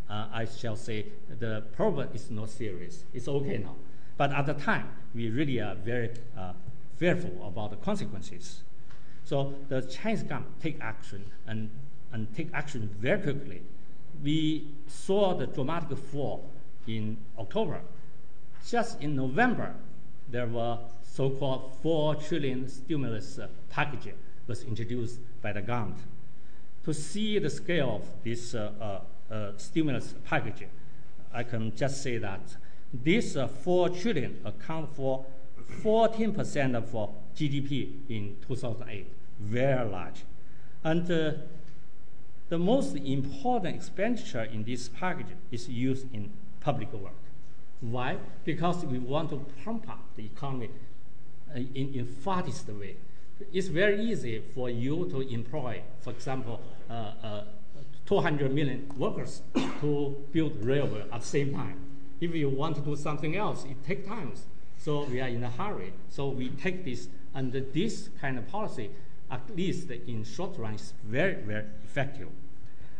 uh, 0.09 0.27
I 0.31 0.45
shall 0.45 0.75
say 0.75 1.07
the 1.39 1.63
problem 1.75 2.09
is 2.13 2.31
not 2.31 2.49
serious. 2.49 3.03
It's 3.13 3.27
okay 3.27 3.57
now. 3.57 3.75
But 4.15 4.31
at 4.31 4.45
the 4.45 4.53
time, 4.53 4.89
we 5.13 5.29
really 5.29 5.59
are 5.59 5.75
very 5.75 6.11
uh, 6.37 6.53
fearful 6.97 7.45
about 7.45 7.71
the 7.71 7.75
consequences. 7.77 8.61
So 9.25 9.53
the 9.69 9.81
Chinese 9.81 10.23
government 10.23 10.61
take 10.61 10.79
action 10.81 11.25
and, 11.45 11.69
and 12.11 12.33
take 12.35 12.49
action 12.53 12.89
very 12.99 13.21
quickly. 13.21 13.61
We 14.23 14.67
saw 14.87 15.33
the 15.33 15.47
dramatic 15.47 15.97
fall 15.97 16.49
in 16.87 17.17
October. 17.37 17.81
Just 18.67 19.01
in 19.01 19.15
November, 19.15 19.73
there 20.29 20.47
were 20.47 20.79
so-called 21.03 21.71
4 21.81 22.15
trillion 22.15 22.67
stimulus 22.67 23.39
uh, 23.39 23.47
package 23.69 24.13
was 24.47 24.63
introduced 24.63 25.19
by 25.41 25.51
the 25.53 25.61
government. 25.61 25.99
To 26.85 26.93
see 26.93 27.39
the 27.39 27.49
scale 27.49 28.01
of 28.01 28.23
this 28.23 28.55
uh, 28.55 28.71
uh 28.79 29.33
uh, 29.33 29.51
stimulus 29.57 30.13
package, 30.23 30.67
I 31.33 31.43
can 31.43 31.75
just 31.75 32.01
say 32.01 32.17
that 32.17 32.39
this 32.93 33.35
uh, 33.35 33.47
4 33.47 33.89
trillion 33.89 34.39
account 34.45 34.95
for 34.95 35.25
14% 35.83 36.75
of 36.75 37.09
GDP 37.35 37.91
in 38.09 38.37
2008, 38.47 39.05
very 39.39 39.89
large. 39.89 40.23
And 40.83 41.05
the 42.49 42.57
most 42.57 42.95
important 42.95 43.75
expenditure 43.75 44.43
in 44.43 44.63
this 44.63 44.89
package 44.89 45.27
is 45.51 45.67
used 45.67 46.13
in 46.13 46.31
public 46.61 46.91
work. 46.93 47.13
Why? 47.81 48.17
Because 48.45 48.85
we 48.85 48.99
want 48.99 49.29
to 49.29 49.45
pump 49.63 49.89
up 49.89 49.99
the 50.15 50.25
economy 50.25 50.69
uh, 51.53 51.59
in, 51.59 51.93
in 51.93 52.05
fastest 52.05 52.67
way. 52.69 52.95
It's 53.53 53.67
very 53.67 54.01
easy 54.01 54.41
for 54.55 54.69
you 54.69 55.07
to 55.09 55.21
employ, 55.21 55.81
for 56.01 56.11
example, 56.11 56.61
uh, 56.89 56.93
uh 57.23 57.43
200 58.07 58.53
million 58.53 58.89
workers 58.97 59.41
to 59.81 60.15
build 60.31 60.63
railway 60.63 61.01
at 61.11 61.19
the 61.19 61.27
same 61.27 61.53
time. 61.53 61.77
If 62.21 62.33
you 62.33 62.49
want 62.49 62.77
to 62.77 62.81
do 62.81 62.95
something 62.95 63.35
else, 63.35 63.65
it 63.65 63.85
takes 63.85 64.07
time. 64.07 64.31
So 64.77 65.03
we 65.03 65.19
are 65.19 65.27
in 65.27 65.43
a 65.43 65.49
hurry. 65.49 65.93
So 66.09 66.29
we 66.29 66.49
take 66.49 66.85
this, 66.85 67.09
and 67.35 67.51
this 67.51 68.09
kind 68.21 68.37
of 68.37 68.47
policy, 68.47 68.91
at 69.29 69.55
least 69.55 69.89
in 69.91 70.23
short 70.23 70.57
run, 70.57 70.75
is 70.75 70.93
very, 71.03 71.35
very 71.35 71.65
effective. 71.83 72.29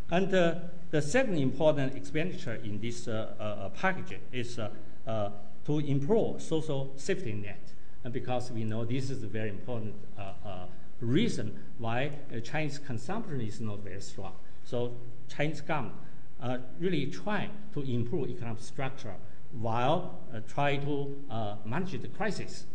And 0.09 0.33
uh, 0.33 0.55
the 0.91 1.01
second 1.01 1.37
important 1.37 1.95
expenditure 1.95 2.55
in 2.55 2.79
this 2.79 3.07
uh, 3.07 3.33
uh, 3.39 3.69
package 3.69 4.19
is 4.31 4.57
uh, 4.57 4.69
uh, 5.05 5.29
to 5.65 5.79
improve 5.79 6.41
social 6.41 6.93
safety 6.95 7.33
net, 7.33 7.73
and 8.03 8.13
because 8.13 8.51
we 8.51 8.63
know 8.63 8.85
this 8.85 9.09
is 9.09 9.23
a 9.23 9.27
very 9.27 9.49
important 9.49 9.93
uh, 10.17 10.65
reason 11.01 11.59
why 11.77 12.11
Chinese 12.43 12.79
consumption 12.79 13.41
is 13.41 13.59
not 13.59 13.79
very 13.79 14.01
strong. 14.01 14.33
So 14.63 14.93
Chinese 15.27 15.61
government 15.61 15.95
uh, 16.41 16.57
really 16.79 17.07
try 17.07 17.49
to 17.73 17.81
improve 17.81 18.29
economic 18.29 18.61
structure 18.61 19.15
while 19.51 20.19
uh, 20.33 20.39
try 20.47 20.77
to 20.77 21.15
uh, 21.29 21.55
manage 21.65 22.01
the 22.01 22.07
crisis. 22.07 22.65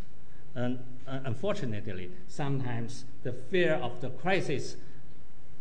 And 0.55 0.79
uh, 1.07 1.21
unfortunately, 1.25 2.11
sometimes 2.29 3.05
the 3.23 3.33
fear 3.33 3.75
of 3.75 4.01
the 4.01 4.11
crisis 4.11 4.77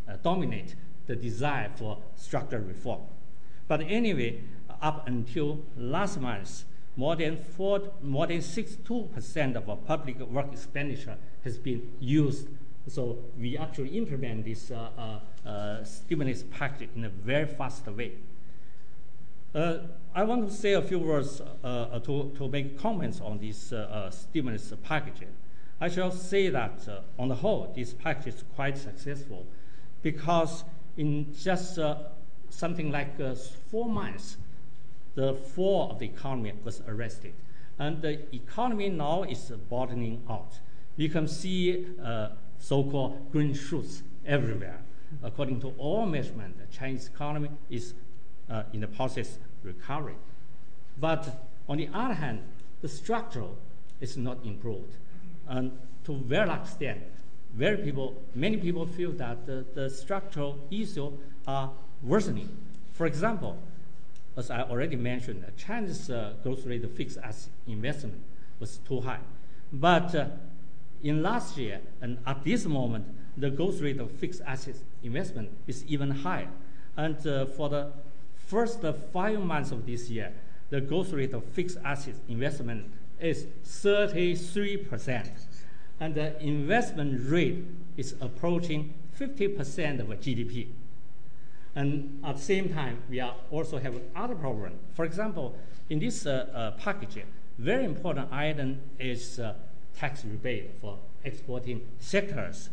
uh, 0.07 0.18
dominate 0.23 0.76
the 1.07 1.15
desire 1.15 1.69
for 1.76 1.97
structural 2.15 2.63
reform. 2.63 3.01
But 3.68 3.81
anyway, 3.81 4.41
up 4.81 5.07
until 5.07 5.59
last 5.77 6.19
month, 6.19 6.63
more 6.95 7.15
than 7.15 7.38
four, 7.38 7.91
more 8.01 8.27
than 8.27 8.39
62% 8.39 9.55
of 9.55 9.69
our 9.69 9.77
public 9.77 10.19
work 10.19 10.51
expenditure 10.51 11.18
has 11.43 11.57
been 11.57 11.91
used 11.99 12.47
so 12.88 13.19
we 13.38 13.57
actually 13.57 13.89
implement 13.97 14.45
this 14.45 14.72
uh, 14.72 14.89
uh, 15.45 15.47
uh, 15.47 15.84
stimulus 15.84 16.43
package 16.51 16.89
in 16.95 17.05
a 17.05 17.09
very 17.09 17.45
fast 17.45 17.85
way. 17.88 18.13
Uh, 19.53 19.80
I 20.15 20.23
want 20.23 20.48
to 20.48 20.53
say 20.53 20.73
a 20.73 20.82
few 20.82 20.99
words 20.99 21.41
uh, 21.64 21.99
to, 21.99 22.32
to 22.38 22.48
make 22.48 22.80
comments 22.80 23.19
on 23.19 23.38
this 23.38 23.73
uh, 23.73 24.10
stimulus 24.10 24.73
package. 24.84 25.28
I 25.82 25.90
shall 25.90 26.11
say 26.11 26.49
that 26.49 26.88
on 27.19 27.28
the 27.28 27.36
whole, 27.36 27.73
this 27.76 27.94
package 27.94 28.36
is 28.36 28.44
quite 28.56 28.78
successful 28.78 29.45
because 30.02 30.64
in 30.95 31.34
just 31.34 31.80
something 32.49 32.91
like 32.91 33.19
four 33.69 33.90
months, 33.90 34.38
the 35.15 35.34
fall 35.34 35.91
of 35.91 35.99
the 35.99 36.06
economy 36.06 36.53
was 36.64 36.82
arrested. 36.88 37.34
And 37.78 38.02
the 38.02 38.34
economy 38.34 38.90
now 38.90 39.23
is 39.23 39.52
bottoming 39.69 40.23
out. 40.30 40.60
You 40.95 41.10
can 41.10 41.28
see 41.28 41.88
uh, 42.02 42.30
so-called 42.60 43.32
green 43.32 43.53
shoots 43.53 44.03
everywhere. 44.26 44.80
According 45.23 45.60
to 45.61 45.73
all 45.78 46.06
measurements, 46.06 46.60
the 46.60 46.78
Chinese 46.78 47.07
economy 47.07 47.49
is 47.69 47.95
uh, 48.52 48.64
in 48.73 48.82
the 48.82 48.88
process 48.88 49.38
recovery. 49.64 50.15
But 50.99 51.45
on 51.68 51.78
the 51.78 51.90
other 51.94 52.14
hand, 52.14 52.44
the 52.82 52.90
structure 52.90 53.48
is 54.02 54.18
not 54.18 54.38
improved. 54.44 54.94
And 55.48 55.72
to 56.06 56.14
a 56.14 56.18
very 56.18 56.48
large 56.48 56.61
extent, 56.61 57.02
very 57.56 57.78
people, 57.78 58.22
many 58.36 58.57
people 58.57 58.86
feel 58.86 59.11
that 59.14 59.45
the, 59.45 59.65
the 59.73 59.90
structural 59.90 60.60
issues 60.69 61.14
are 61.48 61.72
worsening. 62.03 62.49
For 62.94 63.06
example, 63.06 63.57
as 64.38 64.49
I 64.49 64.61
already 64.61 64.95
mentioned, 64.95 65.45
China's 65.57 66.10
uh, 66.10 66.34
growth 66.44 66.65
rate 66.65 66.84
of 66.84 66.91
fixed 66.94 67.18
asset 67.18 67.52
investment 67.68 68.22
was 68.60 68.78
too 68.88 69.02
high. 69.02 69.19
But 69.73 70.15
uh, 70.15 70.28
in 71.03 71.22
last 71.22 71.57
year, 71.57 71.82
and 72.02 72.18
at 72.26 72.44
this 72.44 72.65
moment, 72.65 73.06
the 73.38 73.49
growth 73.49 73.82
rate 73.82 73.99
of 73.99 74.11
fixed 74.11 74.41
assets 74.45 74.80
investment 75.03 75.49
is 75.68 75.86
even 75.88 76.11
higher. 76.11 76.49
And 76.95 77.15
uh, 77.26 77.45
for 77.45 77.69
the 77.69 77.91
first 78.52 78.82
five 79.14 79.40
months 79.40 79.72
of 79.72 79.86
this 79.86 80.10
year, 80.10 80.34
the 80.72 80.82
growth 80.82 81.14
rate 81.14 81.34
of 81.34 81.44
fixed 81.45 81.78
assets 81.86 82.19
investment 82.28 82.86
is 83.19 83.45
33%. 83.65 85.30
And 86.02 86.15
the 86.15 86.38
investment 86.44 87.32
rate 87.32 87.64
is 87.95 88.15
approaching 88.19 88.94
50% 89.18 90.02
of 90.02 90.07
GDP. 90.19 90.68
And 91.76 92.19
at 92.26 92.36
the 92.36 92.41
same 92.41 92.73
time, 92.73 93.02
we 93.10 93.22
are 93.22 93.36
also 93.52 93.80
have 93.80 93.95
other 94.15 94.36
problems. 94.36 94.76
For 94.95 95.06
example, 95.06 95.56
in 95.90 95.99
this 95.99 96.26
uh, 96.26 96.49
uh, 96.53 96.72
package, 96.72 97.23
very 97.57 97.86
important 97.86 98.34
item 98.34 98.82
is 98.99 99.40
uh, 99.40 99.53
tax 99.95 100.26
rebate 100.26 100.72
for 100.82 100.98
exporting 101.23 101.88
sectors. 101.99 102.69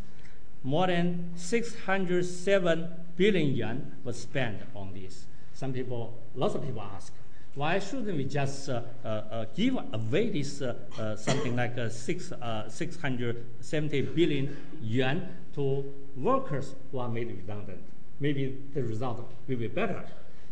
More 0.61 0.87
than 0.87 1.31
607 1.37 2.89
billion 3.15 3.55
yuan 3.55 3.91
was 4.03 4.19
spent 4.19 4.61
on 4.75 4.93
this. 4.93 5.28
Some 5.59 5.73
people, 5.73 6.13
lots 6.35 6.55
of 6.55 6.63
people 6.63 6.81
ask, 6.81 7.11
why 7.53 7.79
shouldn't 7.79 8.15
we 8.15 8.23
just 8.23 8.69
uh, 8.69 8.81
uh, 9.03 9.07
uh, 9.07 9.45
give 9.53 9.75
away 9.91 10.29
this 10.29 10.61
uh, 10.61 10.75
uh, 10.97 11.17
something 11.17 11.53
like 11.53 11.77
uh, 11.77 11.89
six, 11.89 12.31
670 12.69 14.01
billion 14.03 14.55
yuan 14.81 15.27
to 15.55 15.83
workers 16.15 16.75
who 16.93 16.99
are 16.99 17.09
made 17.09 17.27
redundant? 17.27 17.83
Maybe 18.21 18.57
the 18.73 18.83
result 18.83 19.29
will 19.49 19.57
be 19.57 19.67
better. 19.67 20.05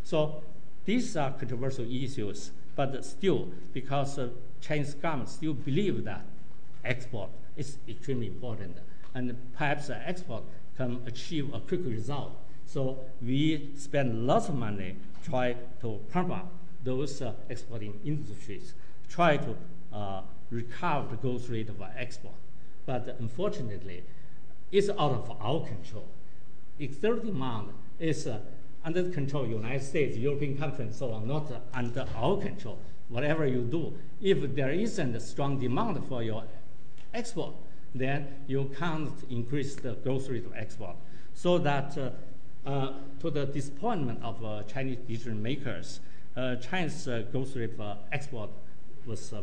So 0.03 0.43
these 0.83 1.15
are 1.15 1.31
controversial 1.31 1.85
issues, 1.89 2.51
but 2.75 3.05
still, 3.05 3.47
because 3.71 4.19
Chinese 4.59 4.93
government 4.93 5.29
still 5.29 5.53
believe 5.53 6.03
that 6.03 6.25
export 6.83 7.29
is 7.55 7.77
extremely 7.87 8.27
important, 8.27 8.75
and 9.13 9.37
perhaps 9.53 9.89
export 9.89 10.43
can 10.75 11.01
achieve 11.05 11.53
a 11.53 11.61
quick 11.61 11.85
result. 11.85 12.37
So 12.67 12.99
we 13.21 13.71
spend 13.77 14.27
lots 14.27 14.49
of 14.49 14.55
money 14.55 14.97
try 15.23 15.55
to 15.81 15.99
pump 16.11 16.31
up 16.31 16.51
those 16.83 17.21
uh, 17.21 17.33
exporting 17.49 17.99
industries, 18.05 18.73
try 19.09 19.37
to 19.37 19.55
uh, 19.93 20.21
recover 20.51 21.07
the 21.11 21.15
growth 21.15 21.49
rate 21.49 21.69
of 21.69 21.81
export. 21.97 22.35
But 22.85 23.15
unfortunately, 23.19 24.03
it's 24.71 24.89
out 24.89 25.11
of 25.11 25.31
our 25.41 25.65
control. 25.65 26.07
External 26.79 27.23
demand 27.23 27.69
is 27.99 28.27
uh, 28.27 28.39
under 28.83 29.01
the 29.01 29.11
control 29.11 29.43
of 29.43 29.49
the 29.49 29.55
United 29.55 29.83
States, 29.83 30.17
European 30.17 30.57
countries, 30.57 30.95
so 30.97 31.11
on, 31.11 31.27
not 31.27 31.49
under 31.73 32.05
our 32.15 32.37
control. 32.37 32.77
Whatever 33.07 33.47
you 33.47 33.61
do, 33.61 33.93
if 34.21 34.55
there 34.55 34.71
isn't 34.71 35.15
a 35.15 35.19
strong 35.21 35.57
demand 35.57 36.05
for 36.07 36.21
your 36.21 36.43
export, 37.13 37.53
then 37.95 38.27
you 38.47 38.69
can't 38.77 39.13
increase 39.29 39.75
the 39.75 39.93
growth 39.93 40.29
rate 40.29 40.45
of 40.45 40.53
export. 40.53 40.95
So 41.33 41.57
that 41.59 41.97
uh, 41.97 42.01
uh, 42.01 42.11
to 42.67 43.29
the 43.31 43.45
disappointment 43.45 44.21
of 44.21 44.43
uh, 44.43 44.63
Chinese 44.63 44.97
decision 45.07 45.41
makers, 45.41 46.01
uh, 46.35 46.55
China's 46.57 47.07
uh, 47.07 47.23
growth 47.31 47.57
export 48.11 48.49
was 49.05 49.31
uh, 49.33 49.41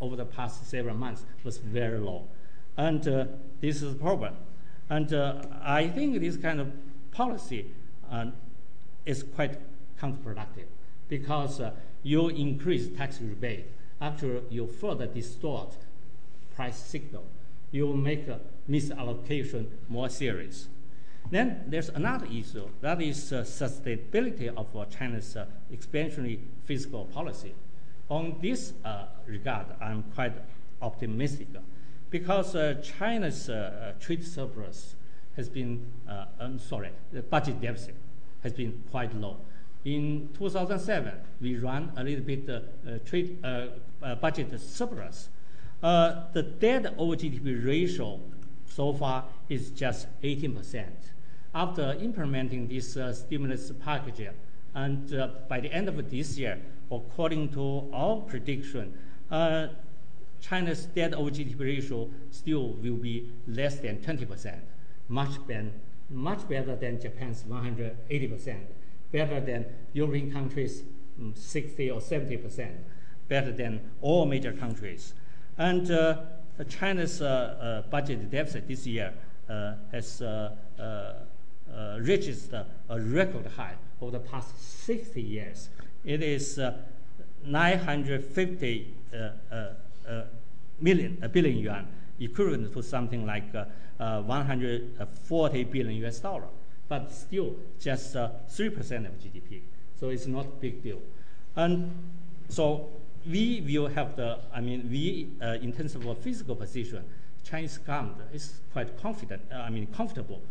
over 0.00 0.16
the 0.16 0.24
past 0.24 0.68
several 0.68 0.94
months 0.94 1.24
was 1.44 1.58
very 1.58 1.98
low, 1.98 2.26
and 2.76 3.02
this 3.60 3.82
is 3.82 3.92
a 3.92 3.96
problem. 3.96 4.34
And 4.88 5.12
I 5.62 5.88
think 5.88 6.20
this 6.20 6.36
kind 6.36 6.60
of 6.60 6.72
policy 7.10 7.66
is 9.04 9.22
quite 9.22 9.58
counterproductive 10.00 10.68
because 11.08 11.60
you 12.02 12.28
increase 12.28 12.88
tax 12.96 13.20
rebate 13.20 13.66
after 14.00 14.42
you 14.50 14.66
further 14.66 15.06
distort 15.06 15.76
price 16.54 16.78
signal. 16.78 17.24
You 17.72 17.94
make 17.94 18.28
misallocation 18.70 19.66
more 19.88 20.08
serious. 20.08 20.68
Then 21.30 21.64
there's 21.66 21.88
another 21.88 22.26
issue 22.26 22.68
that 22.80 23.02
is 23.02 23.32
uh, 23.32 23.42
sustainability 23.42 24.48
of 24.48 24.74
uh, 24.76 24.84
China's 24.86 25.36
uh, 25.36 25.46
expansionary 25.72 26.38
fiscal 26.64 27.06
policy. 27.06 27.54
On 28.08 28.36
this 28.40 28.72
uh, 28.84 29.06
regard, 29.26 29.66
I'm 29.80 30.04
quite 30.14 30.34
optimistic 30.80 31.48
because 32.10 32.54
uh, 32.54 32.74
China's 32.82 33.48
uh, 33.48 33.94
trade 33.98 34.24
surplus 34.24 34.94
has 35.34 35.48
been, 35.48 35.84
I'm 36.40 36.58
sorry, 36.58 36.90
the 37.12 37.20
budget 37.20 37.60
deficit 37.60 37.94
has 38.42 38.54
been 38.54 38.82
quite 38.90 39.14
low. 39.14 39.36
In 39.84 40.30
2007, 40.38 41.12
we 41.42 41.58
ran 41.58 41.92
a 41.96 42.02
little 42.02 42.24
bit 42.24 42.48
trade 43.04 43.42
budget 44.22 44.58
surplus. 44.58 45.28
the 45.82 46.54
debt 46.58 46.94
over 46.96 47.16
GDP 47.16 47.66
ratio 47.66 48.18
so 48.66 48.94
far 48.94 49.24
is 49.50 49.70
just 49.70 50.06
18 50.22 50.56
percent 50.56 50.96
after 51.56 51.96
implementing 52.02 52.68
this 52.68 52.98
uh, 52.98 53.10
stimulus 53.14 53.72
package, 53.82 54.28
and 54.74 55.14
uh, 55.14 55.28
by 55.48 55.58
the 55.58 55.72
end 55.72 55.88
of 55.88 56.10
this 56.10 56.36
year, 56.36 56.60
according 56.92 57.48
to 57.48 57.88
our 57.94 58.20
prediction, 58.20 58.92
uh, 59.30 59.68
China's 60.38 60.84
debt 60.84 61.14
over 61.14 61.30
GDP 61.30 61.60
ratio 61.60 62.10
still 62.30 62.74
will 62.74 62.96
be 62.96 63.32
less 63.48 63.76
than 63.76 63.96
20%, 63.96 64.58
much, 65.08 65.30
much 66.10 66.46
better 66.46 66.76
than 66.76 67.00
Japan's 67.00 67.42
180%, 67.44 68.58
better 69.10 69.40
than 69.40 69.64
European 69.94 70.30
countries' 70.30 70.82
um, 71.18 71.32
60 71.34 71.90
or 71.90 72.00
70%, 72.00 72.68
better 73.28 73.50
than 73.50 73.80
all 74.02 74.26
major 74.26 74.52
countries. 74.52 75.14
And 75.56 75.90
uh, 75.90 76.18
China's 76.68 77.22
uh, 77.22 77.82
uh, 77.86 77.88
budget 77.88 78.30
deficit 78.30 78.68
this 78.68 78.86
year 78.86 79.14
has 79.90 80.20
uh, 81.74 81.98
registered 82.00 82.66
a 82.88 83.00
record 83.00 83.46
high 83.56 83.74
over 84.00 84.12
the 84.12 84.20
past 84.20 84.84
60 84.84 85.20
years. 85.20 85.68
It 86.04 86.22
is 86.22 86.58
uh, 86.58 86.78
950 87.44 88.94
uh, 89.12 90.22
million, 90.80 91.30
billion 91.32 91.58
yuan, 91.58 91.88
equivalent 92.20 92.72
to 92.72 92.82
something 92.82 93.26
like 93.26 93.52
140 93.98 95.64
billion 95.64 96.04
US 96.06 96.18
dollar, 96.20 96.48
but 96.88 97.12
still 97.12 97.54
just 97.80 98.14
3% 98.14 99.06
of 99.06 99.18
GDP. 99.20 99.60
So 99.98 100.10
it's 100.10 100.26
not 100.26 100.46
a 100.46 100.60
big 100.60 100.82
deal. 100.82 101.00
And 101.56 101.90
so 102.48 102.88
we 103.28 103.62
will 103.66 103.88
have 103.88 104.16
the, 104.16 104.38
I 104.54 104.60
mean, 104.60 104.88
we, 104.90 105.28
uh, 105.42 105.58
in 105.60 105.72
terms 105.72 105.94
of 105.94 106.06
a 106.06 106.14
fiscal 106.14 106.54
position, 106.54 107.04
Chinese 107.44 107.78
government 107.78 108.20
is 108.32 108.60
quite 108.72 109.00
confident, 109.00 109.42
uh, 109.52 109.56
I 109.56 109.70
mean, 109.70 109.86
comfortable 109.88 110.42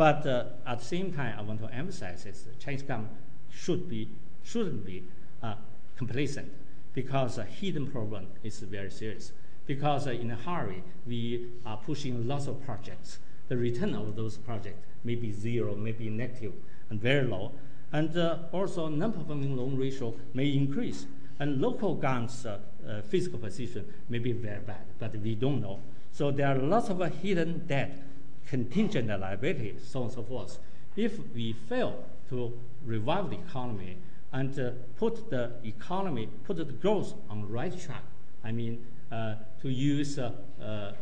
but 0.00 0.26
uh, 0.26 0.44
at 0.66 0.78
the 0.78 0.84
same 0.86 1.12
time, 1.12 1.34
I 1.38 1.42
want 1.42 1.60
to 1.60 1.70
emphasize 1.74 2.24
is 2.24 2.46
Chinese 2.58 2.80
government 2.80 3.12
should 3.50 3.86
be, 3.86 4.08
shouldn't 4.42 4.86
be 4.86 5.04
uh, 5.42 5.56
complacent 5.98 6.50
because 6.94 7.36
a 7.36 7.44
hidden 7.44 7.86
problem 7.86 8.28
is 8.42 8.60
very 8.60 8.90
serious. 8.90 9.32
Because 9.66 10.06
uh, 10.06 10.12
in 10.12 10.30
a 10.30 10.36
hurry, 10.36 10.82
we 11.06 11.50
are 11.66 11.76
pushing 11.76 12.26
lots 12.26 12.46
of 12.46 12.64
projects. 12.64 13.18
The 13.48 13.58
return 13.58 13.94
of 13.94 14.16
those 14.16 14.38
projects 14.38 14.86
may 15.04 15.16
be 15.16 15.32
zero, 15.32 15.74
may 15.76 15.92
be 15.92 16.08
negative, 16.08 16.54
and 16.88 16.98
very 16.98 17.26
low. 17.26 17.52
And 17.92 18.16
uh, 18.16 18.38
also, 18.52 18.88
non-performing 18.88 19.54
loan 19.54 19.76
ratio 19.76 20.14
may 20.32 20.48
increase. 20.48 21.04
And 21.40 21.60
local 21.60 21.94
government's 21.94 22.46
uh, 22.46 22.58
uh, 22.88 23.02
fiscal 23.02 23.38
position 23.38 23.84
may 24.08 24.18
be 24.18 24.32
very 24.32 24.60
bad, 24.60 24.86
but 24.98 25.14
we 25.16 25.34
don't 25.34 25.60
know. 25.60 25.80
So 26.10 26.30
there 26.30 26.46
are 26.46 26.56
lots 26.56 26.88
of 26.88 27.02
hidden 27.20 27.66
debt 27.66 27.98
contingent 28.46 29.08
liability, 29.08 29.76
so 29.82 30.00
on 30.00 30.06
and 30.06 30.14
so 30.14 30.22
forth. 30.22 30.58
If 30.96 31.18
we 31.34 31.52
fail 31.52 32.04
to 32.30 32.58
revive 32.84 33.30
the 33.30 33.38
economy 33.38 33.98
and 34.32 34.58
uh, 34.58 34.70
put 34.96 35.30
the 35.30 35.52
economy, 35.64 36.28
put 36.44 36.56
the 36.56 36.64
growth 36.64 37.14
on 37.28 37.42
the 37.42 37.46
right 37.46 37.78
track, 37.78 38.02
I 38.44 38.52
mean, 38.52 38.86
uh, 39.10 39.34
to 39.60 39.68
use 39.68 40.18
uh, 40.18 40.32
uh 40.62 40.92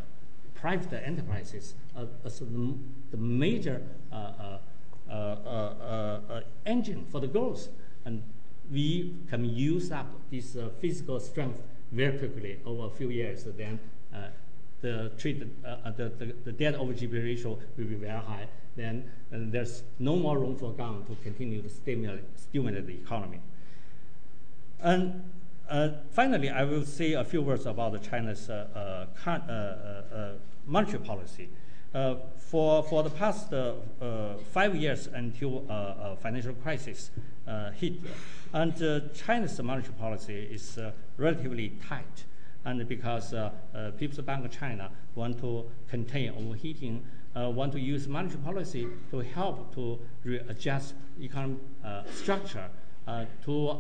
private 0.55 1.07
enterprises 1.07 1.75
as 2.25 2.41
the 2.41 3.17
major 3.17 3.81
uh, 4.11 4.59
uh, 5.09 6.41
engine 6.67 7.07
for 7.13 7.21
the 7.21 7.29
growth, 7.29 7.69
and 8.05 8.23
we 8.71 9.15
can 9.31 9.45
use 9.45 9.93
up 9.93 10.07
this 10.31 10.57
fiscal 10.81 11.21
strength 11.21 11.63
very 11.93 12.19
quickly 12.19 12.59
over 12.67 12.87
a 12.87 12.91
few 12.91 13.11
years, 13.11 13.45
then 13.45 13.79
the 14.81 15.11
uh, 15.65 15.69
uh, 15.69 15.91
the, 15.91 16.09
the, 16.19 16.35
the, 16.45 16.53
debt 16.53 16.75
over 16.75 16.93
GDP 16.93 17.25
ratio 17.25 17.59
will 17.77 17.85
be 17.85 17.95
very 17.95 18.21
high, 18.21 18.47
then 18.77 19.11
there's 19.31 19.83
no 19.99 20.17
more 20.17 20.39
room 20.39 20.57
for 20.57 20.73
government 20.73 21.07
to 21.09 21.17
continue 21.23 21.61
to 21.63 21.69
stimulate, 21.69 22.25
stimulate 22.39 22.87
the 22.87 22.95
economy. 22.95 23.41
And 24.81 25.31
uh, 25.69 25.91
finally, 26.13 26.49
I 26.49 26.65
will 26.65 26.85
say 26.85 27.13
a 27.15 27.25
few 27.25 27.43
words 27.43 27.67
about 27.67 28.01
China's 28.03 28.49
uh, 28.49 29.07
uh, 29.27 29.31
uh, 29.31 30.33
monetary 30.67 31.05
policy. 31.05 31.49
for, 32.39 32.83
for 32.85 33.03
the 33.03 33.11
past 33.11 33.53
five 34.53 34.77
years 34.77 35.09
until 35.13 35.65
financial 36.23 36.55
crisis 36.55 37.11
hit, 37.75 37.95
and 38.53 38.75
China's 39.15 39.61
monetary 39.61 39.95
policy 39.95 40.49
is 40.51 40.79
relatively 41.17 41.71
tight 41.89 42.25
and 42.65 42.87
because 42.89 43.33
uh, 43.35 43.51
uh, 43.75 43.91
People's 43.93 44.21
Bank 44.21 44.45
of 44.45 44.51
China 44.51 44.91
want 45.15 45.39
to 45.41 45.65
contain 45.89 46.31
overheating, 46.31 47.05
uh, 47.37 47.51
want 47.51 47.73
to 47.73 47.81
use 47.81 48.09
monetary 48.09 48.41
policy 48.43 48.89
to 49.11 49.19
help 49.19 49.75
to 49.75 49.99
readjust 50.25 50.95
economic 51.21 51.59
structure 52.13 52.69
to 53.45 53.79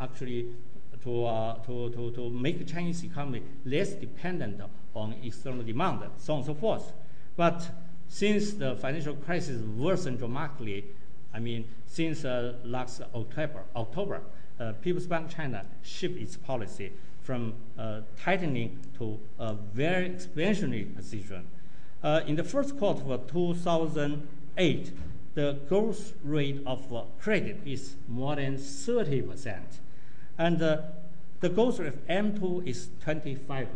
actually 0.00 0.54
to, 1.02 1.54
to, 1.64 1.90
to, 1.90 2.10
to 2.12 2.30
make 2.30 2.66
Chinese 2.66 3.04
economy 3.04 3.42
less 3.64 3.90
dependent 3.90 4.60
on 4.94 5.14
external 5.22 5.62
demand, 5.62 6.00
so 6.18 6.32
on 6.32 6.38
and 6.40 6.46
so 6.46 6.54
forth. 6.54 6.92
But 7.36 7.68
since 8.08 8.54
the 8.54 8.76
financial 8.76 9.14
crisis 9.14 9.62
worsened 9.62 10.18
dramatically, 10.18 10.84
I 11.32 11.38
mean, 11.38 11.66
since 11.86 12.24
uh, 12.24 12.54
last 12.64 13.02
October, 13.14 13.62
October 13.74 14.20
uh, 14.58 14.72
People's 14.80 15.06
Bank 15.06 15.26
of 15.26 15.36
China 15.36 15.64
shifted 15.82 16.22
its 16.22 16.36
policy 16.36 16.92
from 17.26 17.54
uh, 17.76 18.02
tightening 18.22 18.78
to 18.96 19.18
a 19.40 19.52
very 19.52 20.08
expansionary 20.08 20.94
position. 20.94 21.44
Uh, 22.00 22.20
in 22.24 22.36
the 22.36 22.44
first 22.44 22.78
quarter 22.78 23.02
of 23.12 23.26
2008, 23.26 24.92
the 25.34 25.58
growth 25.68 26.12
rate 26.22 26.62
of 26.64 26.86
credit 27.20 27.58
is 27.66 27.96
more 28.06 28.36
than 28.36 28.56
30%. 28.56 29.58
And 30.38 30.62
uh, 30.62 30.82
the 31.40 31.48
growth 31.48 31.80
rate 31.80 31.88
of 31.88 32.06
M2 32.06 32.64
is 32.64 32.90
25%. 33.04 33.66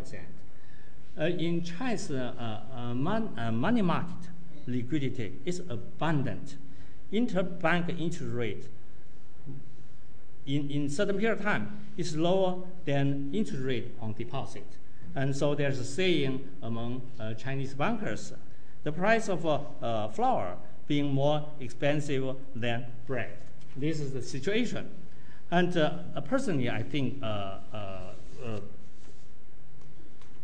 Uh, 1.19 1.25
in 1.25 1.65
China's 1.65 2.09
uh, 2.13 2.61
uh, 2.73 2.95
mon- 2.95 3.35
money 3.53 3.83
market, 3.83 4.29
liquidity 4.69 5.41
is 5.45 5.59
abundant. 5.69 6.57
Interbank 7.13 8.01
interest 8.01 8.33
rate 8.33 8.69
in, 10.47 10.71
in 10.71 10.89
certain 10.89 11.19
period 11.19 11.39
of 11.39 11.45
time 11.45 11.87
is 11.97 12.17
lower 12.17 12.63
than 12.85 13.31
interest 13.33 13.63
rate 13.63 13.95
on 14.01 14.13
deposit. 14.15 14.67
And 15.15 15.35
so 15.35 15.55
there's 15.55 15.79
a 15.79 15.85
saying 15.85 16.49
among 16.63 17.03
uh, 17.19 17.35
Chinese 17.35 17.75
bankers, 17.75 18.33
the 18.85 18.93
price 18.93 19.29
of 19.29 19.45
uh, 19.45 19.61
uh, 19.83 20.09
flour 20.09 20.57
being 20.87 21.13
more 21.13 21.47
expensive 21.61 22.37
than 22.55 22.87
bread. 23.07 23.37
This 23.77 24.01
is 24.01 24.13
the 24.13 24.23
situation. 24.23 24.89
And 25.51 25.77
uh, 25.77 26.21
personally, 26.25 26.71
I 26.71 26.83
think 26.83 27.23
uh, 27.23 27.59
uh, 27.73 28.61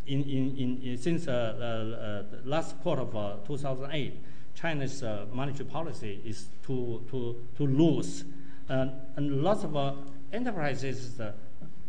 in, 0.07 0.23
in, 0.25 0.81
in, 0.83 0.99
since 0.99 1.25
the 1.27 2.27
last 2.45 2.81
quarter 2.81 3.03
of 3.03 3.47
2008, 3.47 4.21
China's 4.55 5.03
monetary 5.33 5.69
policy 5.69 6.21
is 6.25 6.47
too, 6.65 7.03
too, 7.11 7.37
too 7.57 7.67
loose. 7.67 8.25
And 8.69 9.43
lots 9.43 9.65
of 9.65 9.77
uh, 9.77 9.93
enterprises, 10.33 11.21
uh, 11.21 11.33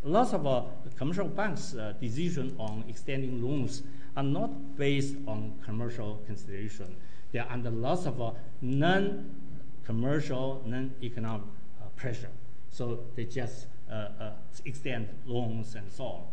lots 0.04 0.34
of 0.34 0.45
uh, 0.45 0.64
commercial 0.98 1.28
banks' 1.28 1.76
decision 1.99 2.56
on 2.60 2.84
extending 2.88 3.41
loans 3.41 3.84
are 4.16 4.24
not 4.24 4.78
based 4.78 5.16
on 5.28 5.54
commercial 5.64 6.22
consideration. 6.26 6.95
They 7.32 7.40
are 7.40 7.48
under 7.49 7.70
lots 7.70 8.06
of 8.06 8.36
non-commercial, 8.62 10.64
non-economic 10.66 11.48
pressure. 11.95 12.30
So 12.70 12.99
they 13.16 13.26
just 13.26 13.68
uh, 13.90 14.10
uh, 14.20 14.32
extend 14.66 15.10
loans 15.26 15.76
and 15.76 15.91
so 15.91 16.04
on. 16.04 16.24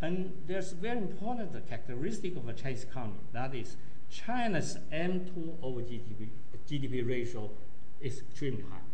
And 0.00 0.32
there's 0.46 0.72
very 0.72 0.98
important 0.98 1.52
characteristic 1.68 2.36
of 2.36 2.48
a 2.48 2.52
Chinese 2.52 2.84
economy. 2.84 3.18
That 3.32 3.54
is, 3.54 3.76
China's 4.10 4.78
M2 4.92 5.56
over 5.62 5.80
GDP, 5.80 6.28
GDP 6.70 7.06
ratio 7.06 7.50
is 8.00 8.20
extremely 8.20 8.62
high. 8.62 8.87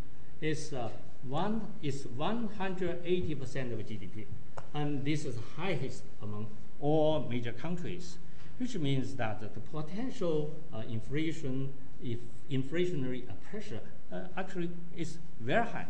It's, 0.44 0.74
uh, 0.74 0.90
one, 1.26 1.62
is 1.82 2.06
180% 2.18 3.72
of 3.72 3.78
GDP. 3.78 4.26
And 4.74 5.02
this 5.02 5.24
is 5.24 5.38
highest 5.56 6.02
among 6.20 6.48
all 6.82 7.26
major 7.30 7.52
countries, 7.52 8.18
which 8.58 8.76
means 8.76 9.14
that 9.16 9.40
the 9.40 9.48
potential 9.72 10.54
uh, 10.74 10.82
inflation, 10.86 11.72
if 12.02 12.18
inflationary 12.50 13.22
pressure 13.50 13.80
uh, 14.12 14.24
actually 14.36 14.68
is 14.94 15.16
very 15.40 15.64
high 15.64 15.86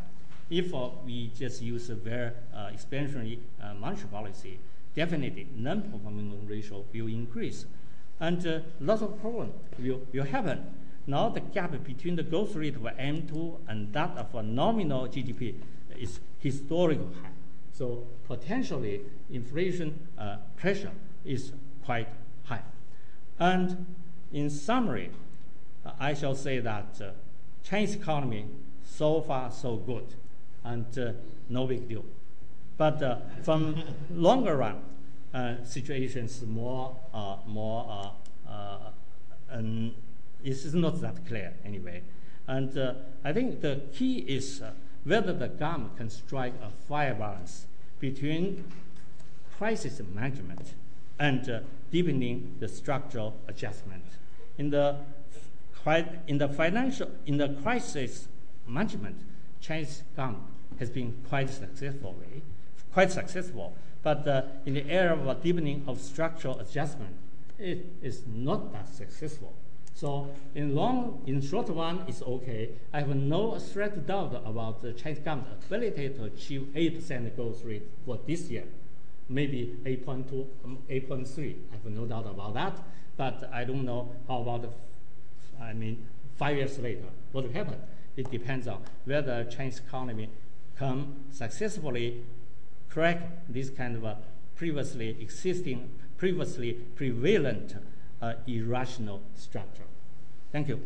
if 0.50 0.72
uh, 0.72 0.88
we 1.04 1.32
just 1.36 1.60
use 1.60 1.90
a 1.90 1.94
very 1.96 2.30
uh, 2.54 2.68
expansionary 2.68 3.38
uh, 3.60 3.74
monetary 3.74 4.08
policy, 4.08 4.58
definitely 4.94 5.48
non-performing 5.56 6.30
loan 6.30 6.46
ratio 6.46 6.84
will 6.92 7.08
increase. 7.08 7.66
And 8.20 8.62
lots 8.80 9.02
of 9.02 9.20
problems 9.20 9.52
will, 9.80 10.02
will 10.12 10.24
happen. 10.24 10.64
Now 11.06 11.28
the 11.28 11.40
gap 11.40 11.72
between 11.84 12.16
the 12.16 12.22
growth 12.22 12.54
rate 12.56 12.76
of 12.76 12.82
M2 12.82 13.58
and 13.68 13.92
that 13.92 14.16
of 14.16 14.34
a 14.34 14.42
nominal 14.42 15.06
GDP 15.06 15.56
is 15.96 16.20
historically 16.40 17.06
high. 17.22 17.30
So 17.72 18.04
potentially 18.26 19.02
inflation 19.30 20.06
uh, 20.16 20.36
pressure 20.56 20.92
is 21.24 21.52
quite 21.84 22.08
high. 22.44 22.62
And 23.38 23.86
in 24.32 24.48
summary, 24.48 25.10
I 25.98 26.14
shall 26.14 26.34
say 26.34 26.60
that 26.60 27.00
uh, 27.00 27.10
Chinese 27.62 27.94
economy 27.94 28.46
so 28.84 29.20
far 29.20 29.50
so 29.50 29.76
good 29.76 30.14
and 30.62 30.86
uh, 30.98 31.12
no 31.48 31.66
big 31.66 31.88
deal. 31.88 32.04
But 32.76 33.02
uh, 33.02 33.18
from 33.42 33.82
longer 34.10 34.56
run, 34.56 34.80
uh, 35.34 35.64
situations 35.64 36.42
more 36.46 36.96
more 37.46 38.12
and 40.44 40.52
it's 40.52 40.74
not 40.74 41.00
that 41.00 41.26
clear 41.26 41.54
anyway. 41.64 42.02
And 42.46 42.78
I 43.24 43.32
think 43.32 43.62
the 43.62 43.80
key 43.94 44.18
is 44.18 44.62
whether 45.04 45.32
the 45.32 45.48
government 45.48 45.96
can 45.96 46.10
strike 46.10 46.54
a 46.62 46.70
fair 46.88 47.14
balance 47.14 47.66
between 48.00 48.64
crisis 49.56 50.00
management 50.14 50.74
and 51.18 51.48
uh, 51.48 51.60
deepening 51.90 52.54
the 52.60 52.68
structural 52.68 53.34
adjustment. 53.48 54.04
In 54.58 54.70
the, 54.70 54.96
in 56.26 56.38
the 56.38 56.48
financial, 56.48 57.10
in 57.26 57.38
the 57.38 57.48
crisis 57.62 58.28
management, 58.66 59.16
Chinese 59.60 60.02
government 60.16 60.44
has 60.78 60.90
been 60.90 61.16
quite 61.28 61.50
successful, 61.50 62.16
quite 62.92 63.10
successful. 63.12 63.74
But 64.02 64.28
uh, 64.28 64.42
in 64.66 64.74
the 64.74 64.90
area 64.90 65.14
of 65.14 65.42
deepening 65.42 65.84
of 65.86 66.00
structural 66.00 66.58
adjustment, 66.58 67.16
it 67.58 67.86
is 68.02 68.22
not 68.26 68.72
that 68.72 68.88
successful. 68.88 69.54
So 69.94 70.28
in 70.56 70.74
long, 70.74 71.22
in 71.26 71.40
short 71.40 71.70
one, 71.70 72.02
it's 72.08 72.20
okay. 72.20 72.70
I 72.92 73.00
have 73.00 73.14
no 73.14 73.58
threat 73.58 74.06
doubt 74.06 74.42
about 74.44 74.82
the 74.82 74.92
Chinese 74.92 75.20
government's 75.20 75.66
ability 75.66 76.08
to 76.10 76.24
achieve 76.24 76.62
8% 76.74 77.36
growth 77.36 77.64
rate 77.64 77.88
for 78.04 78.18
this 78.26 78.50
year. 78.50 78.64
Maybe 79.28 79.78
8.2, 79.84 80.46
um, 80.64 80.78
8.3. 80.90 81.54
I 81.72 81.76
have 81.76 81.84
no 81.86 82.06
doubt 82.06 82.26
about 82.26 82.54
that. 82.54 82.82
But 83.16 83.48
I 83.52 83.62
don't 83.62 83.84
know 83.84 84.10
how 84.26 84.42
about, 84.42 84.74
I 85.62 85.72
mean, 85.72 86.06
five 86.36 86.56
years 86.56 86.76
later, 86.80 87.06
what 87.30 87.44
will 87.44 87.52
happen. 87.52 87.80
It 88.16 88.30
depends 88.30 88.66
on 88.66 88.82
whether 89.04 89.44
Chinese 89.44 89.78
economy 89.78 90.28
can 90.76 91.24
successfully 91.30 92.22
crack 92.90 93.46
this 93.48 93.70
kind 93.70 94.04
of 94.04 94.16
previously 94.56 95.16
existing, 95.20 95.88
previously 96.16 96.72
prevalent 96.72 97.76
uh, 98.24 98.34
irrational 98.46 99.20
structure. 99.34 99.84
Thank 100.50 100.68
you. 100.68 100.80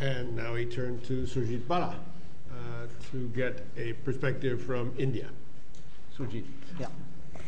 And 0.00 0.36
now 0.36 0.54
we 0.54 0.66
turn 0.66 1.00
to 1.00 1.24
Surjit 1.24 1.66
Bhalla 1.66 1.94
uh, 2.50 2.54
to 3.10 3.28
get 3.28 3.66
a 3.76 3.92
perspective 4.04 4.62
from 4.62 4.94
India. 4.96 5.28
Surjit. 6.16 6.44
Yeah. 6.78 6.86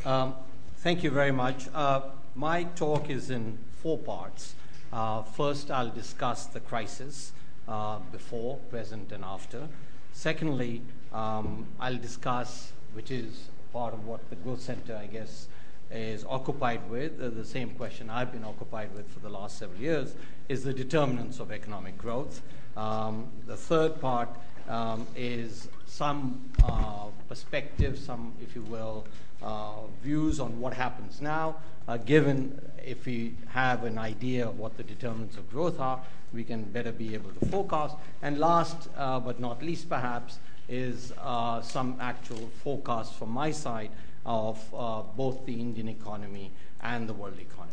Um, 0.05 0.35
thank 0.79 1.03
you 1.03 1.11
very 1.11 1.33
much. 1.33 1.69
Uh, 1.73 2.01
my 2.35 2.65
talk 2.65 3.09
is 3.11 3.31
in 3.31 3.59
four 3.81 3.99
parts. 3.99 4.55
Uh, 4.93 5.23
first, 5.23 5.71
I'll 5.71 5.91
discuss 5.91 6.47
the 6.47 6.61
crisis 6.61 7.33
uh, 7.69 8.01
before, 8.11 8.59
present, 8.69 9.13
and 9.13 9.25
after. 9.25 9.69
Secondly, 10.13 10.83
um, 11.13 11.67
I'll 11.81 11.97
discuss, 11.97 12.73
which 12.93 13.11
is 13.11 13.49
part 13.73 13.95
of 13.95 14.07
what 14.07 14.29
the 14.31 14.37
Growth 14.37 14.61
Center, 14.61 14.97
I 14.97 15.07
guess, 15.07 15.49
is 15.91 16.25
occupied 16.25 16.89
with, 16.91 17.21
uh, 17.21 17.31
the 17.31 17.45
same 17.45 17.71
question 17.71 18.09
I've 18.09 18.33
been 18.33 18.45
occupied 18.45 18.95
with 18.95 19.11
for 19.11 19.21
the 19.21 19.29
last 19.29 19.59
several 19.59 19.81
years, 19.81 20.15
is 20.49 20.65
the 20.65 20.73
determinants 20.73 21.41
of 21.41 21.51
economic 21.51 21.99
growth. 21.99 22.41
Um, 22.77 23.29
the 23.47 23.57
third 23.57 24.01
part 24.01 24.29
um, 24.69 25.07
is 25.17 25.69
some 25.87 26.41
uh, 26.65 27.07
perspective, 27.29 27.99
some, 27.99 28.33
if 28.41 28.55
you 28.55 28.63
will, 28.63 29.07
uh, 29.43 29.87
views 30.03 30.41
on 30.41 30.61
what 30.61 30.73
happens 30.73 31.21
now, 31.21 31.57
uh, 31.89 31.97
given 31.97 32.61
if 32.85 33.07
we 33.07 33.35
have 33.49 33.85
an 33.85 33.99
idea 33.99 34.49
of 34.49 34.59
what 34.59 34.77
the 34.77 34.83
determinants 34.83 35.37
of 35.37 35.51
growth 35.51 35.81
are, 35.81 36.01
we 36.33 36.45
can 36.45 36.63
better 36.65 36.93
be 36.93 37.15
able 37.15 37.31
to 37.31 37.47
forecast. 37.47 37.97
And 38.23 38.39
last 38.39 38.89
uh, 38.97 39.21
but 39.21 39.41
not 39.41 39.63
least, 39.63 39.89
perhaps, 39.89 40.39
is 40.69 41.13
uh, 41.21 41.61
some 41.63 41.97
actual 42.01 42.51
forecast 42.63 43.15
from 43.15 43.31
my 43.31 43.51
side 43.51 43.91
of 44.25 44.63
uh, 44.75 45.03
both 45.17 45.45
the 45.47 45.61
Indian 45.61 45.89
economy 45.89 46.51
and 46.81 47.09
the 47.09 47.13
world 47.13 47.39
economy 47.39 47.73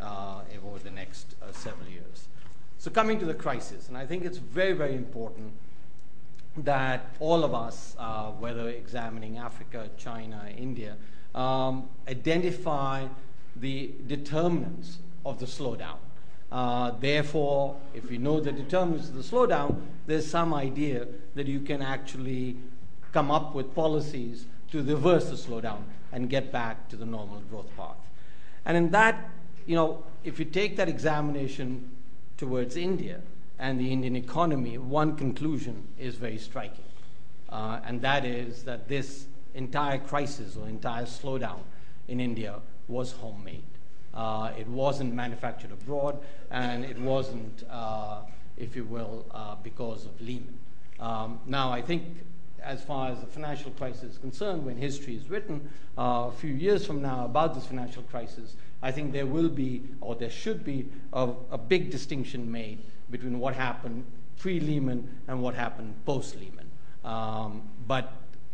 uh, 0.00 0.40
over 0.64 0.78
the 0.78 0.90
next 0.90 1.34
uh, 1.42 1.52
several 1.52 1.88
years. 1.88 2.28
So, 2.78 2.90
coming 2.90 3.18
to 3.18 3.26
the 3.26 3.34
crisis, 3.34 3.88
and 3.88 3.96
I 3.96 4.06
think 4.06 4.24
it's 4.24 4.38
very, 4.38 4.72
very 4.72 4.94
important 4.94 5.52
that 6.56 7.06
all 7.20 7.44
of 7.44 7.54
us, 7.54 7.94
uh, 7.98 8.30
whether 8.30 8.68
examining 8.68 9.38
Africa, 9.38 9.90
China, 9.96 10.46
India, 10.56 10.96
um, 11.34 11.88
identify 12.08 13.06
the 13.56 13.92
determinants 14.06 14.98
of 15.24 15.38
the 15.38 15.46
slowdown. 15.46 15.98
Uh, 16.50 16.90
therefore, 16.98 17.76
if 17.94 18.10
you 18.10 18.18
know 18.18 18.40
the 18.40 18.50
determinants 18.50 19.08
of 19.08 19.14
the 19.14 19.22
slowdown, 19.22 19.80
there's 20.06 20.26
some 20.26 20.52
idea 20.52 21.06
that 21.34 21.46
you 21.46 21.60
can 21.60 21.80
actually 21.80 22.56
come 23.12 23.30
up 23.30 23.54
with 23.54 23.74
policies 23.74 24.46
to 24.70 24.82
reverse 24.82 25.30
the 25.30 25.36
slowdown 25.36 25.82
and 26.12 26.28
get 26.28 26.50
back 26.50 26.88
to 26.88 26.96
the 26.96 27.06
normal 27.06 27.40
growth 27.50 27.68
path. 27.76 27.96
And 28.64 28.76
in 28.76 28.90
that, 28.90 29.30
you 29.66 29.76
know, 29.76 30.02
if 30.24 30.38
you 30.38 30.44
take 30.44 30.76
that 30.76 30.88
examination 30.88 31.90
towards 32.36 32.76
India 32.76 33.20
and 33.58 33.78
the 33.78 33.92
Indian 33.92 34.16
economy, 34.16 34.78
one 34.78 35.16
conclusion 35.16 35.86
is 35.98 36.16
very 36.16 36.38
striking. 36.38 36.84
Uh, 37.48 37.80
and 37.84 38.00
that 38.02 38.24
is 38.24 38.64
that 38.64 38.88
this 38.88 39.26
entire 39.54 39.98
crisis 39.98 40.56
or 40.56 40.68
entire 40.68 41.04
slowdown 41.04 41.60
in 42.08 42.20
India 42.20 42.60
was 42.88 43.12
homemade. 43.12 43.62
Uh, 44.20 44.52
it 44.58 44.68
wasn't 44.68 45.14
manufactured 45.14 45.72
abroad, 45.72 46.18
and 46.50 46.84
it 46.84 46.98
wasn't, 46.98 47.64
uh, 47.70 48.18
if 48.58 48.76
you 48.76 48.84
will, 48.84 49.24
uh, 49.30 49.54
because 49.62 50.04
of 50.04 50.20
Lehman. 50.20 50.58
Um, 50.98 51.40
now, 51.46 51.72
I 51.72 51.80
think 51.80 52.04
as 52.62 52.82
far 52.82 53.10
as 53.10 53.20
the 53.20 53.26
financial 53.26 53.70
crisis 53.70 54.02
is 54.02 54.18
concerned, 54.18 54.66
when 54.66 54.76
history 54.76 55.16
is 55.16 55.30
written 55.30 55.70
uh, 55.96 56.28
a 56.28 56.32
few 56.32 56.52
years 56.52 56.84
from 56.84 57.00
now 57.00 57.24
about 57.24 57.54
this 57.54 57.64
financial 57.64 58.02
crisis, 58.02 58.56
I 58.82 58.92
think 58.92 59.14
there 59.14 59.24
will 59.24 59.48
be, 59.48 59.84
or 60.02 60.14
there 60.14 60.28
should 60.28 60.66
be, 60.66 60.90
a, 61.14 61.30
a 61.50 61.56
big 61.56 61.90
distinction 61.90 62.52
made 62.52 62.82
between 63.10 63.38
what 63.38 63.54
happened 63.54 64.04
pre 64.38 64.60
Lehman 64.60 65.08
and 65.28 65.42
what 65.42 65.54
happened 65.54 65.94
post 66.04 66.36
Lehman. 66.38 66.68
Um, 67.06 67.62
but 67.86 68.12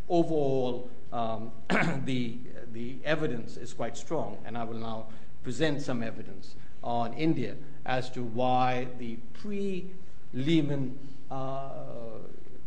overall, 0.09 0.89
um, 1.13 1.51
the, 2.05 2.39
the 2.73 2.99
evidence 3.05 3.57
is 3.57 3.73
quite 3.73 3.97
strong, 3.97 4.39
and 4.45 4.57
I 4.57 4.63
will 4.63 4.79
now 4.79 5.07
present 5.47 5.81
some 5.81 6.03
evidence 6.03 6.57
on 6.83 7.15
India 7.15 7.55
as 7.85 8.11
to 8.11 8.25
why 8.25 8.89
the 8.99 9.15
pre 9.33 9.89
Lehman 10.35 10.99
uh, 11.31 11.69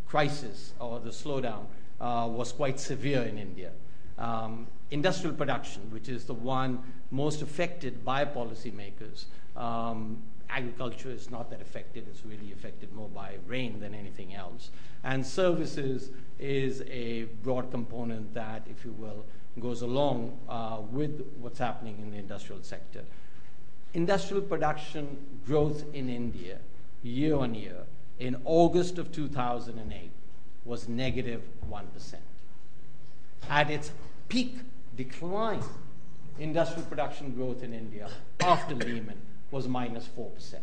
crisis 0.07 0.71
or 0.79 0.97
the 1.01 1.09
slowdown 1.09 1.65
uh, 1.99 2.25
was 2.31 2.53
quite 2.53 2.79
severe 2.79 3.23
in 3.23 3.37
India. 3.37 3.71
Um, 4.17 4.65
industrial 4.91 5.35
production, 5.35 5.91
which 5.91 6.07
is 6.07 6.23
the 6.23 6.33
one 6.33 6.81
most 7.11 7.41
affected 7.41 8.05
by 8.05 8.23
policymakers, 8.23 9.25
um, 9.57 10.23
agriculture 10.49 11.11
is 11.11 11.29
not 11.29 11.49
that 11.49 11.61
affected, 11.61 12.05
it's 12.07 12.25
really 12.25 12.53
affected 12.53 12.93
more 12.93 13.09
by 13.09 13.33
rain 13.45 13.81
than 13.81 13.93
anything 13.93 14.33
else. 14.33 14.69
And 15.03 15.25
services 15.25 16.11
is 16.39 16.81
a 16.89 17.23
broad 17.43 17.71
component 17.71 18.33
that, 18.35 18.65
if 18.71 18.85
you 18.85 18.93
will, 18.93 19.25
goes 19.59 19.81
along 19.81 20.37
uh, 20.47 20.77
with 20.91 21.25
what's 21.39 21.59
happening 21.59 21.97
in 22.01 22.11
the 22.11 22.17
industrial 22.17 22.61
sector. 22.63 23.03
Industrial 23.93 24.41
production 24.41 25.17
growth 25.45 25.83
in 25.93 26.09
India 26.09 26.59
year 27.03 27.35
on 27.35 27.55
year 27.55 27.83
in 28.19 28.35
August 28.45 28.97
of 28.97 29.11
2008 29.11 30.11
was 30.65 30.87
negative 30.87 31.41
1. 31.67 31.87
At 33.49 33.71
its 33.71 33.91
peak 34.27 34.57
decline, 34.95 35.63
industrial 36.37 36.83
production 36.83 37.33
growth 37.33 37.63
in 37.63 37.73
India 37.73 38.09
after 38.41 38.75
Lehman 38.75 39.17
was 39.51 39.67
minus 39.67 40.07
4%. 40.07 40.55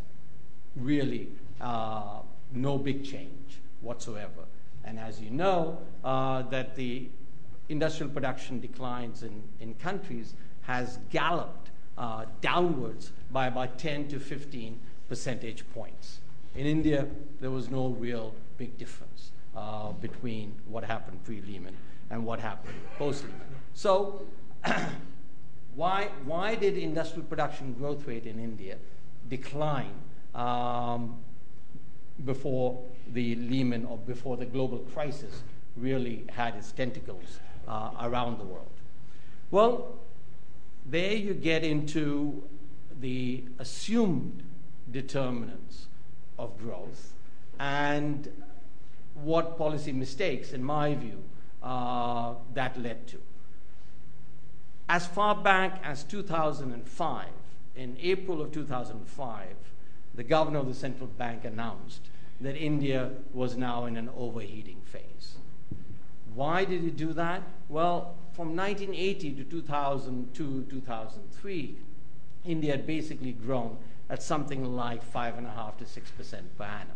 Really, 0.76 1.28
uh, 1.60 2.20
no 2.52 2.78
big 2.78 3.04
change 3.04 3.58
whatsoever. 3.80 4.44
And 4.84 4.98
as 5.00 5.20
you 5.20 5.30
know, 5.30 5.78
uh, 6.04 6.42
that 6.42 6.76
the 6.76 7.08
industrial 7.68 8.12
production 8.12 8.60
declines 8.60 9.22
in, 9.22 9.42
in 9.60 9.74
countries 9.74 10.34
has 10.62 10.98
galloped 11.10 11.70
uh, 11.98 12.24
downwards 12.40 13.12
by 13.30 13.46
about 13.46 13.78
10 13.78 14.08
to 14.08 14.20
15 14.20 14.78
percentage 15.08 15.64
points. 15.72 16.18
In 16.54 16.66
India, 16.66 17.06
there 17.40 17.50
was 17.50 17.70
no 17.70 17.88
real 17.88 18.34
big 18.58 18.76
difference 18.78 19.30
uh, 19.56 19.92
between 19.92 20.54
what 20.66 20.84
happened 20.84 21.22
pre 21.24 21.40
Lehman 21.42 21.76
and 22.10 22.24
what 22.24 22.40
happened 22.40 22.74
post 22.98 23.24
Lehman. 23.24 23.46
So, 23.74 24.26
why, 25.74 26.08
why 26.24 26.54
did 26.54 26.76
industrial 26.76 27.24
production 27.24 27.74
growth 27.74 28.06
rate 28.06 28.26
in 28.26 28.38
India 28.38 28.76
decline 29.28 29.92
um, 30.34 31.16
before 32.24 32.82
the 33.12 33.34
Lehman 33.36 33.84
or 33.84 33.98
before 33.98 34.36
the 34.36 34.46
global 34.46 34.78
crisis 34.78 35.42
really 35.76 36.24
had 36.30 36.54
its 36.54 36.72
tentacles 36.72 37.40
uh, 37.66 37.90
around 38.00 38.38
the 38.38 38.44
world? 38.44 38.70
Well, 39.50 39.96
there 40.84 41.14
you 41.14 41.34
get 41.34 41.64
into 41.64 42.42
the 43.00 43.44
assumed 43.58 44.42
determinants 44.90 45.86
of 46.38 46.58
growth 46.58 47.12
and 47.58 48.28
what 49.14 49.56
policy 49.56 49.92
mistakes, 49.92 50.52
in 50.52 50.62
my 50.62 50.94
view, 50.94 51.22
uh, 51.62 52.34
that 52.54 52.80
led 52.80 53.06
to. 53.08 53.18
As 54.88 55.06
far 55.06 55.34
back 55.34 55.80
as 55.82 56.04
2005, 56.04 57.26
in 57.74 57.96
April 58.00 58.40
of 58.40 58.52
2005, 58.52 59.46
the 60.14 60.22
governor 60.22 60.60
of 60.60 60.68
the 60.68 60.74
central 60.74 61.08
bank 61.08 61.44
announced 61.44 62.08
that 62.40 62.56
India 62.56 63.10
was 63.32 63.56
now 63.56 63.86
in 63.86 63.96
an 63.96 64.08
overheating 64.16 64.80
phase. 64.84 65.36
Why 66.36 66.66
did 66.66 66.82
he 66.82 66.90
do 66.90 67.14
that? 67.14 67.42
Well, 67.70 68.14
from 68.34 68.54
1980 68.54 69.32
to 69.36 69.44
2002, 69.44 70.66
2003, 70.68 71.76
India 72.44 72.72
had 72.72 72.86
basically 72.86 73.32
grown 73.32 73.78
at 74.10 74.22
something 74.22 74.76
like 74.76 75.00
5.5 75.02 75.78
to 75.78 75.84
6% 75.84 76.42
per 76.58 76.64
annum 76.64 76.88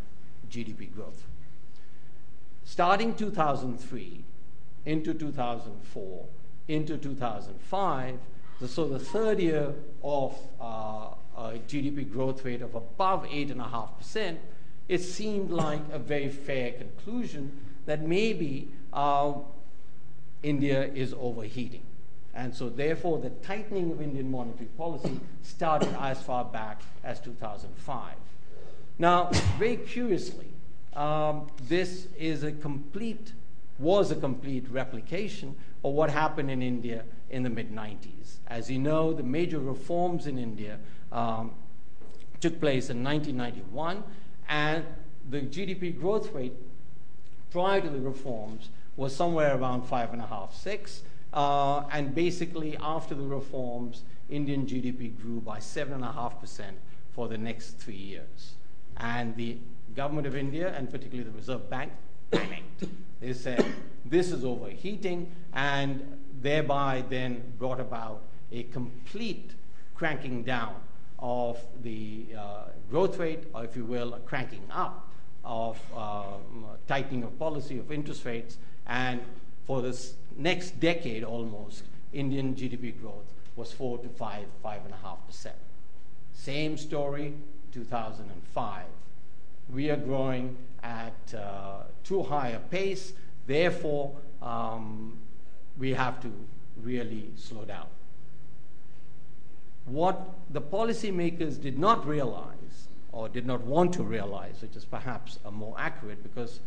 GDP 0.51 0.95
growth. 0.95 1.27
Starting 2.65 3.15
2003 3.15 4.25
into 4.85 5.15
2004 5.15 6.27
into 6.69 6.99
2005, 6.99 8.19
so 8.67 8.87
the 8.87 8.99
third 8.99 9.41
year 9.41 9.73
of 10.05 10.39
uh, 10.61 11.15
a 11.35 11.59
GDP 11.67 12.13
growth 12.13 12.45
rate 12.45 12.61
of 12.61 12.75
above 12.75 13.25
8.5%, 13.25 14.37
it 14.87 14.99
seemed 14.99 15.51
like 15.51 15.81
a 15.91 15.99
very 15.99 16.29
fair 16.29 16.73
conclusion 16.73 17.59
that 17.87 18.03
maybe 18.03 18.69
uh, 18.93 19.35
India 20.43 20.91
is 20.95 21.15
overheating. 21.19 21.83
And 22.35 22.55
so, 22.55 22.69
therefore, 22.69 23.19
the 23.19 23.31
tightening 23.31 23.91
of 23.91 24.01
Indian 24.01 24.31
monetary 24.31 24.69
policy 24.79 25.19
started 25.43 25.95
as 26.01 26.23
far 26.23 26.45
back 26.45 26.81
as 27.03 27.21
2005. 27.21 28.15
Now, 28.99 29.31
very 29.59 29.77
curiously, 29.77 30.47
um, 30.95 31.51
this 31.69 32.07
is 32.19 32.43
a 32.43 32.53
complete, 32.53 33.33
was 33.79 34.11
a 34.11 34.17
complete 34.17 34.67
replication 34.71 35.57
of 35.85 35.93
what 35.93 36.11
happened 36.11 36.51
in 36.51 36.63
India 36.63 37.05
in 37.31 37.43
the 37.43 37.51
mid 37.51 37.73
90s. 37.73 38.37
As 38.47 38.71
you 38.71 38.79
know, 38.79 39.13
the 39.13 39.23
major 39.23 39.59
reforms 39.59 40.27
in 40.27 40.39
India 40.39 40.79
um, 41.13 41.53
took 42.41 42.61
place 42.61 42.91
in 42.91 43.03
1991, 43.03 44.03
and 44.49 44.85
the 45.29 45.41
GDP 45.41 45.99
growth 45.99 46.33
rate 46.33 46.53
prior 47.51 47.81
to 47.81 47.89
the 47.89 48.01
reforms 48.01 48.69
was 49.01 49.17
somewhere 49.17 49.57
around 49.57 49.81
five 49.83 50.13
and 50.13 50.21
a 50.21 50.27
half, 50.27 50.55
six. 50.55 51.01
Uh, 51.33 51.85
and 51.91 52.15
basically, 52.15 52.77
after 52.83 53.15
the 53.15 53.23
reforms, 53.23 54.03
Indian 54.29 54.67
GDP 54.67 55.19
grew 55.19 55.41
by 55.41 55.59
7.5% 55.59 56.73
for 57.13 57.27
the 57.27 57.39
next 57.39 57.79
three 57.79 57.95
years. 57.95 58.57
And 58.99 59.35
the 59.37 59.57
government 59.97 60.27
of 60.27 60.37
India, 60.37 60.75
and 60.77 60.91
particularly 60.91 61.31
the 61.31 61.35
Reserve 61.35 61.71
Bank, 61.71 61.93
panicked. 62.31 62.85
They 63.21 63.33
said, 63.33 63.65
this 64.05 64.31
is 64.33 64.45
overheating, 64.45 65.33
and 65.55 66.19
thereby 66.43 67.03
then 67.09 67.55
brought 67.59 67.81
about 67.81 68.25
a 68.53 68.65
complete 68.65 69.53
cranking 69.95 70.43
down 70.43 70.75
of 71.19 71.59
the 71.83 72.27
uh, 72.39 72.65
growth 72.91 73.19
rate, 73.19 73.45
or 73.55 73.65
if 73.65 73.77
you 73.77 73.87
will, 73.87 74.13
a 74.13 74.21
cranking 74.21 74.65
up 74.71 75.09
of 75.43 75.81
uh, 75.97 76.25
tightening 76.87 77.23
of 77.23 77.39
policy 77.39 77.79
of 77.79 77.91
interest 77.91 78.27
rates, 78.27 78.59
and 78.91 79.21
for 79.65 79.81
this 79.81 80.15
next 80.37 80.81
decade 80.81 81.23
almost, 81.23 81.85
Indian 82.13 82.55
GDP 82.55 83.01
growth 83.01 83.33
was 83.55 83.73
four 83.73 83.99
to 83.99 84.09
five, 84.09 84.47
five 84.63 84.85
and 84.85 84.93
a 84.93 84.97
half 84.97 85.25
percent. 85.27 85.55
Same 86.35 86.77
story, 86.77 87.35
2005. 87.73 88.83
We 89.73 89.91
are 89.91 89.97
growing 89.97 90.57
at 90.83 91.35
uh, 91.35 91.85
too 92.03 92.25
high 92.25 92.49
a 92.49 92.59
pace, 92.59 93.13
therefore, 93.47 94.13
um, 94.43 95.19
we 95.79 95.95
have 95.95 96.21
to 96.23 96.33
really 96.83 97.31
slow 97.37 97.65
down. 97.65 97.87
What 99.85 100.21
the 100.51 100.61
policymakers 100.61 101.61
did 101.61 101.79
not 101.79 102.07
realize, 102.07 102.89
or 103.13 103.29
did 103.29 103.47
not 103.47 103.61
want 103.61 103.93
to 103.95 104.03
realize, 104.03 104.63
which 104.63 104.75
is 104.75 104.85
perhaps 104.85 105.39
a 105.45 105.51
more 105.51 105.77
accurate, 105.79 106.23
because 106.23 106.59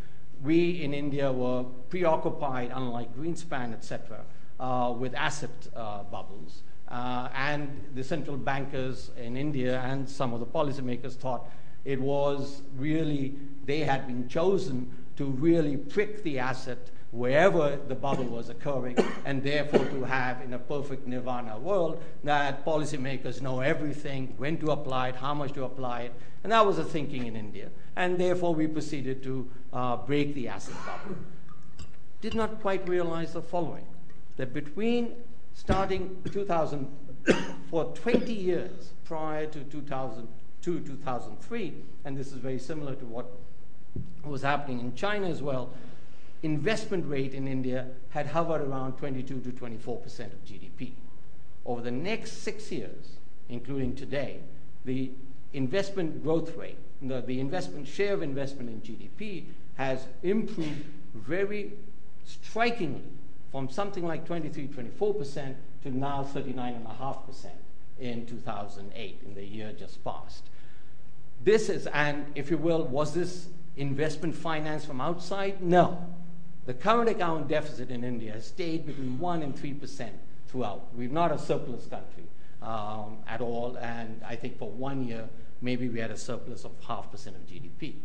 we 0.44 0.84
in 0.84 0.94
India 0.94 1.32
were 1.32 1.64
preoccupied, 1.90 2.72
unlike 2.74 3.16
Greenspan, 3.16 3.74
etc., 3.74 4.22
uh, 4.60 4.94
with 4.98 5.16
asset 5.16 5.50
uh, 5.76 6.04
bubbles. 6.04 6.64
Uh, 6.90 7.30
and 7.34 7.84
the 7.96 8.04
central 8.04 8.38
bankers 8.38 9.10
in 9.18 9.36
India 9.36 9.82
and 9.82 10.08
some 10.08 10.34
of 10.34 10.40
the 10.40 10.46
policymakers 10.46 11.14
thought 11.14 11.50
it 11.86 12.00
was 12.00 12.62
really, 12.78 13.36
they 13.66 13.80
had 13.80 14.06
been 14.06 14.28
chosen 14.28 14.92
to 15.16 15.26
really 15.26 15.78
prick 15.78 16.24
the 16.24 16.40
asset 16.40 16.90
wherever 17.14 17.78
the 17.88 17.94
bubble 17.94 18.26
was 18.26 18.50
occurring, 18.50 18.98
and 19.24 19.44
therefore 19.44 19.86
to 19.86 20.04
have 20.04 20.42
in 20.42 20.54
a 20.54 20.60
perfect 20.60 21.08
nirvana 21.08 21.58
world 21.60 22.02
that 22.24 22.66
policymakers 22.66 23.40
know 23.40 23.60
everything, 23.60 24.34
when 24.38 24.58
to 24.58 24.72
apply 24.72 25.10
it, 25.10 25.16
how 25.16 25.34
much 25.34 25.54
to 25.54 25.64
apply 25.64 26.02
it, 26.02 26.14
and 26.44 26.52
that 26.52 26.66
was 26.66 26.78
the 26.78 26.84
thinking 26.84 27.28
in 27.28 27.36
India. 27.36 27.70
And 27.96 28.18
therefore 28.18 28.56
we 28.56 28.66
proceeded 28.66 29.22
to 29.24 29.48
uh, 29.72 29.98
break 29.98 30.34
the 30.34 30.48
asset 30.48 30.76
bubble. 30.86 31.16
Did 32.20 32.34
not 32.34 32.60
quite 32.62 32.90
realize 32.90 33.34
the 33.34 33.44
following 33.44 33.86
that 34.38 34.52
between 34.52 35.14
starting 35.54 36.18
2000, 36.32 36.88
for 37.70 37.86
20 37.94 38.34
years 38.34 38.94
prior 39.06 39.46
to 39.46 39.60
2002, 39.66 40.80
2003, 40.80 41.74
and 42.06 42.18
this 42.18 42.28
is 42.28 42.34
very 42.34 42.58
similar 42.58 42.96
to 42.96 43.06
what 43.06 43.32
was 44.26 44.42
happening 44.42 44.80
in 44.80 44.96
China 44.96 45.30
as 45.30 45.44
well, 45.44 45.70
investment 46.44 47.10
rate 47.10 47.34
in 47.34 47.48
India 47.48 47.88
had 48.10 48.28
hovered 48.28 48.62
around 48.62 48.98
22 48.98 49.40
to 49.40 49.52
24 49.52 49.98
percent 49.98 50.34
of 50.34 50.46
GDP. 50.46 50.92
Over 51.66 51.82
the 51.82 51.92
next 51.92 52.44
six 52.44 52.72
years, 52.72 53.18
including 53.50 53.96
today, 53.96 54.40
the 54.86 55.12
investment 55.54 56.22
growth 56.24 56.56
rate, 56.56 56.78
the, 57.02 57.22
the 57.22 57.40
investment 57.40 57.88
share 57.88 58.14
of 58.14 58.22
investment 58.22 58.70
in 58.70 58.82
GDP 58.82 59.46
has 59.76 60.06
improved 60.22 60.84
very 61.16 61.74
strikingly 62.26 63.04
from 63.52 63.70
something 63.70 64.06
like 64.06 64.26
23, 64.26 64.68
24% 64.68 65.56
to 65.84 65.92
now 65.92 66.28
39.5% 66.34 67.46
in 68.00 68.26
2008, 68.26 69.20
in 69.26 69.34
the 69.36 69.44
year 69.44 69.72
just 69.78 70.04
passed. 70.04 70.44
This 71.44 71.70
is, 71.70 71.88
and 71.88 72.26
if 72.36 72.50
you 72.50 72.58
will, 72.58 72.84
was 72.84 73.14
this 73.14 73.48
investment 73.78 74.36
finance 74.36 74.86
from 74.86 75.02
outside? 75.02 75.62
No. 75.62 76.04
The 76.66 76.74
current 76.74 77.10
account 77.10 77.50
deficit 77.50 77.92
in 77.92 78.04
India 78.04 78.34
has 78.34 78.48
stayed 78.48 78.86
between 78.86 79.20
1 79.20 79.44
and 79.44 79.56
3% 79.56 80.10
throughout. 80.48 80.88
We're 80.96 81.10
not 81.10 81.32
a 81.32 81.38
surplus 81.38 81.88
country 81.88 82.24
um, 82.62 83.18
at 83.28 83.42
all, 83.42 83.78
and 83.78 84.22
I 84.26 84.36
think 84.36 84.58
for 84.58 84.70
one 84.70 85.06
year, 85.06 85.28
maybe 85.62 85.90
we 85.90 86.00
had 86.00 86.12
a 86.12 86.18
surplus 86.18 86.64
of 86.64 86.72
half 86.88 87.12
percent 87.12 87.36
of 87.36 87.46
GDP. 87.48 87.96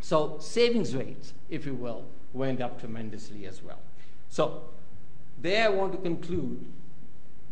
So 0.00 0.36
savings 0.38 0.94
rates, 0.94 1.32
if 1.48 1.64
you 1.64 1.74
will, 1.74 2.04
went 2.34 2.60
up 2.60 2.78
tremendously 2.80 3.46
as 3.46 3.62
well. 3.62 3.80
So 4.28 4.64
there 5.40 5.66
I 5.66 5.68
want 5.70 5.92
to 5.92 5.98
conclude 5.98 6.66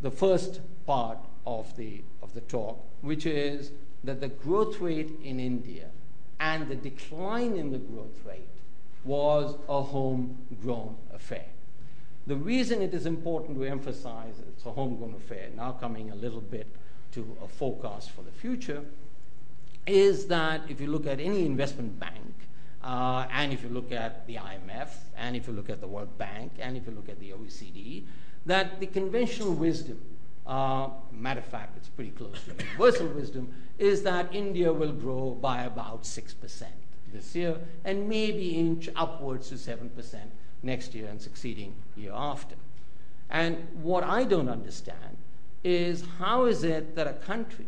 the 0.03 0.11
first 0.11 0.61
part 0.85 1.19
of 1.47 1.75
the, 1.77 2.03
of 2.23 2.35
the 2.35 2.43
talk, 2.43 2.85
which 3.01 3.25
is 3.25 3.71
that 4.05 4.21
the 4.21 4.29
growth 4.29 4.81
rate 4.81 5.13
in 5.23 5.41
India 5.41 5.87
and 6.41 6.69
the 6.69 6.75
decline 6.75 7.57
in 7.57 7.71
the 7.71 7.79
growth 7.79 8.19
rate 8.27 8.49
was 9.05 9.57
a 9.69 9.83
homegrown 9.83 10.97
affair. 11.13 11.47
The 12.27 12.37
reason 12.37 12.83
it 12.83 12.95
is 12.95 13.07
important 13.07 13.59
to 13.59 13.65
emphasize 13.65 14.35
it's 14.49 14.65
a 14.65 14.71
homegrown 14.71 15.15
affair, 15.15 15.49
now 15.57 15.73
coming 15.73 16.11
a 16.11 16.15
little 16.15 16.41
bit 16.41 16.69
to 17.13 17.37
a 17.43 17.49
forecast 17.49 18.11
for 18.11 18.23
the 18.23 18.31
future, 18.31 18.85
is 19.87 20.27
that 20.27 20.63
if 20.69 20.81
you 20.81 20.87
look 20.87 21.07
at 21.07 21.19
any 21.19 21.45
investment 21.45 21.99
bank, 21.99 22.33
uh, 22.85 23.27
and 23.33 23.53
if 23.53 23.63
you 23.63 23.69
look 23.69 23.91
at 23.91 24.27
the 24.27 24.37
IMF, 24.37 24.89
and 25.17 25.35
if 25.35 25.47
you 25.47 25.53
look 25.53 25.69
at 25.69 25.81
the 25.81 25.89
World 25.89 26.17
Bank, 26.19 26.53
and 26.61 26.77
if 26.77 26.87
you 26.87 26.93
look 26.93 27.09
at 27.09 27.19
the 27.19 27.31
OECD, 27.31 28.05
that 28.47 28.79
the 28.81 28.87
conventional 28.87 29.53
wisdom, 29.53 30.01
uh, 30.47 30.89
matter 31.13 31.41
of 31.41 31.47
fact, 31.47 31.77
it's 31.77 31.89
pretty 31.89 32.11
close 32.11 32.41
to 32.45 32.65
universal 32.65 33.09
wisdom, 33.09 33.53
is 33.79 34.03
that 34.05 34.33
India 34.33 34.73
will 34.73 34.93
grow 34.93 35.31
by 35.41 35.65
about 35.65 36.03
6% 36.03 36.65
this 37.13 37.35
year 37.35 37.57
and 37.85 38.09
maybe 38.09 38.57
inch 38.57 38.89
upwards 38.97 39.49
to 39.49 39.55
7% 39.57 39.91
next 40.63 40.95
year 40.95 41.09
and 41.09 41.21
succeeding 41.21 41.75
year 41.97 42.13
after. 42.15 42.57
And 43.31 43.67
what 43.83 44.05
I 44.05 44.25
don't 44.25 44.49
understand 44.49 45.17
is 45.65 46.05
how 46.19 46.45
is 46.45 46.65
it 46.65 46.95
that 46.97 47.07
a 47.07 47.15
country 47.15 47.67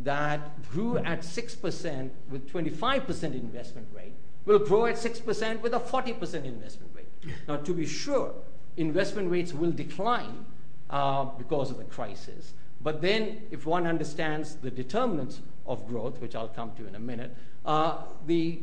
that 0.00 0.70
grew 0.70 0.98
at 0.98 1.20
6% 1.20 2.10
with 2.30 2.52
25% 2.52 3.22
investment 3.22 3.86
rate 3.94 4.14
will 4.44 4.58
grow 4.58 4.86
at 4.86 4.96
6% 4.96 5.60
with 5.60 5.74
a 5.74 5.80
40% 5.80 6.44
investment 6.44 6.90
rate. 6.94 7.34
Now, 7.48 7.56
to 7.56 7.72
be 7.72 7.86
sure, 7.86 8.34
investment 8.76 9.30
rates 9.30 9.52
will 9.52 9.70
decline 9.70 10.44
uh, 10.90 11.24
because 11.24 11.70
of 11.70 11.78
the 11.78 11.84
crisis. 11.84 12.52
But 12.82 13.00
then, 13.00 13.42
if 13.50 13.64
one 13.66 13.86
understands 13.86 14.56
the 14.56 14.70
determinants 14.70 15.40
of 15.66 15.86
growth, 15.88 16.20
which 16.20 16.34
I'll 16.34 16.48
come 16.48 16.72
to 16.76 16.86
in 16.86 16.94
a 16.94 17.00
minute, 17.00 17.34
the 17.64 18.58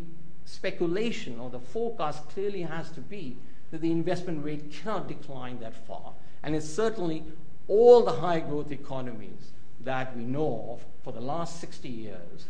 speculation 0.46 1.40
or 1.40 1.50
the 1.50 1.60
forecast 1.60 2.30
clearly 2.30 2.62
has 2.62 2.92
to 2.92 3.02
be 3.02 3.38
that 3.72 3.82
the 3.82 3.92
investment 3.92 4.44
rate 4.44 4.72
cannot 4.72 5.08
decline 5.08 5.60
that 5.60 5.76
far. 5.88 6.14
And 6.44 6.56
it's 6.56 6.68
certainly 6.68 7.24
all 7.68 8.04
the 8.04 8.12
high 8.12 8.40
growth 8.40 8.72
economies 8.72 9.52
that 9.84 10.16
we 10.16 10.24
know 10.24 10.74
of 10.74 10.86
for 11.04 11.14
the 11.14 11.22
last 11.22 11.60
60 11.60 11.88
years, 11.90 12.46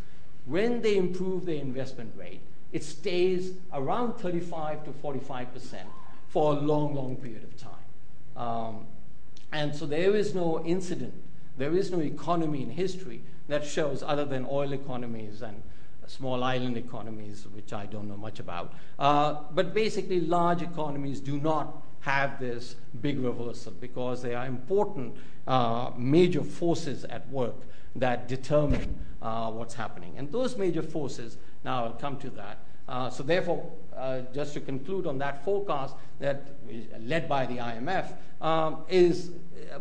when 0.46 0.82
they 0.82 0.98
improve 0.98 1.46
their 1.46 1.62
investment 1.62 2.12
rate, 2.18 2.42
it 2.72 2.84
stays 2.84 3.54
around 3.74 4.14
35 4.14 4.86
to 4.86 4.92
45 4.94 5.54
percent 5.54 5.88
for 6.30 6.54
a 6.54 6.56
long, 6.56 6.96
long 6.96 7.16
period 7.18 7.44
of 7.44 7.56
time. 7.58 7.72
Um, 8.36 8.86
and 9.52 9.76
so 9.76 9.86
there 9.86 10.16
is 10.16 10.34
no 10.34 10.64
incident, 10.66 11.14
there 11.58 11.76
is 11.76 11.92
no 11.92 12.00
economy 12.00 12.64
in 12.64 12.70
history 12.70 13.22
that 13.50 13.66
shows, 13.66 14.02
other 14.02 14.24
than 14.24 14.48
oil 14.50 14.72
economies 14.72 15.42
and 15.42 15.62
small 16.12 16.44
island 16.44 16.78
economies, 16.78 17.48
which 17.54 17.74
I 17.74 17.86
don't 17.86 18.08
know 18.08 18.18
much 18.18 18.40
about. 18.40 18.74
Uh, 19.00 19.38
but 19.52 19.74
basically, 19.74 20.22
large 20.22 20.62
economies 20.62 21.20
do 21.20 21.40
not 21.40 21.84
have 22.02 22.40
this 22.40 22.76
big 23.02 23.20
reversal 23.20 23.72
because 23.80 24.22
they 24.22 24.36
are 24.36 24.46
important 24.46 25.16
uh, 25.48 25.92
major 25.98 26.44
forces 26.44 27.06
at 27.06 27.28
work 27.30 27.56
that 27.96 28.28
determine 28.28 28.98
uh, 29.22 29.52
what's 29.52 29.74
happening. 29.74 30.14
And 30.18 30.32
those 30.32 30.58
major 30.58 30.82
forces, 30.82 31.38
now 31.64 31.86
I'll 31.86 31.94
come 31.94 32.18
to 32.20 32.30
that. 32.32 32.58
Uh, 32.88 33.10
so 33.10 33.24
therefore, 33.24 33.72
uh, 33.96 34.22
just 34.34 34.54
to 34.56 34.60
conclude 34.60 35.06
on 35.06 35.18
that 35.20 35.46
forecast 35.46 35.96
that 36.20 36.56
is 36.70 36.86
led 37.00 37.30
by 37.30 37.46
the 37.46 37.58
IMF 37.58 38.16
um, 38.42 38.84
is 38.90 39.32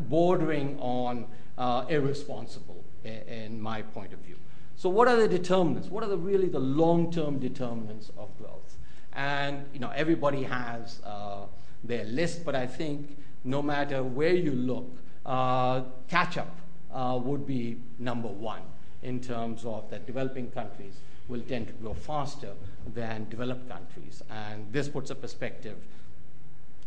bordering 0.08 0.78
on 0.78 1.26
uh, 1.58 1.84
irresponsible 1.88 2.84
in, 3.04 3.12
in 3.28 3.60
my 3.60 3.82
point 3.82 4.12
of 4.12 4.18
view. 4.20 4.36
So 4.80 4.88
what 4.88 5.08
are 5.08 5.16
the 5.16 5.28
determinants? 5.28 5.90
What 5.90 6.04
are 6.04 6.08
the 6.08 6.16
really 6.16 6.48
the 6.48 6.58
long-term 6.58 7.38
determinants 7.38 8.10
of 8.16 8.30
growth? 8.38 8.78
And 9.12 9.66
you 9.74 9.78
know 9.78 9.92
everybody 9.94 10.42
has 10.44 11.02
uh, 11.04 11.44
their 11.84 12.04
list, 12.04 12.46
but 12.46 12.54
I 12.54 12.66
think 12.66 13.18
no 13.44 13.60
matter 13.60 14.02
where 14.02 14.32
you 14.32 14.52
look, 14.52 14.90
uh, 15.26 15.82
catch-up 16.08 16.56
uh, 16.94 17.20
would 17.22 17.46
be 17.46 17.76
number 17.98 18.28
one 18.28 18.62
in 19.02 19.20
terms 19.20 19.66
of 19.66 19.90
that 19.90 20.06
developing 20.06 20.50
countries 20.50 20.94
will 21.28 21.42
tend 21.42 21.66
to 21.66 21.74
grow 21.74 21.92
faster 21.92 22.54
than 22.94 23.28
developed 23.28 23.68
countries. 23.68 24.22
And 24.30 24.66
this 24.72 24.88
puts 24.88 25.10
a 25.10 25.14
perspective, 25.14 25.76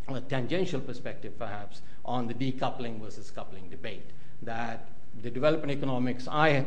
a 0.07 0.20
tangential 0.20 0.82
perspective 0.82 1.38
perhaps, 1.38 1.84
on 2.06 2.28
the 2.28 2.34
decoupling 2.34 2.99
versus 3.02 3.30
coupling 3.30 3.70
debate. 3.70 4.10
That 4.41 4.90
the 5.22 5.30
development 5.30 5.72
economics 5.72 6.28
I 6.28 6.65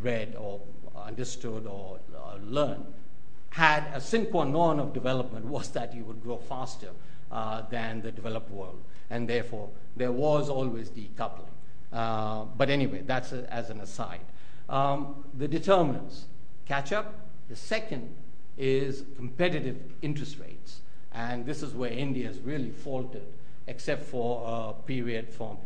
read 0.00 0.34
or 0.38 0.60
understood 0.96 1.66
or 1.66 1.98
uh, 2.16 2.36
learned 2.42 2.86
had 3.52 3.84
a 3.92 4.00
sine 4.00 4.26
qua 4.26 4.44
non 4.44 4.80
of 4.80 4.94
development 4.94 5.44
was 5.44 5.68
that 5.70 5.94
you 5.94 6.04
would 6.04 6.22
grow 6.22 6.38
faster 6.38 6.88
uh, 7.30 7.62
than 7.68 8.00
the 8.00 8.10
developed 8.10 8.50
world. 8.50 8.80
And 9.10 9.28
therefore, 9.28 9.68
there 9.94 10.12
was 10.12 10.48
always 10.48 10.88
decoupling. 10.88 11.50
Uh, 11.92 12.44
but 12.56 12.70
anyway, 12.70 13.02
that's 13.04 13.32
a, 13.32 13.52
as 13.52 13.68
an 13.68 13.80
aside. 13.80 14.24
Um, 14.70 15.24
the 15.36 15.46
determinants 15.46 16.24
catch 16.66 16.92
up. 16.92 17.14
The 17.50 17.56
second 17.56 18.14
is 18.56 19.04
competitive 19.16 19.76
interest 20.00 20.38
rates. 20.38 20.80
And 21.12 21.44
this 21.44 21.62
is 21.62 21.74
where 21.74 21.90
India 21.90 22.26
has 22.28 22.38
really 22.38 22.70
faltered, 22.70 23.26
except 23.66 24.02
for 24.04 24.42
a 24.46 24.72
period 24.86 25.28
from 25.28 25.58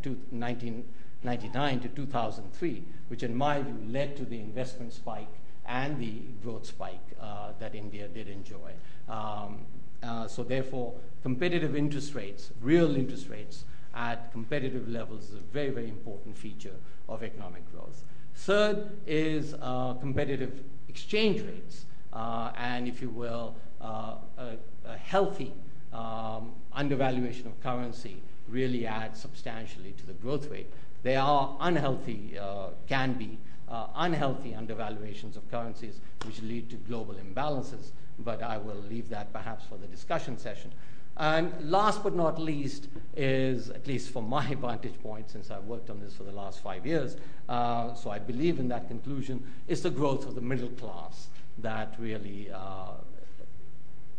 1999 1.22 1.80
to 1.80 1.88
2003, 1.88 2.84
which, 3.08 3.22
in 3.22 3.34
my 3.34 3.62
view, 3.62 3.78
led 3.88 4.16
to 4.16 4.24
the 4.24 4.38
investment 4.38 4.92
spike 4.92 5.32
and 5.66 5.98
the 5.98 6.20
growth 6.42 6.66
spike 6.66 7.00
uh, 7.20 7.52
that 7.58 7.74
India 7.74 8.08
did 8.08 8.28
enjoy. 8.28 8.72
Um, 9.08 9.58
uh, 10.02 10.28
so, 10.28 10.44
therefore, 10.44 10.94
competitive 11.22 11.74
interest 11.74 12.14
rates, 12.14 12.52
real 12.60 12.94
interest 12.96 13.28
rates, 13.28 13.64
at 13.96 14.30
competitive 14.30 14.88
levels 14.88 15.30
is 15.30 15.34
a 15.34 15.52
very, 15.52 15.70
very 15.70 15.88
important 15.88 16.36
feature 16.36 16.76
of 17.08 17.22
economic 17.22 17.70
growth. 17.72 18.04
Third 18.34 18.90
is 19.06 19.54
uh, 19.60 19.94
competitive 19.94 20.62
exchange 20.88 21.40
rates, 21.40 21.86
uh, 22.12 22.52
and 22.56 22.86
if 22.86 23.00
you 23.00 23.08
will, 23.08 23.56
uh, 23.80 24.16
a, 24.38 24.56
a, 24.84 24.96
healthy 24.96 25.52
um, 25.92 26.52
undervaluation 26.72 27.46
of 27.46 27.60
currency 27.62 28.22
really 28.48 28.86
adds 28.86 29.20
substantially 29.20 29.92
to 29.92 30.06
the 30.06 30.12
growth 30.14 30.48
rate. 30.50 30.70
There 31.06 31.20
are 31.20 31.56
unhealthy, 31.60 32.36
uh, 32.36 32.70
can 32.88 33.12
be 33.12 33.38
uh, 33.68 33.86
unhealthy 33.94 34.56
undervaluations 34.56 35.36
of 35.36 35.48
currencies 35.52 36.00
which 36.24 36.42
lead 36.42 36.68
to 36.70 36.74
global 36.74 37.14
imbalances, 37.14 37.92
but 38.18 38.42
I 38.42 38.58
will 38.58 38.82
leave 38.90 39.08
that 39.10 39.32
perhaps 39.32 39.64
for 39.66 39.76
the 39.76 39.86
discussion 39.86 40.36
session. 40.36 40.72
And 41.16 41.52
last 41.70 42.02
but 42.02 42.16
not 42.16 42.40
least 42.40 42.88
is, 43.16 43.70
at 43.70 43.86
least 43.86 44.10
from 44.10 44.28
my 44.28 44.52
vantage 44.60 45.00
point, 45.00 45.30
since 45.30 45.48
I've 45.52 45.66
worked 45.66 45.90
on 45.90 46.00
this 46.00 46.12
for 46.12 46.24
the 46.24 46.32
last 46.32 46.60
five 46.60 46.84
years, 46.84 47.16
uh, 47.48 47.94
so 47.94 48.10
I 48.10 48.18
believe 48.18 48.58
in 48.58 48.66
that 48.66 48.88
conclusion, 48.88 49.44
is 49.68 49.82
the 49.82 49.90
growth 49.90 50.26
of 50.26 50.34
the 50.34 50.40
middle 50.40 50.70
class 50.70 51.28
that 51.58 51.94
really 52.00 52.50
uh, 52.52 52.94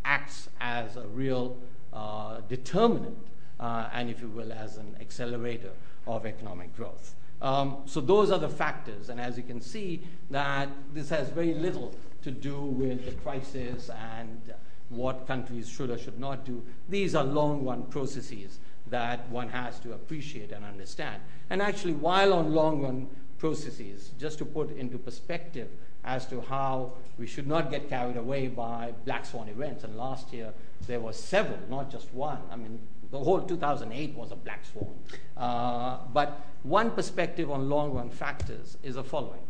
acts 0.05 0.47
as 0.61 0.95
a 0.95 1.05
real 1.07 1.57
uh, 1.91 2.39
determinant 2.47 3.17
and, 3.59 4.09
if 4.09 4.21
you 4.21 4.27
will, 4.27 4.51
as 4.51 4.77
an 4.77 4.95
accelerator 4.99 5.71
of 6.05 6.25
economic 6.25 6.75
growth. 6.75 7.15
Um, 7.41 7.83
so 7.85 8.01
those 8.01 8.31
are 8.31 8.39
the 8.39 8.49
factors, 8.49 9.09
and 9.09 9.19
as 9.21 9.37
you 9.37 9.43
can 9.43 9.61
see, 9.61 10.01
that 10.31 10.69
this 10.93 11.09
has 11.09 11.29
very 11.29 11.53
little 11.53 11.93
to 12.23 12.31
do 12.31 12.59
with 12.59 13.05
the 13.05 13.11
crisis 13.11 13.89
and 13.89 14.41
what 14.89 15.27
countries 15.27 15.69
should 15.69 15.89
or 15.89 15.97
should 15.97 16.19
not 16.19 16.45
do. 16.45 16.63
These 16.89 17.13
are 17.13 17.23
long-run 17.23 17.83
processes 17.83 18.59
that 18.89 19.29
one 19.29 19.49
has 19.49 19.79
to 19.81 19.93
appreciate 19.93 20.51
and 20.51 20.65
understand. 20.65 21.21
And 21.49 21.61
actually, 21.61 21.93
while 21.93 22.33
on 22.33 22.53
long-run 22.53 23.07
processes, 23.37 24.11
just 24.19 24.37
to 24.39 24.45
put 24.45 24.75
into 24.75 24.97
perspective 24.97 25.69
as 26.03 26.25
to 26.25 26.41
how 26.41 26.93
we 27.19 27.27
should 27.27 27.47
not 27.47 27.69
get 27.69 27.89
carried 27.89 28.17
away 28.17 28.47
by 28.47 28.93
black 29.05 29.25
swan 29.25 29.49
events. 29.49 29.83
And 29.83 29.95
last 29.97 30.31
year 30.33 30.53
there 30.87 30.99
were 30.99 31.13
several, 31.13 31.59
not 31.69 31.91
just 31.91 32.13
one. 32.13 32.39
I 32.49 32.55
mean, 32.55 32.79
the 33.11 33.19
whole 33.19 33.41
2008 33.41 34.15
was 34.15 34.31
a 34.31 34.35
black 34.35 34.63
swan. 34.65 34.93
Uh, 35.35 35.99
but 36.13 36.41
one 36.63 36.91
perspective 36.91 37.49
on 37.49 37.69
long 37.69 37.93
run 37.93 38.09
factors 38.09 38.77
is 38.83 38.95
the 38.95 39.03
following 39.03 39.41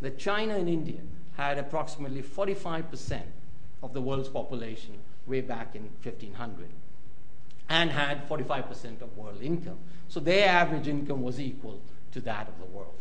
that 0.00 0.18
China 0.18 0.56
and 0.56 0.68
India 0.68 1.00
had 1.36 1.58
approximately 1.58 2.22
45% 2.22 3.22
of 3.82 3.92
the 3.92 4.00
world's 4.00 4.28
population 4.28 4.98
way 5.26 5.40
back 5.40 5.74
in 5.74 5.82
1500 6.02 6.68
and 7.68 7.90
had 7.90 8.28
45% 8.28 9.00
of 9.00 9.16
world 9.16 9.40
income. 9.42 9.78
So 10.08 10.20
their 10.20 10.48
average 10.48 10.88
income 10.88 11.22
was 11.22 11.40
equal 11.40 11.80
to 12.12 12.20
that 12.20 12.48
of 12.48 12.58
the 12.58 12.66
world. 12.66 12.94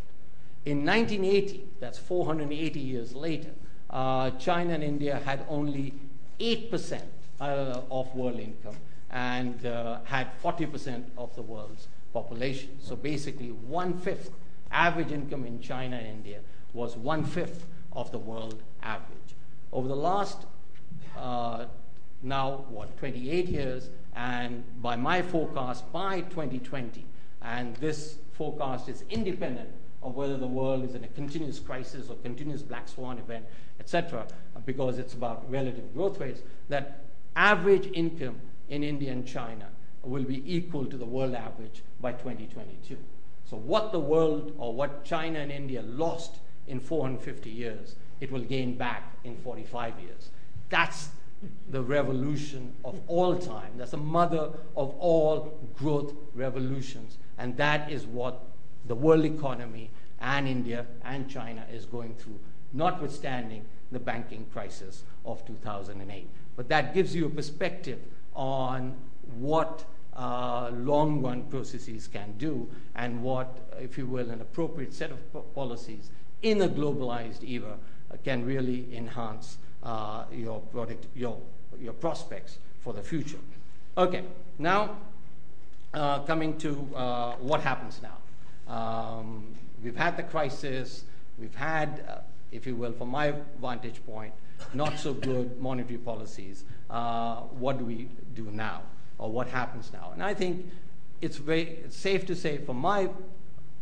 In 0.65 0.85
1980, 0.85 1.68
that's 1.80 1.98
480 1.98 2.80
years 2.80 3.14
later, 3.14 3.52
uh, 3.90 4.31
China 4.31 4.73
and 4.73 4.84
India 4.84 5.22
had 5.26 5.45
only 5.49 5.94
8% 6.40 7.02
uh, 7.41 7.81
of 7.91 8.15
world 8.15 8.40
income 8.40 8.76
and 9.14 9.64
uh, 9.68 9.99
had 10.06 10.27
40% 10.44 11.03
of 11.18 11.34
the 11.35 11.41
world's 11.44 11.88
population. 12.14 12.69
So 12.81 12.95
basically, 12.95 13.49
one 13.49 13.98
fifth 13.98 14.31
average 14.72 15.11
income 15.11 15.45
in 15.45 15.61
China 15.61 15.98
and 15.98 16.07
India 16.07 16.40
was 16.73 16.98
one 16.98 17.23
fifth 17.23 17.68
of 17.94 18.11
the 18.11 18.18
world 18.18 18.61
average. 18.81 19.35
Over 19.72 19.88
the 19.88 19.95
last 19.95 20.45
uh, 21.15 21.65
now, 22.23 22.65
what, 22.69 22.98
28 22.98 23.48
years, 23.48 23.90
and 24.15 24.64
by 24.81 24.95
my 24.95 25.22
forecast, 25.22 25.91
by 25.94 26.22
2020, 26.22 27.06
and 27.44 27.76
this 27.77 28.18
forecast 28.31 28.90
is 28.90 29.03
independent 29.11 29.69
of 30.02 30.15
whether 30.15 30.38
the 30.38 30.48
world 30.48 30.84
is 30.84 30.95
in 30.95 31.03
a 31.03 31.07
continuous 31.10 31.60
crisis 31.60 32.10
or 32.10 32.15
continuous 32.18 32.64
black 32.64 32.88
swan 32.88 33.19
event, 33.19 33.45
etc., 33.80 34.26
because 34.65 34.98
it's 34.98 35.14
about 35.14 35.49
relative 35.52 35.94
growth 35.94 36.19
rates, 36.19 36.41
that 36.69 37.03
average 37.35 37.90
income 37.94 38.40
in 38.69 38.84
India 38.84 39.11
and 39.11 39.27
China 39.27 39.68
will 40.03 40.23
be 40.23 40.44
equal 40.53 40.85
to 40.85 40.98
the 40.98 41.06
world 41.06 41.34
average 41.34 41.81
by 42.02 42.11
2022. 42.11 42.98
So, 43.45 43.57
what 43.57 43.91
the 43.91 43.99
world 43.99 44.53
or 44.57 44.73
what 44.73 45.06
China 45.06 45.40
and 45.40 45.52
India 45.52 45.81
lost 45.81 46.38
in 46.68 46.80
450 46.80 47.49
years, 47.49 47.95
it 48.19 48.31
will 48.31 48.41
gain 48.41 48.76
back 48.76 49.14
in 49.23 49.38
45 49.38 49.99
years. 49.99 50.30
That's 50.69 51.10
the 51.69 51.81
revolution 51.81 52.73
of 52.85 52.99
all 53.07 53.38
time. 53.38 53.73
That's 53.77 53.91
the 53.91 53.98
mother 53.98 54.52
of 54.76 54.95
all 54.98 55.60
growth 55.76 56.14
revolutions. 56.34 57.18
And 57.38 57.57
that 57.57 57.91
is 57.91 58.06
what 58.06 58.41
the 58.85 58.95
world 58.95 59.26
economy 59.26 59.90
and 60.19 60.48
India 60.48 60.85
and 61.03 61.30
China 61.30 61.65
is 61.72 61.85
going 61.85 62.15
through, 62.15 62.40
notwithstanding 62.72 63.65
the 63.91 63.99
banking 63.99 64.45
crisis 64.53 65.03
of 65.26 65.45
2008. 65.45 66.27
But 66.56 66.69
that 66.69 66.94
gives 66.94 67.15
you 67.15 67.26
a 67.26 67.30
perspective 67.30 67.99
on 68.36 68.96
what 69.38 69.86
uh, 70.16 70.70
long 70.74 71.22
run 71.22 71.44
processes 71.44 72.08
can 72.08 72.34
do 72.38 72.68
and 72.96 73.22
what, 73.24 73.58
if 73.80 73.98
you 73.98 74.06
will, 74.06 74.30
an 74.30 74.42
appropriate 74.42 74.94
set 74.94 75.12
of 75.12 75.56
policies 75.56 76.10
in 76.42 76.62
a 76.62 76.68
globalized 76.68 77.48
era 77.50 77.78
can 78.24 78.46
really 78.46 78.96
enhance 78.96 79.58
uh, 79.82 80.26
your, 80.32 80.60
product, 80.60 81.08
your, 81.16 81.40
your 81.80 81.94
prospects 81.94 82.60
for 82.82 82.94
the 82.94 83.02
future. 83.02 83.40
Okay, 83.98 84.24
now 84.60 84.98
uh, 85.94 86.20
coming 86.20 86.58
to 86.58 86.90
uh, 86.96 87.34
what 87.36 87.62
happens 87.62 88.02
now. 88.02 88.74
Um, 88.74 89.56
we've 89.84 89.96
had 89.96 90.18
the 90.18 90.24
crisis, 90.24 91.04
we've 91.38 91.56
had, 91.56 92.04
uh, 92.08 92.18
if 92.52 92.66
you 92.68 92.76
will, 92.76 92.94
from 92.94 93.10
my 93.10 93.34
vantage 93.62 94.06
point, 94.06 94.34
not 94.74 94.98
so 94.98 95.14
good 95.14 95.60
monetary 95.60 95.98
policies. 95.98 96.64
Uh, 96.90 97.42
what 97.60 97.78
do 97.78 97.86
we 97.86 98.08
do 98.34 98.50
now? 98.52 98.82
Or 99.18 99.32
what 99.32 99.48
happens 99.48 99.92
now? 99.94 100.12
And 100.14 100.24
I 100.24 100.34
think 100.34 100.66
it's 101.22 101.38
very 101.38 101.80
it's 101.86 101.96
safe 101.96 102.26
to 102.26 102.36
say, 102.36 102.58
from 102.58 102.78
my 102.78 103.10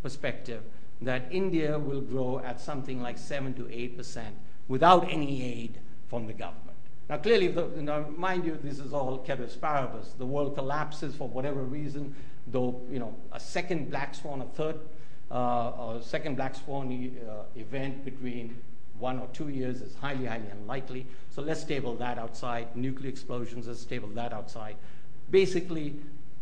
perspective, 0.04 0.64
that 1.02 1.24
India 1.32 1.80
will 1.80 2.02
grow 2.02 2.40
at 2.40 2.62
something 2.62 3.02
like 3.02 3.18
7 3.18 3.54
to 3.56 3.68
8 3.72 3.98
percent 3.98 4.36
without 4.68 5.10
any 5.10 5.44
aid 5.44 5.80
from 6.08 6.28
the 6.28 6.34
government. 6.34 6.78
Now, 7.10 7.18
clearly, 7.18 7.50
the, 7.50 7.68
now, 7.82 8.06
mind 8.16 8.46
you, 8.46 8.58
this 8.64 8.80
is 8.80 8.94
all 8.94 9.22
ceteris 9.26 9.58
paribus. 9.58 10.18
The 10.18 10.26
world 10.26 10.56
collapses 10.56 11.14
for 11.14 11.28
whatever 11.28 11.62
reason, 11.62 12.16
though, 12.48 12.82
you 12.90 13.00
know, 13.00 13.14
a 13.34 13.40
second 13.40 13.90
black 13.90 14.16
swan, 14.16 14.42
a 14.42 14.46
third, 14.46 14.80
uh, 15.30 16.00
second 16.00 16.36
black 16.36 16.56
swan 16.56 16.88
uh, 17.28 17.60
event 17.60 18.06
between 18.06 18.56
one 19.02 19.20
or 19.20 19.28
two 19.34 19.50
years 19.50 19.82
is 19.82 19.96
highly, 19.96 20.26
highly 20.26 20.48
unlikely. 20.52 21.08
So 21.32 21.42
let's 21.42 21.64
table 21.64 21.96
that 21.96 22.18
outside. 22.18 22.76
Nuclear 22.76 23.10
explosions, 23.10 23.68
let's 23.68 23.84
table 23.84 24.10
that 24.10 24.32
outside. 24.32 24.76
Basically, 25.30 25.96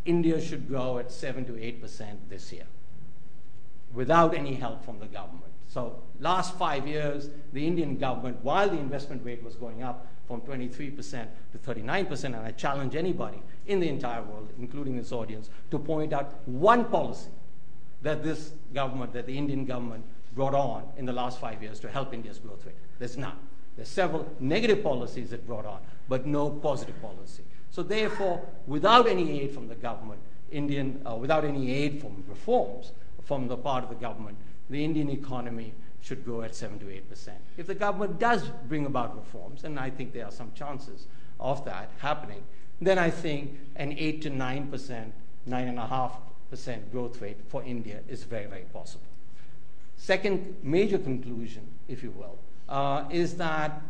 India 0.04 0.40
should 0.40 0.68
grow 0.68 0.98
at 0.98 1.10
7 1.10 1.44
to 1.46 1.52
8% 1.52 2.16
this 2.28 2.52
year 2.52 2.66
without 3.92 4.34
any 4.34 4.54
help 4.54 4.84
from 4.84 4.98
the 4.98 5.06
government. 5.06 5.52
So 5.68 6.02
last 6.18 6.56
five 6.58 6.86
years, 6.86 7.30
the 7.52 7.66
Indian 7.66 7.96
government, 7.96 8.38
while 8.42 8.68
the 8.68 8.78
investment 8.78 9.24
rate 9.24 9.42
was 9.42 9.54
going 9.54 9.82
up 9.82 10.06
from 10.26 10.40
23% 10.40 11.26
to 11.52 11.58
39%, 11.58 12.24
and 12.24 12.36
I 12.36 12.52
challenge 12.52 12.94
anybody 12.94 13.42
in 13.66 13.80
the 13.80 13.88
entire 13.88 14.22
world, 14.22 14.48
including 14.58 14.96
this 14.96 15.12
audience, 15.12 15.48
to 15.70 15.78
point 15.78 16.12
out 16.12 16.46
one 16.46 16.84
policy 16.86 17.30
that 18.02 18.22
this 18.22 18.52
government, 18.74 19.12
that 19.12 19.26
the 19.26 19.36
Indian 19.36 19.64
government 19.64 20.04
brought 20.40 20.54
on 20.54 20.82
in 20.96 21.04
the 21.04 21.12
last 21.12 21.38
five 21.38 21.62
years 21.62 21.78
to 21.78 21.86
help 21.86 22.14
India's 22.14 22.38
growth 22.38 22.64
rate. 22.64 22.74
There's 22.98 23.18
none. 23.18 23.36
There's 23.76 23.90
several 23.90 24.26
negative 24.40 24.82
policies 24.82 25.34
it 25.34 25.46
brought 25.46 25.66
on, 25.66 25.80
but 26.08 26.24
no 26.24 26.48
positive 26.48 26.98
policy. 27.02 27.42
So 27.70 27.82
therefore, 27.82 28.40
without 28.66 29.06
any 29.06 29.42
aid 29.42 29.52
from 29.52 29.68
the 29.68 29.74
government, 29.74 30.18
Indian, 30.50 31.02
uh, 31.06 31.14
without 31.14 31.44
any 31.44 31.70
aid 31.70 32.00
from 32.00 32.24
reforms 32.26 32.92
from 33.22 33.48
the 33.48 33.56
part 33.58 33.84
of 33.84 33.90
the 33.90 33.96
government, 33.96 34.38
the 34.70 34.82
Indian 34.82 35.10
economy 35.10 35.74
should 36.00 36.24
grow 36.24 36.40
at 36.40 36.54
7 36.54 36.78
to 36.78 36.90
8 36.90 37.10
percent. 37.10 37.38
If 37.58 37.66
the 37.66 37.74
government 37.74 38.18
does 38.18 38.42
bring 38.66 38.86
about 38.86 39.14
reforms, 39.14 39.64
and 39.64 39.78
I 39.78 39.90
think 39.90 40.14
there 40.14 40.24
are 40.24 40.32
some 40.32 40.52
chances 40.54 41.06
of 41.38 41.66
that 41.66 41.90
happening, 41.98 42.42
then 42.80 42.98
I 42.98 43.10
think 43.10 43.58
an 43.76 43.92
8 43.92 44.22
to 44.22 44.30
9 44.30 44.70
percent, 44.70 45.12
9.5 45.46 46.12
percent 46.48 46.90
growth 46.90 47.20
rate 47.20 47.36
for 47.48 47.62
India 47.62 48.00
is 48.08 48.24
very, 48.24 48.46
very 48.46 48.64
possible. 48.72 49.09
Second 50.00 50.56
major 50.62 50.96
conclusion, 50.96 51.68
if 51.86 52.02
you 52.02 52.10
will, 52.12 52.38
uh, 52.70 53.04
is 53.10 53.36
that 53.36 53.82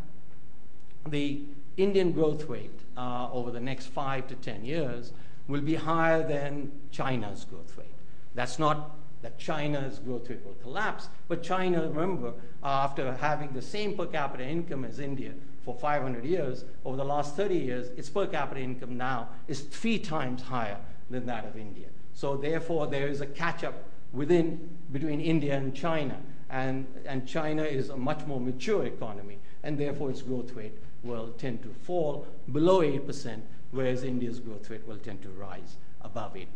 the 1.07 1.43
Indian 1.77 2.11
growth 2.11 2.47
rate 2.49 2.81
uh, 2.97 3.31
over 3.33 3.53
the 3.53 3.61
next 3.61 3.87
five 3.87 4.27
to 4.27 4.35
10 4.35 4.65
years 4.65 5.13
will 5.47 5.61
be 5.61 5.77
higher 5.77 6.27
than 6.27 6.73
China's 6.91 7.45
growth 7.45 7.79
rate. 7.79 7.87
That's 8.35 8.59
not 8.59 8.97
that 9.23 9.39
China's 9.39 10.01
growth 10.01 10.29
rate 10.29 10.45
will 10.45 10.55
collapse. 10.55 11.09
But 11.29 11.45
China, 11.45 11.83
remember, 11.83 12.33
after 12.65 13.15
having 13.15 13.53
the 13.53 13.63
same 13.63 13.97
per 13.97 14.07
capita 14.07 14.45
income 14.45 14.85
as 14.85 14.99
India 14.99 15.33
for 15.65 15.77
500 15.77 16.25
years, 16.25 16.65
over 16.85 16.97
the 16.97 17.05
last 17.05 17.37
30 17.37 17.55
years, 17.55 17.89
its 17.97 18.11
per 18.11 18.27
capita 18.27 18.61
income 18.61 18.97
now 18.97 19.29
is 19.47 19.61
three 19.61 20.01
times 20.01 20.43
higher 20.43 20.79
than 21.09 21.25
that 21.27 21.45
of 21.45 21.57
India. 21.57 21.87
So 22.15 22.37
therefore, 22.37 22.89
there 22.89 23.07
is 23.07 23.21
a 23.21 23.27
catch-up 23.27 23.85
within 24.13 24.69
between 24.93 25.21
India 25.21 25.57
and 25.57 25.75
China, 25.75 26.17
and, 26.51 26.87
and 27.07 27.27
China 27.27 27.63
is 27.63 27.91
a 27.91 27.97
much 27.97 28.27
more 28.27 28.41
mature 28.41 28.85
economy, 28.85 29.39
and 29.63 29.79
therefore 29.79 30.11
its 30.11 30.23
growth 30.23 30.53
rate 30.53 30.77
will 31.03 31.29
tend 31.39 31.63
to 31.63 31.69
fall 31.69 32.27
below 32.53 32.81
8%, 32.81 33.41
whereas 33.71 34.03
India's 34.03 34.41
growth 34.41 34.69
rate 34.69 34.87
will 34.87 34.99
tend 34.99 35.23
to 35.23 35.29
rise 35.31 35.77
above 36.03 36.35
8%. 36.35 36.47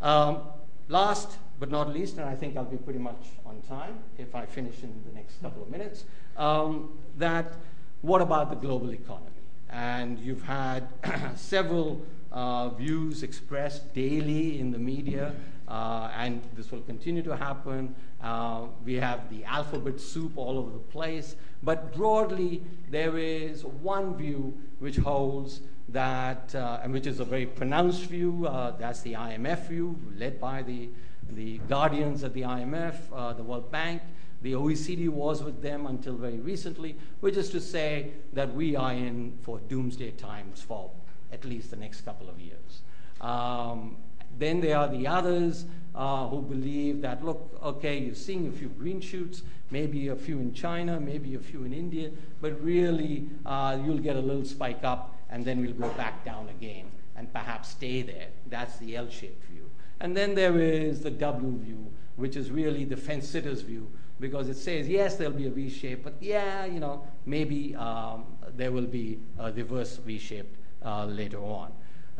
Um, 0.00 0.42
last 0.88 1.38
but 1.58 1.70
not 1.70 1.92
least, 1.92 2.18
and 2.18 2.28
I 2.28 2.34
think 2.34 2.56
I'll 2.56 2.64
be 2.64 2.76
pretty 2.76 2.98
much 2.98 3.24
on 3.46 3.60
time 3.68 3.98
if 4.18 4.34
I 4.34 4.46
finish 4.46 4.82
in 4.82 4.92
the 5.06 5.14
next 5.14 5.40
couple 5.40 5.62
of 5.62 5.70
minutes, 5.70 6.04
um, 6.36 6.90
that 7.18 7.54
what 8.00 8.20
about 8.20 8.50
the 8.50 8.56
global 8.56 8.92
economy? 8.92 9.28
And 9.70 10.18
you've 10.18 10.42
had 10.42 10.88
several 11.36 12.02
uh, 12.32 12.70
views 12.70 13.22
expressed 13.22 13.94
daily 13.94 14.58
in 14.58 14.70
the 14.70 14.78
media, 14.78 15.34
and 15.72 16.42
this 16.54 16.70
will 16.70 16.82
continue 16.82 17.22
to 17.22 17.36
happen. 17.36 17.94
Uh, 18.22 18.66
we 18.84 18.94
have 18.94 19.30
the 19.30 19.44
alphabet 19.44 20.00
soup 20.00 20.32
all 20.36 20.58
over 20.58 20.70
the 20.70 20.78
place. 20.78 21.36
But 21.62 21.94
broadly, 21.94 22.62
there 22.90 23.16
is 23.16 23.64
one 23.64 24.16
view 24.16 24.58
which 24.80 24.96
holds 24.96 25.60
that, 25.88 26.54
uh, 26.54 26.80
and 26.82 26.92
which 26.92 27.06
is 27.06 27.20
a 27.20 27.24
very 27.24 27.46
pronounced 27.46 28.02
view, 28.02 28.46
uh, 28.46 28.76
that's 28.76 29.00
the 29.00 29.14
IMF 29.14 29.68
view, 29.68 29.98
led 30.16 30.40
by 30.40 30.62
the, 30.62 30.88
the 31.30 31.58
guardians 31.68 32.24
at 32.24 32.34
the 32.34 32.42
IMF, 32.42 32.96
uh, 33.12 33.32
the 33.32 33.42
World 33.42 33.70
Bank. 33.70 34.02
The 34.42 34.52
OECD 34.54 35.08
was 35.08 35.42
with 35.42 35.62
them 35.62 35.86
until 35.86 36.14
very 36.16 36.40
recently, 36.40 36.96
which 37.20 37.36
is 37.36 37.48
to 37.50 37.60
say 37.60 38.10
that 38.32 38.52
we 38.54 38.74
are 38.74 38.92
in 38.92 39.38
for 39.42 39.60
doomsday 39.60 40.10
times 40.12 40.60
for 40.60 40.90
at 41.32 41.44
least 41.44 41.70
the 41.70 41.76
next 41.76 42.00
couple 42.02 42.28
of 42.28 42.40
years. 42.40 42.82
Um, 43.20 43.96
then 44.38 44.60
there 44.60 44.78
are 44.78 44.88
the 44.88 45.06
others 45.06 45.66
uh, 45.94 46.26
who 46.28 46.40
believe 46.42 47.02
that, 47.02 47.24
look, 47.24 47.58
okay, 47.62 47.98
you're 47.98 48.14
seeing 48.14 48.48
a 48.48 48.52
few 48.52 48.68
green 48.68 49.00
shoots, 49.00 49.42
maybe 49.70 50.08
a 50.08 50.16
few 50.16 50.38
in 50.38 50.52
China, 50.52 50.98
maybe 50.98 51.34
a 51.34 51.38
few 51.38 51.64
in 51.64 51.72
India, 51.72 52.10
but 52.40 52.60
really 52.62 53.28
uh, 53.46 53.78
you'll 53.84 53.98
get 53.98 54.16
a 54.16 54.20
little 54.20 54.44
spike 54.44 54.84
up 54.84 55.16
and 55.30 55.44
then 55.44 55.60
we'll 55.60 55.72
go 55.72 55.88
back 55.90 56.24
down 56.24 56.48
again 56.48 56.86
and 57.16 57.32
perhaps 57.32 57.70
stay 57.70 58.02
there. 58.02 58.28
That's 58.48 58.76
the 58.78 58.96
L 58.96 59.08
shaped 59.08 59.44
view. 59.44 59.70
And 60.00 60.16
then 60.16 60.34
there 60.34 60.58
is 60.58 61.00
the 61.00 61.10
W 61.10 61.58
view, 61.58 61.92
which 62.16 62.36
is 62.36 62.50
really 62.50 62.84
the 62.84 62.96
fence 62.96 63.28
sitter's 63.28 63.60
view, 63.60 63.90
because 64.18 64.48
it 64.48 64.56
says, 64.56 64.88
yes, 64.88 65.16
there'll 65.16 65.32
be 65.32 65.46
a 65.46 65.50
V 65.50 65.68
shape, 65.68 66.04
but 66.04 66.14
yeah, 66.20 66.64
you 66.64 66.80
know, 66.80 67.04
maybe 67.26 67.74
um, 67.76 68.24
there 68.56 68.72
will 68.72 68.86
be 68.86 69.18
a 69.38 69.52
reverse 69.52 69.96
V 69.96 70.18
shape 70.18 70.56
uh, 70.84 71.04
later 71.04 71.38
on. 71.38 71.72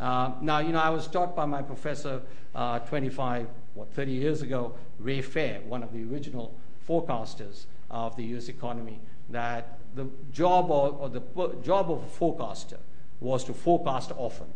Uh, 0.03 0.33
now, 0.41 0.59
you 0.59 0.73
know, 0.73 0.81
I 0.81 0.91
was 0.91 1.07
taught 1.07 1.37
by 1.37 1.47
my 1.47 1.63
professor 1.63 2.23
uh, 2.57 2.81
25, 2.81 3.47
what, 3.75 3.95
30 3.95 4.11
years 4.11 4.43
ago, 4.43 4.75
Ray 4.99 5.23
Fair, 5.23 5.61
one 5.61 5.85
of 5.85 5.93
the 5.93 6.03
original 6.03 6.53
forecasters 6.89 7.67
of 7.89 8.17
the 8.17 8.25
US 8.37 8.49
economy, 8.49 8.99
that 9.31 9.79
the 9.95 10.09
job 10.33 10.73
of, 10.73 11.01
or 11.01 11.09
the 11.09 11.21
job 11.63 11.89
of 11.89 12.03
a 12.03 12.07
forecaster 12.09 12.79
was 13.21 13.45
to 13.45 13.55
forecast 13.55 14.11
often 14.17 14.49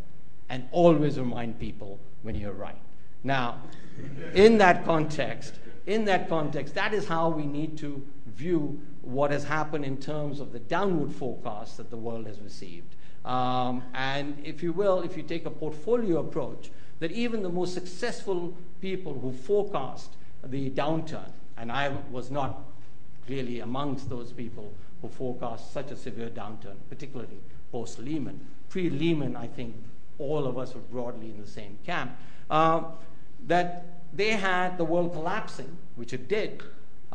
and 0.49 0.67
always 0.73 1.17
remind 1.17 1.61
people 1.61 2.01
when 2.23 2.35
you're 2.35 2.53
right. 2.53 2.81
Now, 3.23 3.63
in 4.35 4.59
that 4.59 4.85
context, 4.85 5.55
in 5.87 6.07
that 6.07 6.29
context, 6.29 6.75
that 6.75 6.93
is 6.93 7.07
how 7.07 7.29
we 7.29 7.47
need 7.47 7.79
to 7.79 8.05
view 8.27 8.81
what 9.03 9.31
has 9.31 9.45
happened 9.45 9.85
in 9.85 9.99
terms 9.99 10.41
of 10.41 10.53
the 10.53 10.59
downward 10.59 11.13
forecast 11.13 11.77
that 11.77 11.91
the 11.91 11.97
world 11.97 12.27
has 12.27 12.41
received. 12.41 12.97
Um, 13.27 13.83
and 13.93 14.39
if 14.45 14.63
you 14.63 14.73
will, 14.73 15.03
if 15.03 15.17
you 15.17 15.23
take 15.23 15.47
a 15.47 15.51
portfolio 15.51 16.21
approach, 16.21 16.71
that 17.01 17.11
even 17.11 17.43
the 17.43 17.49
most 17.49 17.75
successful 17.75 18.57
people 18.81 19.19
who 19.19 19.33
forecast 19.33 20.11
the 20.45 20.71
downturn, 20.71 21.31
and 21.59 21.73
I 21.73 21.93
was 22.11 22.31
not 22.31 22.63
really 23.29 23.61
amongst 23.61 24.09
those 24.09 24.33
people 24.33 24.73
who 25.03 25.09
forecast 25.09 25.73
such 25.73 25.91
a 25.91 25.97
severe 25.97 26.31
downturn, 26.31 26.77
particularly 26.89 27.39
post 27.73 27.99
Lehman. 27.99 28.41
Pre 28.69 28.89
Lehman, 28.89 29.35
I 29.35 29.49
think 29.49 29.75
all 30.19 30.47
of 30.47 30.57
us 30.57 30.75
were 30.75 30.81
broadly 30.81 31.31
in 31.31 31.41
the 31.41 31.47
same 31.49 31.79
camp. 31.85 32.17
Uh, 32.49 32.85
that 33.49 33.85
they 34.15 34.31
had 34.31 34.79
the 34.79 34.85
world 34.85 35.13
collapsing, 35.13 35.77
which 35.97 36.13
it 36.13 36.29
did 36.29 36.63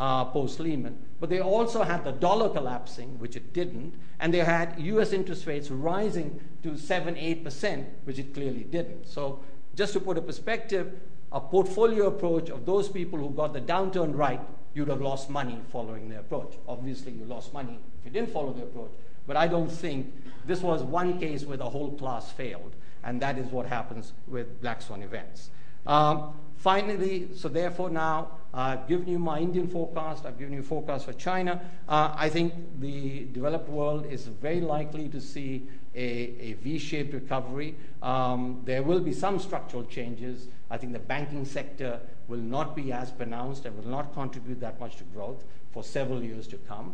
uh, 0.01 0.25
post 0.25 0.59
Lehman, 0.59 0.97
but 1.19 1.29
they 1.29 1.39
also 1.39 1.83
had 1.83 2.03
the 2.03 2.11
dollar 2.11 2.49
collapsing, 2.49 3.19
which 3.19 3.35
it 3.35 3.53
didn't, 3.53 3.93
and 4.19 4.33
they 4.33 4.39
had 4.39 4.73
US 4.79 5.13
interest 5.13 5.45
rates 5.45 5.69
rising 5.69 6.41
to 6.63 6.75
7 6.75 7.13
8%, 7.13 7.85
which 8.05 8.17
it 8.17 8.33
clearly 8.33 8.63
didn't. 8.63 9.05
So, 9.07 9.41
just 9.75 9.93
to 9.93 9.99
put 9.99 10.17
a 10.17 10.21
perspective, 10.21 10.99
a 11.31 11.39
portfolio 11.39 12.07
approach 12.07 12.49
of 12.49 12.65
those 12.65 12.89
people 12.89 13.19
who 13.19 13.29
got 13.29 13.53
the 13.53 13.61
downturn 13.61 14.17
right, 14.17 14.41
you'd 14.73 14.87
have 14.87 15.01
lost 15.01 15.29
money 15.29 15.59
following 15.71 16.09
their 16.09 16.21
approach. 16.21 16.55
Obviously, 16.67 17.11
you 17.11 17.25
lost 17.25 17.53
money 17.53 17.77
if 17.99 18.05
you 18.05 18.11
didn't 18.11 18.33
follow 18.33 18.53
the 18.53 18.63
approach, 18.63 18.91
but 19.27 19.37
I 19.37 19.47
don't 19.47 19.71
think 19.71 20.11
this 20.47 20.61
was 20.61 20.81
one 20.81 21.19
case 21.19 21.45
where 21.45 21.57
the 21.57 21.69
whole 21.69 21.91
class 21.91 22.31
failed, 22.31 22.73
and 23.03 23.21
that 23.21 23.37
is 23.37 23.45
what 23.51 23.67
happens 23.67 24.13
with 24.27 24.61
black 24.61 24.81
swan 24.81 25.03
events. 25.03 25.51
Um, 25.85 26.33
finally, 26.61 27.27
so 27.35 27.49
therefore 27.49 27.89
now 27.89 28.27
I've 28.53 28.87
given 28.87 29.07
you 29.07 29.17
my 29.17 29.39
Indian 29.39 29.67
forecast, 29.67 30.25
I've 30.25 30.37
given 30.37 30.53
you 30.53 30.61
forecast 30.61 31.05
for 31.05 31.13
China. 31.13 31.61
Uh, 31.87 32.13
I 32.15 32.29
think 32.29 32.53
the 32.79 33.25
developed 33.31 33.67
world 33.69 34.05
is 34.05 34.25
very 34.25 34.61
likely 34.61 35.09
to 35.09 35.19
see 35.19 35.67
a, 35.95 35.99
a 36.39 36.53
V-shaped 36.53 37.13
recovery. 37.13 37.75
Um, 38.03 38.61
there 38.65 38.83
will 38.83 38.99
be 38.99 39.13
some 39.13 39.39
structural 39.39 39.83
changes. 39.85 40.47
I 40.69 40.77
think 40.77 40.93
the 40.93 40.99
banking 40.99 41.45
sector 41.45 41.99
will 42.27 42.39
not 42.39 42.75
be 42.75 42.91
as 42.91 43.09
pronounced 43.09 43.65
and 43.65 43.75
will 43.77 43.89
not 43.89 44.13
contribute 44.13 44.59
that 44.59 44.79
much 44.79 44.97
to 44.97 45.03
growth 45.05 45.43
for 45.71 45.83
several 45.83 46.21
years 46.21 46.47
to 46.47 46.57
come. 46.57 46.93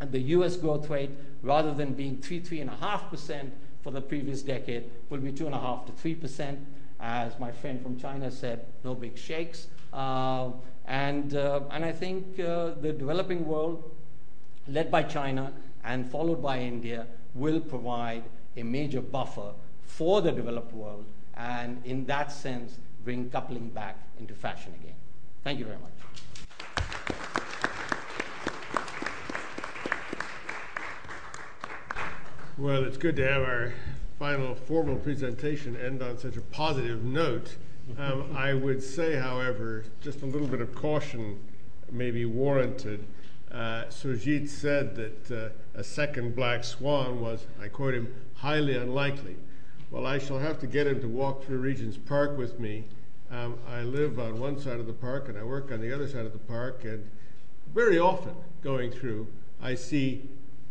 And 0.00 0.12
the 0.12 0.20
US 0.36 0.56
growth 0.56 0.88
rate, 0.88 1.10
rather 1.42 1.74
than 1.74 1.94
being 1.94 2.18
3, 2.18 2.40
3.5% 2.40 3.50
for 3.82 3.90
the 3.90 4.00
previous 4.00 4.42
decade, 4.42 4.84
will 5.10 5.18
be 5.18 5.32
2.5 5.32 5.86
to 5.86 5.92
3% 5.92 6.58
as 7.00 7.38
my 7.38 7.52
friend 7.52 7.80
from 7.82 7.98
China 7.98 8.30
said, 8.30 8.66
no 8.84 8.94
big 8.94 9.16
shakes. 9.16 9.68
Uh, 9.92 10.50
and, 10.86 11.34
uh, 11.34 11.60
and 11.70 11.84
I 11.84 11.92
think 11.92 12.40
uh, 12.40 12.70
the 12.80 12.92
developing 12.92 13.46
world, 13.46 13.90
led 14.66 14.90
by 14.90 15.02
China 15.02 15.52
and 15.84 16.10
followed 16.10 16.42
by 16.42 16.58
India, 16.58 17.06
will 17.34 17.60
provide 17.60 18.24
a 18.56 18.62
major 18.62 19.00
buffer 19.00 19.52
for 19.82 20.20
the 20.20 20.32
developed 20.32 20.72
world 20.72 21.06
and, 21.36 21.84
in 21.84 22.04
that 22.06 22.32
sense, 22.32 22.78
bring 23.04 23.30
coupling 23.30 23.68
back 23.68 23.96
into 24.18 24.34
fashion 24.34 24.72
again. 24.80 24.94
Thank 25.44 25.58
you 25.58 25.64
very 25.64 25.78
much. 25.78 25.92
Well, 32.58 32.82
it's 32.82 32.96
good 32.96 33.14
to 33.16 33.24
have 33.24 33.42
our 33.42 33.72
final 34.18 34.54
formal 34.54 34.96
presentation 34.96 35.76
end 35.76 36.02
on 36.02 36.18
such 36.18 36.36
a 36.36 36.40
positive 36.40 37.04
note. 37.04 37.56
Um, 37.96 38.30
I 38.36 38.54
would 38.54 38.82
say, 38.82 39.14
however, 39.16 39.84
just 40.00 40.22
a 40.22 40.26
little 40.26 40.48
bit 40.48 40.60
of 40.60 40.74
caution 40.74 41.38
may 41.90 42.10
be 42.10 42.24
warranted. 42.24 43.04
Uh, 43.50 43.84
Sujit 43.88 44.48
said 44.48 44.94
that 44.96 45.30
uh, 45.30 45.78
a 45.78 45.84
second 45.84 46.34
black 46.34 46.64
swan 46.64 47.20
was, 47.20 47.46
I 47.62 47.68
quote 47.68 47.94
him, 47.94 48.12
highly 48.34 48.76
unlikely. 48.76 49.36
Well, 49.90 50.06
I 50.06 50.18
shall 50.18 50.38
have 50.38 50.58
to 50.60 50.66
get 50.66 50.86
him 50.86 51.00
to 51.00 51.08
walk 51.08 51.44
through 51.44 51.60
Regent's 51.60 51.96
Park 51.96 52.36
with 52.36 52.60
me. 52.60 52.84
Um, 53.30 53.58
I 53.68 53.82
live 53.82 54.18
on 54.18 54.38
one 54.38 54.58
side 54.58 54.80
of 54.80 54.86
the 54.86 54.92
park 54.92 55.28
and 55.28 55.38
I 55.38 55.44
work 55.44 55.70
on 55.70 55.80
the 55.80 55.94
other 55.94 56.08
side 56.08 56.26
of 56.26 56.32
the 56.32 56.38
park, 56.38 56.84
and 56.84 57.08
very 57.74 57.98
often 57.98 58.34
going 58.62 58.90
through, 58.90 59.28
I 59.62 59.74
see 59.74 60.28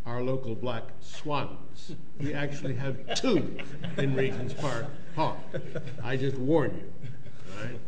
our 0.08 0.22
local 0.22 0.54
black 0.54 0.84
swans. 1.00 1.92
We 2.18 2.32
actually 2.32 2.74
have 2.76 3.14
two 3.14 3.58
in 3.98 4.16
Regent's 4.16 4.54
Park. 4.54 4.86
I 6.02 6.16
just 6.16 6.38
warn 6.38 6.74
you. 6.76 7.10
Right? 7.62 7.78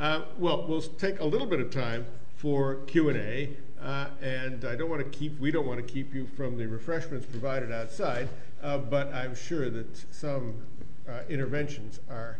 Uh, 0.00 0.24
well, 0.38 0.66
we'll 0.66 0.80
take 0.80 1.20
a 1.20 1.24
little 1.24 1.46
bit 1.46 1.60
of 1.60 1.70
time 1.70 2.06
for 2.36 2.76
Q&A, 2.86 3.50
uh, 3.80 4.08
and 4.20 4.64
I 4.64 4.74
don't 4.74 4.90
want 4.90 5.02
to 5.02 5.18
keep, 5.18 5.38
we 5.38 5.50
don't 5.50 5.66
want 5.66 5.86
to 5.86 5.92
keep 5.92 6.12
you 6.12 6.26
from 6.26 6.56
the 6.56 6.66
refreshments 6.66 7.26
provided 7.26 7.70
outside, 7.70 8.28
uh, 8.62 8.78
but 8.78 9.12
I'm 9.14 9.34
sure 9.34 9.70
that 9.70 10.12
some 10.12 10.54
uh, 11.08 11.20
interventions 11.28 12.00
are, 12.10 12.38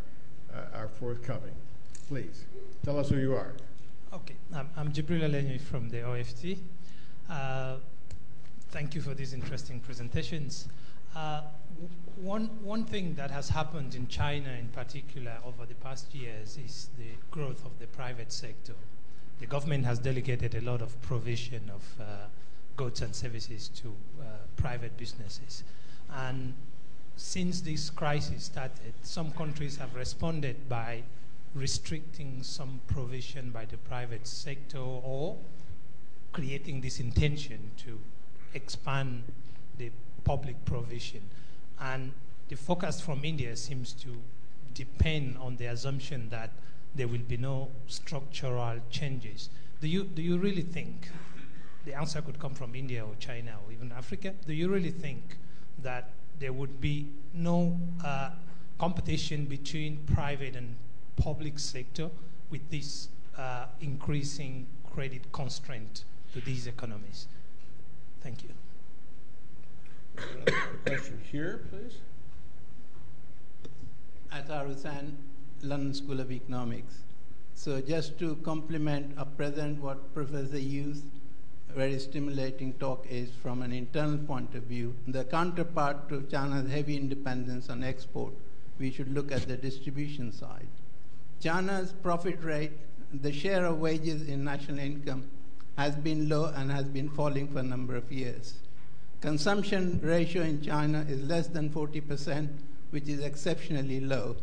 uh, 0.52 0.76
are 0.76 0.88
forthcoming. 0.88 1.54
Please, 2.08 2.46
tell 2.82 2.98
us 2.98 3.10
who 3.10 3.18
you 3.18 3.34
are. 3.34 3.52
Okay, 4.12 4.34
I'm, 4.54 4.68
I'm 4.76 4.92
Jibril 4.92 5.20
Alenyi 5.20 5.60
from 5.60 5.88
the 5.90 6.02
OFT. 6.02 6.58
Thank 8.70 8.94
you 8.94 9.00
for 9.00 9.14
these 9.14 9.32
interesting 9.32 9.80
presentations. 9.80 10.68
Uh, 11.16 11.40
one, 12.22 12.48
one 12.62 12.84
thing 12.84 13.14
that 13.14 13.28
has 13.28 13.48
happened 13.48 13.96
in 13.96 14.06
China 14.06 14.48
in 14.52 14.68
particular 14.68 15.32
over 15.44 15.66
the 15.66 15.74
past 15.74 16.14
years 16.14 16.56
is 16.64 16.88
the 16.96 17.16
growth 17.32 17.64
of 17.64 17.76
the 17.80 17.88
private 17.88 18.30
sector. 18.30 18.74
The 19.40 19.46
government 19.46 19.86
has 19.86 19.98
delegated 19.98 20.54
a 20.54 20.60
lot 20.60 20.82
of 20.82 21.00
provision 21.02 21.68
of 21.74 21.82
uh, 22.00 22.04
goods 22.76 23.02
and 23.02 23.12
services 23.12 23.68
to 23.82 23.88
uh, 23.88 24.24
private 24.56 24.96
businesses. 24.96 25.64
And 26.14 26.54
since 27.16 27.62
this 27.62 27.90
crisis 27.90 28.44
started, 28.44 28.94
some 29.02 29.32
countries 29.32 29.78
have 29.78 29.96
responded 29.96 30.68
by 30.68 31.02
restricting 31.56 32.44
some 32.44 32.80
provision 32.86 33.50
by 33.50 33.64
the 33.64 33.78
private 33.78 34.28
sector 34.28 34.78
or 34.78 35.36
creating 36.32 36.82
this 36.82 37.00
intention 37.00 37.72
to 37.78 37.98
expand 38.54 39.22
the 39.78 39.90
public 40.24 40.64
provision. 40.64 41.22
And 41.80 42.12
the 42.48 42.56
focus 42.56 43.00
from 43.00 43.24
India 43.24 43.56
seems 43.56 43.92
to 43.94 44.08
depend 44.74 45.38
on 45.38 45.56
the 45.56 45.66
assumption 45.66 46.28
that 46.30 46.50
there 46.94 47.08
will 47.08 47.18
be 47.28 47.36
no 47.36 47.68
structural 47.86 48.78
changes. 48.90 49.50
Do 49.80 49.88
you, 49.88 50.04
do 50.04 50.22
you 50.22 50.36
really 50.38 50.62
think, 50.62 51.08
the 51.84 51.94
answer 51.94 52.20
could 52.20 52.38
come 52.38 52.54
from 52.54 52.74
India 52.74 53.04
or 53.04 53.14
China 53.18 53.52
or 53.64 53.72
even 53.72 53.92
Africa, 53.92 54.34
do 54.46 54.52
you 54.52 54.68
really 54.68 54.90
think 54.90 55.36
that 55.82 56.10
there 56.38 56.52
would 56.52 56.80
be 56.80 57.06
no 57.32 57.78
uh, 58.04 58.30
competition 58.78 59.44
between 59.44 59.98
private 60.14 60.56
and 60.56 60.74
public 61.16 61.58
sector 61.58 62.10
with 62.50 62.68
this 62.70 63.08
uh, 63.38 63.66
increasing 63.80 64.66
credit 64.92 65.30
constraint 65.32 66.04
to 66.32 66.40
these 66.40 66.66
economies? 66.66 67.26
Thank 68.22 68.42
you. 68.42 68.50
Question 70.84 71.20
here, 71.30 71.60
please. 71.70 71.96
Athar 74.32 74.66
Hussain, 74.66 75.16
London 75.62 75.94
School 75.94 76.20
of 76.20 76.30
Economics. 76.30 76.98
So 77.54 77.80
just 77.80 78.18
to 78.18 78.36
complement 78.36 79.14
or 79.18 79.24
present 79.24 79.80
what 79.82 80.14
Professor 80.14 80.58
Yu's 80.58 81.02
very 81.74 81.98
stimulating 81.98 82.72
talk 82.74 83.06
is 83.08 83.30
from 83.42 83.62
an 83.62 83.72
internal 83.72 84.18
point 84.18 84.54
of 84.54 84.64
view, 84.64 84.94
the 85.06 85.24
counterpart 85.24 86.08
to 86.08 86.22
China's 86.30 86.70
heavy 86.70 86.96
independence 86.96 87.70
on 87.70 87.82
export, 87.82 88.32
we 88.78 88.90
should 88.90 89.12
look 89.14 89.30
at 89.30 89.46
the 89.46 89.56
distribution 89.56 90.32
side. 90.32 90.66
China's 91.40 91.92
profit 92.02 92.42
rate, 92.42 92.72
the 93.22 93.32
share 93.32 93.64
of 93.64 93.78
wages 93.78 94.28
in 94.28 94.44
national 94.44 94.78
income, 94.78 95.28
has 95.80 95.96
been 95.96 96.28
low 96.28 96.52
and 96.56 96.70
has 96.70 96.84
been 96.84 97.08
falling 97.08 97.48
for 97.48 97.60
a 97.60 97.62
number 97.62 97.96
of 97.96 98.12
years. 98.12 98.58
Consumption 99.22 99.98
ratio 100.02 100.42
in 100.42 100.60
China 100.60 101.06
is 101.08 101.22
less 101.22 101.46
than 101.46 101.70
40%, 101.70 102.48
which 102.90 103.08
is 103.08 103.20
exceptionally 103.20 103.98
low. 104.00 104.36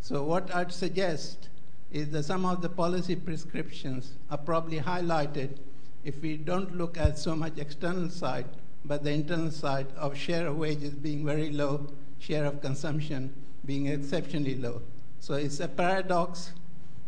So, 0.00 0.24
what 0.24 0.54
I'd 0.54 0.72
suggest 0.72 1.50
is 1.92 2.08
that 2.12 2.22
some 2.22 2.46
of 2.46 2.62
the 2.62 2.70
policy 2.70 3.14
prescriptions 3.14 4.14
are 4.30 4.38
probably 4.38 4.80
highlighted 4.80 5.58
if 6.02 6.22
we 6.22 6.38
don't 6.38 6.74
look 6.78 6.96
at 6.96 7.18
so 7.18 7.36
much 7.36 7.58
external 7.58 8.08
side, 8.08 8.46
but 8.86 9.04
the 9.04 9.10
internal 9.10 9.50
side 9.50 9.88
of 9.98 10.16
share 10.16 10.46
of 10.46 10.56
wages 10.56 10.94
being 10.94 11.26
very 11.26 11.50
low, 11.50 11.88
share 12.18 12.46
of 12.46 12.62
consumption 12.62 13.34
being 13.66 13.88
exceptionally 13.88 14.54
low. 14.54 14.80
So 15.18 15.34
it's 15.34 15.60
a 15.60 15.68
paradox 15.68 16.52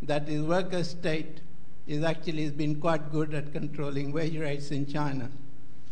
that 0.02 0.26
the 0.26 0.40
worker 0.40 0.84
state 0.84 1.40
is 1.86 2.04
actually 2.04 2.44
has 2.44 2.52
been 2.52 2.80
quite 2.80 3.10
good 3.10 3.34
at 3.34 3.52
controlling 3.52 4.12
wage 4.12 4.36
rates 4.36 4.70
in 4.70 4.86
China. 4.86 5.30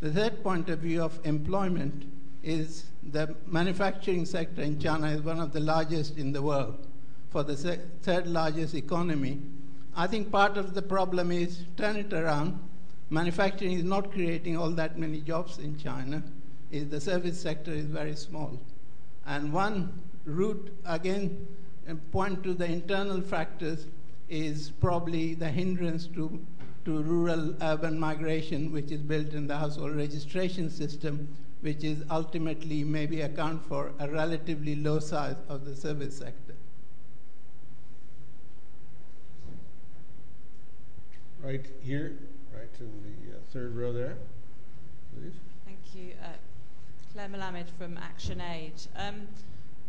The 0.00 0.12
third 0.12 0.42
point 0.42 0.68
of 0.70 0.78
view 0.78 1.02
of 1.02 1.18
employment 1.24 2.04
is 2.42 2.86
the 3.02 3.34
manufacturing 3.46 4.24
sector 4.24 4.62
in 4.62 4.78
China 4.80 5.08
is 5.08 5.20
one 5.20 5.40
of 5.40 5.52
the 5.52 5.60
largest 5.60 6.16
in 6.16 6.32
the 6.32 6.40
world 6.40 6.86
for 7.30 7.42
the 7.42 7.56
third 8.02 8.26
largest 8.26 8.74
economy. 8.74 9.40
I 9.96 10.06
think 10.06 10.30
part 10.30 10.56
of 10.56 10.74
the 10.74 10.82
problem 10.82 11.30
is 11.30 11.64
turn 11.76 11.96
it 11.96 12.12
around. 12.12 12.58
Manufacturing 13.10 13.72
is 13.72 13.84
not 13.84 14.12
creating 14.12 14.56
all 14.56 14.70
that 14.70 14.98
many 14.98 15.20
jobs 15.20 15.58
in 15.58 15.76
China. 15.78 16.22
Is 16.70 16.88
the 16.88 17.00
service 17.00 17.40
sector 17.40 17.72
is 17.72 17.86
very 17.86 18.14
small. 18.14 18.60
And 19.26 19.52
one 19.52 19.92
route, 20.24 20.72
again, 20.86 21.46
point 22.12 22.44
to 22.44 22.54
the 22.54 22.66
internal 22.66 23.20
factors 23.20 23.86
is 24.30 24.70
probably 24.80 25.34
the 25.34 25.48
hindrance 25.48 26.06
to, 26.06 26.40
to 26.84 27.02
rural 27.02 27.54
urban 27.60 27.98
migration, 27.98 28.72
which 28.72 28.90
is 28.92 29.00
built 29.00 29.34
in 29.34 29.46
the 29.46 29.56
household 29.56 29.96
registration 29.96 30.70
system, 30.70 31.28
which 31.60 31.84
is 31.84 32.02
ultimately 32.10 32.84
maybe 32.84 33.20
account 33.22 33.62
for 33.66 33.92
a 33.98 34.08
relatively 34.08 34.76
low 34.76 35.00
size 35.00 35.36
of 35.48 35.64
the 35.64 35.74
service 35.74 36.16
sector. 36.16 36.54
Right 41.42 41.66
here, 41.82 42.16
right 42.54 42.68
in 42.78 42.90
the 43.02 43.36
uh, 43.36 43.40
third 43.52 43.74
row 43.74 43.92
there, 43.92 44.16
please. 45.14 45.32
Thank 45.64 45.78
you. 45.94 46.12
Uh, 46.22 46.28
Claire 47.12 47.28
Melamed 47.28 47.68
from 47.76 47.98
Action 47.98 48.40
Aid. 48.40 48.74
Um, 48.94 49.26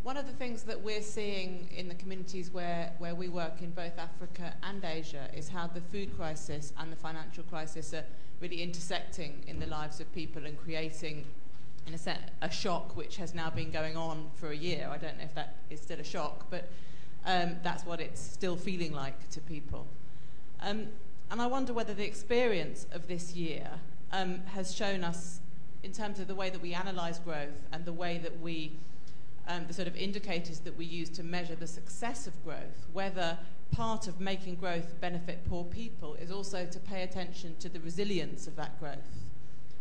one 0.03 0.17
of 0.17 0.25
the 0.25 0.33
things 0.33 0.63
that 0.63 0.81
we're 0.81 1.01
seeing 1.01 1.69
in 1.75 1.87
the 1.87 1.93
communities 1.93 2.49
where, 2.51 2.91
where 2.97 3.13
we 3.13 3.29
work 3.29 3.61
in 3.61 3.69
both 3.69 3.99
Africa 3.99 4.53
and 4.63 4.83
Asia 4.83 5.29
is 5.35 5.47
how 5.47 5.67
the 5.67 5.81
food 5.81 6.15
crisis 6.17 6.73
and 6.79 6.91
the 6.91 6.95
financial 6.95 7.43
crisis 7.43 7.93
are 7.93 8.03
really 8.39 8.63
intersecting 8.63 9.43
in 9.47 9.59
the 9.59 9.67
lives 9.67 9.99
of 9.99 10.11
people 10.11 10.45
and 10.45 10.57
creating, 10.57 11.23
in 11.85 11.93
a 11.93 11.97
sense, 11.99 12.19
a 12.41 12.49
shock 12.49 12.97
which 12.97 13.17
has 13.17 13.35
now 13.35 13.51
been 13.51 13.69
going 13.69 13.95
on 13.95 14.31
for 14.33 14.49
a 14.49 14.55
year. 14.55 14.89
I 14.91 14.97
don't 14.97 15.17
know 15.19 15.23
if 15.23 15.35
that 15.35 15.57
is 15.69 15.79
still 15.79 15.99
a 15.99 16.03
shock, 16.03 16.47
but 16.49 16.67
um, 17.27 17.57
that's 17.61 17.85
what 17.85 18.01
it's 18.01 18.19
still 18.19 18.55
feeling 18.55 18.93
like 18.93 19.29
to 19.29 19.39
people. 19.41 19.85
Um, 20.61 20.87
and 21.29 21.39
I 21.39 21.45
wonder 21.45 21.73
whether 21.73 21.93
the 21.93 22.05
experience 22.05 22.87
of 22.91 23.07
this 23.07 23.35
year 23.35 23.69
um, 24.11 24.39
has 24.47 24.73
shown 24.73 25.03
us, 25.03 25.41
in 25.83 25.91
terms 25.91 26.19
of 26.19 26.27
the 26.27 26.35
way 26.35 26.49
that 26.49 26.61
we 26.61 26.73
analyse 26.73 27.19
growth 27.19 27.67
and 27.71 27.85
the 27.85 27.93
way 27.93 28.17
that 28.17 28.41
we 28.41 28.71
um, 29.47 29.65
the 29.67 29.73
sort 29.73 29.87
of 29.87 29.95
indicators 29.95 30.59
that 30.59 30.77
we 30.77 30.85
use 30.85 31.09
to 31.09 31.23
measure 31.23 31.55
the 31.55 31.67
success 31.67 32.27
of 32.27 32.43
growth, 32.43 32.85
whether 32.93 33.37
part 33.71 34.07
of 34.07 34.19
making 34.19 34.55
growth 34.55 34.99
benefit 34.99 35.39
poor 35.49 35.63
people 35.63 36.15
is 36.15 36.31
also 36.31 36.65
to 36.65 36.79
pay 36.79 37.03
attention 37.03 37.55
to 37.59 37.69
the 37.69 37.79
resilience 37.79 38.47
of 38.47 38.55
that 38.55 38.77
growth 38.79 39.25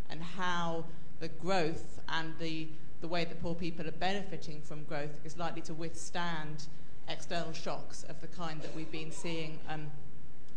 and 0.08 0.22
how 0.22 0.84
the 1.18 1.28
growth 1.28 2.00
and 2.08 2.32
the, 2.38 2.68
the 3.00 3.08
way 3.08 3.24
that 3.24 3.40
poor 3.42 3.54
people 3.54 3.86
are 3.86 3.92
benefiting 3.92 4.60
from 4.62 4.84
growth 4.84 5.20
is 5.24 5.36
likely 5.36 5.60
to 5.62 5.74
withstand 5.74 6.66
external 7.08 7.52
shocks 7.52 8.04
of 8.08 8.20
the 8.20 8.26
kind 8.28 8.62
that 8.62 8.74
we've 8.74 8.92
been 8.92 9.10
seeing 9.10 9.58
um, 9.68 9.86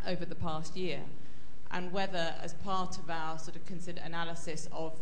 over 0.08 0.26
the 0.26 0.36
past 0.36 0.76
year. 0.76 1.02
And 1.72 1.92
whether, 1.92 2.36
as 2.42 2.54
part 2.54 3.00
of 3.00 3.10
our 3.10 3.40
sort 3.40 3.56
of 3.56 3.66
considered 3.66 4.04
analysis 4.06 4.70
of 4.72 4.94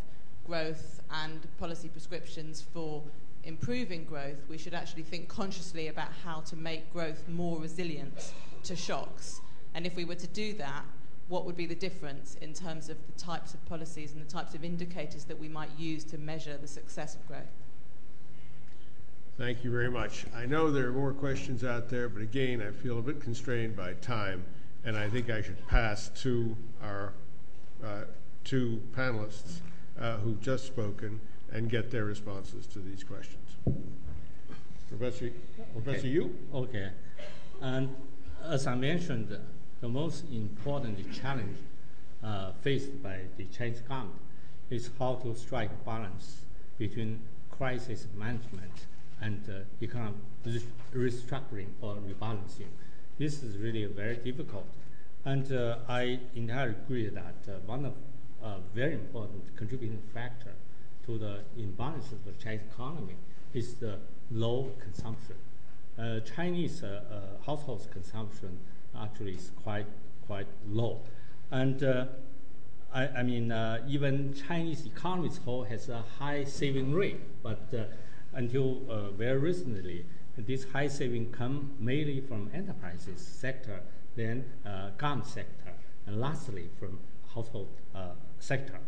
growth 0.47 1.01
and 1.11 1.45
policy 1.59 1.89
prescriptions 1.89 2.63
for 2.73 3.03
improving 3.43 4.05
growth, 4.05 4.38
we 4.49 4.57
should 4.57 4.73
actually 4.73 5.03
think 5.03 5.27
consciously 5.27 5.88
about 5.88 6.09
how 6.23 6.41
to 6.41 6.55
make 6.55 6.91
growth 6.93 7.27
more 7.27 7.59
resilient 7.59 8.34
to 8.63 8.76
shocks. 8.76 9.41
And 9.73 9.85
if 9.85 9.95
we 9.95 10.05
were 10.05 10.15
to 10.15 10.27
do 10.27 10.53
that, 10.53 10.84
what 11.27 11.45
would 11.45 11.55
be 11.55 11.65
the 11.65 11.76
difference 11.76 12.35
in 12.41 12.53
terms 12.53 12.89
of 12.89 12.97
the 13.07 13.13
types 13.13 13.53
of 13.53 13.65
policies 13.65 14.11
and 14.11 14.22
the 14.22 14.30
types 14.30 14.53
of 14.53 14.65
indicators 14.65 15.23
that 15.26 15.39
we 15.39 15.47
might 15.47 15.69
use 15.77 16.03
to 16.03 16.18
measure 16.18 16.57
the 16.57 16.68
success 16.68 17.15
of 17.15 17.26
growth? 17.27 17.55
Thank 19.38 19.63
you 19.63 19.72
very 19.72 19.89
much. 19.89 20.26
I 20.35 20.45
know 20.45 20.69
there 20.72 20.88
are 20.88 20.91
more 20.91 21.13
questions 21.13 21.63
out 21.63 21.89
there, 21.89 22.09
but 22.09 22.22
again, 22.22 22.61
I 22.61 22.72
feel 22.72 22.99
a 22.99 23.01
bit 23.01 23.22
constrained 23.22 23.76
by 23.77 23.93
time, 23.93 24.43
and 24.84 24.97
I 24.97 25.09
think 25.09 25.30
I 25.30 25.41
should 25.41 25.65
pass 25.68 26.09
to 26.22 26.55
our 26.84 27.13
uh, 27.84 28.01
two 28.43 28.81
panelists 28.95 29.61
uh, 29.99 30.18
who've 30.18 30.41
just 30.41 30.65
spoken 30.65 31.19
and 31.53 31.69
get 31.69 31.91
their 31.91 32.05
responses 32.05 32.65
to 32.67 32.79
these 32.79 33.03
questions. 33.03 33.57
Professor, 34.89 35.25
okay. 35.25 35.33
Professor 35.73 36.07
Yu? 36.07 36.35
Okay. 36.53 36.89
And 37.61 37.95
as 38.43 38.67
I 38.67 38.75
mentioned, 38.75 39.37
the 39.79 39.87
most 39.87 40.25
important 40.31 41.11
challenge 41.13 41.57
uh, 42.23 42.51
faced 42.61 43.01
by 43.01 43.21
the 43.37 43.45
Chinese 43.45 43.81
government 43.81 44.19
is 44.69 44.89
how 44.99 45.15
to 45.15 45.35
strike 45.35 45.85
balance 45.85 46.41
between 46.77 47.19
crisis 47.49 48.07
management 48.15 48.87
and 49.21 49.39
uh, 49.49 49.83
economic 49.83 50.15
restructuring 50.93 51.67
or 51.81 51.95
rebalancing. 51.95 52.71
This 53.17 53.43
is 53.43 53.57
really 53.57 53.85
very 53.85 54.17
difficult. 54.17 54.67
And 55.25 55.51
uh, 55.53 55.77
I 55.87 56.19
entirely 56.35 56.75
agree 56.85 57.09
that 57.09 57.35
uh, 57.47 57.59
one 57.65 57.85
of 57.85 57.93
uh, 58.43 58.57
very 58.73 58.93
important 58.93 59.55
contributing 59.55 60.01
factor 60.13 60.53
to 61.05 61.17
the 61.17 61.39
imbalance 61.57 62.11
of 62.11 62.23
the 62.25 62.31
Chinese 62.33 62.61
economy 62.73 63.15
is 63.53 63.75
the 63.75 63.97
low 64.31 64.71
consumption. 64.79 65.35
Uh, 65.99 66.19
Chinese 66.21 66.83
uh, 66.83 67.01
uh, 67.11 67.45
households 67.45 67.87
consumption 67.91 68.57
actually 68.99 69.33
is 69.33 69.51
quite 69.63 69.85
quite 70.25 70.47
low, 70.69 71.01
and 71.51 71.83
uh, 71.83 72.05
I, 72.93 73.07
I, 73.07 73.23
mean 73.23 73.51
uh, 73.51 73.83
even 73.87 74.33
Chinese 74.33 74.85
economy 74.85 75.27
as 75.27 75.37
whole 75.37 75.63
has 75.63 75.89
a 75.89 76.03
high 76.19 76.43
saving 76.45 76.93
rate, 76.93 77.19
but 77.43 77.67
uh, 77.73 77.83
until 78.33 78.81
very 79.17 79.37
recently, 79.37 80.05
this 80.37 80.65
high 80.71 80.87
saving 80.87 81.31
come 81.31 81.71
mainly 81.79 82.21
from 82.21 82.49
enterprises 82.53 83.21
sector, 83.21 83.81
then 84.15 84.45
government 84.97 85.27
sector, 85.27 85.73
and 86.07 86.21
lastly 86.21 86.69
from 86.79 86.99
household 87.33 87.67
sector. 88.39 88.79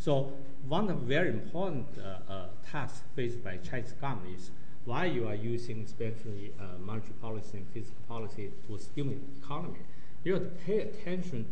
So 0.00 0.32
one 0.66 0.88
of 0.88 1.00
very 1.00 1.28
important 1.28 1.86
uh, 1.98 2.32
uh, 2.32 2.46
tasks 2.72 3.02
faced 3.14 3.44
by 3.44 3.58
Chinese 3.58 3.92
government 4.00 4.34
is 4.34 4.50
why 4.86 5.04
you 5.04 5.28
are 5.28 5.34
using 5.34 5.82
especially 5.82 6.54
uh, 6.58 6.78
monetary 6.82 7.12
policy 7.20 7.58
and 7.58 7.66
fiscal 7.68 8.00
policy 8.08 8.50
to 8.66 8.78
stimulate 8.78 9.20
the 9.34 9.44
economy. 9.44 9.80
You 10.24 10.34
have 10.34 10.42
to 10.44 10.64
pay 10.64 10.80
attention 10.80 11.44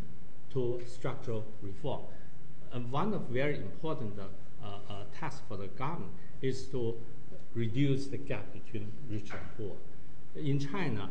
to 0.54 0.80
structural 0.86 1.44
reform. 1.60 2.00
And 2.72 2.90
one 2.90 3.12
of 3.12 3.20
very 3.28 3.56
important 3.56 4.14
uh, 4.18 4.66
uh, 4.66 4.94
tasks 5.14 5.42
for 5.46 5.58
the 5.58 5.66
government 5.66 6.12
is 6.40 6.64
to 6.68 6.94
reduce 7.54 8.06
the 8.06 8.16
gap 8.16 8.46
between 8.54 8.90
rich 9.10 9.30
and 9.30 9.40
poor. 9.58 9.76
In 10.42 10.58
China, 10.58 11.10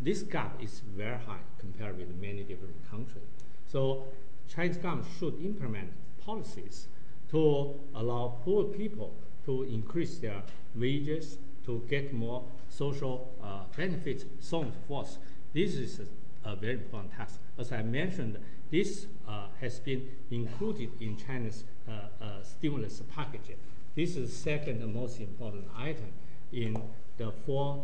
this 0.00 0.22
gap 0.22 0.62
is 0.62 0.82
very 0.96 1.18
high 1.18 1.44
compared 1.58 1.98
with 1.98 2.14
many 2.20 2.44
different 2.44 2.76
countries. 2.88 3.24
So 3.66 4.04
Chinese 4.48 4.76
government 4.76 5.08
should 5.18 5.34
implement 5.42 5.90
policies 6.26 6.88
to 7.30 7.74
allow 7.94 8.38
poor 8.44 8.64
people 8.64 9.14
to 9.46 9.62
increase 9.62 10.18
their 10.18 10.42
wages, 10.74 11.38
to 11.64 11.82
get 11.88 12.12
more 12.12 12.44
social 12.68 13.32
uh, 13.42 13.60
benefits, 13.76 14.24
so 14.40 14.58
on 14.58 14.64
and 14.64 14.72
so 14.74 14.80
forth. 14.88 15.18
This 15.54 15.74
is 15.76 16.00
a, 16.44 16.50
a, 16.50 16.56
very 16.56 16.74
important 16.74 17.12
task. 17.12 17.38
As 17.58 17.72
I 17.72 17.82
mentioned, 17.82 18.38
this 18.70 19.06
uh, 19.28 19.46
has 19.60 19.78
been 19.78 20.08
included 20.30 20.90
in 21.00 21.16
China's 21.16 21.64
uh, 21.88 21.92
uh, 22.22 22.42
stimulus 22.42 23.02
package. 23.14 23.56
This 23.94 24.16
is 24.16 24.36
second 24.36 24.84
most 24.92 25.20
important 25.20 25.64
item 25.76 26.12
in 26.52 26.76
the 27.16 27.32
four 27.46 27.82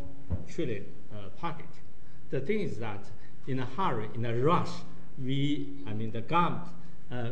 trillion 0.49 0.85
uh, 1.13 1.29
package. 1.41 1.77
The 2.31 2.41
thing 2.41 2.61
is 2.61 2.79
that 2.79 3.05
in 3.47 3.61
a 3.61 3.67
hurry, 3.67 4.09
in 4.15 4.25
a 4.25 4.35
rush, 4.35 4.71
we, 5.19 5.69
I 5.87 5.93
mean, 5.95 6.11
the 6.11 6.21
government 6.21 6.69
uh, 7.11 7.31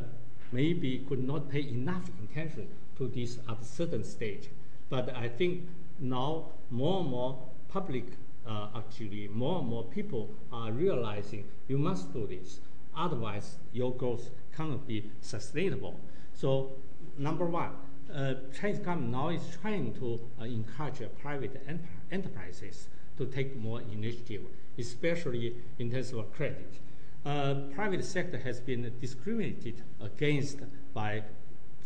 maybe 0.53 1.05
could 1.09 1.23
not 1.23 1.51
pay 1.51 1.61
enough 1.61 2.11
attention 2.25 2.69
to 2.99 3.09
this 3.09 3.39
at 3.49 3.61
a 3.61 3.65
certain 3.65 4.05
stage. 4.05 4.49
But 4.89 5.15
I 5.17 5.29
think 5.29 5.69
now 5.99 6.47
more 6.71 7.01
and 7.01 7.11
more 7.11 7.39
public, 7.69 8.07
uh, 8.47 8.69
actually, 8.77 9.29
more 9.29 9.61
and 9.61 9.69
more 9.69 9.85
people 9.85 10.31
are 10.53 10.73
realizing 10.73 11.45
you 11.69 11.79
must 11.79 12.13
do 12.13 12.27
this. 12.27 12.61
Otherwise, 12.97 13.57
your 13.73 13.93
growth 13.95 14.31
cannot 14.55 14.87
be 14.87 15.11
sustainable. 15.21 15.95
So, 16.35 16.73
number 17.17 17.47
one, 17.47 17.71
uh, 18.13 18.35
Chinese 18.59 18.81
government 18.81 19.13
now 19.13 19.29
is 19.29 19.43
trying 19.61 19.95
to 19.95 20.21
uh, 20.41 20.45
encourage 20.45 21.03
private 21.23 21.63
ent- 21.69 21.83
enterprises 22.11 22.89
to 23.19 23.27
take 23.27 23.57
more 23.57 23.81
initiative, 23.93 24.43
especially 24.79 25.55
in 25.79 25.91
terms 25.91 26.13
of 26.13 26.33
credit. 26.33 26.81
Uh, 27.25 27.55
private 27.75 28.03
sector 28.03 28.39
has 28.39 28.61
been 28.61 28.91
discriminated 28.99 29.83
against 30.01 30.59
by 30.95 31.23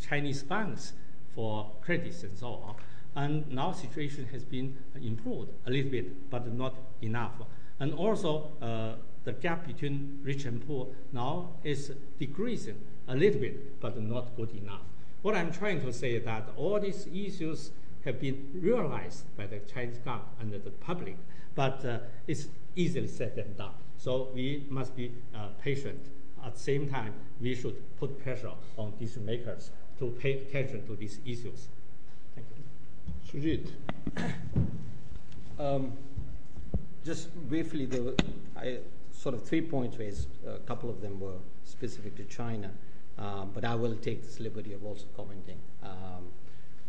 Chinese 0.01 0.45
banks 0.45 0.93
for 1.35 1.73
credits 1.81 2.23
and 2.23 2.39
so 2.39 2.47
on. 2.47 2.77
And 3.17 3.51
now 3.51 3.73
situation 3.73 4.27
has 4.33 4.45
been 4.45 4.77
improved 5.01 5.51
a 5.67 5.71
little 5.71 5.91
bit, 5.91 6.31
but 6.31 6.53
not 6.53 6.75
enough. 7.03 7.33
And 7.81 7.95
also, 7.95 8.53
uh, 8.63 8.95
the 9.25 9.33
gap 9.33 9.67
between 9.67 10.21
rich 10.23 10.45
and 10.45 10.65
poor 10.67 10.89
now 11.13 11.51
is 11.65 11.93
decreasing 12.19 12.79
a 13.09 13.17
little 13.17 13.41
bit, 13.41 13.81
but 13.81 14.01
not 14.01 14.37
good 14.37 14.51
enough. 14.55 14.83
What 15.23 15.35
I'm 15.35 15.53
trying 15.53 15.81
to 15.81 15.93
say 15.93 16.13
is 16.13 16.25
that 16.27 16.51
all 16.57 16.79
these 16.79 17.07
issues 17.07 17.71
have 18.05 18.21
been 18.21 18.51
realized 18.55 19.25
by 19.37 19.47
the 19.47 19.61
Chinese 19.61 19.99
government 19.99 20.29
and 20.41 20.53
the 20.53 20.71
public, 20.71 21.17
but 21.55 21.85
uh, 21.85 21.99
it's 22.27 22.49
easily 22.77 23.09
said 23.09 23.35
than 23.35 23.55
done. 23.57 23.75
So 24.05 24.29
we 24.35 24.67
must 24.69 24.95
be 24.95 25.13
uh, 25.35 25.49
patient. 25.63 25.99
At 26.45 26.53
the 26.53 26.61
same 26.61 26.91
time, 26.91 27.15
we 27.41 27.55
should 27.55 27.75
put 27.99 28.23
pressure 28.23 28.51
on 28.77 28.93
decision 28.99 29.25
makers 29.25 29.71
to 29.99 30.11
pay 30.21 30.35
attention 30.35 30.87
to 30.89 30.95
these 30.95 31.21
issues. 31.25 31.69
Thank 32.35 32.47
you. 32.55 33.41
Surjit. 33.41 33.71
Um, 35.59 35.93
just 37.03 37.35
briefly, 37.49 37.87
there 37.87 38.03
were 38.03 38.15
I, 38.59 38.81
sort 39.11 39.35
of 39.37 39.43
three 39.43 39.63
points 39.63 39.97
raised. 39.97 40.29
A 40.47 40.59
couple 40.59 40.91
of 40.91 41.01
them 41.01 41.19
were 41.19 41.39
specific 41.65 42.15
to 42.17 42.25
China, 42.25 42.73
um, 43.17 43.53
but 43.55 43.65
I 43.65 43.75
will 43.75 43.97
take 43.97 44.23
this 44.23 44.39
liberty 44.39 44.75
of 44.75 44.85
also 44.85 45.07
commenting 45.17 45.61
um, 45.83 46.27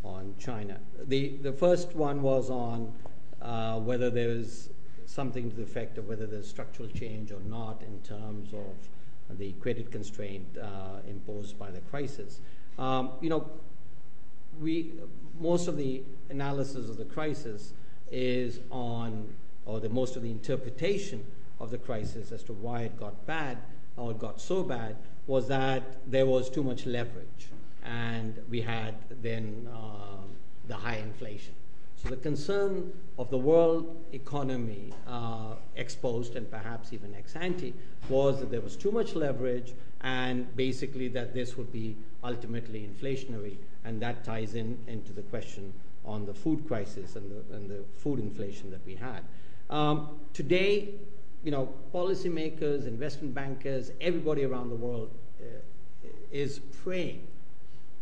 on 0.03 0.35
China. 0.37 0.79
The, 1.07 1.37
the 1.43 1.53
first 1.53 1.95
one 1.95 2.21
was 2.21 2.49
on 2.49 2.91
uh, 3.41 3.79
whether 3.79 4.09
there 4.09 4.31
is 4.31 4.69
something 5.05 5.49
to 5.49 5.55
the 5.55 5.63
effect 5.63 5.97
of 5.97 6.07
whether 6.07 6.25
there's 6.25 6.47
structural 6.47 6.89
change 6.89 7.31
or 7.31 7.39
not 7.47 7.81
in 7.81 7.99
terms 8.01 8.53
of 8.53 9.37
the 9.37 9.53
credit 9.53 9.91
constraint 9.91 10.45
uh, 10.61 10.99
imposed 11.07 11.57
by 11.57 11.71
the 11.71 11.79
crisis. 11.81 12.39
Um, 12.77 13.11
you 13.21 13.29
know, 13.29 13.49
we 14.61 14.93
most 15.39 15.67
of 15.67 15.77
the 15.77 16.03
analysis 16.29 16.89
of 16.89 16.97
the 16.97 17.05
crisis 17.05 17.73
is 18.11 18.59
on, 18.69 19.33
or 19.65 19.79
the 19.79 19.89
most 19.89 20.15
of 20.15 20.21
the 20.21 20.31
interpretation 20.31 21.25
of 21.59 21.71
the 21.71 21.77
crisis 21.77 22.31
as 22.31 22.43
to 22.43 22.53
why 22.53 22.81
it 22.81 22.99
got 22.99 23.25
bad 23.25 23.57
or 23.97 24.13
got 24.13 24.39
so 24.39 24.63
bad 24.63 24.95
was 25.27 25.47
that 25.47 25.97
there 26.05 26.25
was 26.25 26.49
too 26.49 26.63
much 26.63 26.85
leverage, 26.85 27.47
and 27.83 28.39
we 28.49 28.61
had 28.61 28.93
then 29.21 29.67
uh, 29.73 30.23
the 30.67 30.75
high 30.75 30.97
inflation. 30.97 31.53
So 32.05 32.11
the 32.11 32.17
concern 32.17 32.93
of 33.17 33.31
the 33.31 33.37
world 33.37 34.05
economy 34.13 34.93
uh, 35.07 35.55
exposed 35.75 36.35
and 36.35 36.49
perhaps 36.51 36.93
even 36.93 37.15
ex 37.15 37.35
ante 37.35 37.73
was 38.09 38.39
that 38.41 38.51
there 38.51 38.61
was 38.61 38.75
too 38.75 38.91
much 38.91 39.15
leverage 39.15 39.73
and 40.01 40.55
basically 40.55 41.07
that 41.07 41.33
this 41.33 41.57
would 41.57 41.71
be 41.71 41.97
ultimately 42.23 42.87
inflationary. 42.87 43.57
And 43.85 43.99
that 44.03 44.23
ties 44.23 44.53
in 44.53 44.77
into 44.85 45.13
the 45.13 45.23
question 45.23 45.73
on 46.05 46.27
the 46.27 46.33
food 46.35 46.67
crisis 46.67 47.15
and 47.15 47.31
the, 47.31 47.55
and 47.55 47.67
the 47.67 47.83
food 47.97 48.19
inflation 48.19 48.69
that 48.69 48.85
we 48.85 48.93
had. 48.93 49.21
Um, 49.71 50.19
today, 50.31 50.93
you 51.43 51.49
know, 51.49 51.73
policymakers, 51.91 52.85
investment 52.85 53.33
bankers, 53.33 53.91
everybody 53.99 54.43
around 54.43 54.69
the 54.69 54.75
world 54.75 55.09
uh, 55.41 56.07
is 56.31 56.59
praying 56.83 57.25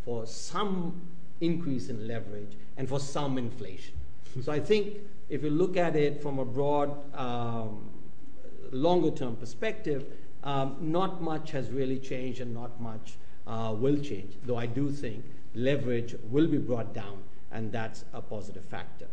for 0.03 0.25
some 0.25 0.99
increase 1.41 1.89
in 1.89 2.07
leverage 2.07 2.57
and 2.77 2.87
for 2.87 2.99
some 2.99 3.37
inflation. 3.37 3.95
so 4.41 4.51
I 4.51 4.59
think 4.59 4.97
if 5.29 5.43
you 5.43 5.49
look 5.49 5.77
at 5.77 5.95
it 5.95 6.21
from 6.21 6.39
a 6.39 6.45
broad, 6.45 6.91
um, 7.15 7.89
longer 8.71 9.11
term 9.11 9.35
perspective, 9.35 10.05
um, 10.43 10.77
not 10.79 11.21
much 11.21 11.51
has 11.51 11.69
really 11.69 11.99
changed 11.99 12.41
and 12.41 12.53
not 12.53 12.79
much 12.81 13.15
uh, 13.47 13.73
will 13.77 13.97
change, 13.97 14.35
though 14.45 14.57
I 14.57 14.65
do 14.65 14.89
think 14.89 15.23
leverage 15.55 16.15
will 16.29 16.47
be 16.47 16.57
brought 16.57 16.93
down, 16.93 17.23
and 17.51 17.71
that's 17.71 18.05
a 18.13 18.21
positive 18.21 18.65
factor. 18.65 19.07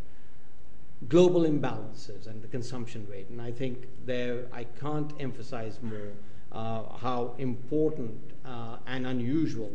Global 1.08 1.42
imbalances 1.42 2.26
and 2.26 2.42
the 2.42 2.48
consumption 2.48 3.06
rate, 3.10 3.28
and 3.30 3.40
I 3.40 3.52
think 3.52 3.86
there 4.04 4.44
I 4.52 4.64
can't 4.64 5.12
emphasize 5.18 5.78
more 5.82 6.12
uh, 6.52 6.82
how 6.98 7.34
important 7.38 8.18
uh, 8.44 8.76
and 8.86 9.06
unusual 9.06 9.72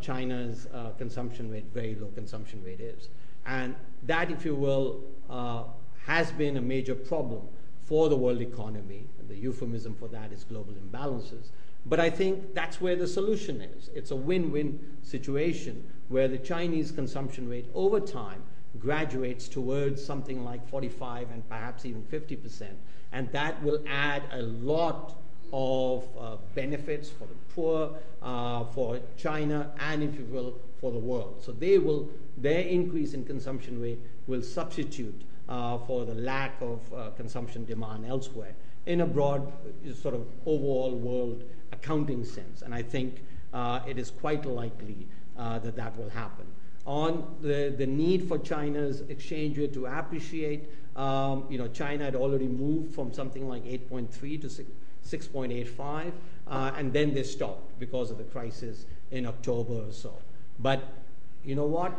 China's 0.00 0.66
uh, 0.72 0.90
consumption 0.98 1.50
rate, 1.50 1.66
very 1.72 1.94
low 1.94 2.08
consumption 2.14 2.62
rate 2.64 2.80
is. 2.80 3.08
And 3.46 3.74
that, 4.04 4.30
if 4.30 4.44
you 4.44 4.54
will, 4.54 5.02
uh, 5.28 5.64
has 6.06 6.32
been 6.32 6.56
a 6.56 6.60
major 6.60 6.94
problem 6.94 7.42
for 7.82 8.08
the 8.08 8.16
world 8.16 8.40
economy. 8.40 9.06
The 9.28 9.36
euphemism 9.36 9.94
for 9.94 10.08
that 10.08 10.32
is 10.32 10.44
global 10.44 10.74
imbalances. 10.74 11.50
But 11.86 12.00
I 12.00 12.10
think 12.10 12.54
that's 12.54 12.80
where 12.80 12.96
the 12.96 13.06
solution 13.06 13.60
is. 13.60 13.90
It's 13.94 14.10
a 14.10 14.16
win 14.16 14.50
win 14.50 14.78
situation 15.02 15.88
where 16.08 16.28
the 16.28 16.38
Chinese 16.38 16.90
consumption 16.90 17.48
rate 17.48 17.70
over 17.74 18.00
time 18.00 18.42
graduates 18.78 19.48
towards 19.48 20.04
something 20.04 20.44
like 20.44 20.68
45 20.68 21.30
and 21.30 21.48
perhaps 21.48 21.84
even 21.84 22.02
50%. 22.02 22.68
And 23.12 23.30
that 23.32 23.62
will 23.62 23.82
add 23.88 24.22
a 24.32 24.42
lot 24.42 25.19
of 25.52 26.04
uh, 26.18 26.36
benefits 26.54 27.10
for 27.10 27.24
the 27.24 27.34
poor, 27.54 27.90
uh, 28.22 28.64
for 28.64 29.00
China, 29.16 29.70
and 29.80 30.02
if 30.02 30.14
you 30.18 30.24
will, 30.26 30.54
for 30.80 30.90
the 30.92 30.98
world. 30.98 31.42
So 31.44 31.52
they 31.52 31.78
will, 31.78 32.08
their 32.36 32.60
increase 32.62 33.14
in 33.14 33.24
consumption 33.24 33.80
rate 33.80 33.98
will 34.26 34.42
substitute 34.42 35.22
uh, 35.48 35.78
for 35.78 36.04
the 36.04 36.14
lack 36.14 36.60
of 36.60 36.80
uh, 36.94 37.10
consumption 37.16 37.64
demand 37.64 38.06
elsewhere 38.06 38.54
in 38.86 39.00
a 39.00 39.06
broad 39.06 39.52
uh, 39.52 39.92
sort 39.92 40.14
of 40.14 40.26
overall 40.46 40.94
world 40.94 41.42
accounting 41.72 42.24
sense. 42.24 42.62
And 42.62 42.74
I 42.74 42.82
think 42.82 43.24
uh, 43.52 43.80
it 43.86 43.98
is 43.98 44.10
quite 44.10 44.46
likely 44.46 45.06
that 45.36 45.74
that 45.74 45.96
will 45.96 46.10
happen. 46.10 46.44
On 46.84 47.36
the, 47.40 47.74
the 47.76 47.86
need 47.86 48.28
for 48.28 48.38
China's 48.38 49.00
exchange 49.08 49.56
rate 49.56 49.72
to 49.72 49.86
appreciate, 49.86 50.68
um, 50.96 51.44
you 51.48 51.56
know, 51.56 51.68
China 51.68 52.04
had 52.04 52.14
already 52.14 52.46
moved 52.46 52.94
from 52.94 53.12
something 53.12 53.48
like 53.48 53.64
8.3 53.64 54.40
to 54.42 54.50
6, 54.50 54.68
6.85, 55.06 56.12
uh, 56.46 56.72
and 56.76 56.92
then 56.92 57.14
they 57.14 57.22
stopped 57.22 57.78
because 57.78 58.10
of 58.10 58.18
the 58.18 58.24
crisis 58.24 58.86
in 59.10 59.26
October 59.26 59.74
or 59.88 59.92
so. 59.92 60.14
But 60.58 60.82
you 61.44 61.54
know 61.54 61.66
what? 61.66 61.92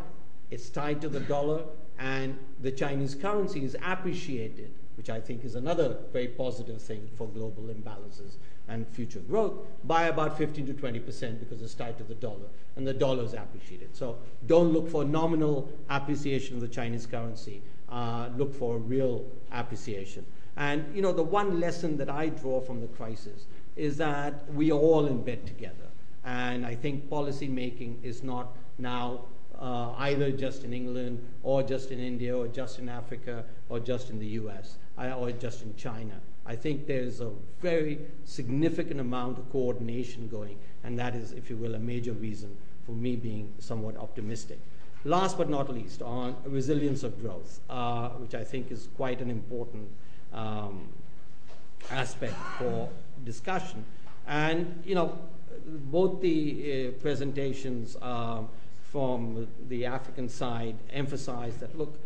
It's 0.50 0.70
tied 0.70 1.02
to 1.02 1.10
the 1.10 1.22
dollar, 1.22 1.64
and 1.98 2.38
the 2.62 2.72
Chinese 2.72 3.16
currency 3.16 3.64
is 3.64 3.76
appreciated, 3.84 4.72
which 4.98 5.10
I 5.10 5.20
think 5.20 5.44
is 5.46 5.56
another 5.56 5.98
very 6.12 6.28
positive 6.28 6.82
thing 6.82 7.10
for 7.18 7.28
global 7.28 7.64
imbalances 7.64 8.36
and 8.68 8.88
future 8.88 9.20
growth, 9.20 9.54
by 9.86 10.04
about 10.04 10.38
15 10.38 10.68
to 10.68 10.74
20 10.74 11.00
percent 11.00 11.40
because 11.40 11.62
it's 11.62 11.74
tied 11.74 11.98
to 11.98 12.04
the 12.04 12.16
dollar, 12.16 12.48
and 12.76 12.86
the 12.86 12.94
dollar 12.94 13.24
is 13.24 13.34
appreciated. 13.34 13.96
So 13.96 14.18
don't 14.48 14.72
look 14.72 14.90
for 14.90 15.04
nominal 15.04 15.72
appreciation 15.90 16.56
of 16.56 16.62
the 16.62 16.68
Chinese 16.68 17.06
currency. 17.06 17.62
Uh, 17.90 18.30
look 18.38 18.54
for 18.54 18.78
real 18.78 19.26
appreciation. 19.52 20.26
And 20.58 20.94
you 20.96 21.02
know, 21.02 21.14
the 21.14 21.24
one 21.24 21.60
lesson 21.60 21.98
that 21.98 22.10
I 22.10 22.30
draw 22.30 22.60
from 22.62 22.82
the 22.82 22.88
crisis 22.88 23.46
is 23.76 23.98
that 23.98 24.52
we 24.54 24.72
are 24.72 24.80
all 24.80 25.06
in 25.08 25.24
bed 25.24 25.46
together. 25.48 25.76
And 26.24 26.66
I 26.66 26.76
think 26.76 27.10
policy 27.10 27.48
making 27.48 28.00
is 28.04 28.22
not 28.24 28.56
now 28.78 29.22
uh, 29.58 29.94
either 29.98 30.32
just 30.32 30.64
in 30.64 30.74
England 30.74 31.26
or 31.44 31.64
just 31.64 31.92
in 31.92 32.00
India 32.00 32.36
or 32.36 32.48
just 32.48 32.80
in 32.80 32.90
Africa 32.90 33.46
or 33.70 33.80
just 33.80 34.10
in 34.10 34.20
the 34.20 34.28
US 34.28 34.78
uh, 34.98 35.14
or 35.14 35.32
just 35.32 35.64
in 35.64 35.76
China. 35.76 36.20
I 36.46 36.56
think 36.56 36.88
there's 36.88 37.22
a 37.22 37.32
very 37.62 38.00
significant 38.26 39.00
amount 39.00 39.38
of 39.38 39.50
coordination 39.52 40.28
going, 40.28 40.58
and 40.84 40.98
that 40.98 41.16
is, 41.16 41.32
if 41.34 41.50
you 41.50 41.56
will, 41.56 41.76
a 41.76 41.80
major 41.80 42.14
reason 42.14 42.58
for 42.84 42.94
me 42.94 43.16
being 43.16 43.54
somewhat 43.60 43.96
optimistic. 43.96 44.60
Last 45.06 45.38
but 45.38 45.50
not 45.50 45.70
least, 45.74 46.02
on 46.02 46.36
resilience 46.46 47.04
of 47.04 47.20
growth, 47.22 47.60
uh, 47.70 48.10
which 48.10 48.36
I 48.36 48.44
think 48.44 48.72
is 48.72 48.90
quite 48.98 49.22
an 49.22 49.30
important 49.30 49.88
um, 50.34 50.88
aspect 51.90 52.36
for 52.58 52.90
discussion. 53.26 53.84
And, 54.28 54.82
you 54.86 54.96
know, 54.96 55.18
both 55.66 56.22
the 56.22 56.90
uh, 56.90 57.02
presentations 57.02 57.98
uh, 58.02 58.42
from 58.92 59.48
the 59.70 59.86
African 59.86 60.30
side 60.30 60.76
emphasize 60.92 61.56
that, 61.58 61.78
look, 61.78 61.98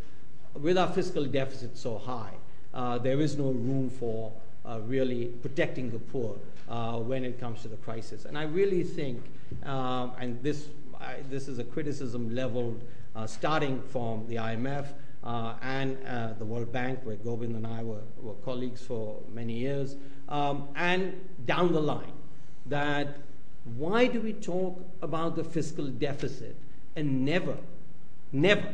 with 0.54 0.78
our 0.78 0.88
fiscal 0.88 1.26
deficit 1.26 1.78
so 1.78 1.98
high, 1.98 2.34
uh, 2.74 2.98
there 2.98 3.20
is 3.20 3.38
no 3.38 3.46
room 3.52 3.90
for 3.90 4.32
uh, 4.66 4.80
really 4.86 5.26
protecting 5.26 5.92
the 5.92 6.00
poor 6.00 6.36
uh, 6.70 6.98
when 6.98 7.24
it 7.24 7.40
comes 7.40 7.62
to 7.62 7.68
the 7.68 7.78
crisis. 7.78 8.26
And 8.26 8.38
I 8.38 8.44
really 8.44 8.84
think, 8.84 9.24
um, 9.64 10.12
and 10.20 10.42
this, 10.42 10.68
I, 11.00 11.18
this 11.30 11.48
is 11.48 11.60
a 11.60 11.64
criticism 11.64 12.34
leveled 12.36 12.82
uh, 13.16 13.28
starting 13.28 13.82
from 13.82 14.28
the 14.28 14.36
IMF 14.36 14.88
uh, 15.26 15.56
and 15.62 15.98
uh, 16.06 16.34
the 16.38 16.46
World 16.46 16.72
Bank, 16.72 17.00
where 17.04 17.16
Gobind 17.16 17.56
and 17.56 17.66
I 17.66 17.84
were, 17.84 18.04
were 18.22 18.36
colleagues 18.46 18.82
for 18.82 19.22
many 19.34 19.54
years, 19.54 19.96
um, 20.30 20.68
and 20.76 21.20
down 21.46 21.74
the 21.74 21.82
line, 21.82 22.14
that 22.68 23.18
why 23.76 24.06
do 24.06 24.22
we 24.22 24.34
talk 24.34 24.84
about 25.02 25.36
the 25.36 25.44
fiscal 25.44 25.88
deficit 25.88 26.56
and 26.96 27.26
never, 27.26 27.58
never 28.32 28.74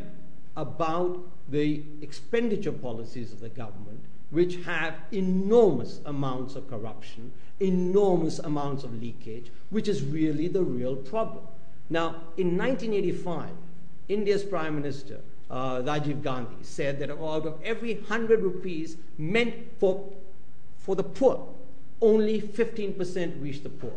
about 0.58 1.20
the 1.50 1.82
expenditure 2.02 2.72
policies 2.74 3.32
of 3.32 3.40
the 3.40 3.50
government, 3.50 4.02
which 4.32 4.58
have 4.66 4.96
enormous 5.12 6.02
amounts 6.06 6.56
of 6.56 6.70
corruption, 6.70 7.32
enormous 7.62 8.40
amounts 8.40 8.84
of 8.84 9.02
leakage, 9.02 9.52
which 9.70 9.88
is 9.88 10.04
really 10.04 10.48
the 10.48 10.62
real 10.62 10.96
problem. 10.96 11.44
Now, 11.90 12.16
in 12.38 12.58
1985, 12.58 13.50
India's 14.10 14.44
Prime 14.44 14.76
Minister, 14.76 15.22
Uh, 15.52 15.82
Rajiv 15.82 16.24
Gandhi, 16.24 16.56
said 16.62 16.98
that 17.00 17.12
out 17.12 17.46
of 17.46 17.60
every 17.62 17.96
100 17.96 18.42
rupees 18.42 18.96
meant 19.18 19.54
for, 19.80 20.10
for 20.78 20.96
the 20.96 21.04
poor, 21.04 21.46
only 22.02 22.42
15% 22.42 23.42
reached 23.42 23.64
the 23.64 23.70
poor. 23.70 23.92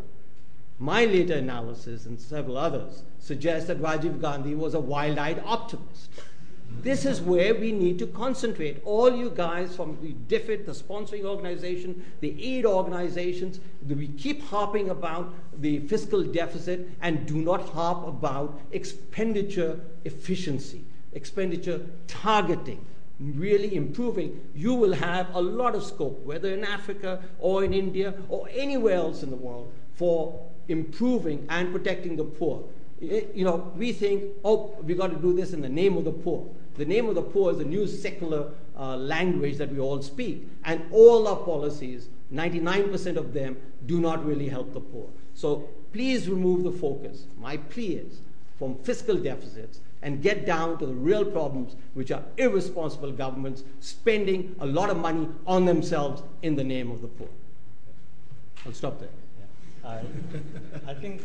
My 0.77 1.05
later 1.05 1.35
analysis 1.35 2.05
and 2.05 2.19
several 2.19 2.57
others 2.57 3.03
suggest 3.19 3.67
that 3.67 3.81
Rajiv 3.81 4.19
Gandhi 4.19 4.53
was 4.53 4.73
a 4.73 4.79
wild 4.79 5.17
eyed 5.17 5.41
optimist. 5.45 6.09
This 6.81 7.05
is 7.05 7.21
where 7.21 7.55
we 7.55 7.71
need 7.71 7.97
to 7.99 8.07
concentrate. 8.07 8.81
All 8.83 9.15
you 9.15 9.29
guys 9.29 9.75
from 9.75 9.97
the 10.01 10.13
DFID, 10.27 10.65
the 10.65 10.73
sponsoring 10.73 11.23
organization, 11.23 12.03
the 12.19 12.35
aid 12.43 12.65
organizations, 12.65 13.59
we 13.87 14.07
keep 14.09 14.43
harping 14.43 14.89
about 14.89 15.33
the 15.57 15.79
fiscal 15.87 16.23
deficit 16.23 16.89
and 17.01 17.25
do 17.25 17.37
not 17.37 17.69
harp 17.69 18.07
about 18.07 18.59
expenditure 18.71 19.79
efficiency, 20.03 20.83
expenditure 21.15 21.81
targeting, 22.07 22.85
really 23.19 23.75
improving. 23.75 24.47
You 24.53 24.75
will 24.75 24.93
have 24.93 25.33
a 25.33 25.41
lot 25.41 25.73
of 25.73 25.83
scope, 25.83 26.23
whether 26.23 26.53
in 26.53 26.63
Africa 26.63 27.23
or 27.39 27.63
in 27.63 27.73
India 27.73 28.13
or 28.29 28.47
anywhere 28.51 28.95
else 28.95 29.23
in 29.23 29.31
the 29.31 29.35
world, 29.35 29.71
for 29.93 30.47
improving 30.67 31.45
and 31.49 31.71
protecting 31.71 32.15
the 32.15 32.23
poor. 32.23 32.63
You 32.99 33.43
know, 33.43 33.71
we 33.75 33.91
think, 33.91 34.23
oh, 34.43 34.75
we 34.83 34.93
got 34.93 35.11
to 35.11 35.17
do 35.17 35.33
this 35.33 35.53
in 35.53 35.61
the 35.61 35.69
name 35.69 35.97
of 35.97 36.05
the 36.05 36.11
poor. 36.11 36.47
The 36.75 36.85
name 36.85 37.07
of 37.07 37.15
the 37.15 37.21
poor 37.21 37.51
is 37.51 37.59
a 37.59 37.63
new 37.63 37.87
secular 37.87 38.51
uh, 38.77 38.97
language 38.97 39.57
that 39.57 39.71
we 39.71 39.79
all 39.79 40.01
speak. 40.01 40.47
And 40.65 40.81
all 40.91 41.27
our 41.27 41.37
policies, 41.37 42.09
99% 42.33 43.15
of 43.15 43.33
them, 43.33 43.57
do 43.85 43.99
not 43.99 44.25
really 44.25 44.49
help 44.49 44.73
the 44.73 44.81
poor. 44.81 45.09
So 45.33 45.69
please 45.93 46.29
remove 46.29 46.63
the 46.63 46.71
focus. 46.71 47.27
My 47.37 47.57
plea 47.57 47.95
is 47.95 48.19
from 48.57 48.75
fiscal 48.79 49.15
deficits 49.15 49.79
and 50.05 50.21
get 50.21 50.45
down 50.45 50.77
to 50.77 50.85
the 50.85 50.93
real 50.93 51.25
problems, 51.25 51.75
which 51.95 52.11
are 52.11 52.23
irresponsible 52.37 53.11
governments 53.11 53.63
spending 53.79 54.55
a 54.59 54.65
lot 54.65 54.91
of 54.91 54.97
money 54.97 55.27
on 55.47 55.65
themselves 55.65 56.21
in 56.43 56.55
the 56.55 56.63
name 56.63 56.91
of 56.91 57.01
the 57.01 57.07
poor. 57.07 57.27
I'll 58.65 58.71
stop 58.71 58.99
there. 58.99 59.09
I, 59.83 60.01
I 60.87 60.93
think 60.93 61.23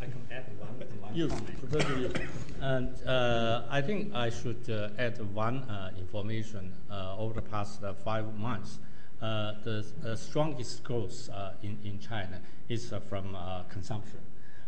I 0.00 0.06
can 0.06 0.26
add 0.32 0.44
one, 0.58 0.88
one 1.00 1.14
you, 1.14 1.28
comment. 1.28 2.00
You. 2.00 2.12
And 2.60 3.06
uh, 3.06 3.62
I 3.70 3.80
think 3.80 4.12
I 4.12 4.28
should 4.30 4.68
uh, 4.68 4.88
add 4.98 5.18
one 5.32 5.58
uh, 5.62 5.92
information 5.96 6.72
uh, 6.90 7.16
over 7.16 7.34
the 7.34 7.42
past 7.42 7.84
uh, 7.84 7.94
five 7.94 8.36
months. 8.36 8.80
Uh, 9.22 9.52
the 9.62 10.16
strongest 10.16 10.82
growth 10.82 11.30
in, 11.62 11.78
in 11.84 11.98
China 12.00 12.40
is 12.68 12.92
from 13.08 13.36
consumption. 13.70 14.18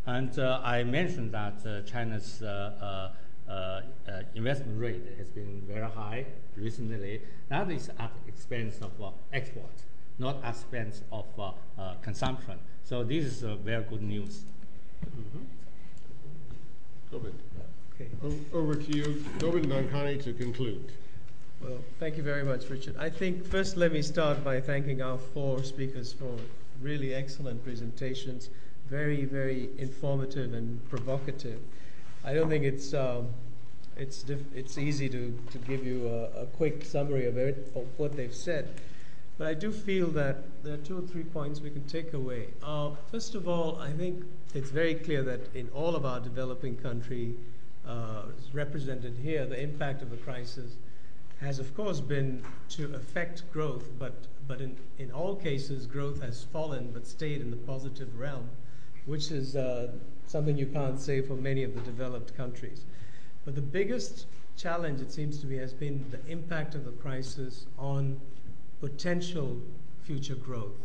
And 0.06 0.38
I 0.38 0.84
mentioned 0.84 1.32
that 1.32 1.84
China's 1.86 2.40
Uh, 3.48 3.80
uh, 4.06 4.22
investment 4.34 4.78
rate 4.78 5.02
has 5.16 5.28
been 5.28 5.62
very 5.66 5.88
high 5.90 6.26
recently. 6.56 7.20
That 7.48 7.70
is 7.70 7.88
at 7.98 8.10
the 8.14 8.28
expense 8.28 8.78
of 8.82 8.90
uh, 9.02 9.10
export, 9.32 9.72
not 10.18 10.36
at 10.36 10.42
the 10.42 10.48
expense 10.48 11.02
of 11.10 11.24
consumption. 12.02 12.58
So 12.84 13.04
this 13.04 13.24
is 13.24 13.42
very 13.64 13.84
good 13.84 14.02
news. 14.02 14.42
Mm-hmm. 15.04 15.44
Gobind. 17.10 17.38
Okay. 17.94 18.10
O- 18.22 18.58
over 18.58 18.74
to 18.74 18.96
you, 18.96 19.24
Gobind 19.38 19.66
Nankani, 19.66 20.22
to 20.24 20.32
conclude. 20.32 20.92
Well, 21.60 21.78
thank 21.98 22.16
you 22.16 22.22
very 22.22 22.44
much, 22.44 22.68
Richard. 22.68 22.96
I 22.98 23.10
think 23.10 23.44
first 23.44 23.76
let 23.76 23.92
me 23.92 24.02
start 24.02 24.44
by 24.44 24.60
thanking 24.60 25.02
our 25.02 25.18
four 25.18 25.64
speakers 25.64 26.12
for 26.12 26.36
really 26.80 27.14
excellent 27.14 27.64
presentations, 27.64 28.50
very, 28.88 29.24
very 29.24 29.70
informative 29.78 30.54
and 30.54 30.86
provocative. 30.88 31.60
I 32.24 32.34
don't 32.34 32.48
think 32.48 32.64
it's 32.64 32.94
um, 32.94 33.28
it's 33.96 34.22
diff- 34.22 34.54
it's 34.54 34.78
easy 34.78 35.08
to, 35.08 35.38
to 35.52 35.58
give 35.58 35.84
you 35.84 36.08
a, 36.08 36.42
a 36.42 36.46
quick 36.46 36.84
summary 36.84 37.26
of, 37.26 37.36
it, 37.36 37.72
of 37.74 37.86
what 37.96 38.16
they've 38.16 38.34
said. 38.34 38.68
But 39.36 39.46
I 39.46 39.54
do 39.54 39.70
feel 39.70 40.08
that 40.08 40.36
there 40.64 40.74
are 40.74 40.78
two 40.78 40.98
or 40.98 41.02
three 41.02 41.24
points 41.24 41.60
we 41.60 41.70
can 41.70 41.86
take 41.86 42.12
away. 42.12 42.48
Uh, 42.62 42.90
first 43.10 43.34
of 43.34 43.48
all, 43.48 43.78
I 43.80 43.90
think 43.92 44.24
it's 44.54 44.70
very 44.70 44.94
clear 44.94 45.22
that 45.22 45.54
in 45.54 45.68
all 45.74 45.94
of 45.94 46.04
our 46.04 46.20
developing 46.20 46.76
countries 46.76 47.36
uh, 47.86 48.22
represented 48.52 49.16
here, 49.22 49.46
the 49.46 49.60
impact 49.60 50.02
of 50.02 50.10
the 50.10 50.16
crisis 50.16 50.74
has, 51.40 51.60
of 51.60 51.74
course, 51.76 52.00
been 52.00 52.42
to 52.70 52.92
affect 52.96 53.50
growth, 53.52 53.84
but, 53.96 54.14
but 54.48 54.60
in, 54.60 54.76
in 54.98 55.12
all 55.12 55.36
cases, 55.36 55.86
growth 55.86 56.20
has 56.20 56.42
fallen 56.42 56.90
but 56.92 57.06
stayed 57.06 57.40
in 57.40 57.50
the 57.50 57.56
positive 57.56 58.18
realm, 58.18 58.48
which 59.08 59.30
is 59.30 59.56
uh, 59.56 59.88
something 60.26 60.58
you 60.58 60.66
can't 60.66 61.00
say 61.00 61.22
for 61.22 61.32
many 61.32 61.64
of 61.64 61.74
the 61.74 61.80
developed 61.80 62.36
countries. 62.36 62.84
But 63.46 63.54
the 63.54 63.62
biggest 63.62 64.26
challenge, 64.56 65.00
it 65.00 65.10
seems 65.10 65.38
to 65.38 65.46
me, 65.46 65.56
has 65.56 65.72
been 65.72 66.04
the 66.10 66.20
impact 66.30 66.74
of 66.74 66.84
the 66.84 66.90
crisis 66.90 67.64
on 67.78 68.20
potential 68.80 69.56
future 70.02 70.34
growth. 70.34 70.76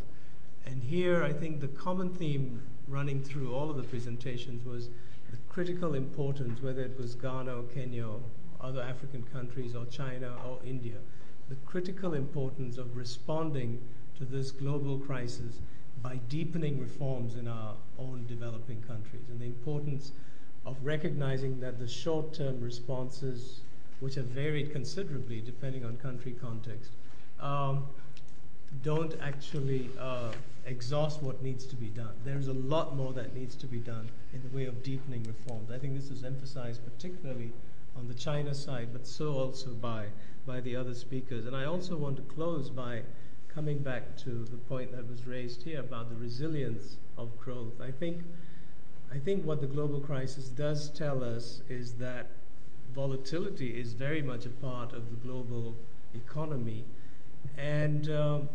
And 0.64 0.82
here, 0.82 1.22
I 1.22 1.34
think 1.34 1.60
the 1.60 1.68
common 1.68 2.08
theme 2.14 2.62
running 2.88 3.22
through 3.22 3.54
all 3.54 3.68
of 3.68 3.76
the 3.76 3.82
presentations 3.82 4.64
was 4.64 4.88
the 5.30 5.36
critical 5.50 5.94
importance, 5.94 6.62
whether 6.62 6.80
it 6.80 6.98
was 6.98 7.14
Ghana 7.14 7.54
or 7.54 7.64
Kenya 7.64 8.06
or 8.06 8.20
other 8.58 8.80
African 8.80 9.22
countries 9.24 9.74
or 9.74 9.84
China 9.86 10.32
or 10.48 10.60
India, 10.64 10.96
the 11.50 11.56
critical 11.66 12.14
importance 12.14 12.78
of 12.78 12.96
responding 12.96 13.82
to 14.16 14.24
this 14.24 14.50
global 14.50 14.98
crisis 14.98 15.60
by 16.02 16.16
deepening 16.28 16.80
reforms 16.80 17.36
in 17.36 17.48
our 17.48 17.74
own 17.98 18.26
developing 18.28 18.82
countries 18.82 19.22
and 19.30 19.40
the 19.40 19.46
importance 19.46 20.12
of 20.66 20.76
recognizing 20.82 21.60
that 21.60 21.78
the 21.78 21.88
short 21.88 22.32
term 22.32 22.60
responses, 22.60 23.60
which 24.00 24.14
have 24.14 24.26
varied 24.26 24.72
considerably 24.72 25.40
depending 25.40 25.84
on 25.84 25.96
country 25.98 26.34
context, 26.40 26.90
um, 27.40 27.84
don't 28.82 29.14
actually 29.22 29.88
uh, 30.00 30.32
exhaust 30.66 31.22
what 31.22 31.42
needs 31.42 31.64
to 31.66 31.76
be 31.76 31.88
done. 31.88 32.12
There's 32.24 32.48
a 32.48 32.54
lot 32.54 32.96
more 32.96 33.12
that 33.12 33.34
needs 33.34 33.54
to 33.56 33.66
be 33.66 33.78
done 33.78 34.08
in 34.32 34.42
the 34.42 34.56
way 34.56 34.66
of 34.66 34.82
deepening 34.82 35.22
reforms. 35.24 35.70
I 35.70 35.78
think 35.78 35.94
this 35.94 36.10
is 36.10 36.24
emphasized 36.24 36.80
particularly 36.84 37.52
on 37.96 38.08
the 38.08 38.14
China 38.14 38.54
side, 38.54 38.88
but 38.92 39.06
so 39.06 39.34
also 39.34 39.70
by, 39.70 40.06
by 40.46 40.60
the 40.60 40.74
other 40.74 40.94
speakers. 40.94 41.46
And 41.46 41.54
I 41.54 41.64
also 41.64 41.96
want 41.96 42.16
to 42.16 42.22
close 42.22 42.68
by 42.68 43.02
coming 43.54 43.78
back 43.78 44.16
to 44.16 44.44
the 44.50 44.56
point 44.56 44.90
that 44.90 45.08
was 45.08 45.26
raised 45.26 45.62
here 45.62 45.80
about 45.80 46.10
the 46.10 46.16
resilience 46.16 46.96
of 47.16 47.38
growth. 47.38 47.80
I 47.80 47.92
think, 47.92 48.22
I 49.12 49.18
think 49.18 49.44
what 49.44 49.60
the 49.60 49.66
global 49.68 50.00
crisis 50.00 50.48
does 50.48 50.88
tell 50.90 51.22
us 51.22 51.62
is 51.68 51.92
that 51.94 52.26
volatility 52.94 53.80
is 53.80 53.92
very 53.92 54.22
much 54.22 54.44
a 54.44 54.50
part 54.50 54.92
of 54.92 55.08
the 55.10 55.16
global 55.16 55.74
economy 56.14 56.84
and 57.56 58.10
um, 58.10 58.48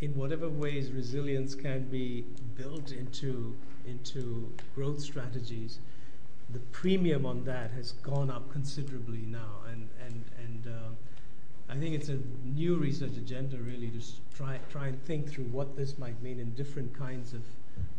in 0.00 0.14
whatever 0.14 0.48
ways 0.48 0.90
resilience 0.90 1.54
can 1.54 1.84
be 1.84 2.24
built 2.56 2.92
into, 2.92 3.54
into 3.86 4.52
growth 4.74 5.00
strategies, 5.00 5.78
the 6.52 6.58
premium 6.72 7.24
on 7.24 7.44
that 7.44 7.70
has 7.70 7.92
gone 7.92 8.30
up 8.30 8.50
considerably 8.50 9.20
now. 9.20 9.60
And, 9.70 9.88
and, 10.04 10.24
and 10.42 10.66
uh, 10.66 10.88
I 11.70 11.76
think 11.76 11.94
it's 11.94 12.08
a 12.08 12.18
new 12.44 12.76
research 12.76 13.16
agenda 13.16 13.56
really 13.56 13.88
to 13.90 14.00
try, 14.34 14.58
try 14.70 14.88
and 14.88 15.00
think 15.04 15.30
through 15.30 15.44
what 15.44 15.76
this 15.76 15.98
might 15.98 16.20
mean 16.20 16.40
in 16.40 16.50
different 16.54 16.92
kinds 16.98 17.32
of, 17.32 17.42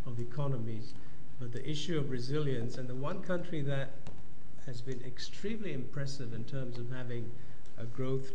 of 0.05 0.19
economies. 0.19 0.93
But 1.39 1.53
the 1.53 1.67
issue 1.67 1.97
of 1.97 2.11
resilience, 2.11 2.77
and 2.77 2.89
the 2.89 2.95
one 2.95 3.21
country 3.21 3.61
that 3.61 3.91
has 4.65 4.81
been 4.81 5.01
extremely 5.07 5.71
impressive 5.71 6.33
in 6.33 6.43
terms 6.43 6.77
of 6.77 6.91
having 6.91 7.31
a 7.77 7.85
growth 7.85 8.31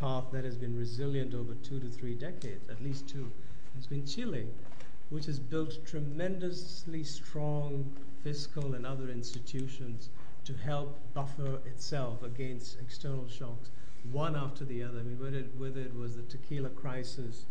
path 0.00 0.26
that 0.32 0.44
has 0.44 0.56
been 0.56 0.78
resilient 0.78 1.34
over 1.34 1.54
two 1.54 1.80
to 1.80 1.88
three 1.88 2.14
decades, 2.14 2.70
at 2.70 2.82
least 2.82 3.08
two, 3.08 3.30
has 3.74 3.86
been 3.86 4.06
Chile, 4.06 4.46
which 5.10 5.26
has 5.26 5.40
built 5.40 5.84
tremendously 5.86 7.02
strong 7.02 7.90
fiscal 8.22 8.74
and 8.74 8.86
other 8.86 9.10
institutions 9.10 10.08
to 10.44 10.54
help 10.54 11.00
buffer 11.14 11.58
itself 11.66 12.22
against 12.22 12.78
external 12.80 13.26
shocks, 13.28 13.70
one 14.12 14.36
after 14.36 14.64
the 14.64 14.82
other. 14.82 15.00
I 15.00 15.02
mean, 15.02 15.18
whether 15.18 15.38
it, 15.38 15.50
whether 15.56 15.80
it 15.80 15.94
was 15.94 16.16
the 16.16 16.22
tequila 16.22 16.70
crisis 16.70 17.44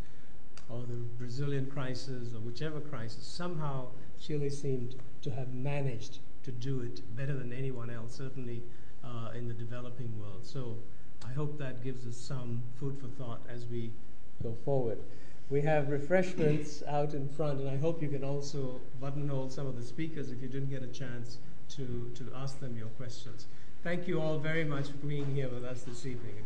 or 0.70 0.82
the 0.82 0.98
Brazilian 1.18 1.66
crisis 1.68 2.34
or 2.34 2.40
whichever 2.40 2.80
crisis, 2.80 3.26
somehow 3.26 3.88
Chile 4.20 4.50
seemed 4.50 4.96
to 5.22 5.32
have 5.32 5.54
managed 5.54 6.20
to 6.44 6.52
do 6.52 6.82
it 6.82 7.02
better 7.16 7.34
than 7.34 7.54
anyone 7.54 7.90
else, 7.90 8.16
certainly 8.16 8.64
uh, 9.04 9.32
in 9.36 9.48
the 9.48 9.54
developing 9.54 10.20
world. 10.20 10.46
So 10.46 10.78
I 11.26 11.34
hope 11.34 11.58
that 11.60 11.84
gives 11.84 12.06
us 12.08 12.18
some 12.18 12.64
food 12.80 12.98
for 13.00 13.08
thought 13.08 13.42
as 13.50 13.66
we 13.66 13.92
go 14.42 14.56
forward. 14.66 15.00
We 15.50 15.62
have 15.62 15.90
refreshments 15.90 16.84
out 16.88 17.14
in 17.14 17.30
front, 17.30 17.60
and 17.60 17.70
I 17.70 17.78
hope 17.78 18.02
you 18.02 18.10
can 18.10 18.24
also 18.24 18.82
buttonhole 19.00 19.50
some 19.50 19.66
of 19.66 19.78
the 19.78 19.84
speakers 19.84 20.30
if 20.30 20.42
you 20.42 20.50
didn't 20.50 20.70
get 20.70 20.84
a 20.84 20.88
chance 20.88 21.38
to, 21.70 22.12
to 22.16 22.32
ask 22.36 22.60
them 22.60 22.78
your 22.78 22.88
questions. 22.90 23.48
Thank 23.88 24.06
you 24.06 24.22
all 24.22 24.38
very 24.38 24.66
much 24.66 24.88
for 24.90 25.08
being 25.08 25.34
here 25.34 25.48
with 25.48 25.64
us 25.64 25.84
this 25.84 26.06
evening. 26.06 26.44